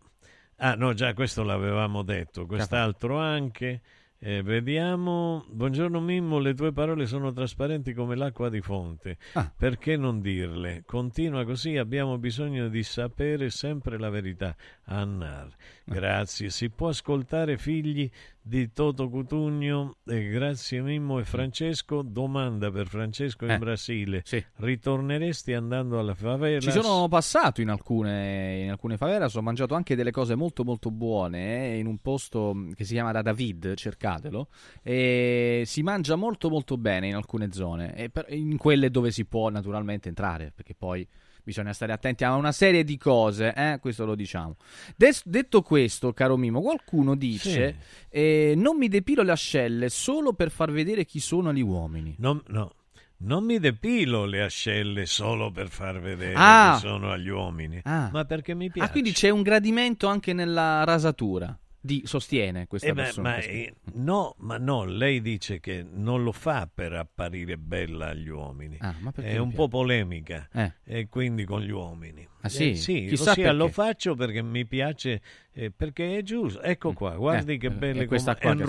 Ah 0.56 0.74
no, 0.74 0.92
già 0.92 1.12
questo 1.14 1.42
l'avevamo 1.42 2.02
detto, 2.02 2.44
quest'altro 2.46 3.16
anche. 3.18 3.80
Eh, 4.24 4.40
vediamo, 4.42 5.44
buongiorno 5.48 5.98
Mimmo, 5.98 6.38
le 6.38 6.54
tue 6.54 6.70
parole 6.72 7.06
sono 7.06 7.32
trasparenti 7.32 7.92
come 7.92 8.14
l'acqua 8.14 8.48
di 8.48 8.60
fonte. 8.60 9.16
Ah. 9.32 9.50
Perché 9.56 9.96
non 9.96 10.20
dirle? 10.20 10.84
Continua 10.86 11.44
così, 11.44 11.76
abbiamo 11.76 12.18
bisogno 12.18 12.68
di 12.68 12.84
sapere 12.84 13.50
sempre 13.50 13.98
la 13.98 14.10
verità. 14.10 14.54
Annar. 14.84 15.48
Grazie. 15.92 16.50
Si 16.50 16.68
può 16.70 16.88
ascoltare 16.88 17.58
figli 17.58 18.10
di 18.40 18.72
Toto 18.72 19.08
Cutugno? 19.08 19.96
Eh, 20.06 20.28
grazie 20.28 20.80
Mimmo 20.80 21.18
e 21.20 21.24
Francesco. 21.24 22.02
Domanda 22.02 22.70
per 22.70 22.86
Francesco 22.88 23.44
in 23.44 23.52
Eh, 23.52 23.58
Brasile. 23.58 24.22
sì. 24.24 24.44
Ritorneresti 24.56 25.52
andando 25.52 25.98
alla 25.98 26.14
favela? 26.14 26.58
Ci 26.60 26.70
sono 26.72 27.06
passato 27.08 27.60
in 27.60 27.68
alcune, 27.68 28.58
in 28.62 28.70
alcune 28.70 28.96
favelas, 28.96 29.34
ho 29.34 29.42
mangiato 29.42 29.74
anche 29.74 29.94
delle 29.94 30.10
cose 30.10 30.34
molto 30.34 30.64
molto 30.64 30.90
buone 30.90 31.72
eh, 31.74 31.78
in 31.78 31.86
un 31.86 31.98
posto 31.98 32.52
mh, 32.54 32.72
che 32.74 32.84
si 32.84 32.94
chiama 32.94 33.12
da 33.12 33.22
David, 33.22 33.74
cercatelo, 33.74 34.48
e 34.82 35.62
si 35.66 35.82
mangia 35.82 36.16
molto 36.16 36.48
molto 36.50 36.76
bene 36.76 37.06
in 37.08 37.14
alcune 37.14 37.52
zone, 37.52 38.08
per- 38.12 38.26
in 38.32 38.56
quelle 38.56 38.90
dove 38.90 39.10
si 39.12 39.24
può 39.24 39.48
naturalmente 39.50 40.08
entrare, 40.08 40.52
perché 40.54 40.74
poi 40.74 41.06
bisogna 41.44 41.72
stare 41.72 41.92
attenti 41.92 42.24
a 42.24 42.34
una 42.34 42.52
serie 42.52 42.84
di 42.84 42.96
cose, 42.96 43.52
eh, 43.54 43.78
questo 43.80 44.04
lo 44.04 44.14
diciamo. 44.14 44.56
Des- 44.96 45.22
detto 45.26 45.62
questo, 45.62 46.12
caro 46.12 46.36
Mimo, 46.36 46.60
qualcuno 46.60 47.14
dice 47.14 47.76
eh, 48.08 48.54
non 48.56 48.76
mi 48.76 48.88
depilo 48.88 49.22
le 49.22 49.32
ascelle 49.32 49.88
solo 49.88 50.32
per 50.32 50.50
far 50.50 50.70
vedere 50.70 51.04
chi 51.04 51.20
sono 51.20 51.52
gli 51.52 51.60
uomini. 51.62 52.14
No, 52.18 52.42
no, 52.48 52.74
non 53.18 53.44
mi 53.44 53.58
depilo 53.58 54.24
le 54.24 54.42
ascelle 54.42 55.06
solo 55.06 55.50
per 55.50 55.68
far 55.68 56.00
vedere 56.00 56.34
Ah. 56.36 56.72
che 56.80 56.86
sono 56.86 57.10
agli 57.12 57.28
uomini, 57.28 57.80
Ah. 57.84 58.08
ma 58.12 58.24
perché 58.24 58.54
mi 58.54 58.70
piace. 58.70 58.88
Ah, 58.88 58.92
quindi 58.92 59.12
c'è 59.12 59.28
un 59.30 59.42
gradimento 59.42 60.06
anche 60.08 60.32
nella 60.32 60.82
rasatura. 60.84 61.56
Di, 61.84 62.02
sostiene 62.04 62.68
questa 62.68 62.86
Eh, 62.90 62.94
persona. 62.94 63.30
ma, 63.30 63.36
eh, 63.38 63.74
no, 63.94 64.36
ma 64.38 64.56
no, 64.56 64.84
lei 64.84 65.20
dice 65.20 65.58
che 65.58 65.84
non 65.90 66.22
lo 66.22 66.30
fa 66.30 66.70
per 66.72 66.92
apparire 66.92 67.58
bella 67.58 68.10
agli 68.10 68.28
uomini. 68.28 68.76
Ah, 68.78 68.94
è 69.16 69.36
un 69.38 69.50
po' 69.52 69.66
polemica 69.66 70.48
Eh. 70.52 70.72
e 70.84 71.08
quindi 71.08 71.44
con 71.44 71.60
gli 71.60 71.72
uomini. 71.72 72.24
Ah, 72.42 72.48
sì? 72.48 72.70
Eh, 72.70 72.74
sì, 72.76 73.08
ossia, 73.12 73.50
lo 73.52 73.66
faccio 73.68 74.14
perché 74.14 74.42
mi 74.42 74.64
piace, 74.64 75.20
eh, 75.52 75.72
perché 75.72 76.18
è 76.18 76.22
giusto. 76.22 76.62
Ecco 76.62 76.92
qua, 76.92 77.16
guardi 77.16 77.54
Eh, 77.54 77.58
che 77.58 77.70
belle 77.72 78.04
è 78.04 78.06
questa 78.06 78.34
com- 78.36 78.42
qua 78.42 78.54
che- 78.54 78.62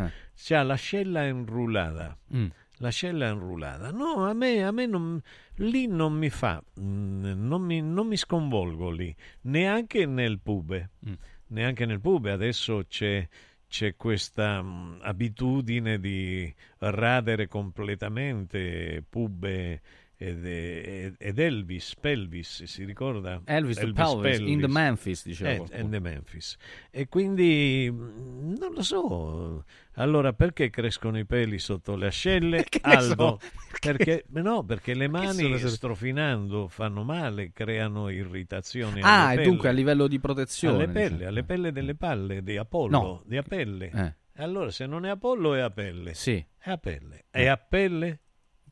eh. 0.00 0.12
C'ha 0.34 0.62
l'ascella 0.64 1.24
enrullata. 1.26 2.18
Mm. 2.34 2.46
L'ascella 2.78 3.26
enrullata. 3.28 3.90
No, 3.92 4.26
a 4.26 4.32
me, 4.34 4.62
a 4.64 4.70
me 4.72 4.84
non, 4.86 5.18
lì 5.58 5.86
non 5.86 6.12
mi 6.12 6.28
fa, 6.28 6.60
mm, 6.80 7.46
non 7.46 7.62
mi, 7.62 7.80
non 7.80 8.06
mi 8.08 8.16
sconvolgo 8.16 8.90
lì, 8.90 9.14
neanche 9.42 10.04
nel 10.06 10.40
pube. 10.40 10.90
Mm. 11.08 11.12
Neanche 11.48 11.86
nel 11.86 12.00
pube. 12.00 12.30
Adesso 12.32 12.84
c'è, 12.88 13.26
c'è 13.68 13.96
questa 13.96 14.62
mm, 14.62 15.00
abitudine 15.02 15.98
di 16.00 16.52
radere 16.78 17.46
completamente 17.48 19.04
pube 19.08 19.80
ed, 20.18 21.14
ed 21.18 21.38
Elvis, 21.38 21.94
Pelvis, 22.00 22.64
si 22.64 22.84
ricorda? 22.84 23.42
Elvis 23.44 23.76
the 23.78 23.92
Pelvis, 23.92 24.38
in 24.38 24.60
the 24.60 24.66
Memphis, 24.68 25.26
Eh, 25.26 25.56
qualcuno. 25.56 25.78
in 25.80 25.90
the 25.90 26.00
Memphis. 26.00 26.56
E 26.90 27.06
quindi 27.08 27.88
mm, 27.90 28.54
non 28.56 28.72
lo 28.72 28.82
so. 28.82 29.64
Allora, 29.98 30.32
perché 30.32 30.68
crescono 30.70 31.18
i 31.18 31.24
peli 31.26 31.58
sotto 31.58 31.96
le 31.96 32.06
ascelle? 32.06 32.64
Che 32.68 32.80
ne 32.84 33.00
so? 33.00 33.12
Aldo, 33.12 33.40
perché, 33.80 34.24
no, 34.28 34.62
perché 34.64 34.94
le 34.94 35.08
mani 35.08 35.32
sempre- 35.34 35.68
strofinando 35.68 36.68
fanno 36.68 37.02
male, 37.04 37.52
creano 37.52 38.08
irritazioni 38.08 39.00
Ah, 39.02 39.32
e 39.34 39.42
dunque 39.42 39.68
a 39.68 39.72
livello 39.72 40.06
di 40.06 40.18
protezione. 40.18 40.84
alle 40.84 40.88
pelle, 40.92 41.08
diciamo. 41.10 41.28
alle 41.28 41.44
pelle 41.44 41.72
delle 41.72 41.94
palle 41.94 42.42
di 42.42 42.56
Apollo, 42.56 42.98
No. 42.98 43.22
di 43.26 43.36
a 43.36 43.42
pelle. 43.42 43.90
Eh. 43.94 44.14
Allora, 44.42 44.70
se 44.70 44.84
non 44.86 45.06
è 45.06 45.08
a 45.08 45.16
pollo 45.16 45.54
è 45.54 45.60
a 45.60 45.70
pelle. 45.70 46.12
Sì. 46.12 46.44
È 46.58 46.70
a 46.70 46.76
pelle. 46.76 47.24
È 47.30 47.46
a 47.46 47.56
pelle? 47.56 48.20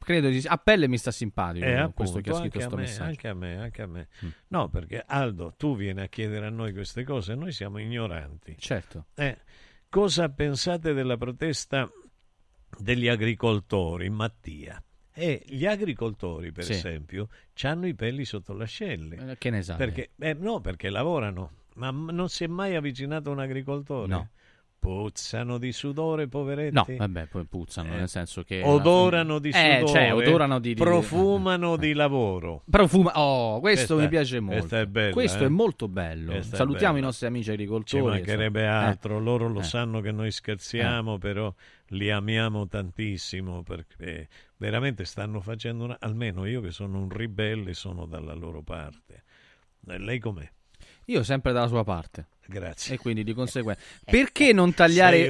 Credo 0.05 0.29
di. 0.29 0.43
A 0.47 0.59
pelle 0.59 0.87
mi 0.87 0.99
sta 0.99 1.11
simpatico 1.11 1.65
Eh, 1.65 1.91
questo 1.95 2.19
appunto, 2.19 2.21
che 2.21 2.31
ha 2.31 2.35
scritto 2.35 2.43
anche, 2.43 2.59
a 2.59 2.67
sto 2.67 2.77
me, 2.77 2.83
messaggio. 2.83 3.09
anche 3.09 3.29
a 3.29 3.35
me, 3.35 3.57
anche 3.59 3.83
a 3.83 3.87
me. 3.87 4.09
Mm. 4.25 4.29
No, 4.49 4.69
perché 4.69 5.03
Aldo, 5.07 5.55
tu 5.57 5.75
vieni 5.77 6.01
a 6.03 6.09
chiedere 6.09 6.47
a 6.47 6.51
noi 6.51 6.73
queste 6.73 7.05
cose, 7.05 7.35
noi 7.35 7.53
siamo 7.53 7.79
ignoranti. 7.79 8.57
Certo. 8.59 9.07
Eh, 9.15 9.39
cosa 9.89 10.29
pensate 10.29 10.93
della 10.93 11.17
protesta 11.17 11.91
degli 12.79 13.09
agricoltori, 13.09 14.11
Mattia? 14.11 14.83
Eh, 15.17 15.43
gli 15.47 15.65
agricoltori, 15.65 16.51
per 16.53 16.65
Sì. 16.65 16.73
esempio, 16.73 17.29
hanno 17.63 17.87
i 17.87 17.95
peli 17.95 18.25
sotto 18.25 18.53
le 18.53 18.65
ascelle. 18.65 19.31
Eh, 19.33 19.39
Che 19.39 19.51
ne 19.51 19.63
sa? 19.63 19.77
Perché, 19.77 20.11
eh, 20.19 20.35
no, 20.35 20.61
perché 20.61 20.91
lavorano. 20.91 21.51
Ma 21.77 21.91
non 21.91 22.29
si 22.29 22.45
è 22.45 22.47
mai 22.47 22.75
avvicinato 22.77 23.31
un 23.31 23.39
agricoltore? 23.41 24.09
No. 24.09 24.29
Puzzano 24.85 25.57
di 25.57 25.73
sudore, 25.73 26.29
poveretti. 26.29 26.75
No, 26.75 26.85
vabbè, 26.87 27.27
poi 27.29 27.45
puzzano, 27.47 27.95
Eh, 27.95 27.97
nel 27.97 28.09
senso 28.11 28.43
che... 28.43 28.61
Odorano 28.63 29.39
di 29.39 29.49
Eh, 29.49 29.79
sudore. 29.81 29.87
cioè, 29.87 30.13
odorano 30.15 30.59
di... 30.59 30.75
Profumano 30.75 31.77
di 31.77 31.95
lavoro. 31.95 32.63
Profuma... 32.69 33.13
Oh, 33.15 33.61
questo 33.61 33.95
Questa- 33.95 34.03
mi 34.03 34.09
piace 34.09 34.41
molto. 34.41 34.77
è 34.77 34.85
bella, 34.87 35.13
questo 35.15 35.45
eh? 35.45 35.47
è 35.47 35.49
molto 35.49 35.89
bello. 35.89 36.33
Questa 36.33 36.57
Salutiamo 36.57 36.99
i 36.99 37.01
nostri 37.01 37.27
amici 37.27 37.45
Ci 37.45 37.51
agricoltori. 37.53 38.03
mancherebbe 38.05 38.61
Eh. 38.61 38.67
altro, 38.67 39.19
loro 39.19 39.49
lo 39.49 39.61
Eh. 39.61 39.65
sanno 39.65 40.03
che 40.03 40.13
noi 40.13 40.31
scherziamo, 40.31 41.17
però 41.17 41.51
li 41.89 42.11
amiamo 42.11 42.67
tantissimo 42.69 43.63
perché 43.63 44.29
veramente 44.59 45.07
stanno 45.07 45.41
facendo 45.41 45.85
una... 45.85 45.97
almeno 46.01 46.45
io 46.45 46.61
che 46.61 46.71
sono 46.73 46.99
un 47.01 47.09
ribelle 47.09 47.73
sono 47.73 48.05
dalla 48.05 48.35
loro 48.35 48.61
parte. 48.61 49.23
Eh, 49.89 49.97
Lei 49.99 50.19
com'è? 50.19 50.47
Io 51.07 51.23
sempre 51.23 51.53
dalla 51.53 51.69
sua 51.69 51.85
parte. 51.85 52.27
Grazie. 52.47 52.95
E 52.95 52.99
quindi 52.99 53.25
di 53.25 53.33
conseguenza... 53.33 53.81
Perché 54.05 54.53
non 54.53 54.75
tagliare... 54.75 55.29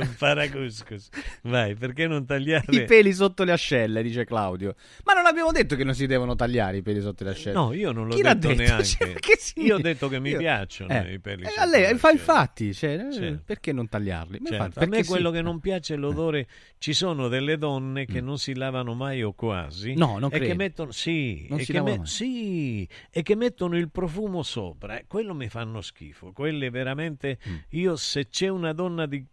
Vai, 1.42 1.74
perché 1.74 2.06
non 2.06 2.24
tagliare 2.26 2.64
I 2.74 2.84
peli 2.84 3.12
sotto 3.12 3.44
le 3.44 3.52
ascelle, 3.52 4.02
dice 4.02 4.24
Claudio. 4.24 4.74
Ma 5.04 5.12
non 5.14 5.26
abbiamo 5.26 5.52
detto 5.52 5.76
che 5.76 5.84
non 5.84 5.94
si 5.94 6.06
devono 6.06 6.34
tagliare 6.34 6.78
i 6.78 6.82
peli 6.82 7.00
sotto 7.00 7.24
le 7.24 7.30
ascelle. 7.30 7.54
No, 7.54 7.72
io 7.72 7.92
non 7.92 8.08
l'ho 8.08 8.14
Chi 8.14 8.22
detto, 8.22 8.48
detto? 8.48 8.54
neanche. 8.62 8.84
Cioè, 8.84 9.12
che 9.14 9.36
significa? 9.38 9.62
Io 9.62 9.74
ho 9.76 9.78
detto 9.82 10.08
che 10.08 10.18
mi 10.20 10.30
Io- 10.30 10.38
piacciono 10.38 10.92
Eh, 10.92 11.12
i 11.14 11.18
peli 11.20 11.42
eh, 11.44 11.48
sotto 11.48 11.60
a 11.60 11.66
lei 11.66 11.92
le 11.92 11.98
fa 11.98 12.10
infatti, 12.10 12.74
cioè, 12.74 13.06
eh, 13.08 13.12
Certo. 13.12 13.42
perché 13.44 13.72
non 13.72 13.88
tagliarli? 13.88 14.38
Ma 14.40 14.48
Certo, 14.48 14.64
infatti, 14.64 14.84
a 14.84 14.88
me 14.88 15.04
quello 15.04 15.28
sì. 15.30 15.36
che 15.36 15.42
non 15.42 15.60
piace 15.60 15.94
è 15.94 15.96
l'odore. 15.96 16.46
Ci 16.78 16.92
sono 16.92 17.28
delle 17.28 17.56
donne 17.56 18.04
che 18.06 18.20
non 18.20 18.38
si 18.38 18.54
lavano 18.54 18.94
mai 18.94 19.22
o 19.22 19.32
quasi. 19.32 19.94
No, 19.94 20.18
non 20.18 20.30
e 20.30 20.32
che 20.32 20.38
credo. 20.40 20.54
mettono, 20.56 20.90
sì, 20.90 21.46
Non 21.48 21.60
e 21.60 21.64
che 21.64 21.80
mai. 21.80 22.00
sì, 22.02 22.88
e 23.10 23.22
che 23.22 23.34
mettono 23.36 23.76
il 23.76 23.90
profumo 23.90 24.42
sopra. 24.42 24.98
eh, 24.98 25.04
Quello 25.06 25.34
mi 25.34 25.48
fanno 25.48 25.80
schifo. 25.80 26.32
Quelle 26.32 26.70
veramente. 26.70 27.03
Mm. 27.48 27.56
Io, 27.70 27.96
se 27.96 28.28
c'è 28.28 28.48
una 28.48 28.72
donna 28.72 29.06
di. 29.06 29.24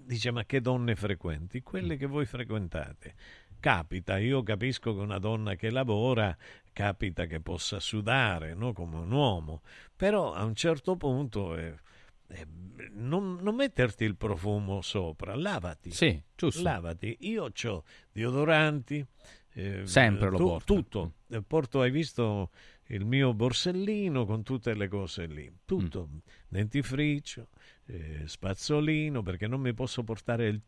Dice, 0.00 0.30
ma 0.30 0.44
che 0.44 0.60
donne 0.60 0.94
frequenti? 0.96 1.62
Quelle 1.62 1.94
Mm. 1.94 1.98
che 1.98 2.06
voi 2.06 2.24
frequentate. 2.26 3.14
Capita, 3.60 4.18
io 4.18 4.42
capisco 4.42 4.94
che 4.94 5.00
una 5.00 5.18
donna 5.18 5.54
che 5.54 5.70
lavora 5.70 6.36
capita 6.72 7.24
che 7.26 7.40
possa 7.40 7.80
sudare, 7.80 8.54
no? 8.54 8.72
come 8.72 8.96
un 8.96 9.10
uomo, 9.10 9.62
però 9.96 10.34
a 10.34 10.44
un 10.44 10.54
certo 10.54 10.96
punto 10.96 11.56
eh, 11.56 11.74
eh, 12.28 12.46
non, 12.92 13.38
non 13.40 13.54
metterti 13.54 14.04
il 14.04 14.14
profumo 14.16 14.82
sopra, 14.82 15.34
lavati. 15.34 15.90
Sì, 15.90 16.20
giusto. 16.36 16.62
Lavati. 16.62 17.16
Io 17.20 17.50
ho 17.50 17.84
deodoranti, 18.12 19.04
eh, 19.54 19.86
Sempre 19.86 20.30
lo 20.30 20.36
tu- 20.36 20.44
porta. 20.48 20.64
Tutto. 20.74 21.12
Eh, 21.28 21.42
Porto, 21.42 21.80
hai 21.80 21.90
visto 21.90 22.50
il 22.88 23.04
mio 23.04 23.34
borsellino 23.34 24.24
con 24.26 24.42
tutte 24.42 24.74
le 24.74 24.88
cose 24.88 25.26
lì. 25.26 25.52
Tutto. 25.64 26.08
Mm. 26.12 26.16
Dentifricio, 26.48 27.48
eh, 27.86 28.22
spazzolino, 28.26 29.22
perché 29.22 29.46
non 29.46 29.60
mi 29.60 29.74
posso 29.74 30.04
portare 30.04 30.46
il... 30.48 30.62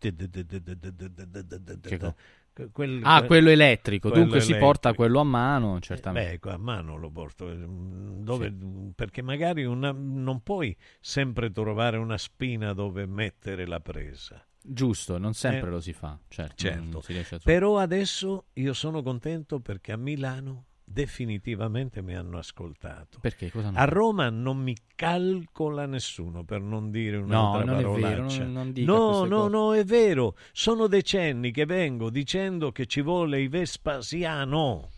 Quel- 2.73 3.01
Ah, 3.05 3.19
quel- 3.19 3.27
quello 3.29 3.51
elettrico. 3.51 4.09
quello 4.09 4.25
Dunque 4.25 4.41
si 4.41 4.49
elettrico. 4.51 4.73
porta 4.73 4.93
quello 4.95 5.21
a 5.21 5.25
mano, 5.25 5.79
certamente. 5.79 6.29
Beh, 6.29 6.35
ecco, 6.35 6.51
a 6.51 6.57
mano 6.57 6.97
lo 6.97 7.09
porto, 7.09 7.49
eh, 7.49 7.57
dove- 7.57 8.53
perché 8.97 9.23
magari 9.23 9.65
una- 9.65 9.93
non 9.93 10.43
puoi 10.43 10.77
sempre 10.99 11.53
trovare 11.53 11.99
una 11.99 12.19
spina 12.19 12.73
dove 12.73 13.07
mettere 13.07 13.65
la 13.65 13.79
presa. 13.79 14.45
Giusto, 14.61 15.19
non 15.19 15.35
sempre 15.35 15.69
Eh, 15.69 15.71
lo 15.71 15.81
si 15.81 15.93
fa. 15.93 16.19
Certo, 16.27 16.55
Certo, 16.57 17.01
si 17.01 17.15
però 17.45 17.79
adesso 17.79 18.47
io 18.55 18.73
sono 18.75 19.03
contento 19.03 19.61
perché 19.61 19.93
a 19.93 19.97
Milano 19.97 20.65
definitivamente 20.91 22.03
mi 22.03 22.15
hanno 22.17 22.39
ascoltato. 22.39 23.19
Perché? 23.21 23.51
Cosa 23.51 23.71
A 23.75 23.85
Roma 23.85 24.31
non 24.31 24.59
mi 24.59 24.77
calcola 24.95 25.87
nessuno, 25.87 26.45
per 26.45 26.61
non 26.61 26.91
dire 26.91 27.19
No, 27.19 27.25
un'altra 27.25 27.65
non 27.65 27.77
vero, 27.77 27.93
parolaccia. 28.01 28.43
non- 28.45 28.53
non 28.53 28.73
dica 28.73 28.93
no, 28.93 29.25
no, 29.25 29.37
cose. 29.37 29.51
no, 29.51 29.75
è 29.75 29.85
vero. 29.85 30.35
Sono 30.53 30.87
decenni 30.87 31.51
che 31.53 31.67
vengo 31.67 32.11
dicendo 32.11 32.73
che 32.73 32.87
ci 32.87 33.01
vuole 33.03 33.41
il 33.41 33.49
Vespasiano. 33.49 34.91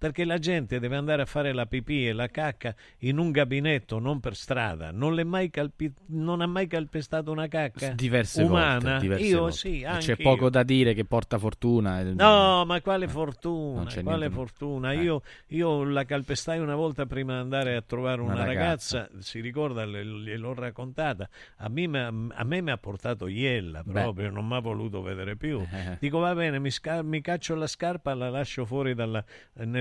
Perché 0.00 0.24
la 0.24 0.38
gente 0.38 0.80
deve 0.80 0.96
andare 0.96 1.20
a 1.20 1.26
fare 1.26 1.52
la 1.52 1.66
pipì 1.66 2.08
e 2.08 2.14
la 2.14 2.28
cacca 2.28 2.74
in 3.00 3.18
un 3.18 3.30
gabinetto, 3.32 3.98
non 3.98 4.18
per 4.18 4.34
strada. 4.34 4.90
Non, 4.92 5.14
l'è 5.14 5.24
mai 5.24 5.50
calpi- 5.50 5.92
non 6.06 6.40
ha 6.40 6.46
mai 6.46 6.66
calpestato 6.68 7.30
una 7.30 7.48
cacca 7.48 7.88
diverse 7.90 8.42
umana? 8.42 8.92
volte. 8.92 8.98
diverse 9.00 9.24
io 9.26 9.38
volte. 9.40 9.56
sì, 9.56 9.84
anche 9.84 10.16
C'è 10.16 10.22
poco 10.22 10.44
io. 10.44 10.48
da 10.48 10.62
dire 10.62 10.94
che 10.94 11.04
porta 11.04 11.36
fortuna. 11.36 12.00
eh, 12.00 12.14
No, 12.14 12.64
ma 12.64 12.80
quale 12.80 13.04
non 13.04 13.12
fortuna, 13.14 13.84
quale 14.02 14.02
niente- 14.28 14.30
fortuna. 14.30 14.92
Eh. 14.92 15.02
Io, 15.02 15.20
io 15.48 15.84
la 15.84 16.04
calpestai 16.06 16.58
una 16.60 16.76
volta 16.76 17.04
prima 17.04 17.34
di 17.34 17.40
andare 17.40 17.76
a 17.76 17.82
trovare 17.82 18.22
una, 18.22 18.32
Una 18.36 18.44
ragazza. 18.46 19.00
ragazza. 19.00 19.20
si 19.20 19.40
ricorda, 19.40 19.84
gliel'ho 19.84 20.54
raccontata. 20.54 21.28
A 21.58 21.68
me, 21.68 21.86
mi- 21.86 22.30
a 22.32 22.42
me 22.44 22.62
mi 22.62 22.70
ha 22.70 22.78
portato 22.78 23.26
Iella 23.26 23.82
Beh. 23.84 23.92
proprio, 24.00 24.30
non 24.30 24.46
mi 24.46 24.54
ha 24.54 24.60
voluto 24.60 25.02
vedere 25.02 25.36
più. 25.36 25.60
Eh. 25.60 25.98
Dico 26.00 26.20
va 26.20 26.34
bene, 26.34 26.58
mi, 26.58 26.70
sca- 26.70 27.02
mi 27.02 27.20
caccio 27.20 27.54
la 27.54 27.66
scarpa, 27.66 28.14
la 28.14 28.30
lascio 28.30 28.64
fuori 28.64 28.94
dalla- 28.94 29.22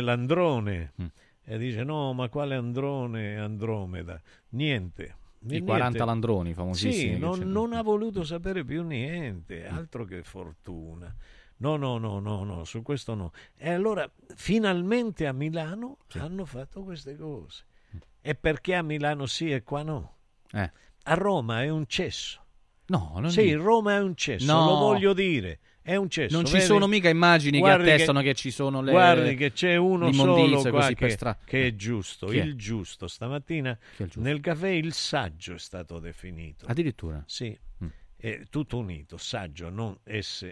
nell'androne. 0.09 0.93
Mm. 1.01 1.05
E 1.43 1.57
dice 1.57 1.83
no, 1.83 2.13
ma 2.13 2.29
quale 2.29 2.55
androne 2.55 3.37
Andromeda? 3.37 4.21
Niente. 4.49 5.15
I 5.41 5.45
Niente. 5.47 5.65
40 5.65 6.05
landroni 6.05 6.53
famosissimi. 6.53 7.13
Sì, 7.13 7.17
non, 7.17 7.39
non 7.39 7.73
ha 7.73 7.81
voluto 7.81 8.23
sapere 8.23 8.63
più 8.65 8.83
niente, 8.83 9.65
altro 9.65 10.03
che 10.03 10.21
fortuna. 10.23 11.13
No, 11.57 11.75
no, 11.77 11.97
no, 11.97 12.19
no, 12.19 12.43
no, 12.43 12.63
su 12.65 12.81
questo 12.81 13.15
no. 13.15 13.31
E 13.55 13.71
allora 13.71 14.09
finalmente 14.35 15.27
a 15.27 15.33
Milano 15.33 15.97
hanno 16.15 16.45
fatto 16.45 16.83
queste 16.83 17.15
cose. 17.15 17.65
E 18.21 18.35
perché 18.35 18.75
a 18.75 18.81
Milano 18.81 19.25
sì 19.25 19.51
e 19.51 19.63
qua 19.63 19.81
no? 19.81 20.17
Eh. 20.51 20.71
A 21.03 21.13
Roma 21.13 21.63
è 21.63 21.69
un 21.69 21.85
cesso. 21.87 22.43
No, 22.87 23.13
non 23.19 23.31
sì, 23.31 23.43
dico. 23.43 23.61
Roma 23.63 23.95
è 23.95 23.99
un 23.99 24.15
cesso, 24.15 24.45
No. 24.51 24.65
lo 24.65 24.75
voglio 24.77 25.13
dire. 25.13 25.59
È 25.81 25.95
un 25.95 26.09
cesso. 26.09 26.35
Non 26.35 26.45
ci 26.45 26.53
vedi? 26.53 26.65
sono 26.65 26.85
mica 26.87 27.09
immagini 27.09 27.57
Guardi 27.59 27.85
che 27.85 27.91
attestano 27.93 28.21
che, 28.21 28.33
ci 28.35 28.51
sono 28.51 28.81
le 28.81 28.91
Guardi 28.91 29.35
che 29.35 29.51
c'è 29.53 29.75
uno 29.75 30.11
solo 30.11 30.61
qua 30.61 30.71
così 30.71 30.87
che, 30.93 30.95
per 31.05 31.11
stra- 31.11 31.37
che 31.43 31.67
è 31.67 31.75
giusto, 31.75 32.27
Chi 32.27 32.37
è? 32.37 32.43
il 32.43 32.55
giusto. 32.55 33.07
Stamattina 33.07 33.71
è 33.97 34.03
giusto? 34.03 34.19
nel 34.21 34.39
caffè 34.39 34.67
il 34.69 34.93
saggio 34.93 35.53
è 35.55 35.59
stato 35.59 35.99
definito. 35.99 36.65
Addirittura. 36.67 37.23
Sì, 37.25 37.57
Mm. 37.83 37.87
è 38.17 38.41
tutto 38.49 38.77
unito, 38.77 39.17
saggio, 39.17 39.69
non 39.69 39.97
S 40.05 40.51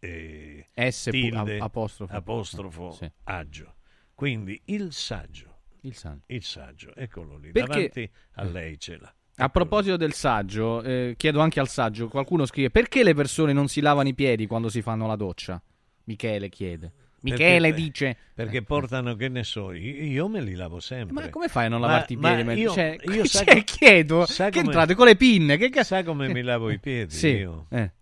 eh, 0.00 0.68
S 0.74 1.08
tilde, 1.10 1.58
apostrofo. 1.58 2.14
apostrofo, 2.14 2.90
Sì. 2.92 3.10
aggio. 3.24 3.74
Quindi 4.14 4.60
il 4.66 4.92
saggio. 4.92 5.56
Il 5.82 5.94
saggio. 5.94 6.22
Il 6.26 6.42
saggio, 6.44 6.94
eccolo 6.94 7.36
lì, 7.36 7.50
Perché- 7.52 7.68
davanti 7.68 8.10
a 8.34 8.44
lei 8.44 8.78
ce 8.78 8.96
l'ha. 8.98 9.12
A 9.40 9.48
proposito 9.50 9.96
del 9.96 10.12
saggio, 10.14 10.82
eh, 10.82 11.14
chiedo 11.16 11.40
anche 11.40 11.60
al 11.60 11.68
saggio, 11.68 12.08
qualcuno 12.08 12.44
scrive 12.44 12.70
perché 12.70 13.02
le 13.04 13.14
persone 13.14 13.52
non 13.52 13.68
si 13.68 13.80
lavano 13.80 14.08
i 14.08 14.14
piedi 14.14 14.46
quando 14.46 14.68
si 14.68 14.82
fanno 14.82 15.06
la 15.06 15.14
doccia? 15.16 15.62
Michele 16.04 16.48
chiede. 16.48 16.92
Michele 17.20 17.68
Perché- 17.70 17.82
dice... 17.84 18.16
Perché 18.34 18.62
portano, 18.62 19.14
che 19.16 19.28
ne 19.28 19.42
so, 19.44 19.72
io, 19.72 20.28
me 20.28 20.40
li 20.40 20.54
lavo 20.54 20.78
sempre. 20.80 21.12
Ma 21.14 21.28
come 21.30 21.48
fai 21.48 21.66
a 21.66 21.68
non 21.68 21.80
Ma- 21.80 21.86
lavarti 21.88 22.12
i 22.12 22.16
ma 22.16 22.28
piedi? 22.28 22.42
mentre- 22.44 22.62
io, 22.62 22.72
cioè, 22.72 22.96
io 23.16 23.24
cioè, 23.26 23.44
co- 23.44 23.60
chiedo, 23.64 24.24
che 24.24 24.34
come- 24.50 24.60
entrate 24.60 24.94
con 24.94 25.06
le 25.06 25.16
pinne? 25.16 25.56
Che 25.56 25.68
ca- 25.70 25.82
Sa 25.84 26.02
come 26.04 26.28
mi 26.32 26.42
lavo 26.42 26.70
i 26.70 26.78
piedi? 26.78 27.12
Sì, 27.14 27.28
Io? 27.28 27.66
eh. 27.70 27.92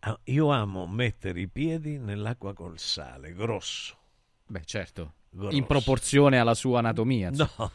Ah, 0.00 0.18
io 0.24 0.50
amo 0.50 0.86
mettere 0.86 1.40
i 1.40 1.48
piedi 1.48 1.98
nell'acqua 1.98 2.54
col 2.54 2.78
sale, 2.78 3.32
grosso. 3.34 3.96
Beh, 4.46 4.62
certo. 4.64 5.14
Grosso. 5.30 5.54
In 5.56 5.64
proporzione 5.66 6.38
alla 6.38 6.54
sua 6.54 6.78
anatomia. 6.80 7.28
insomma. 7.28 7.50
No. 7.58 7.70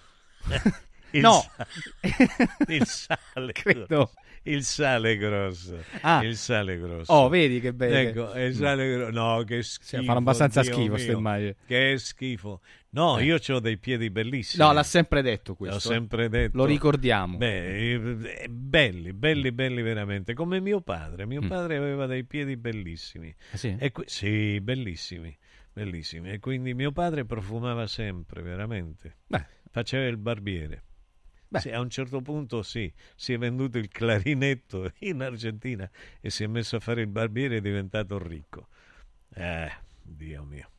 Il 1.18 1.22
No. 1.23 1.41
sa- 1.41 1.68
il 2.68 2.85
sale 2.85 3.52
Credo. 3.53 3.85
grosso. 3.88 4.14
Il 4.44 4.64
sale 4.64 5.18
grosso. 5.18 5.77
Ah. 6.02 6.23
Il 6.23 6.38
sale 6.38 6.77
grosso. 6.80 7.11
Oh, 7.11 7.27
vedi 7.27 7.60
che 7.60 7.73
bello. 7.73 7.95
Ecco, 8.30 8.39
il 8.39 8.53
sale 8.56 8.94
grosso. 8.94 9.11
No, 9.11 9.44
che 9.44 9.61
schifo. 9.61 10.03
fanno 10.03 10.19
abbastanza 10.19 10.61
Dio 10.61 10.72
schifo 10.73 10.94
mio. 10.94 10.98
ste 10.98 11.11
immagini. 11.11 11.56
Che 11.65 11.98
schifo. 11.98 12.61
No, 12.91 13.18
Eh. 13.18 13.26
io 13.26 13.38
ho 13.45 13.60
dei 13.60 13.77
piedi 13.77 14.10
bellissimi. 14.10 14.64
No, 14.64 14.72
l'ha 14.72 14.84
sempre 14.84 15.22
detto 15.22 15.56
questo. 15.56 15.76
L'ho 15.76 15.81
sempre 15.95 16.30
detto. 16.30 16.56
Lo 16.56 16.64
ricordiamo. 16.65 17.35
Beh, 17.38 17.94
eh, 17.94 18.48
belli, 18.49 19.11
belli, 19.11 19.52
belli 19.52 19.81
veramente. 19.81 20.34
Come 20.34 20.61
mio 20.61 20.80
padre. 20.80 21.26
Mio 21.26 21.41
Mm. 21.41 21.48
padre 21.48 21.76
aveva 21.76 22.06
dei 22.06 22.23
piedi 22.23 22.56
bellissimi. 22.56 23.35
Ah, 23.52 23.57
sì? 23.57 23.76
E 23.77 23.91
qui- 23.91 24.06
sì, 24.07 24.61
bellissimi, 24.61 25.35
bellissimi. 25.73 26.31
E 26.31 26.39
quindi 26.39 26.73
mio 26.73 26.94
padre 26.94 27.26
profumava 27.26 27.85
sempre, 27.85 28.41
veramente. 28.41 29.18
Beh. 29.27 29.45
Faceva 29.69 30.06
il 30.06 30.18
barbiere. 30.18 30.84
Beh. 31.49 31.60
Sì, 31.60 31.69
a 31.72 31.80
un 31.80 31.90
certo 31.90 32.22
punto 32.22 32.61
sì, 32.61 32.91
si 33.15 33.34
è 33.34 33.38
venduto 33.38 33.78
il 33.78 33.88
clarinetto 33.88 34.91
in 34.99 35.22
Argentina 35.22 35.90
e 36.19 36.30
si 36.30 36.44
è 36.44 36.48
messo 36.48 36.76
a 36.76 36.80
fare 36.80 37.02
il 37.02 37.07
barbiere 37.07 37.56
e 37.56 37.57
è 37.60 37.61
diventato 37.61 38.18
ricco. 38.18 38.68
Eh, 39.34 39.72
Dio 40.02 40.44
mio. 40.44 40.69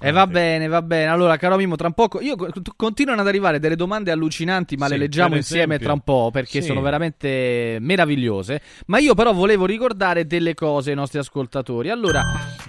E 0.00 0.10
va 0.10 0.26
bene, 0.26 0.66
va 0.66 0.82
bene. 0.82 1.06
Allora, 1.10 1.36
caro 1.36 1.56
Mimo, 1.56 1.76
tra 1.76 1.86
un 1.86 1.92
poco. 1.92 2.20
Io 2.20 2.34
co- 2.34 2.48
continuano 2.74 3.20
ad 3.20 3.28
arrivare 3.28 3.60
delle 3.60 3.76
domande 3.76 4.10
allucinanti, 4.10 4.76
ma 4.76 4.86
Sì, 4.86 4.92
le 4.92 4.98
leggiamo 4.98 5.36
insieme 5.36 5.78
tra 5.78 5.92
un 5.92 6.00
po' 6.00 6.30
perché 6.32 6.60
Sì. 6.60 6.66
sono 6.66 6.80
veramente 6.80 7.76
meravigliose. 7.80 8.60
Ma 8.86 8.98
io, 8.98 9.14
però, 9.14 9.32
volevo 9.32 9.64
ricordare 9.64 10.26
delle 10.26 10.54
cose 10.54 10.90
ai 10.90 10.96
nostri 10.96 11.20
ascoltatori. 11.20 11.88
Allora, 11.88 12.20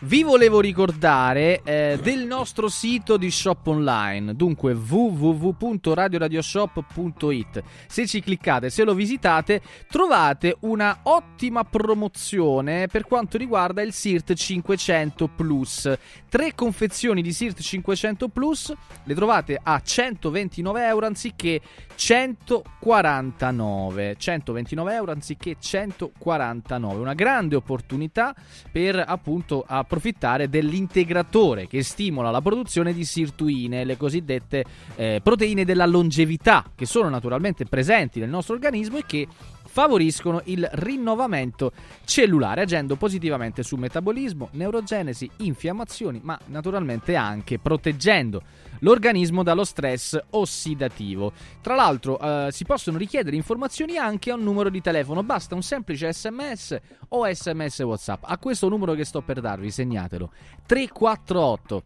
vi 0.01 0.21
volevo 0.21 0.59
ricordare 0.59 1.61
eh, 1.63 1.97
del 2.03 2.27
nostro 2.27 2.67
sito 2.69 3.17
di 3.17 3.31
shop 3.31 3.65
online. 3.65 4.35
Dunque, 4.35 4.73
www.radioradiosshop.it. 4.73 7.63
Se 7.87 8.05
ci 8.05 8.21
cliccate, 8.21 8.69
se 8.69 8.83
lo 8.83 8.93
visitate, 8.93 9.59
trovate 9.89 10.55
una 10.61 10.99
ottima 11.03 11.63
promozione 11.63 12.85
per 12.87 13.05
quanto 13.05 13.37
riguarda 13.39 13.81
il 13.81 13.91
SIRT 13.91 14.33
500 14.33 15.29
Plus. 15.35 15.91
Tre 16.29 16.53
confezioni 16.53 17.21
di 17.23 17.33
SIRT 17.33 17.59
500 17.59 18.27
Plus 18.27 18.71
le 19.03 19.15
trovate 19.15 19.59
a 19.61 19.81
129 19.81 20.85
euro 20.85 21.07
anziché 21.07 21.59
149. 21.95 24.15
129 24.17 24.93
euro 24.93 25.11
anziché 25.11 25.55
149. 25.59 26.99
Una 26.99 27.15
grande 27.15 27.55
opportunità 27.55 28.35
per 28.71 29.03
appunto 29.05 29.65
approfittare 29.67 30.49
dell'integratore 30.49 31.67
che 31.67 31.81
stimola 31.81 32.29
la 32.29 32.41
produzione 32.41 32.93
di 32.93 33.05
sirtuine, 33.05 33.85
le 33.85 33.97
cosiddette 33.97 34.63
eh, 34.95 35.19
proteine 35.23 35.65
della 35.65 35.85
longevità, 35.85 36.65
che 36.75 36.85
sono 36.85 37.09
naturalmente 37.09 37.65
presenti 37.65 38.19
nel 38.19 38.29
nostro 38.29 38.53
organismo 38.53 38.97
e 38.97 39.03
che 39.07 39.27
favoriscono 39.73 40.39
il 40.45 40.69
rinnovamento 40.73 41.71
cellulare, 42.05 42.61
agendo 42.61 42.95
positivamente 42.95 43.63
su 43.63 43.75
metabolismo, 43.75 44.49
neurogenesi, 44.51 45.27
infiammazioni, 45.37 46.19
ma 46.21 46.37
naturalmente 46.45 47.15
anche 47.15 47.57
proteggendo 47.57 48.43
l'organismo 48.81 49.41
dallo 49.41 49.63
stress 49.63 50.15
ossidativo. 50.29 51.31
Tra 51.59 51.73
l'altro 51.73 52.19
eh, 52.19 52.49
si 52.51 52.65
possono 52.65 52.99
richiedere 52.99 53.35
informazioni 53.35 53.97
anche 53.97 54.29
a 54.29 54.35
un 54.35 54.43
numero 54.43 54.69
di 54.69 54.79
telefono, 54.79 55.23
basta 55.23 55.55
un 55.55 55.63
semplice 55.63 56.13
sms 56.13 56.79
o 57.09 57.27
sms 57.33 57.79
WhatsApp. 57.79 58.25
A 58.27 58.37
questo 58.37 58.69
numero 58.69 58.93
che 58.93 59.05
sto 59.05 59.21
per 59.21 59.41
darvi, 59.41 59.71
segnatelo. 59.71 60.31
348 60.67 61.85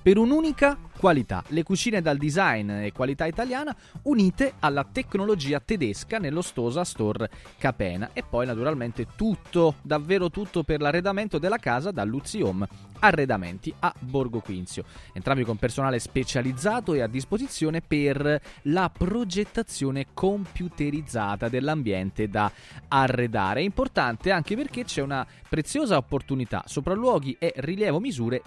per 0.00 0.18
un'unica 0.18 0.76
qualità. 0.98 1.44
Le 1.48 1.62
cucine 1.62 2.02
dal 2.02 2.16
design 2.16 2.70
e 2.70 2.92
qualità 2.92 3.26
italiana 3.26 3.74
unite 4.02 4.54
alla 4.58 4.84
tecnologia 4.84 5.60
tedesca 5.60 6.18
nello 6.18 6.42
Stosa 6.42 6.84
Store 6.84 7.30
Capena. 7.58 8.10
E 8.12 8.22
poi 8.22 8.46
naturalmente 8.46 9.06
tutto, 9.16 9.76
davvero 9.82 10.30
tutto 10.30 10.62
per 10.62 10.80
l'arredamento 10.80 11.38
della 11.38 11.58
casa 11.58 11.90
da 11.90 12.04
Luzzi 12.04 12.42
Home 12.42 12.66
Arredamenti 13.00 13.72
a 13.78 13.94
Borgo 14.00 14.40
Quinzio. 14.40 14.84
Entrambi 15.12 15.44
con 15.44 15.56
personale 15.56 16.00
specializzato 16.00 16.94
e 16.94 17.00
a 17.00 17.06
disposizione 17.06 17.80
per 17.80 18.40
la 18.62 18.90
progettazione 18.90 20.06
computerizzata 20.12 21.48
dell'ambiente 21.48 22.28
da 22.28 22.50
arredare. 22.88 23.60
È 23.60 23.64
importante 23.64 24.32
anche 24.32 24.56
perché 24.56 24.84
c'è 24.84 25.02
una 25.02 25.24
preziosa 25.48 25.96
opportunità, 25.96 26.64
sopralluoghi 26.66 27.36
e 27.38 27.52
rilievo 27.56 28.00
misure 28.00 28.42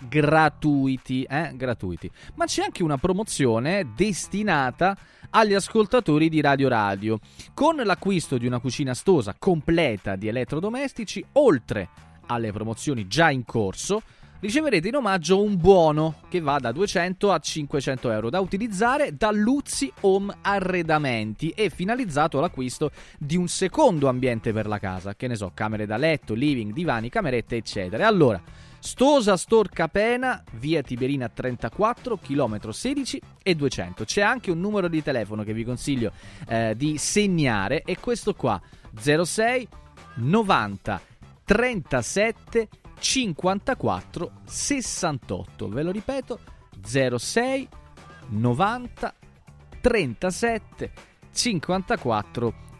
gratuiti, 0.71 1.23
eh? 1.23 1.51
gratuiti. 1.55 2.09
Ma 2.35 2.45
c'è 2.45 2.63
anche 2.63 2.83
una 2.83 2.97
promozione 2.97 3.91
destinata 3.95 4.97
agli 5.31 5.53
ascoltatori 5.53 6.29
di 6.29 6.41
Radio 6.41 6.69
Radio. 6.69 7.19
Con 7.53 7.75
l'acquisto 7.75 8.37
di 8.37 8.47
una 8.47 8.59
cucina 8.59 8.93
stosa 8.93 9.35
completa 9.37 10.15
di 10.15 10.27
elettrodomestici, 10.27 11.23
oltre 11.33 11.89
alle 12.27 12.51
promozioni 12.51 13.07
già 13.07 13.29
in 13.29 13.43
corso, 13.43 14.01
riceverete 14.39 14.87
in 14.87 14.95
omaggio 14.95 15.43
un 15.43 15.57
buono 15.57 16.15
che 16.27 16.39
va 16.39 16.57
da 16.57 16.71
200 16.71 17.31
a 17.31 17.37
500 17.37 18.11
euro 18.11 18.29
da 18.29 18.39
utilizzare 18.39 19.15
da 19.15 19.29
Luzzi 19.31 19.91
Home 20.01 20.33
Arredamenti 20.41 21.49
e 21.49 21.69
finalizzato 21.69 22.37
all'acquisto 22.37 22.91
di 23.19 23.35
un 23.35 23.47
secondo 23.47 24.07
ambiente 24.07 24.51
per 24.53 24.67
la 24.67 24.79
casa, 24.79 25.15
che 25.15 25.27
ne 25.27 25.35
so, 25.35 25.51
camere 25.53 25.85
da 25.85 25.97
letto, 25.97 26.33
living, 26.33 26.73
divani, 26.73 27.09
camerette, 27.09 27.57
eccetera. 27.57 28.07
Allora, 28.07 28.41
Stosa 28.81 29.37
Store 29.37 29.69
Capena, 29.71 30.43
via 30.53 30.81
Tiberina 30.81 31.29
34, 31.29 32.17
chilometro 32.17 32.71
16 32.71 33.21
e 33.43 33.53
200. 33.53 34.05
C'è 34.05 34.21
anche 34.21 34.49
un 34.49 34.59
numero 34.59 34.87
di 34.87 35.03
telefono 35.03 35.43
che 35.43 35.53
vi 35.53 35.63
consiglio 35.63 36.11
eh, 36.47 36.73
di 36.75 36.97
segnare, 36.97 37.83
e 37.83 37.99
questo 37.99 38.33
qua, 38.33 38.59
06 38.99 39.67
90 40.15 41.01
37 41.45 42.67
54 42.97 44.31
68. 44.43 45.69
Ve 45.69 45.83
lo 45.83 45.91
ripeto, 45.91 46.39
06 46.81 47.69
90 48.29 49.13
37 49.79 50.91
54 51.31 52.53
68 52.53 52.70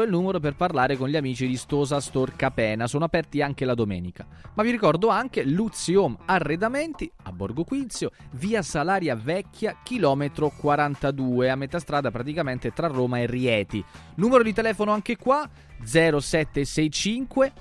è 0.00 0.04
il 0.04 0.10
numero 0.10 0.38
per 0.38 0.54
parlare 0.54 0.96
con 0.96 1.08
gli 1.08 1.16
amici 1.16 1.48
di 1.48 1.56
Stosa 1.56 2.00
Store 2.00 2.32
Capena. 2.36 2.86
Sono 2.86 3.04
aperti 3.04 3.42
anche 3.42 3.64
la 3.64 3.74
domenica. 3.74 4.24
Ma 4.54 4.62
vi 4.62 4.70
ricordo 4.70 5.08
anche 5.08 5.42
Luzzi 5.44 5.96
Home 5.96 6.16
Arredamenti 6.26 7.10
a 7.24 7.32
Borgo 7.32 7.64
Quinzio, 7.64 8.12
via 8.32 8.62
Salaria 8.62 9.16
Vecchia, 9.16 9.78
chilometro 9.82 10.52
42, 10.56 11.50
a 11.50 11.56
metà 11.56 11.80
strada 11.80 12.12
praticamente 12.12 12.72
tra 12.72 12.86
Roma 12.86 13.18
e 13.18 13.26
Rieti. 13.26 13.84
Numero 14.14 14.44
di 14.44 14.52
telefono 14.52 14.92
anche 14.92 15.16
qua 15.16 15.48
0765 15.82 17.52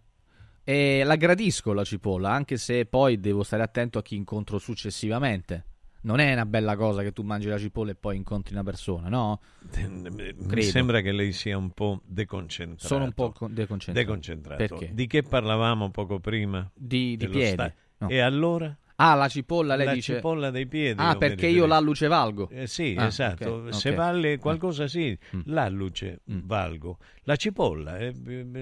E 0.63 1.03
la 1.05 1.17
gradisco 1.17 1.73
la 1.73 1.83
cipolla, 1.83 2.31
anche 2.31 2.57
se 2.57 2.87
poi 2.87 3.19
devo 3.19 3.43
stare 3.43 3.65
attento 3.65 3.99
a 3.99 4.03
chi 4.03 4.15
incontro 4.15 4.59
successivamente. 4.59 5.65
Non 6.03 6.21
è 6.21 6.33
una 6.33 6.47
bella 6.47 6.77
cosa 6.77 7.03
che 7.03 7.13
tu 7.13 7.23
mangi 7.23 7.49
la 7.49 7.59
cipolla 7.59 7.91
e 7.91 7.97
poi 7.97 8.15
incontri 8.17 8.55
una 8.55 8.63
persona, 8.63 9.09
no? 9.09 9.41
Mi 9.89 10.33
Credo. 10.47 10.63
sembra 10.63 11.01
che 11.01 11.11
lei 11.11 11.33
sia 11.33 11.59
un 11.59 11.71
po' 11.71 12.01
deconcentrato. 12.07 12.87
Sono 12.87 13.03
un 13.05 13.13
po' 13.13 13.33
con- 13.33 13.53
deconcentrato. 13.53 14.07
Deconcentrato. 14.07 14.65
Perché? 14.65 14.91
Di 14.95 15.09
che 15.09 15.25
parlavamo 15.25 15.91
poco 15.91 16.21
prima? 16.21 16.71
Di, 16.73 17.17
di 17.17 17.27
piedi. 17.29 17.53
sta- 17.53 17.75
No. 17.99 18.09
E 18.09 18.21
allora? 18.21 18.77
Ah, 18.97 19.15
la 19.15 19.27
cipolla, 19.27 19.75
lei 19.75 19.87
la 19.87 19.93
dice... 19.95 20.15
cipolla 20.15 20.51
dei 20.53 20.67
piedi. 20.69 21.01
Ah, 21.03 21.17
perché 21.17 21.49
io 21.49 21.67
l'alluce 21.67 22.07
valgo. 22.07 22.49
Eh, 22.51 22.69
sì, 22.69 22.95
Ah, 22.97 23.07
esatto. 23.07 23.51
ok, 23.51 23.75
Se 23.75 23.89
ok. 23.91 23.95
vale 23.97 24.39
qualcosa, 24.39 24.87
sì, 24.87 25.19
Mm. 25.35 25.41
l'alluce 25.47 26.21
valgo. 26.27 26.99
La 27.25 27.35
cipolla, 27.35 27.99
eh, 27.99 28.13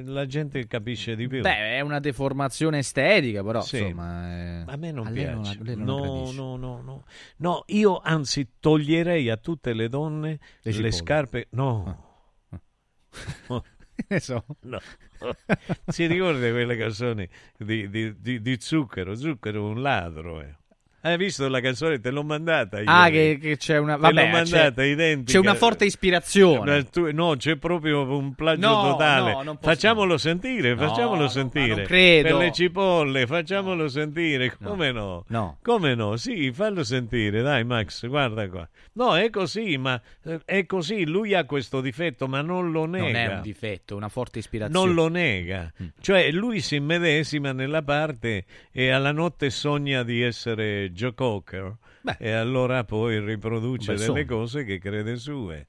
la 0.05 0.25
gente 0.25 0.67
capisce 0.67 1.17
di 1.17 1.29
più. 1.29 1.43
Beh, 1.43 1.77
è 1.77 1.81
una 1.81 1.99
deformazione 2.01 2.79
estetica, 2.79 3.45
però 3.45 3.61
Sì. 3.61 3.77
insomma... 3.81 4.27
è- 4.27 4.65
A 4.69 4.77
me 4.77 4.91
non 4.91 5.07
a 5.09 5.11
lei 5.11 5.25
piace. 5.25 5.35
non 5.35 5.43
la- 5.43 5.57
lei 5.65 5.77
non 5.77 6.01
la 6.01 6.07
no, 6.07 6.33
no, 6.33 6.57
no, 6.57 6.81
no. 6.83 7.05
No, 7.37 7.65
io 7.67 7.99
anzi 8.03 8.49
toglierei 8.59 9.29
a 9.29 9.37
tutte 9.37 9.75
le 9.75 9.89
donne 9.91 10.39
Le 10.63 10.73
le, 10.73 10.91
scarpe. 10.93 11.49
No. 11.51 12.11
Ne 14.09 14.20
so. 14.20 14.44
No. 14.62 14.81
Si 15.86 16.06
ricorda 16.06 16.51
quelle 16.51 16.77
canzoni 16.77 17.28
di, 17.56 17.89
di- 17.90 18.20
di- 18.20 18.40
di 18.40 18.60
Zucchero? 18.60 19.14
Zucchero 19.14 19.59
è 19.66 19.70
un 19.70 19.82
ladro. 19.82 20.40
eh. 20.40 20.56
Hai 21.05 21.16
visto 21.16 21.49
la 21.49 21.61
canzone? 21.61 21.99
Te 21.99 22.11
l'ho 22.12 22.23
mandata 22.23 22.79
io. 22.81 22.85
Ah, 22.89 23.09
che, 23.11 23.37
che 23.41 23.57
c'è 23.57 23.77
una... 23.79 23.95
Te 23.95 24.01
Vabbè, 24.03 24.23
l'ho 24.24 24.29
mandata 24.31 24.83
c'è, 24.83 24.87
identica. 24.87 25.33
c'è 25.33 25.39
una 25.39 25.55
forte 25.55 25.85
ispirazione. 25.85 26.87
No, 27.12 27.35
c'è 27.37 27.57
proprio 27.57 28.03
un 28.16 28.35
plagio 28.37 28.69
No, 28.69 28.83
totale. 28.93 29.43
no, 29.43 29.59
facciamolo 29.61 30.16
sentire, 30.16 30.77
facciamolo 30.77 31.27
sentire. 31.27 31.74
non 31.74 31.85
credo. 31.85 32.29
Per 32.29 32.37
le 32.47 32.53
cipolle, 32.53 33.27
facciamolo 33.27 33.89
sentire. 33.89 34.57
Come 34.62 34.93
no? 34.93 35.24
No. 35.27 35.59
Come 35.61 35.95
no? 35.97 36.16
Sì, 36.16 36.53
fallo 36.53 36.85
sentire, 36.85 37.43
dai 37.43 37.65
Max, 37.65 38.07
guarda 38.07 38.49
qua. 38.49 38.69
No, 38.95 39.16
è 39.16 39.29
così, 39.31 39.77
ma 39.79 40.01
eh, 40.24 40.41
è 40.45 40.66
così. 40.66 41.05
Lui 41.05 41.35
ha 41.35 41.45
questo 41.47 41.81
difetto, 41.81 42.29
ma 42.29 42.43
non 42.43 42.70
lo 42.70 42.85
nega. 42.87 43.05
Non 43.07 43.16
è 43.16 43.35
un 43.35 43.43
difetto, 43.43 43.97
una 43.97 44.09
forte 44.09 44.39
ispirazione. 44.39 44.85
Non 44.87 44.95
lo 44.95 45.09
nega, 45.09 45.70
Mm. 45.83 45.87
cioè 46.01 46.31
lui 46.31 46.61
si 46.61 46.77
immedesima 46.77 47.53
nella 47.53 47.83
parte 47.83 48.45
e 48.70 48.91
alla 48.91 49.11
notte 49.12 49.51
sogna 49.51 50.03
di 50.05 50.20
essere 50.23 50.91
Joe 50.93 51.14
Cocker 51.14 51.77
e 52.19 52.31
allora 52.31 52.85
poi 52.85 53.19
riproduce 53.24 53.94
Beh, 53.94 53.98
delle 54.06 54.24
cose 54.24 54.64
che 54.64 54.78
crede 54.78 55.16
sue. 55.16 55.66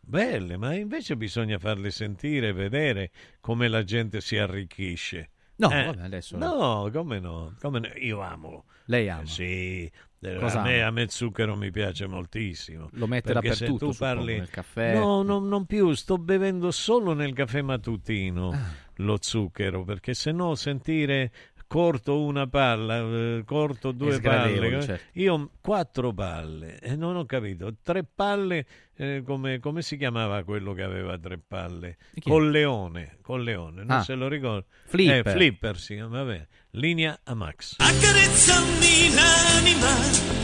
Belle, 0.00 0.56
ma 0.58 0.74
invece 0.74 1.16
bisogna 1.16 1.58
farle 1.58 1.90
sentire, 1.90 2.52
vedere 2.52 3.10
come 3.40 3.68
la 3.68 3.82
gente 3.84 4.20
si 4.20 4.36
arricchisce. 4.36 5.30
No, 5.56 5.70
Eh, 5.70 5.94
adesso- 6.00 6.36
No, 6.36 6.90
come 6.92 7.20
no? 7.20 7.54
Come 7.60 7.78
no? 7.78 7.88
Io 7.96 8.20
amo. 8.20 8.64
Lei 8.86 9.08
ama? 9.08 9.24
Sì, 9.24 9.90
eh, 10.20 10.36
Cosa 10.36 10.60
a 10.60 10.64
me, 10.64 10.82
a 10.82 10.90
me 10.90 11.08
zucchero 11.08 11.54
mi 11.56 11.70
piace 11.70 12.06
moltissimo. 12.06 12.88
Lo 12.94 13.06
mette 13.06 13.32
Perché 13.32 13.54
se 13.54 13.64
dappertutto, 13.66 13.92
tu 13.92 13.96
parli 13.96 14.36
nel 14.38 14.50
caffè. 14.50 14.94
No, 14.94 15.22
no, 15.22 15.38
non 15.38 15.64
più, 15.64 15.92
sto 15.94 16.18
bevendo 16.18 16.70
solo 16.70 17.14
nel 17.14 17.32
caffè 17.32 17.62
mattutino 17.62 18.50
Ah. 18.50 18.58
lo 18.96 19.16
zucchero, 19.20 19.84
perché 19.84 20.12
se 20.12 20.32
no 20.32 20.54
sentire 20.54 21.32
corto 21.74 22.20
una 22.22 22.46
palla, 22.46 22.98
eh, 22.98 23.42
corto 23.44 23.90
due 23.90 24.20
palle, 24.20 24.80
certo. 24.80 25.18
io 25.18 25.50
quattro 25.60 26.12
palle 26.12 26.78
e 26.78 26.94
non 26.94 27.16
ho 27.16 27.26
capito, 27.26 27.74
tre 27.82 28.04
palle, 28.04 28.64
eh, 28.94 29.24
come, 29.26 29.58
come 29.58 29.82
si 29.82 29.96
chiamava 29.96 30.44
quello 30.44 30.72
che 30.72 30.84
aveva 30.84 31.18
tre 31.18 31.36
palle? 31.36 31.96
Con 32.22 32.52
leone, 32.52 33.16
con 33.22 33.42
leone, 33.42 33.82
non 33.82 33.96
Ah. 33.96 34.02
se 34.04 34.14
lo 34.14 34.28
ricordo. 34.28 34.66
Flipper. 34.84 35.26
Eh, 35.26 35.30
Flipper 35.32 35.76
si 35.76 35.94
chiama, 35.94 36.22
vabbè, 36.22 36.46
linea 36.70 37.18
a 37.24 37.34
Max. 37.34 37.74
Accarezzami 37.78 39.12
l'anima 39.12 40.43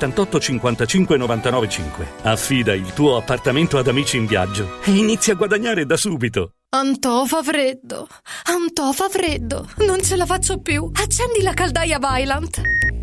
55 0.09 1.17
99 1.17 1.69
5. 1.69 2.07
Affida 2.23 2.73
il 2.73 2.91
tuo 2.93 3.17
appartamento 3.17 3.77
ad 3.77 3.87
Amici 3.87 4.17
in 4.17 4.25
Viaggio 4.25 4.79
e 4.83 4.91
inizia 4.91 5.33
a 5.33 5.35
guadagnare 5.35 5.85
da 5.85 5.97
subito. 5.97 6.53
Antò 6.73 7.25
fa 7.25 7.43
freddo. 7.43 8.07
Antò 8.45 8.91
fa 8.93 9.09
freddo. 9.09 9.67
Non 9.85 10.01
ce 10.01 10.15
la 10.15 10.25
faccio 10.25 10.59
più. 10.59 10.89
Accendi 10.93 11.41
la 11.41 11.53
caldaia 11.53 11.99
Vylant. 11.99 12.61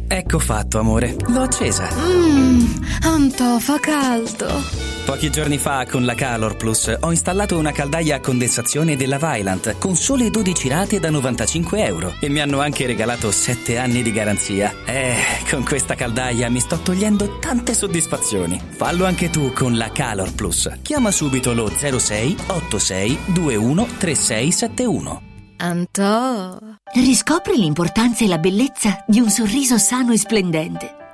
Ecco 0.08 0.38
fatto, 0.38 0.78
amore. 0.78 1.14
L'ho 1.26 1.42
accesa. 1.42 1.86
Mmm, 1.94 2.84
Antò 3.02 3.58
fa 3.58 3.78
caldo. 3.78 4.87
Pochi 5.08 5.30
giorni 5.30 5.56
fa 5.56 5.86
con 5.86 6.04
la 6.04 6.14
Calor 6.14 6.58
Plus 6.58 6.94
ho 7.00 7.10
installato 7.10 7.56
una 7.56 7.72
caldaia 7.72 8.16
a 8.16 8.20
condensazione 8.20 8.94
della 8.94 9.16
Vylant 9.16 9.78
con 9.78 9.96
sole 9.96 10.28
12 10.28 10.68
rate 10.68 11.00
da 11.00 11.08
95 11.08 11.82
euro 11.82 12.14
e 12.20 12.28
mi 12.28 12.40
hanno 12.40 12.60
anche 12.60 12.84
regalato 12.84 13.30
7 13.30 13.78
anni 13.78 14.02
di 14.02 14.12
garanzia. 14.12 14.70
Eh, 14.84 15.16
con 15.48 15.64
questa 15.64 15.94
caldaia 15.94 16.50
mi 16.50 16.60
sto 16.60 16.80
togliendo 16.80 17.38
tante 17.38 17.72
soddisfazioni. 17.72 18.60
Fallo 18.68 19.06
anche 19.06 19.30
tu 19.30 19.50
con 19.54 19.78
la 19.78 19.90
Calor 19.90 20.34
Plus. 20.34 20.70
Chiama 20.82 21.10
subito 21.10 21.54
lo 21.54 21.70
06 21.70 22.36
86 22.46 23.18
21 23.28 23.86
3671. 23.96 25.22
Antò. 25.56 26.58
Riscopri 26.92 27.56
l'importanza 27.56 28.26
e 28.26 28.28
la 28.28 28.38
bellezza 28.38 29.04
di 29.06 29.20
un 29.20 29.30
sorriso 29.30 29.78
sano 29.78 30.12
e 30.12 30.18
splendente. 30.18 30.96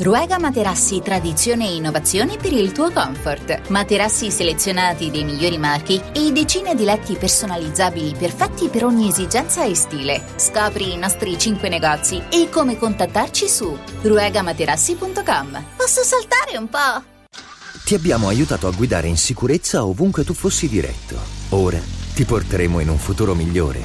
Ruega 0.00 0.38
Materassi 0.38 1.02
Tradizione 1.02 1.66
e 1.66 1.74
Innovazione 1.74 2.38
per 2.38 2.54
il 2.54 2.72
tuo 2.72 2.90
comfort. 2.90 3.68
Materassi 3.68 4.30
selezionati 4.30 5.10
dei 5.10 5.24
migliori 5.24 5.58
marchi 5.58 6.00
e 6.14 6.32
decine 6.32 6.74
di 6.74 6.84
letti 6.84 7.16
personalizzabili 7.16 8.14
perfetti 8.18 8.68
per 8.68 8.86
ogni 8.86 9.08
esigenza 9.08 9.62
e 9.66 9.74
stile. 9.74 10.22
Scopri 10.36 10.94
i 10.94 10.96
nostri 10.96 11.36
5 11.36 11.68
negozi 11.68 12.22
e 12.30 12.48
come 12.48 12.78
contattarci 12.78 13.46
su 13.46 13.76
ruegamaterassi.com. 14.00 15.64
Posso 15.76 16.02
saltare 16.02 16.56
un 16.56 16.68
po'? 16.70 17.02
Ti 17.84 17.94
abbiamo 17.94 18.28
aiutato 18.28 18.68
a 18.68 18.72
guidare 18.72 19.06
in 19.06 19.18
sicurezza 19.18 19.84
ovunque 19.84 20.24
tu 20.24 20.32
fossi 20.32 20.66
diretto. 20.66 21.18
Ora 21.50 21.78
ti 22.14 22.24
porteremo 22.24 22.80
in 22.80 22.88
un 22.88 22.96
futuro 22.96 23.34
migliore. 23.34 23.84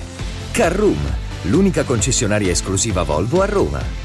Carroom, 0.53 1.13
l'unica 1.41 1.83
concessionaria 1.83 2.51
esclusiva 2.51 3.03
Volvo 3.03 3.41
a 3.41 3.45
Roma. 3.45 4.04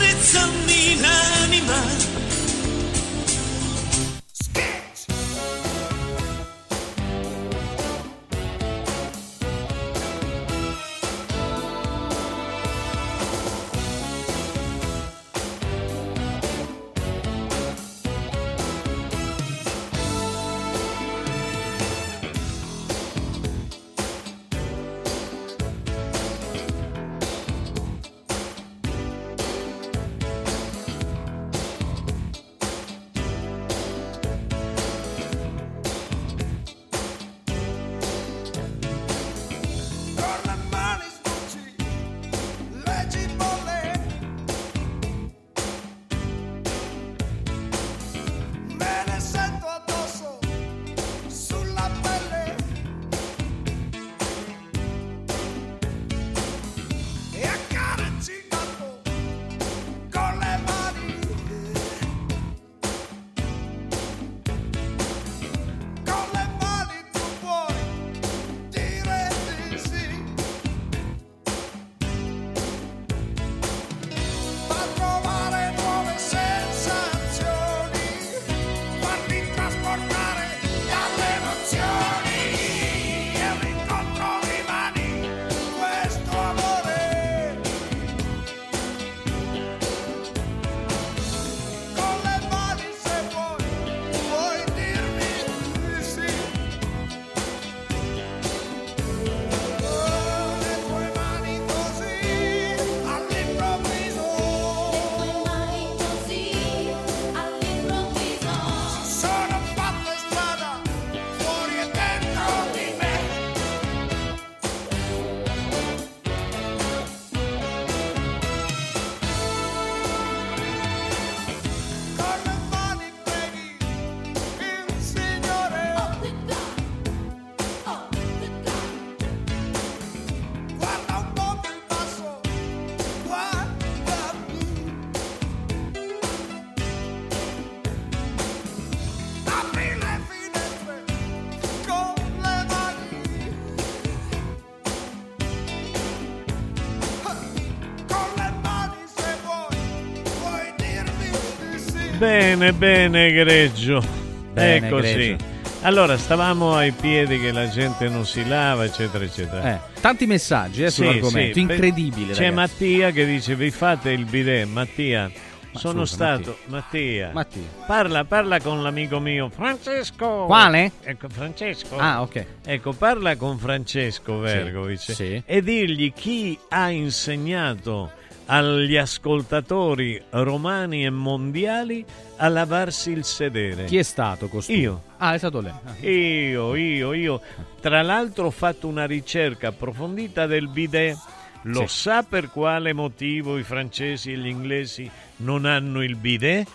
Bene, 152.51 152.73
bene, 152.73 153.27
egregio. 153.27 154.03
Bene, 154.51 154.85
è 154.85 154.89
così. 154.89 155.37
Allora, 155.83 156.17
stavamo 156.17 156.75
ai 156.75 156.91
piedi 156.91 157.39
che 157.39 157.53
la 157.53 157.69
gente 157.69 158.09
non 158.09 158.25
si 158.25 158.45
lava, 158.45 158.83
eccetera, 158.83 159.23
eccetera. 159.23 159.75
Eh, 159.75 159.79
tanti 160.01 160.25
messaggi 160.25 160.83
eh, 160.83 160.89
Sì, 160.89 160.95
sull'argomento, 160.97 161.53
sì. 161.53 161.59
incredibile. 161.61 162.33
C'è 162.33 162.49
ragazzi. 162.49 162.53
Mattia 162.53 163.11
che 163.11 163.25
dice: 163.25 163.55
Vi 163.55 163.71
fate 163.71 164.11
il 164.11 164.25
bidet? 164.25 164.67
Mattia, 164.67 165.31
sono 165.71 166.03
scusa, 166.03 166.13
stato 166.13 166.57
Mattia. 166.65 167.29
Mattia. 167.31 167.61
Parla, 167.87 168.25
parla 168.25 168.59
con 168.59 168.83
l'amico 168.83 169.21
mio 169.21 169.47
Francesco. 169.47 170.43
Quale? 170.45 170.91
Ecco, 171.03 171.29
Francesco. 171.29 171.97
Ah, 171.97 172.21
ok. 172.21 172.45
Ecco, 172.65 172.91
parla 172.91 173.37
con 173.37 173.57
Francesco 173.59 174.39
Vergovic 174.39 174.99
sì. 174.99 175.41
e 175.45 175.61
dirgli 175.63 176.11
chi 176.11 176.59
ha 176.67 176.89
insegnato 176.89 178.11
agli 178.53 178.97
ascoltatori 178.97 180.21
romani 180.31 181.05
e 181.05 181.09
mondiali 181.09 182.03
a 182.35 182.49
lavarsi 182.49 183.11
il 183.11 183.23
sedere. 183.23 183.85
Chi 183.85 183.97
è 183.97 184.03
stato 184.03 184.49
costui? 184.49 184.77
Io. 184.79 185.03
Ah, 185.19 185.33
è 185.35 185.37
stato 185.37 185.61
lei. 185.61 185.71
Ah. 185.71 186.05
Io, 186.05 186.75
io, 186.75 187.13
io. 187.13 187.41
Tra 187.79 188.01
l'altro 188.01 188.47
ho 188.47 188.51
fatto 188.51 188.89
una 188.89 189.05
ricerca 189.05 189.69
approfondita 189.69 190.47
del 190.47 190.67
bidet. 190.67 191.17
Lo 191.65 191.87
Sì. 191.87 191.95
sa 191.99 192.23
per 192.23 192.49
quale 192.49 192.91
motivo 192.91 193.57
i 193.57 193.63
francesi 193.63 194.33
e 194.33 194.37
gli 194.37 194.47
inglesi 194.47 195.09
non 195.37 195.63
hanno 195.63 196.03
il 196.03 196.17
bidet? 196.17 196.67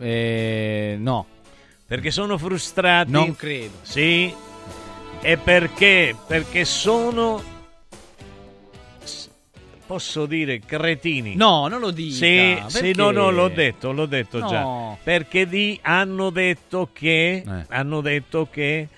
Eh, 0.00 0.96
no. 0.98 1.26
Perché 1.86 2.10
sono 2.10 2.36
frustrati. 2.38 3.12
Non 3.12 3.36
credo. 3.36 3.74
Sì. 3.82 4.34
E 5.20 5.36
perché? 5.36 6.16
Perché 6.26 6.64
sono 6.64 7.40
posso 9.86 10.26
dire 10.26 10.60
cretini. 10.60 11.36
No, 11.36 11.66
non 11.68 11.80
lo 11.80 11.90
dica. 11.90 12.14
Sì, 12.14 12.78
Perché? 12.80 12.92
no, 12.96 13.10
no, 13.10 13.30
l'ho 13.30 13.48
detto, 13.48 13.92
l'ho 13.92 14.06
detto 14.06 14.38
No. 14.38 14.48
già. 14.48 14.96
Perché 15.02 15.46
di, 15.46 15.78
hanno 15.82 16.30
detto 16.30 16.90
che 16.92 17.42
Eh. 17.46 17.64
hanno 17.68 18.00
detto 18.00 18.48
che 18.50 18.88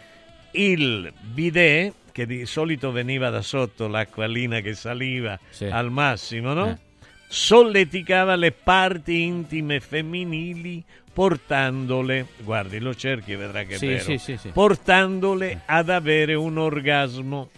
il 0.53 1.13
bidet 1.21 1.93
che 2.13 2.25
di 2.27 2.47
solito 2.47 2.93
veniva 2.93 3.29
da 3.29 3.43
sotto 3.43 3.89
l'acquolina 3.89 4.61
che 4.61 4.75
saliva 4.75 5.39
Sì. 5.51 5.65
al 5.67 5.91
massimo, 5.91 6.53
no? 6.55 6.69
Eh. 6.71 6.77
Solleticava 7.29 8.37
le 8.37 8.53
parti 8.53 9.23
intime 9.23 9.81
femminili 9.81 10.83
portandole, 11.13 12.27
guardi, 12.39 12.79
lo 12.79 12.95
cerchi 12.95 13.33
e 13.33 13.37
vedrà 13.37 13.65
che 13.65 13.75
è 13.75 13.79
Sì, 13.79 13.87
vero, 13.87 14.17
sì, 14.19 14.39
portandole 14.53 15.63
ad 15.67 15.91
avere 15.91 16.35
un 16.35 16.57
orgasmo. 16.59 17.51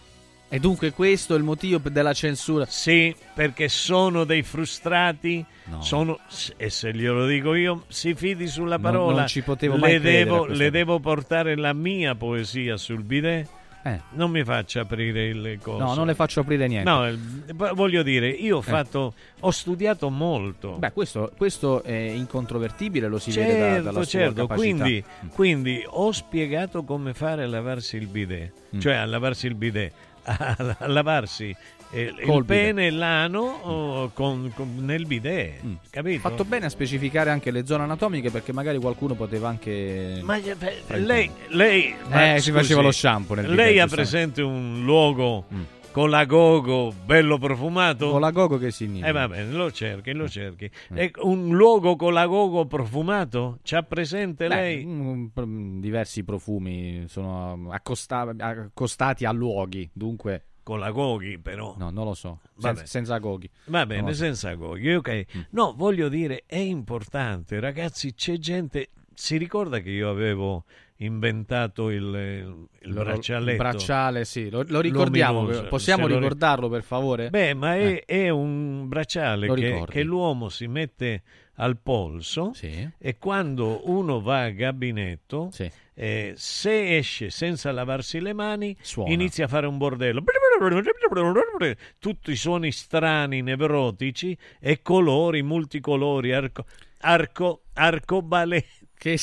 E 0.50 0.58
dunque 0.60 0.92
questo 0.92 1.34
è 1.34 1.36
il 1.38 1.42
motivo 1.44 1.78
della 1.90 2.14
censura. 2.14 2.64
Sì, 2.66 3.14
perché 3.34 3.68
sono 3.68 4.24
dei 4.24 4.42
frustrati. 4.42 5.44
No. 5.64 5.82
Sono, 5.82 6.18
e 6.56 6.70
se 6.70 6.92
glielo 6.94 7.26
dico 7.26 7.54
io, 7.54 7.84
si 7.88 8.14
fidi 8.14 8.46
sulla 8.46 8.78
parola. 8.78 9.18
non 9.18 9.26
ci 9.26 9.42
potevo 9.42 9.76
mai 9.76 9.92
le 9.92 10.00
devo, 10.00 10.46
le 10.46 10.70
devo 10.70 10.98
portare 11.00 11.54
la 11.56 11.74
mia 11.74 12.14
poesia 12.14 12.76
sul 12.78 13.02
bidet. 13.02 13.48
Eh. 13.84 14.00
Non 14.14 14.30
mi 14.30 14.42
faccia 14.44 14.80
aprire 14.80 15.26
il 15.28 15.58
coso. 15.62 15.82
No, 15.82 15.94
non 15.94 16.06
le 16.06 16.14
faccio 16.14 16.40
aprire 16.40 16.66
niente. 16.66 16.90
No, 16.90 17.06
il- 17.08 17.54
voglio 17.54 18.02
dire, 18.02 18.28
io 18.28 18.56
ho 18.58 18.60
fatto, 18.62 19.14
ho 19.40 19.50
studiato 19.50 20.10
molto. 20.10 20.72
Beh, 20.72 20.92
questo, 20.92 21.30
questo 21.36 21.82
è 21.84 21.92
incontrovertibile, 21.94 23.06
lo 23.08 23.18
si 23.18 23.30
vede 23.30 23.52
da- 23.52 23.58
Certo, 23.58 23.82
dalla 23.82 23.92
sua 24.02 24.04
certo. 24.06 24.46
Quindi, 24.48 25.04
quindi 25.32 25.82
ho 25.86 26.10
spiegato 26.12 26.82
come 26.84 27.14
fare 27.14 27.44
a 27.44 27.46
lavarsi 27.46 27.96
il 27.96 28.06
bidet, 28.08 28.52
Mm. 28.76 28.80
cioè 28.80 28.94
a 28.94 29.04
lavarsi 29.06 29.46
il 29.46 29.54
bidet, 29.54 29.92
a, 30.28 30.76
a 30.78 30.86
lavarsi 30.86 31.54
eh, 31.90 32.02
il 32.02 32.20
Col 32.26 32.44
pene 32.44 32.86
e 32.88 32.90
l'ano 32.90 33.40
oh, 33.40 34.10
con- 34.12 34.52
con- 34.54 34.76
nel 34.84 35.06
bidet, 35.06 35.60
capito? 35.90 36.20
Fatto 36.20 36.44
bene 36.44 36.66
a 36.66 36.68
specificare 36.68 37.30
anche 37.30 37.50
le 37.50 37.64
zone 37.64 37.84
anatomiche 37.84 38.30
perché 38.30 38.52
magari 38.52 38.78
qualcuno 38.78 39.14
poteva 39.14 39.48
anche... 39.48 40.20
Ma 40.22 40.36
eh, 40.36 40.54
beh, 40.54 40.82
lei, 40.98 41.30
lei 41.48 41.94
ma 42.08 42.34
Eh, 42.34 42.40
si 42.40 42.50
scusi, 42.50 42.52
faceva 42.52 42.82
lo 42.82 42.92
shampoo 42.92 43.34
nel 43.36 43.46
bidet, 43.46 43.58
Lei 43.64 43.78
ha 43.78 43.86
presente 43.86 44.42
un 44.42 44.82
luogo 44.84 45.44
Mm. 45.52 45.62
Con 45.98 46.10
la 46.10 46.26
gogo 46.26 46.92
bello 46.92 47.38
profumato? 47.38 48.10
Con 48.10 48.20
la 48.20 48.30
gogo 48.30 48.56
che 48.56 48.70
significa? 48.70 49.08
Eh 49.08 49.10
va 49.10 49.26
bene, 49.26 49.50
lo 49.50 49.72
cerchi, 49.72 50.12
lo 50.12 50.28
cerchi. 50.28 50.70
E 50.94 51.10
un 51.22 51.56
luogo 51.56 51.96
con 51.96 52.12
la 52.12 52.24
gogo 52.26 52.66
profumato? 52.66 53.58
C'ha 53.64 53.82
presente 53.82 54.46
Beh, 54.46 54.54
lei? 54.54 54.86
mm, 54.86 55.26
mm, 55.40 55.80
diversi 55.80 56.22
profumi 56.22 57.06
sono 57.08 57.72
accosta- 57.72 58.32
accostati 58.38 59.24
a 59.24 59.32
luoghi, 59.32 59.90
dunque... 59.92 60.44
Con 60.68 60.80
la 60.80 60.90
goghi 60.90 61.38
però. 61.38 61.74
No, 61.78 61.88
non 61.88 62.04
lo 62.04 62.12
so. 62.12 62.40
Sen- 62.58 62.84
senza 62.84 63.16
goghi. 63.16 63.48
Va 63.68 63.86
bene, 63.86 64.12
so. 64.12 64.22
senza 64.22 64.52
goghi, 64.52 64.92
ok. 64.94 65.24
Mm. 65.34 65.40
No, 65.52 65.72
voglio 65.74 66.10
dire, 66.10 66.44
è 66.46 66.58
importante, 66.58 67.58
ragazzi, 67.58 68.14
c'è 68.14 68.36
gente... 68.36 68.90
Si 69.14 69.36
ricorda 69.38 69.80
che 69.80 69.90
io 69.90 70.10
avevo 70.10 70.64
inventato 71.00 71.90
il, 71.90 72.66
il 72.82 72.92
Lo- 72.92 73.02
braccialetto? 73.02 73.50
Il 73.50 73.56
bracciale, 73.56 74.24
sì, 74.24 74.50
lo, 74.50 74.64
lo 74.66 74.80
ricordiamo. 74.80 75.40
Luminoso, 75.42 75.66
Possiamo 75.68 76.02
lo 76.06 76.14
ri- 76.14 76.20
ricordarlo 76.20 76.68
per 76.68 76.82
favore? 76.82 77.30
Beh, 77.30 77.54
ma 77.54 77.76
è, 77.76 78.02
Eh. 78.06 78.24
è 78.24 78.28
un 78.30 78.88
bracciale 78.88 79.52
che, 79.54 79.84
che 79.88 80.02
l'uomo 80.02 80.48
si 80.48 80.66
mette 80.66 81.22
al 81.60 81.76
polso 81.76 82.52
Sì. 82.54 82.88
e 82.98 83.18
quando 83.18 83.80
uno 83.90 84.20
va 84.20 84.44
a 84.44 84.50
gabinetto, 84.50 85.48
Sì. 85.50 85.68
eh, 85.94 86.32
se 86.36 86.96
esce 86.96 87.30
senza 87.30 87.72
lavarsi 87.72 88.20
le 88.20 88.32
mani, 88.32 88.76
Suona. 88.80 89.12
inizia 89.12 89.46
a 89.46 89.48
fare 89.48 89.66
un 89.66 89.76
bordello. 89.76 90.22
Tutti 91.98 92.30
i 92.30 92.36
suoni 92.36 92.70
strani, 92.72 93.42
nevrotici 93.42 94.36
e 94.60 94.82
colori, 94.82 95.42
multicolori, 95.42 96.32
arco, 96.32 96.64
arco, 97.00 97.62
arcobale- 97.74 98.64
Che 99.00 99.16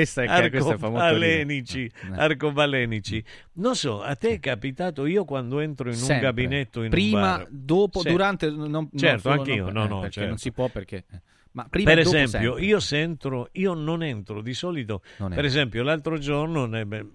questa 0.00 0.22
è, 0.24 0.50
questa 0.50 0.72
arcobalenici, 0.72 1.84
Eh. 1.84 1.90
arcobalenici. 2.16 3.24
Non 3.54 3.76
so, 3.76 4.02
a 4.02 4.16
te 4.16 4.30
è 4.30 4.40
capitato 4.40 5.06
io 5.06 5.24
quando 5.24 5.60
entro 5.60 5.88
in 5.88 5.94
un 5.94 6.00
Sempre. 6.00 6.26
gabinetto 6.26 6.82
in 6.82 6.90
prima, 6.90 7.36
un 7.36 7.46
dopo, 7.50 8.00
Sì. 8.00 8.08
durante 8.10 8.50
non, 8.50 8.70
non 8.70 8.88
Certo, 8.94 9.20
solo- 9.30 9.34
anch'io, 9.42 9.70
no, 9.70 9.84
eh, 9.84 9.88
no, 9.88 9.96
perché 10.00 10.12
certo. 10.14 10.28
non 10.28 10.38
si 10.38 10.50
può 10.52 10.68
perché 10.68 11.04
eh. 11.10 11.20
ma 11.52 11.66
prima 11.70 11.90
per 11.90 12.00
esempio, 12.00 12.28
sempre. 12.54 12.64
io 12.64 12.80
sento, 12.80 13.48
io 13.52 13.74
non 13.74 14.02
entro 14.02 14.40
di 14.42 14.54
solito. 14.54 15.02
Non 15.18 15.30
per 15.32 15.44
esempio, 15.44 15.82
l'altro 15.84 16.18
giorno 16.18 16.66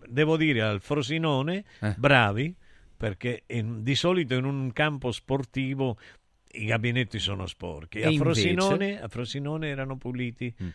devo 0.07 0.38
dire 0.38 0.61
al 0.61 0.80
Frosinone, 0.80 1.65
Eh. 1.81 1.95
bravi, 1.97 2.55
perché 2.95 3.43
in- 3.47 3.84
di 3.84 3.95
solito 3.95 4.35
in 4.35 4.45
un 4.45 4.71
campo 4.71 5.11
sportivo 5.11 5.97
i 6.53 6.65
gabinetti 6.65 7.19
sono 7.19 7.45
sporchi. 7.45 8.01
A? 8.03 8.11
Frosinone, 8.11 9.01
a 9.01 9.07
Frosinone 9.09 9.67
erano 9.67 9.97
puliti. 9.97 10.53
Mm. 10.63 10.67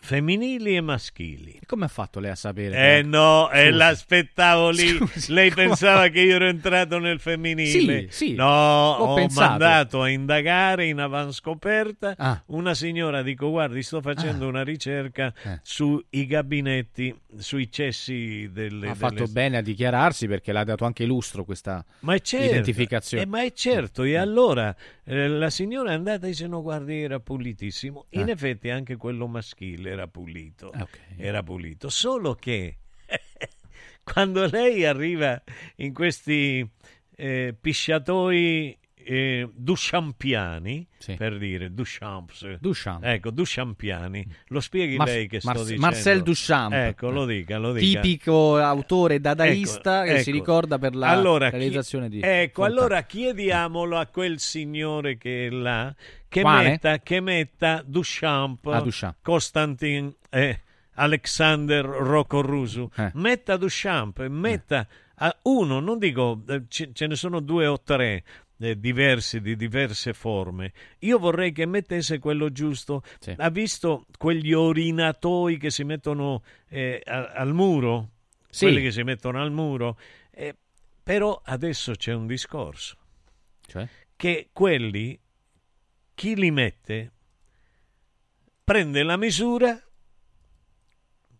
Femminili 0.00 0.76
e 0.76 0.80
maschili. 0.80 1.52
E 1.60 1.66
come 1.66 1.84
ha 1.84 1.88
fatto 1.88 2.20
lei 2.20 2.30
a 2.30 2.34
sapere? 2.34 2.98
Eh 2.98 3.02
no, 3.02 3.50
eh, 3.50 3.64
Scusi. 3.66 3.76
l'aspettavo 3.76 4.70
lì. 4.70 4.88
Scusi, 4.96 5.32
Lei 5.32 5.50
come 5.50 5.66
pensava 5.66 6.08
che 6.08 6.20
io 6.20 6.36
ero 6.36 6.46
entrato 6.46 6.98
nel 6.98 7.20
femminile? 7.20 8.06
Sì, 8.10 8.28
sì. 8.28 8.34
No, 8.34 8.46
Ho 8.46 9.14
ho, 9.20 9.26
mandato 9.34 10.02
a 10.02 10.08
indagare 10.08 10.86
in 10.86 10.98
avanscoperta 11.00 12.14
Ah. 12.16 12.42
una 12.46 12.74
signora. 12.74 13.22
Dico, 13.22 13.50
guardi, 13.50 13.82
sto 13.82 14.00
facendo 14.00 14.46
Ah. 14.46 14.48
una 14.48 14.62
ricerca 14.64 15.32
Eh. 15.42 15.60
sui 15.62 16.04
gabinetti, 16.26 17.14
sui 17.36 17.70
cessi 17.70 18.48
delle... 18.52 18.90
ha 18.90 18.94
fatto 18.94 19.14
delle- 19.14 19.28
bene 19.28 19.56
a 19.58 19.62
dichiararsi 19.62 20.26
perché 20.26 20.52
l'ha 20.52 20.64
dato 20.64 20.84
anche 20.84 21.04
lustro 21.04 21.44
questa 21.44 21.84
Ma 22.00 22.16
certo, 22.18 22.46
identificazione. 22.50 23.22
eh, 23.24 23.26
ma 23.26 23.42
è 23.42 23.52
certo, 23.52 24.02
e 24.04 24.16
allora 24.16 24.74
eh, 25.08 25.28
la 25.28 25.50
signora 25.50 25.90
è 25.90 25.94
andata 25.94 26.26
e 26.26 26.30
dice 26.30 26.46
no 26.46 26.62
guardi 26.62 27.00
era 27.00 27.18
pulitissimo, 27.20 28.06
in 28.10 28.28
Eh. 28.28 28.32
effetti 28.32 28.70
anche 28.70 28.96
quello 28.96 29.26
maschile 29.26 29.90
era 29.90 30.06
pulito, 30.06 30.70
Ah, 30.70 30.82
ok. 30.82 30.98
era 31.16 31.42
pulito, 31.42 31.88
solo 31.88 32.34
che 32.34 32.78
quando 34.04 34.46
lei 34.46 34.84
arriva 34.84 35.42
in 35.76 35.92
questi 35.92 36.68
eh, 37.16 37.54
pisciatoi 37.58 38.78
eh, 39.10 39.48
duchampiani, 39.54 40.86
Sì. 40.98 41.14
per 41.14 41.38
dire 41.38 41.72
Duchamps, 41.72 42.58
Duchamp. 42.60 43.04
ecco 43.04 43.30
Duchampiani, 43.30 44.26
lo 44.48 44.60
spieghi 44.60 44.96
Mar- 44.96 45.08
lei 45.08 45.26
che 45.28 45.40
sto 45.40 45.48
Mar- 45.48 45.58
dicendo? 45.62 45.80
Marcel 45.80 46.22
Duchamp. 46.22 46.72
Ecco, 46.74 47.10
lo 47.10 47.24
dica, 47.24 47.56
lo 47.56 47.72
dica. 47.72 48.00
Tipico 48.00 48.56
autore 48.58 49.18
dadaista 49.20 50.04
Ecco, 50.04 50.12
che 50.14 50.22
si 50.22 50.28
ecco. 50.28 50.38
ricorda 50.38 50.78
per 50.78 50.94
la 50.94 51.08
Allora, 51.08 51.48
chi- 51.50 51.56
realizzazione 51.56 52.08
di 52.10 52.20
Ecco, 52.22 52.62
Fontana. 52.62 52.80
allora 52.80 53.02
chiediamolo 53.04 53.96
a 53.96 54.06
quel 54.06 54.38
signore 54.38 55.16
che 55.16 55.46
è 55.46 55.50
là 55.50 55.94
che, 56.28 56.42
Quale? 56.42 56.68
metta, 56.68 56.98
che 56.98 57.20
metta 57.20 57.82
Duchamp, 57.86 58.66
Ah, 58.66 58.80
Duchamp. 58.82 59.16
Constantin 59.22 60.14
eh, 60.28 60.60
Alexander 60.92 61.84
Rocorusu, 61.84 62.90
Eh. 62.96 63.10
metta 63.14 63.56
Duchamp, 63.56 64.26
metta 64.26 64.86
a 65.20 65.34
uno, 65.44 65.80
non 65.80 65.98
dico, 65.98 66.42
eh, 66.48 66.64
ce, 66.68 66.90
ce 66.92 67.06
ne 67.06 67.16
sono 67.16 67.40
due 67.40 67.66
o 67.66 67.80
tre 67.80 68.22
eh, 68.60 68.78
diversi, 68.78 69.40
di 69.40 69.56
diverse 69.56 70.12
forme. 70.12 70.72
Io 71.00 71.18
vorrei 71.18 71.52
che 71.52 71.66
mettesse 71.66 72.18
quello 72.18 72.50
giusto. 72.50 73.02
Sì. 73.18 73.34
Ha 73.36 73.50
visto 73.50 74.06
quegli 74.18 74.52
orinatoi 74.52 75.56
che 75.58 75.70
si 75.70 75.84
mettono 75.84 76.42
eh, 76.68 77.00
a- 77.04 77.32
al 77.34 77.52
muro? 77.54 78.10
Sì. 78.50 78.64
Quelli 78.66 78.82
che 78.82 78.90
si 78.92 79.02
mettono 79.02 79.40
al 79.40 79.52
muro? 79.52 79.98
Eh, 80.30 80.54
però 81.02 81.40
adesso 81.44 81.92
c'è 81.92 82.12
un 82.14 82.26
discorso 82.26 82.96
Cioè? 83.66 83.86
che 84.16 84.48
quelli, 84.52 85.18
chi 86.14 86.34
li 86.34 86.50
mette, 86.50 87.12
prende 88.64 89.02
la 89.02 89.16
misura 89.16 89.80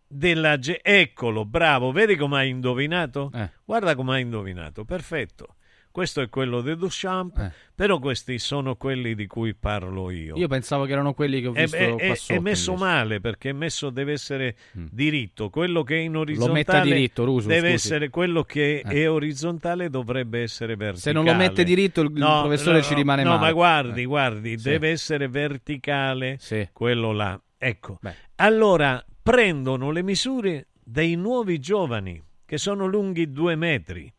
della... 0.07 0.57
ge- 0.57 0.79
Eccolo, 0.83 1.45
bravo, 1.45 1.91
vedi 1.91 2.15
come 2.15 2.37
hai 2.39 2.49
indovinato? 2.49 3.31
Eh. 3.33 3.49
Guarda 3.65 3.95
come 3.95 4.15
hai 4.15 4.21
indovinato, 4.21 4.85
perfetto. 4.85 5.55
Questo 5.91 6.21
è 6.21 6.29
quello 6.29 6.61
di 6.61 6.75
Duchamp, 6.75 7.51
però 7.75 7.99
questi 7.99 8.37
sono 8.39 8.75
quelli 8.75 9.15
di 9.15 9.27
cui 9.27 9.53
parlo 9.55 10.09
io. 10.11 10.37
Io 10.37 10.47
pensavo 10.47 10.85
che 10.85 10.91
erano 10.91 11.13
quelli 11.13 11.41
che 11.41 11.47
ho 11.47 11.53
È, 11.53 11.61
visto 11.63 11.75
è- 11.77 11.89
qua 11.89 11.97
è- 11.99 12.15
sotto. 12.15 12.33
è 12.33 12.39
messo 12.39 12.71
invece. 12.71 12.87
male 12.89 13.19
perché 13.19 13.49
è 13.49 13.53
messo 13.53 13.89
deve 13.89 14.11
essere 14.13 14.55
diritto. 14.73 15.49
Quello 15.49 15.83
che 15.83 15.95
è 15.95 15.99
in 15.99 16.11
metta 16.11 16.19
orizzontale 16.21 16.83
diritto, 16.83 17.23
Rusu, 17.25 17.47
deve 17.47 17.71
scusi. 17.71 17.73
essere 17.87 18.09
quello 18.09 18.43
che 18.43 18.81
Eh. 18.85 19.01
è 19.03 19.09
orizzontale 19.09 19.89
dovrebbe 19.89 20.41
essere 20.41 20.75
verticale. 20.75 20.99
Se 21.01 21.11
non 21.11 21.25
lo 21.25 21.33
mette 21.33 21.63
diritto, 21.63 22.01
il- 22.01 22.11
il 22.11 22.17
professore 22.41 22.81
ci 22.81 22.93
rimane 22.93 23.23
no, 23.23 23.31
male. 23.31 23.41
ma 23.47 23.51
guardi, 23.51 24.01
Eh. 24.01 24.05
guardi, 24.05 24.57
Sì. 24.57 24.69
deve 24.69 24.89
essere 24.89 25.27
verticale 25.27 26.37
quello 26.71 27.11
là. 27.11 27.39
Ecco. 27.57 27.99
Allora 28.35 29.03
prendono 29.21 29.91
le 29.91 30.01
misure 30.01 30.67
dei 30.83 31.15
nuovi 31.15 31.59
giovani 31.59 32.21
che 32.45 32.57
sono 32.57 32.85
lunghi 32.85 33.31
due 33.31 33.55
metri. 33.55 34.11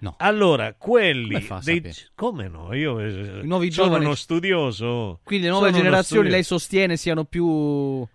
No. 0.00 0.14
Allora, 0.18 0.74
quelli 0.74 1.46
Come 1.46 1.60
dei- 1.62 1.94
come 2.14 2.48
no? 2.48 2.72
Io 2.74 2.98
eh, 3.00 3.40
I 3.42 3.46
nuovi 3.46 3.70
sono 3.70 3.86
giovani- 3.88 4.04
uno 4.06 4.14
studioso. 4.14 5.20
Quindi 5.24 5.44
le 5.46 5.52
nuove 5.52 5.68
Sono 5.70 5.78
generazioni 5.82 6.28
lei 6.30 6.42
sostiene 6.42 6.96
siano 6.96 7.24
più... 7.24 8.06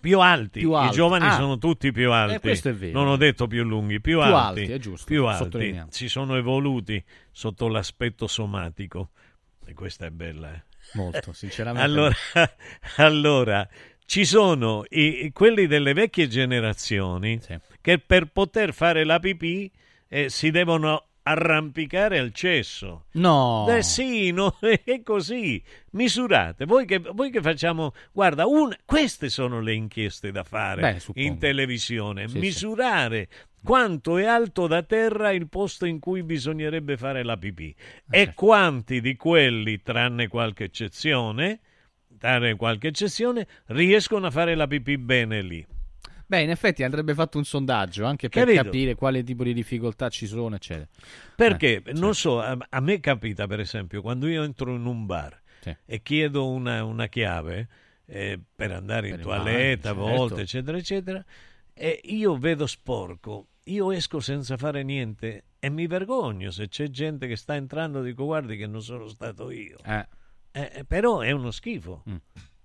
più 0.00 0.20
alti. 0.20 0.58
Più 0.60 0.72
alti. 0.72 0.92
I 0.92 0.96
giovani 0.96 1.26
Ah. 1.26 1.36
sono 1.36 1.56
tutti 1.58 1.90
più 1.92 2.12
alti. 2.12 2.34
Eh, 2.34 2.40
questo 2.40 2.68
è 2.68 2.74
vero. 2.74 2.98
Non 2.98 3.08
ho 3.08 3.16
detto 3.16 3.46
più 3.46 3.62
lunghi, 3.64 4.00
più, 4.00 4.18
Più 4.20 4.20
alti. 4.34 4.60
alti, 4.60 4.72
è 4.72 4.78
giusto, 4.78 5.06
Più 5.06 5.24
alti. 5.26 5.84
Si 5.88 6.08
sono 6.08 6.36
evoluti 6.36 7.02
sotto 7.30 7.68
l'aspetto 7.68 8.26
somatico. 8.26 9.10
E 9.64 9.72
questa 9.72 10.06
è 10.06 10.10
bella. 10.10 10.52
eh. 10.52 10.62
Molto, 10.94 11.32
sinceramente. 11.32 11.82
Allora, 11.84 12.14
allora, 12.96 13.66
ci 14.04 14.24
sono 14.24 14.84
i- 14.90 15.30
quelli 15.32 15.66
delle 15.66 15.92
vecchie 15.94 16.28
generazioni 16.28 17.40
che 17.80 17.98
per 17.98 18.26
poter 18.26 18.72
fare 18.74 19.02
la 19.04 19.18
pipì 19.18 19.70
eh, 20.08 20.28
si 20.28 20.50
devono 20.50 21.04
arrampicare 21.22 22.18
al 22.20 22.32
cesso. 22.32 23.06
No. 23.12 23.66
Eh 23.68 23.82
sì, 23.82 24.30
no, 24.30 24.56
è 24.60 25.02
così. 25.02 25.60
Misurate. 25.92 26.66
Voi 26.66 26.86
che, 26.86 26.98
voi 27.00 27.30
che 27.30 27.40
facciamo... 27.40 27.92
Guarda, 28.12 28.46
un- 28.46 28.74
queste 28.84 29.28
sono 29.28 29.60
le 29.60 29.74
inchieste 29.74 30.30
da 30.30 30.44
fare 30.44 30.80
Beh, 30.80 31.22
in 31.22 31.38
televisione. 31.38 32.28
Sì, 32.28 32.34
sì. 32.34 32.38
Misurare 32.38 33.28
quanto 33.62 34.16
è 34.18 34.24
alto 34.24 34.68
da 34.68 34.84
terra 34.84 35.32
il 35.32 35.48
posto 35.48 35.84
in 35.86 35.98
cui 35.98 36.22
bisognerebbe 36.22 36.96
fare 36.96 37.24
la 37.24 37.36
pipì 37.36 37.74
Eh, 38.10 38.20
e 38.20 38.24
certo. 38.26 38.32
quanti 38.44 39.00
di 39.00 39.16
quelli, 39.16 39.82
tranne 39.82 40.28
qualche 40.28 40.64
eccezione, 40.64 41.58
tranne 42.16 42.54
qualche 42.54 42.86
eccezione, 42.88 43.48
riescono 43.66 44.26
a 44.26 44.30
fare 44.30 44.54
la 44.54 44.68
pipì 44.68 44.96
bene 44.96 45.42
lì. 45.42 45.66
Beh, 46.26 46.42
in 46.42 46.50
effetti 46.50 46.82
andrebbe 46.82 47.14
fatto 47.14 47.38
un 47.38 47.44
sondaggio 47.44 48.04
anche 48.04 48.28
per 48.28 48.44
Capito? 48.44 48.62
capire 48.64 48.94
quale 48.94 49.22
tipo 49.22 49.44
di 49.44 49.54
difficoltà 49.54 50.08
ci 50.08 50.26
sono, 50.26 50.56
eccetera. 50.56 50.88
Perché, 51.36 51.82
Eh, 51.84 51.92
non 51.92 52.14
so, 52.14 52.40
a, 52.40 52.56
a 52.68 52.80
me 52.80 52.98
capita 53.00 53.46
per 53.46 53.60
esempio 53.60 54.02
quando 54.02 54.26
io 54.26 54.42
entro 54.42 54.74
in 54.74 54.84
un 54.86 55.06
bar 55.06 55.40
Sì. 55.60 55.74
e 55.84 56.02
chiedo 56.02 56.48
una, 56.48 56.82
una 56.84 57.06
chiave 57.06 57.68
eh, 58.06 58.40
per 58.54 58.72
andare 58.72 59.08
in 59.08 59.16
Per 59.16 59.20
il 59.20 59.26
toilette 59.26 59.88
a 59.88 59.92
volte, 59.92 60.18
certo. 60.18 60.40
eccetera, 60.42 60.78
eccetera, 60.78 61.24
e 61.74 62.00
io 62.04 62.36
vedo 62.36 62.66
sporco, 62.66 63.48
io 63.64 63.90
esco 63.92 64.20
senza 64.20 64.56
fare 64.56 64.82
niente 64.82 65.44
e 65.58 65.70
mi 65.70 65.86
vergogno 65.86 66.50
se 66.50 66.68
c'è 66.68 66.88
gente 66.88 67.26
che 67.28 67.36
sta 67.36 67.54
entrando, 67.54 68.02
dico 68.02 68.24
guardi 68.24 68.56
che 68.56 68.66
non 68.66 68.82
sono 68.82 69.06
stato 69.08 69.50
io. 69.50 69.76
Eh. 69.84 70.06
Eh, 70.52 70.84
però 70.88 71.20
è 71.20 71.30
uno 71.32 71.50
schifo, 71.50 72.02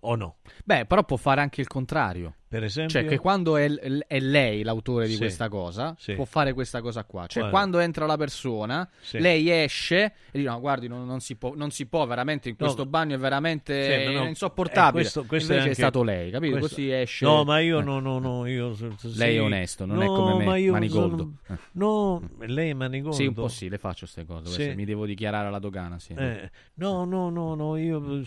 o 0.01 0.15
no? 0.15 0.37
Beh, 0.63 0.85
però 0.85 1.03
può 1.03 1.17
fare 1.17 1.41
anche 1.41 1.59
il 1.61 1.67
contrario. 1.67 2.35
Per 2.51 2.65
esempio? 2.65 2.99
Cioè, 2.99 3.07
che 3.07 3.17
quando 3.17 3.55
è, 3.55 3.71
è 3.71 4.19
lei 4.19 4.63
l'autore 4.63 5.05
di 5.07 5.13
Sì. 5.13 5.19
questa 5.19 5.47
cosa, 5.47 5.95
Sì. 5.97 6.15
può 6.15 6.25
fare 6.25 6.51
questa 6.51 6.81
cosa 6.81 7.05
qua. 7.05 7.21
Cioè, 7.25 7.43
Quale? 7.43 7.49
quando 7.49 7.79
entra 7.79 8.05
la 8.05 8.17
persona, 8.17 8.89
Sì. 8.99 9.19
lei 9.19 9.49
esce 9.49 10.03
e 10.31 10.39
dice: 10.39 10.49
No, 10.49 10.59
guardi, 10.59 10.89
non, 10.89 11.05
non 11.05 11.21
si 11.21 11.37
può, 11.37 11.53
non 11.55 11.71
si 11.71 11.85
può 11.85 12.05
veramente. 12.05 12.49
In 12.49 12.55
No. 12.59 12.65
questo 12.65 12.85
bagno 12.85 13.15
è 13.15 13.17
veramente 13.17 14.03
ma 14.05 14.19
no, 14.19 14.25
insopportabile. 14.27 14.89
eh, 14.99 15.01
questo- 15.03 15.23
questo 15.23 15.51
Invece 15.53 15.67
è, 15.67 15.69
anche- 15.71 15.81
stato 15.81 16.03
lei, 16.03 16.29
capito? 16.29 16.57
questo- 16.57 16.75
Così 16.75 16.91
esce. 16.91 17.23
No, 17.23 17.45
ma 17.45 17.59
io 17.61 17.79
Eh. 17.79 17.83
no, 17.83 17.99
no, 18.01 18.19
no, 18.19 18.45
io. 18.45 18.75
Lei 19.15 19.37
è 19.37 19.41
onesto, 19.41 19.85
non 19.85 20.01
è 20.01 20.05
No, 20.05 20.13
come 20.13 20.33
me, 20.39 20.43
ma 20.43 20.57
io 20.57 20.73
Manigoldo. 20.73 21.17
sono- 21.17 21.37
Eh. 21.47 21.63
No, 21.71 22.29
lei 22.39 22.71
è 22.71 22.73
Manigoldo. 22.73 23.15
Sì, 23.15 23.27
un 23.27 23.33
po' 23.33 23.47
sì, 23.47 23.69
le 23.69 23.77
faccio 23.77 23.99
queste 24.01 24.25
cose. 24.25 24.75
Mi 24.75 24.83
devo 24.83 25.05
dichiarare 25.05 25.47
alla 25.47 25.59
dogana, 25.59 25.99
sì. 25.99 26.11
Eh, 26.17 26.51
no, 26.73 27.05
no, 27.05 27.29
no, 27.29 27.55
no, 27.55 27.77
io 27.77 28.21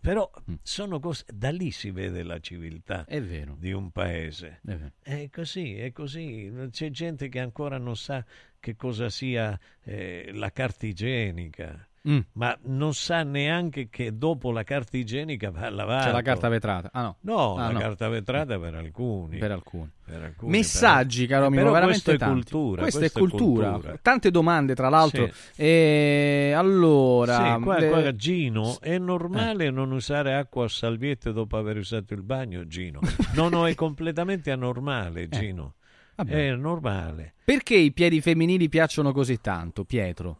però 0.00 0.30
Mm. 0.50 0.54
sono 0.62 1.00
cose 1.00 1.24
da 1.32 1.48
lì 1.50 1.70
si 1.70 1.90
vede 1.90 2.22
la 2.22 2.38
civiltà 2.40 3.04
È 3.06 3.22
vero. 3.22 3.56
di 3.58 3.69
un 3.72 3.90
paese. 3.90 4.60
È 4.64 4.74
vero. 4.74 4.92
È 5.02 5.28
così, 5.30 5.76
è 5.76 5.92
così. 5.92 6.52
C'è 6.70 6.90
gente 6.90 7.28
che 7.28 7.40
ancora 7.40 7.78
non 7.78 7.96
sa 7.96 8.24
che 8.58 8.76
cosa 8.76 9.08
sia 9.10 9.58
eh, 9.82 10.30
la 10.32 10.50
carta 10.50 10.86
igienica. 10.86 11.88
Mm. 12.08 12.18
Ma 12.32 12.56
non 12.62 12.94
sa 12.94 13.22
neanche 13.24 13.88
che 13.90 14.16
dopo 14.16 14.50
la 14.52 14.62
carta 14.62 14.96
igienica 14.96 15.50
va 15.50 15.68
lavato. 15.68 16.06
C'è 16.06 16.12
la 16.12 16.22
carta 16.22 16.48
vetrata. 16.48 16.88
Ah, 16.92 17.02
no. 17.02 17.16
No, 17.20 17.56
Ah, 17.56 17.66
la 17.66 17.72
no. 17.72 17.78
carta 17.78 18.08
vetrata 18.08 18.58
per 18.58 18.74
alcuni. 18.74 19.36
Per 19.36 19.50
alcuni. 19.50 19.90
Per 20.06 20.22
alcuni, 20.22 20.50
Messaggi, 20.50 21.26
però- 21.26 21.40
caro 21.40 21.46
Eh, 21.46 21.50
mio, 21.50 21.58
però 21.60 21.72
veramente 21.72 22.02
questa 22.04 22.24
è 22.24 22.28
cultura. 22.28 22.80
Questa, 22.82 22.98
questa 23.00 23.18
è 23.18 23.20
cultura. 23.20 23.80
Tante 24.00 24.30
domande, 24.30 24.74
tra 24.74 24.88
l'altro. 24.88 25.26
Sì. 25.52 25.60
E 25.62 26.52
allora, 26.56 27.56
Sì, 27.56 27.62
qua, 27.62 27.78
le- 27.78 27.88
qua, 27.90 28.16
Gino, 28.16 28.80
è 28.80 28.96
normale 28.98 29.66
Eh. 29.66 29.70
non 29.70 29.92
usare 29.92 30.34
acqua 30.34 30.64
o 30.64 30.68
salviette 30.68 31.32
dopo 31.32 31.58
aver 31.58 31.76
usato 31.76 32.14
il 32.14 32.22
bagno, 32.22 32.66
Gino? 32.66 33.00
No, 33.34 33.48
no, 33.50 33.66
è 33.68 33.74
completamente 33.74 34.50
anormale, 34.50 35.28
Gino. 35.28 35.74
Eh. 36.16 36.24
È 36.26 36.54
normale. 36.54 37.34
Perché 37.44 37.76
i 37.76 37.92
piedi 37.92 38.20
femminili 38.22 38.68
piacciono 38.70 39.12
così 39.12 39.38
tanto, 39.40 39.84
Pietro? 39.84 40.38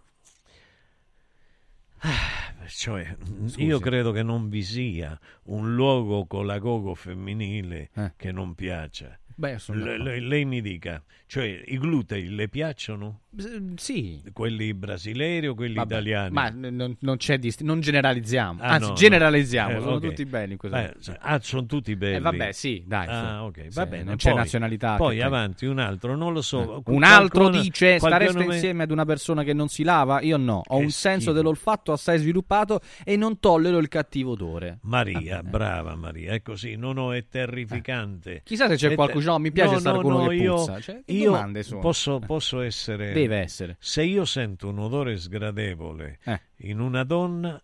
Cioè, 2.66 3.16
Scusi. 3.46 3.62
io 3.64 3.78
credo 3.78 4.10
che 4.12 4.22
non 4.22 4.48
vi 4.48 4.62
sia 4.62 5.18
un 5.44 5.74
luogo 5.74 6.26
con 6.26 6.46
la 6.46 6.58
gogo 6.58 6.94
femminile 6.94 7.90
Eh. 7.94 8.12
che 8.16 8.32
non 8.32 8.54
piaccia. 8.54 9.18
Beh, 9.40 9.58
sono 9.58 9.78
d'accordo. 9.82 10.04
le- 10.04 10.20
lei 10.20 10.44
mi 10.44 10.60
dica, 10.60 11.02
cioè 11.26 11.62
i 11.66 11.78
glutei 11.78 12.28
le 12.28 12.48
piacciono? 12.48 13.20
S- 13.34 13.60
Sì. 13.76 14.20
Quelli 14.34 14.74
brasiliani 14.74 15.46
o 15.46 15.54
quelli 15.54 15.74
Vabbè, 15.74 15.94
italiani? 15.94 16.32
Ma 16.34 16.50
n- 16.50 16.68
non, 16.72 16.94
non 17.00 17.16
c'è 17.16 17.38
dist- 17.38 17.62
non 17.62 17.80
generalizziamo. 17.80 18.60
Ah, 18.60 18.72
Anzi, 18.72 18.82
no, 18.82 18.88
no. 18.88 18.94
generalizziamo. 18.94 19.76
Eh, 19.78 19.80
sono 19.80 19.94
ok. 19.94 20.02
tutti 20.08 20.26
belli 20.26 20.58
Eh, 20.60 20.94
ah, 21.20 21.38
sono 21.40 21.64
tutti 21.66 21.96
belli. 21.96 22.16
Eh, 22.16 22.20
vabbè, 22.20 22.52
sì, 22.52 22.82
dai, 22.86 23.06
Ah, 23.08 23.38
su. 23.38 23.44
ok, 23.44 23.60
Sì, 23.62 23.68
va 23.74 23.86
bene. 23.86 24.02
non 24.02 24.16
c'è 24.16 24.28
Poi- 24.30 24.38
nazionalità 24.38 24.96
Poi 24.96 25.16
che- 25.16 25.22
avanti, 25.22 25.64
un 25.64 25.78
altro, 25.78 26.16
non 26.16 26.32
lo 26.34 26.42
so. 26.42 26.82
Un 26.86 27.02
altro 27.02 27.48
dice 27.48 27.98
stareste 27.98 28.38
mi- 28.44 28.52
insieme 28.52 28.82
ad 28.82 28.90
una 28.90 29.04
persona 29.06 29.42
che 29.42 29.54
non 29.54 29.68
si 29.68 29.84
lava? 29.84 30.20
Io 30.20 30.36
no, 30.36 30.62
ho 30.66 30.76
Che 30.76 30.82
un 30.84 30.90
senso 30.90 31.20
schifo. 31.20 31.32
dell'olfatto 31.32 31.92
assai 31.92 32.18
sviluppato 32.18 32.80
e 33.04 33.16
non 33.16 33.38
tollero 33.40 33.78
il 33.78 33.88
cattivo 33.88 34.32
odore. 34.32 34.80
Maria, 34.82 35.42
brava 35.42 35.94
Maria, 35.94 36.32
è 36.34 36.42
così, 36.42 36.76
no, 36.76 36.92
no, 36.92 37.14
è 37.14 37.24
terrificante. 37.28 38.34
Eh. 38.36 38.40
Chissà 38.44 38.66
se 38.68 38.74
c'è 38.74 38.94
qualcuno- 38.94 39.20
no, 39.30 39.38
mi 39.38 39.52
piace 39.52 39.74
no, 39.74 39.78
stare 39.80 39.96
no, 39.96 40.02
con 40.02 40.12
uno 40.12 40.22
no, 40.24 40.28
che 40.28 40.34
io, 40.34 40.54
puzza, 40.54 40.80
cioè, 40.80 41.02
io? 41.06 41.50
Posso, 41.80 42.16
Eh. 42.16 42.26
posso 42.26 42.60
essere... 42.60 43.12
Deve 43.12 43.36
essere. 43.38 43.76
Se 43.80 44.02
io 44.02 44.24
sento 44.24 44.68
un 44.68 44.78
odore 44.78 45.16
sgradevole 45.16 46.18
Eh. 46.24 46.40
in 46.68 46.80
una 46.80 47.04
donna, 47.04 47.60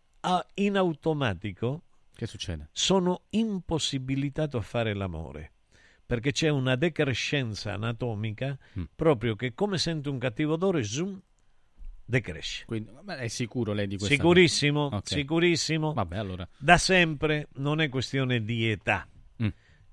in 0.54 0.76
automatico 0.76 1.82
Che 2.14 2.26
succede? 2.26 2.68
sono 2.72 3.22
impossibilitato 3.30 4.56
a 4.56 4.62
fare 4.62 4.94
l'amore. 4.94 5.52
Perché 6.06 6.30
c'è 6.32 6.48
una 6.48 6.76
decrescenza 6.76 7.72
anatomica 7.72 8.56
Mm. 8.78 8.84
proprio 8.94 9.34
che 9.34 9.54
come 9.54 9.76
sento 9.76 10.10
un 10.10 10.18
cattivo 10.18 10.52
odore, 10.54 10.84
zoom, 10.84 11.20
decresce. 12.04 12.64
Quindi, 12.64 12.90
ma 13.02 13.16
è 13.16 13.26
sicuro 13.26 13.72
lei 13.72 13.88
di 13.88 13.96
questo? 13.96 14.14
Sicurissimo, 14.14 14.82
Ok. 14.92 15.00
sicurissimo. 15.08 15.92
Vabbè, 15.92 16.16
allora. 16.16 16.46
Da 16.56 16.78
sempre 16.78 17.48
non 17.54 17.80
è 17.80 17.88
questione 17.88 18.44
di 18.44 18.70
età. 18.70 19.06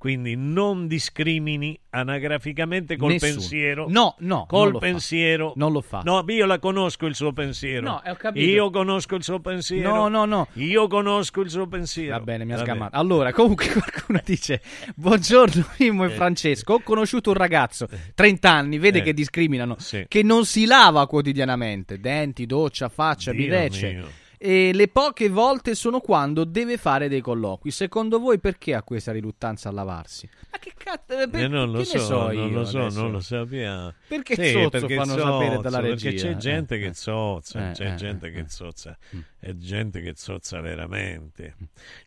Quindi 0.03 0.35
non 0.35 0.87
discrimini 0.87 1.79
anagraficamente 1.91 2.97
col 2.97 3.11
Nessuno. 3.13 3.31
pensiero. 3.35 3.85
No, 3.87 4.15
no, 4.19 4.35
non 4.39 4.45
Col 4.47 4.71
fa. 4.73 4.77
pensiero. 4.79 5.53
Non 5.55 5.71
lo 5.71 5.79
fa. 5.79 6.01
No, 6.03 6.25
io 6.27 6.45
la 6.45 6.59
conosco 6.59 7.05
il 7.05 7.15
suo 7.15 7.31
pensiero. 7.31 7.87
No, 7.87 8.01
ho 8.05 8.15
capito. 8.15 8.45
Io 8.45 8.69
conosco 8.69 9.15
il 9.15 9.23
suo 9.23 9.39
pensiero. 9.39 9.95
No, 9.95 10.07
no, 10.09 10.25
no. 10.25 10.47
Io 10.55 10.87
conosco 10.87 11.39
il 11.39 11.49
suo 11.49 11.67
pensiero. 11.67 12.17
Va 12.17 12.19
bene, 12.19 12.43
mi 12.43 12.51
ha 12.51 12.57
sgamato. 12.57 12.97
Allora, 12.97 13.31
comunque 13.31 13.67
qualcuno 13.71 14.21
dice: 14.25 14.61
Buongiorno, 14.93 15.65
Mimmo 15.79 16.03
e 16.03 16.07
Eh. 16.07 16.09
Francesco. 16.11 16.73
Ho 16.73 16.79
conosciuto 16.81 17.29
un 17.29 17.37
ragazzo, 17.37 17.87
30 18.13 18.51
anni, 18.51 18.79
vede 18.79 18.99
Eh. 18.99 19.03
che 19.03 19.13
discriminano, 19.13 19.75
Sì. 19.79 20.03
che 20.09 20.21
non 20.21 20.43
si 20.45 20.65
lava 20.65 21.07
quotidianamente, 21.07 21.99
denti, 22.01 22.45
doccia, 22.45 22.89
faccia, 22.89 23.31
Dio 23.31 23.47
mio. 23.47 24.09
E 24.45 24.71
le 24.73 24.89
poche 24.89 25.29
volte 25.29 25.73
sono 25.73 26.01
quando 26.01 26.43
deve 26.43 26.75
fare 26.75 27.07
dei 27.07 27.21
colloqui. 27.21 27.71
Secondo 27.71 28.19
voi 28.19 28.39
perché 28.39 28.73
ha 28.73 28.83
questa 28.83 29.13
riluttanza 29.13 29.69
a 29.69 29.71
lavarsi? 29.71 30.27
Ma 30.51 30.57
che 30.59 30.73
cazzo? 30.77 31.17
Eh, 31.17 31.29
per- 31.29 31.49
non 31.49 31.71
lo 31.71 31.77
che 31.77 31.85
so, 31.85 31.95
ne 31.97 32.03
so 32.03 32.23
non 32.33 32.49
io 32.49 32.49
lo 32.49 32.65
so, 32.65 32.79
adesso? 32.81 33.01
non 33.01 33.11
lo 33.13 33.19
sappiamo. 33.21 33.93
Perché 34.05 34.35
Sì, 34.35 34.51
zozzo 34.51 34.69
perché 34.69 34.95
fanno 34.95 35.13
zozzo, 35.13 35.23
sapere 35.31 35.61
dalla 35.61 35.79
Perché 35.79 36.09
regia, 36.09 36.27
c'è 36.27 36.31
eh, 36.31 36.37
gente 36.37 36.75
eh. 36.75 36.79
che 36.79 36.93
zozza, 36.93 37.69
Eh, 37.69 37.71
c'è 37.71 37.91
eh, 37.93 37.95
gente 37.95 38.27
eh, 38.27 38.31
che 38.31 38.39
eh. 38.39 38.49
zozza, 38.49 38.97
è 39.39 39.53
gente 39.53 40.01
che 40.01 40.11
zozza 40.17 40.59
veramente. 40.59 41.55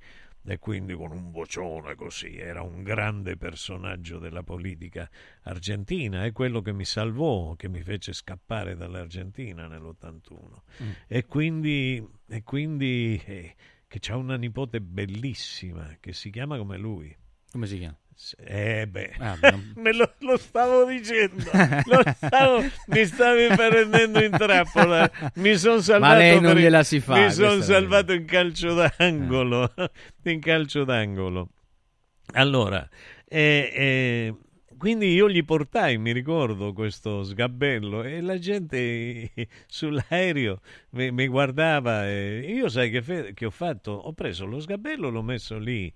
e 0.49 0.59
quindi 0.59 0.95
con 0.95 1.13
un 1.13 1.31
vocione 1.31 1.95
così, 1.95 2.37
era 2.37 2.63
un 2.63 2.83
grande 2.83 3.37
personaggio 3.37 4.19
della 4.19 4.43
politica 4.43 5.09
argentina, 5.43 6.25
è 6.25 6.33
quello 6.33 6.63
che 6.63 6.73
mi 6.73 6.85
salvò, 6.85 7.55
che 7.55 7.69
mi 7.69 7.83
fece 7.83 8.13
scappare 8.13 8.75
dall'Argentina 8.75 9.67
nell'81. 9.67 10.37
Mm. 10.83 10.91
E 11.07 11.27
quindi, 11.27 12.07
e 12.27 12.43
quindi 12.43 13.21
eh, 13.27 13.55
che 13.87 13.99
c'ha 14.01 14.17
una 14.17 14.37
nipote 14.37 14.81
bellissima 14.81 15.97
che 16.01 16.13
si 16.13 16.31
chiama 16.31 16.57
come 16.57 16.79
lui. 16.79 17.15
Come 17.51 17.67
si 17.67 17.79
chiama? 17.79 17.99
Eh 18.45 18.87
beh, 18.89 19.13
Ah, 19.21 19.37
non- 19.43 19.73
me 19.77 19.93
lo, 19.93 20.13
lo 20.21 20.37
stavo 20.37 20.85
dicendo, 20.85 21.51
Lo 21.87 22.03
stavo- 22.17 22.65
mi 22.87 23.05
stavi 23.05 23.47
prendendo 23.55 24.21
in 24.23 24.33
trappola, 24.33 25.09
mi 25.35 25.57
sono 25.57 25.81
salvato, 25.81 26.19
lei 26.19 26.41
non 26.41 26.55
per- 26.55 26.63
gliela 26.63 26.83
si 26.83 26.99
fa, 26.99 27.15
mi 27.15 27.31
sono 27.31 27.61
salvato 27.63 28.13
in 28.13 28.25
calcio 28.25 28.75
d'angolo, 28.75 29.73
in 30.25 30.41
calcio 30.41 30.83
d'angolo. 30.85 31.49
Allora, 32.33 32.87
eh, 33.29 33.71
eh, 33.73 34.35
quindi 34.77 35.13
io 35.15 35.29
gli 35.31 35.45
portai, 35.45 35.97
mi 35.99 36.13
ricordo, 36.13 36.73
questo 36.73 37.23
sgabello 37.23 38.03
e 38.03 38.21
la 38.21 38.39
gente 38.39 39.31
sull'aereo 39.67 40.61
mi, 40.91 41.13
mi 41.13 41.27
guardava 41.29 42.07
e 42.09 42.41
io 42.49 42.69
sai 42.69 42.91
che, 42.91 43.01
fe- 43.01 43.33
che 43.33 43.47
ho 43.47 43.51
fatto? 43.51 43.93
Ho 43.93 44.13
preso 44.13 44.45
lo 44.45 44.59
sgabello, 44.61 45.09
l'ho 45.09 45.23
messo 45.23 45.57
lì, 45.57 45.93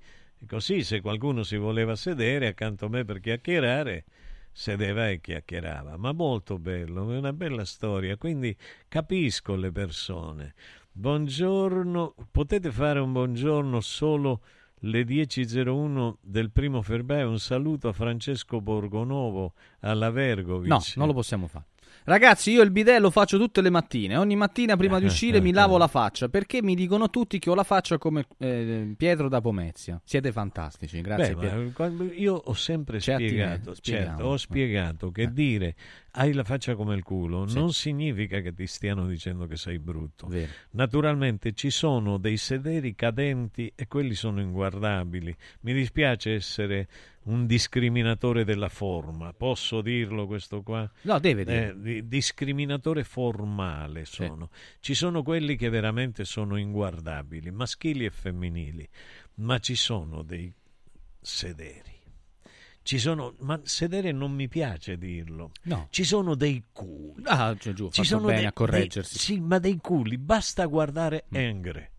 così 0.46 0.82
se 0.82 1.00
qualcuno 1.00 1.42
si 1.42 1.56
voleva 1.56 1.96
sedere 1.96 2.48
accanto 2.48 2.86
a 2.86 2.88
me 2.88 3.04
per 3.04 3.20
chiacchierare, 3.20 4.04
sedeva 4.52 5.08
e 5.08 5.20
chiacchierava. 5.20 5.96
Ma 5.96 6.12
molto 6.12 6.58
bello, 6.58 7.12
è 7.12 7.16
una 7.16 7.32
bella 7.32 7.64
storia, 7.64 8.16
quindi 8.16 8.56
capisco 8.88 9.54
le 9.54 9.72
persone. 9.72 10.54
Buongiorno, 10.92 12.14
potete 12.30 12.70
fare 12.70 13.00
un 13.00 13.12
buongiorno 13.12 13.80
solo 13.80 14.42
le 14.80 15.02
10.01 15.04 16.16
del 16.20 16.50
primo 16.50 16.82
febbraio. 16.82 17.28
Un 17.28 17.38
saluto 17.38 17.88
a 17.88 17.92
Francesco 17.92 18.60
Borgonovo 18.60 19.54
alla 19.80 20.10
Vergovic. 20.10 20.68
No, 20.68 20.80
non 20.96 21.06
lo 21.06 21.14
possiamo 21.14 21.46
fare. 21.46 21.66
Ragazzi, 22.04 22.50
io 22.50 22.62
il 22.62 22.70
bidet 22.70 23.00
lo 23.00 23.10
faccio 23.10 23.38
tutte 23.38 23.60
le 23.60 23.70
mattine. 23.70 24.16
Ogni 24.16 24.34
mattina 24.34 24.76
prima 24.76 24.98
di 24.98 25.04
uscire 25.04 25.40
mi 25.40 25.52
lavo 25.52 25.78
la 25.78 25.86
faccia 25.86 26.28
perché 26.28 26.62
mi 26.62 26.74
dicono 26.74 27.10
tutti 27.10 27.38
che 27.38 27.50
ho 27.50 27.54
la 27.54 27.62
faccia 27.62 27.98
come 27.98 28.26
eh, 28.38 28.94
Pietro 28.96 29.28
da 29.28 29.40
Pomezia. 29.40 30.00
Siete 30.04 30.32
fantastici, 30.32 31.00
grazie 31.00 31.34
Beh, 31.34 32.04
io 32.16 32.34
ho 32.34 32.54
sempre 32.54 32.98
C'è 32.98 33.14
spiegato, 33.14 33.74
certo, 33.76 34.24
ho 34.24 34.36
spiegato 34.36 35.10
che 35.10 35.32
dire 35.32 35.74
hai 36.12 36.32
la 36.32 36.44
faccia 36.44 36.74
come 36.74 36.94
il 36.94 37.02
culo 37.02 37.46
non 37.46 37.72
significa 37.72 38.40
che 38.40 38.52
ti 38.52 38.66
stiano 38.66 39.06
dicendo 39.06 39.46
che 39.46 39.56
sei 39.56 39.78
brutto. 39.78 40.28
Naturalmente 40.70 41.52
ci 41.52 41.70
sono 41.70 42.18
dei 42.18 42.36
sederi 42.36 42.94
cadenti 42.94 43.72
e 43.74 43.86
quelli 43.86 44.14
sono 44.14 44.40
inguardabili. 44.40 45.34
Mi 45.60 45.72
dispiace 45.72 46.34
essere 46.34 46.88
un 47.24 47.46
discriminatore 47.46 48.44
della 48.44 48.68
forma, 48.68 49.32
posso 49.32 49.80
dirlo 49.80 50.26
questo 50.26 50.62
qua? 50.62 50.90
No, 51.02 51.18
deve 51.18 51.44
dire. 51.44 51.68
Eh, 51.70 51.80
di- 51.80 52.08
discriminatore 52.08 53.04
formale 53.04 54.04
sono. 54.04 54.50
Ci 54.80 54.94
sono 54.94 55.22
quelli 55.22 55.56
che 55.56 55.68
veramente 55.68 56.24
sono 56.24 56.56
inguardabili, 56.56 57.50
maschili 57.50 58.04
e 58.04 58.10
femminili, 58.10 58.88
ma 59.36 59.58
ci 59.58 59.74
sono 59.76 60.22
dei 60.22 60.52
sederi. 61.20 61.90
Ci 62.84 62.98
sono, 62.98 63.36
ma 63.40 63.60
sedere 63.62 64.10
non 64.10 64.32
mi 64.32 64.48
piace 64.48 64.98
dirlo. 64.98 65.52
No. 65.64 65.86
Ci 65.90 66.02
sono 66.02 66.34
dei 66.34 66.64
culi. 66.72 67.22
Ah, 67.26 67.54
cioè, 67.56 67.72
giù, 67.74 67.88
Ci 67.90 68.02
sono 68.02 68.26
bene 68.26 68.38
dei- 68.38 68.46
a 68.46 68.52
correggersi. 68.52 69.12
Mm. 69.14 69.16
dei- 69.16 69.36
sì, 69.38 69.40
ma 69.46 69.58
dei 69.60 69.76
culi, 69.76 70.18
basta 70.18 70.66
guardare 70.66 71.26
Engre. 71.30 71.92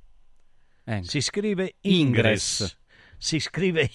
Engre. 0.83 1.07
Si 1.07 1.21
scrive 1.21 1.75
Ingress. 1.81 2.59
Ingress. 2.59 2.77
Si 3.17 3.39
scrive 3.39 3.89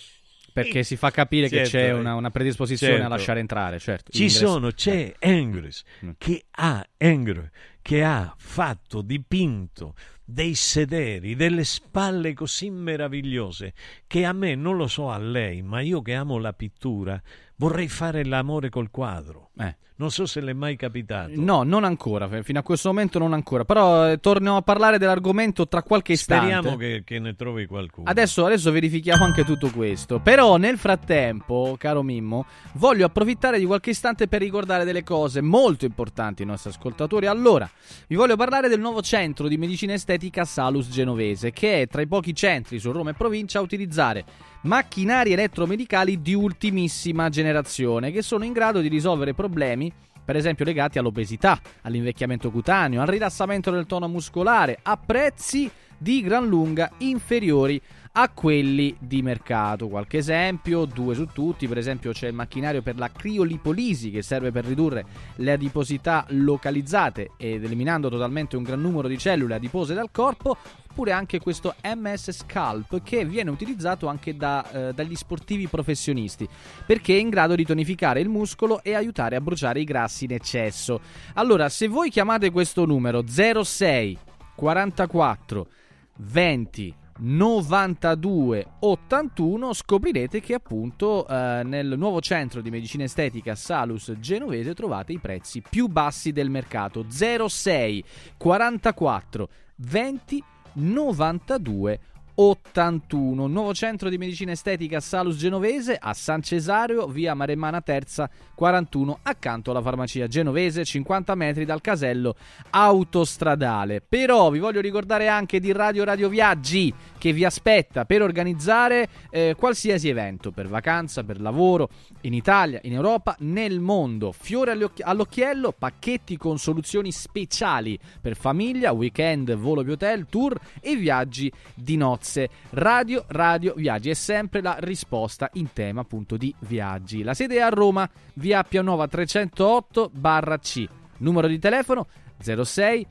Perché 0.52 0.82
si 0.82 0.96
fa 0.96 1.10
capire 1.10 1.48
che 1.48 1.64
Certo, 1.66 1.70
c'è 1.70 1.88
eh. 1.88 1.92
una, 1.92 2.14
una 2.14 2.30
predisposizione 2.30 2.94
a 2.94 2.96
Certo. 2.98 3.10
lasciare 3.12 3.40
entrare, 3.40 3.78
certo. 3.78 4.10
Ci 4.12 4.22
Ingresso. 4.22 4.46
sono, 4.46 4.70
c'è 4.72 5.14
Engres 5.18 5.84
Mm. 6.04 6.10
che 6.18 6.44
ha 6.50 6.86
Engre 6.96 7.50
che 7.80 8.04
ha 8.04 8.34
fatto, 8.36 9.00
dipinto 9.00 9.94
dei 10.22 10.54
sederi, 10.54 11.34
delle 11.36 11.64
spalle 11.64 12.34
così 12.34 12.68
meravigliose 12.68 13.72
che 14.06 14.24
a 14.26 14.32
me, 14.32 14.54
non 14.54 14.76
lo 14.76 14.86
so 14.88 15.10
a 15.10 15.16
lei, 15.16 15.62
ma 15.62 15.80
io 15.80 16.02
che 16.02 16.12
amo 16.14 16.36
la 16.38 16.52
pittura, 16.52 17.20
vorrei 17.56 17.88
fare 17.88 18.24
l'amore 18.26 18.68
col 18.68 18.90
quadro. 18.90 19.50
Eh. 19.58 19.74
Non 19.98 20.12
so 20.12 20.26
se 20.26 20.40
le 20.40 20.52
è 20.52 20.54
mai 20.54 20.76
capitato. 20.76 21.32
No, 21.34 21.64
non 21.64 21.82
ancora, 21.82 22.28
fino 22.42 22.60
a 22.60 22.62
questo 22.62 22.88
momento 22.90 23.18
non 23.18 23.32
ancora. 23.32 23.64
Però 23.64 24.08
eh, 24.08 24.20
torniamo 24.20 24.58
a 24.58 24.62
parlare 24.62 24.96
dell'argomento 24.96 25.66
tra 25.66 25.82
qualche 25.82 26.12
istante. 26.12 26.52
Speriamo 26.52 26.76
che, 26.76 27.02
che 27.04 27.18
ne 27.18 27.34
trovi 27.34 27.66
qualcuno. 27.66 28.08
Adesso, 28.08 28.46
adesso 28.46 28.70
verifichiamo 28.70 29.24
anche 29.24 29.44
tutto 29.44 29.70
questo. 29.70 30.20
Però 30.20 30.56
nel 30.56 30.78
frattempo, 30.78 31.74
caro 31.76 32.04
Mimmo, 32.04 32.46
voglio 32.74 33.06
approfittare 33.06 33.58
di 33.58 33.64
qualche 33.64 33.90
istante 33.90 34.28
per 34.28 34.40
ricordare 34.40 34.84
delle 34.84 35.02
cose 35.02 35.40
molto 35.40 35.84
importanti 35.84 36.42
ai 36.42 36.48
nostri 36.48 36.70
ascoltatori. 36.70 37.26
Allora, 37.26 37.68
vi 38.06 38.14
voglio 38.14 38.36
parlare 38.36 38.68
del 38.68 38.78
nuovo 38.78 39.02
centro 39.02 39.48
di 39.48 39.56
medicina 39.56 39.94
estetica 39.94 40.44
Salus 40.44 40.90
Genovese, 40.90 41.50
che 41.50 41.82
è 41.82 41.86
tra 41.88 42.02
i 42.02 42.06
pochi 42.06 42.36
centri 42.36 42.78
su 42.78 42.92
Roma 42.92 43.10
e 43.10 43.14
provincia 43.14 43.58
a 43.58 43.62
utilizzare 43.62 44.24
macchinari 44.60 45.32
elettromedicali 45.32 46.20
di 46.20 46.34
ultimissima 46.34 47.28
generazione, 47.28 48.12
che 48.12 48.22
sono 48.22 48.44
in 48.44 48.52
grado 48.52 48.80
di 48.80 48.88
risolvere 48.88 49.34
problemi 49.34 49.87
per 50.28 50.36
esempio 50.36 50.66
legati 50.66 50.98
all'obesità, 50.98 51.58
all'invecchiamento 51.80 52.50
cutaneo, 52.50 53.00
al 53.00 53.06
rilassamento 53.06 53.70
del 53.70 53.86
tono 53.86 54.08
muscolare, 54.08 54.78
a 54.82 54.98
prezzi 54.98 55.70
di 55.96 56.20
gran 56.20 56.46
lunga 56.46 56.90
inferiori 56.98 57.80
a 58.12 58.28
quelli 58.30 58.96
di 58.98 59.22
mercato. 59.22 59.88
Qualche 59.88 60.18
esempio, 60.18 60.84
due 60.84 61.14
su 61.14 61.26
tutti, 61.26 61.68
per 61.68 61.78
esempio 61.78 62.12
c'è 62.12 62.28
il 62.28 62.34
macchinario 62.34 62.82
per 62.82 62.96
la 62.96 63.10
criolipolisi 63.10 64.10
che 64.10 64.22
serve 64.22 64.50
per 64.50 64.64
ridurre 64.64 65.04
le 65.36 65.52
adiposità 65.52 66.24
localizzate 66.28 67.32
ed 67.36 67.64
eliminando 67.64 68.08
totalmente 68.08 68.56
un 68.56 68.62
gran 68.62 68.80
numero 68.80 69.08
di 69.08 69.18
cellule 69.18 69.54
adipose 69.54 69.94
dal 69.94 70.10
corpo, 70.10 70.56
oppure 70.98 71.12
anche 71.12 71.38
questo 71.38 71.76
MS 71.84 72.32
Scalp 72.32 73.02
che 73.04 73.24
viene 73.24 73.50
utilizzato 73.50 74.08
anche 74.08 74.36
da, 74.36 74.88
eh, 74.88 74.92
dagli 74.94 75.14
sportivi 75.14 75.68
professionisti 75.68 76.48
perché 76.84 77.14
è 77.14 77.20
in 77.20 77.28
grado 77.28 77.54
di 77.54 77.64
tonificare 77.64 78.20
il 78.20 78.28
muscolo 78.28 78.82
e 78.82 78.94
aiutare 78.94 79.36
a 79.36 79.40
bruciare 79.40 79.78
i 79.78 79.84
grassi 79.84 80.24
in 80.24 80.32
eccesso. 80.32 81.00
Allora, 81.34 81.68
se 81.68 81.86
voi 81.86 82.10
chiamate 82.10 82.50
questo 82.50 82.84
numero 82.84 83.22
06 83.26 84.18
44 84.56 85.68
20 86.16 86.94
92 87.20 88.66
81 88.80 89.72
scoprirete 89.72 90.40
che 90.40 90.54
appunto 90.54 91.26
eh, 91.26 91.62
nel 91.64 91.94
nuovo 91.96 92.20
centro 92.20 92.60
di 92.60 92.70
medicina 92.70 93.04
estetica 93.04 93.54
Salus 93.54 94.12
Genovese 94.18 94.74
trovate 94.74 95.12
i 95.12 95.18
prezzi 95.18 95.62
più 95.68 95.88
bassi 95.88 96.32
del 96.32 96.50
mercato. 96.50 97.06
06 97.08 98.04
44 98.36 99.48
20 99.76 100.44
92 100.74 102.00
81. 102.40 103.48
Nuovo 103.48 103.74
centro 103.74 104.08
di 104.08 104.16
medicina 104.16 104.52
estetica 104.52 105.00
Salus 105.00 105.36
Genovese 105.36 105.98
a 106.00 106.14
San 106.14 106.40
Cesario, 106.40 107.08
via 107.08 107.34
Maremmana 107.34 107.80
Terza 107.80 108.30
41, 108.54 109.18
accanto 109.22 109.72
alla 109.72 109.82
farmacia 109.82 110.28
genovese, 110.28 110.84
50 110.84 111.34
metri 111.34 111.64
dal 111.64 111.80
casello 111.80 112.36
autostradale. 112.70 114.00
Però 114.00 114.50
vi 114.50 114.60
voglio 114.60 114.80
ricordare 114.80 115.26
anche 115.26 115.58
di 115.58 115.72
Radio 115.72 116.04
Radio 116.04 116.28
Viaggi 116.28 116.94
che 117.18 117.32
vi 117.32 117.44
aspetta 117.44 118.04
per 118.04 118.22
organizzare 118.22 119.08
eh, 119.30 119.56
qualsiasi 119.58 120.08
evento, 120.08 120.52
per 120.52 120.68
vacanza, 120.68 121.24
per 121.24 121.40
lavoro, 121.40 121.88
in 122.20 122.34
Italia, 122.34 122.78
in 122.84 122.92
Europa, 122.92 123.34
nel 123.40 123.80
mondo. 123.80 124.30
Fiore 124.30 124.70
all'occhi- 124.70 125.02
all'occhiello, 125.02 125.74
pacchetti 125.76 126.36
con 126.36 126.58
soluzioni 126.58 127.10
speciali 127.10 127.98
per 128.20 128.36
famiglia, 128.36 128.92
weekend, 128.92 129.52
volo 129.56 129.82
di 129.82 129.90
hotel, 129.90 130.26
tour 130.30 130.56
e 130.80 130.94
viaggi 130.94 131.50
di 131.74 131.96
nozze. 131.96 132.26
Radio 132.70 133.24
Radio 133.28 133.74
Viaggi 133.74 134.10
è 134.10 134.14
sempre 134.14 134.60
la 134.60 134.76
risposta 134.80 135.48
in 135.54 135.72
tema 135.72 136.02
appunto 136.02 136.36
di 136.36 136.54
viaggi. 136.60 137.22
La 137.22 137.34
sede 137.34 137.56
è 137.56 137.60
a 137.60 137.68
Roma, 137.68 138.08
via 138.34 138.62
Pianova 138.64 139.08
308 139.08 140.10
barra 140.12 140.58
C. 140.58 140.86
Numero 141.18 141.46
di 141.46 141.58
telefono 141.58 142.06
06 142.40 143.06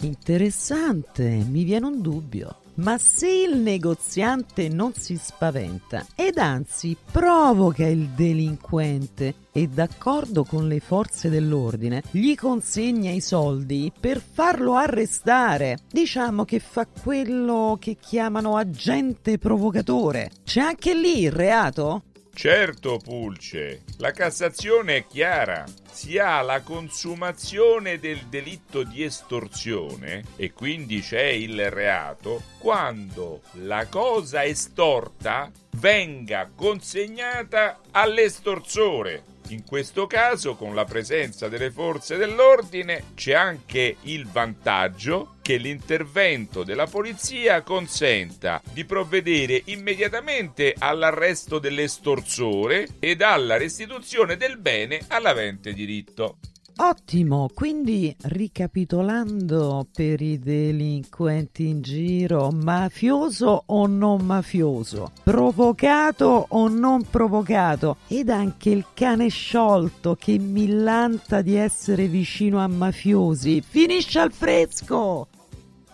Interessante, 0.01 1.23
mi 1.47 1.63
viene 1.63 1.85
un 1.85 2.01
dubbio. 2.01 2.61
Ma 2.77 2.97
se 2.99 3.27
il 3.27 3.57
negoziante 3.57 4.69
non 4.69 4.93
si 4.93 5.17
spaventa 5.17 6.05
ed 6.15 6.37
anzi 6.37 6.95
provoca 7.11 7.87
il 7.87 8.09
delinquente 8.09 9.33
e 9.51 9.67
d'accordo 9.67 10.43
con 10.43 10.67
le 10.67 10.79
forze 10.79 11.29
dell'ordine 11.29 12.03
gli 12.11 12.35
consegna 12.35 13.09
i 13.09 13.21
soldi 13.21 13.91
per 13.99 14.21
farlo 14.21 14.75
arrestare, 14.75 15.79
diciamo 15.91 16.45
che 16.45 16.59
fa 16.59 16.85
quello 16.85 17.77
che 17.79 17.97
chiamano 17.99 18.55
agente 18.57 19.39
provocatore. 19.39 20.29
C'è 20.43 20.61
anche 20.61 20.93
lì 20.93 21.21
il 21.21 21.31
reato? 21.31 22.03
Certo, 22.37 22.99
Pulce, 22.99 23.81
la 23.97 24.11
Cassazione 24.11 24.97
è 24.97 25.07
chiara. 25.07 25.63
Si 25.89 26.19
ha 26.19 26.39
la 26.41 26.61
consumazione 26.61 27.97
del 27.97 28.27
delitto 28.29 28.83
di 28.83 29.01
estorsione 29.01 30.23
e 30.35 30.53
quindi 30.53 31.01
c'è 31.01 31.23
il 31.23 31.71
reato 31.71 32.43
quando 32.59 33.41
la 33.53 33.87
cosa 33.87 34.45
estorta 34.45 35.51
venga 35.77 36.47
consegnata 36.55 37.79
all'estorsore. 37.89 39.23
In 39.49 39.63
questo 39.65 40.07
caso, 40.07 40.55
con 40.55 40.75
la 40.75 40.83
presenza 40.83 41.47
delle 41.47 41.71
forze 41.71 42.17
dell'ordine, 42.17 43.11
c'è 43.15 43.33
anche 43.33 43.95
il 44.01 44.27
vantaggio 44.27 45.35
che 45.41 45.55
l'intervento 45.55 46.63
della 46.63 46.85
polizia 46.85 47.61
consenta 47.61 48.61
di 48.73 48.83
provvedere 48.83 49.61
immediatamente 49.65 50.75
all'arresto 50.77 51.59
dell'estorsore 51.59 52.87
ed 52.99 53.21
alla 53.21 53.55
restituzione 53.55 54.35
del 54.35 54.57
bene 54.57 54.99
all'avente 55.07 55.71
diritto. 55.71 56.39
Ottimo, 56.79 57.49
quindi 57.55 58.15
ricapitolando 58.25 59.87
per 59.91 60.21
i 60.21 60.37
delinquenti 60.37 61.69
in 61.69 61.81
giro, 61.81 62.51
mafioso 62.51 63.63
o 63.65 63.87
non 63.87 64.23
mafioso, 64.23 65.11
provocato 65.23 66.45
o 66.49 66.67
non 66.67 67.01
provocato, 67.09 67.97
ed 68.07 68.29
anche 68.29 68.69
il 68.69 68.85
cane 68.93 69.29
sciolto 69.29 70.15
che 70.15 70.37
millanta 70.37 71.41
di 71.41 71.55
essere 71.55 72.05
vicino 72.07 72.59
a 72.59 72.67
mafiosi, 72.67 73.63
finisce 73.67 74.19
al 74.19 74.31
fresco! 74.31 75.29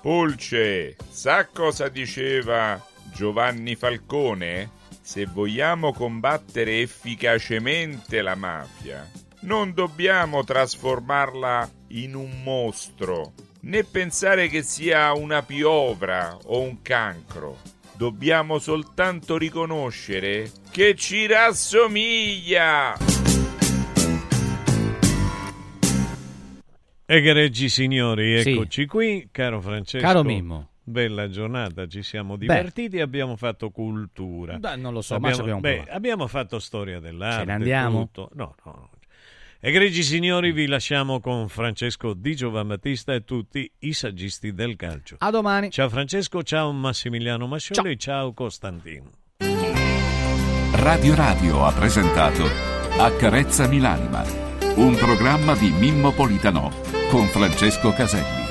Pulce, 0.01 0.97
sa 1.09 1.47
cosa 1.47 1.87
diceva 1.87 2.77
Giovanni 3.13 3.75
Falcone? 3.75 4.81
Se 5.01 5.25
vogliamo 5.25 5.93
combattere 5.93 6.81
efficacemente 6.81 8.21
la 8.21 8.35
mafia, 8.35 9.09
non 9.43 9.73
dobbiamo 9.73 10.43
trasformarla 10.43 11.69
in 11.89 12.15
un 12.15 12.41
mostro, 12.43 13.33
né 13.61 13.83
pensare 13.83 14.47
che 14.47 14.61
sia 14.61 15.13
una 15.13 15.41
piovra 15.43 16.37
o 16.45 16.61
un 16.61 16.81
cancro. 16.81 17.57
Dobbiamo 17.95 18.57
soltanto 18.57 19.37
riconoscere 19.37 20.49
che 20.71 20.95
ci 20.95 21.27
rassomiglia. 21.27 22.95
Egregi 27.05 27.69
signori, 27.69 28.35
eccoci 28.35 28.85
qui, 28.85 29.27
caro 29.31 29.61
Francesco. 29.61 30.05
Caro 30.05 30.23
Mimmo. 30.23 30.69
Bella 30.85 31.29
giornata, 31.29 31.87
ci 31.87 32.01
siamo 32.01 32.35
divertiti 32.35 32.97
e 32.97 33.01
abbiamo 33.01 33.37
fatto 33.37 33.69
cultura. 33.69 34.57
Beh, 34.57 34.75
non 34.75 34.93
lo 34.93 35.01
so, 35.01 35.17
ma 35.19 35.31
ci 35.31 35.39
abbiamo 35.39 35.61
beh, 35.61 35.75
provato. 35.75 35.95
abbiamo 35.95 36.27
fatto 36.27 36.59
storia 36.59 36.99
dell'arte. 36.99 37.39
Ce 37.39 37.45
ne 37.45 37.53
andiamo? 37.53 37.99
tutto. 37.99 38.29
No, 38.33 38.55
no. 38.65 38.89
Egregi 39.65 40.03
signori, 40.03 40.51
vi 40.51 40.67
lasciamo 40.67 41.21
con 41.21 41.47
Francesco 41.47 42.13
Di 42.13 42.35
Giovanbattista 42.35 43.13
e 43.13 43.23
tutti 43.23 43.71
i 43.79 43.93
saggisti 43.93 44.53
del 44.53 44.75
calcio. 44.75 45.15
A 45.19 45.29
domani. 45.31 45.71
Ciao 45.71 45.87
Francesco, 45.87 46.43
ciao 46.43 46.73
Massimiliano 46.73 47.47
Mascioli, 47.47 47.97
ciao 47.97 48.33
Costantino. 48.33 49.09
Radio 50.73 51.15
Radio 51.15 51.63
ha 51.63 51.71
presentato 51.71 52.43
Accarezzami 52.97 53.79
l'anima, 53.79 54.25
un 54.75 54.97
programma 54.97 55.55
di 55.55 55.69
Mimmo 55.69 56.11
Politano 56.11 56.69
con 57.09 57.27
Francesco 57.27 57.93
Caselli. 57.93 58.42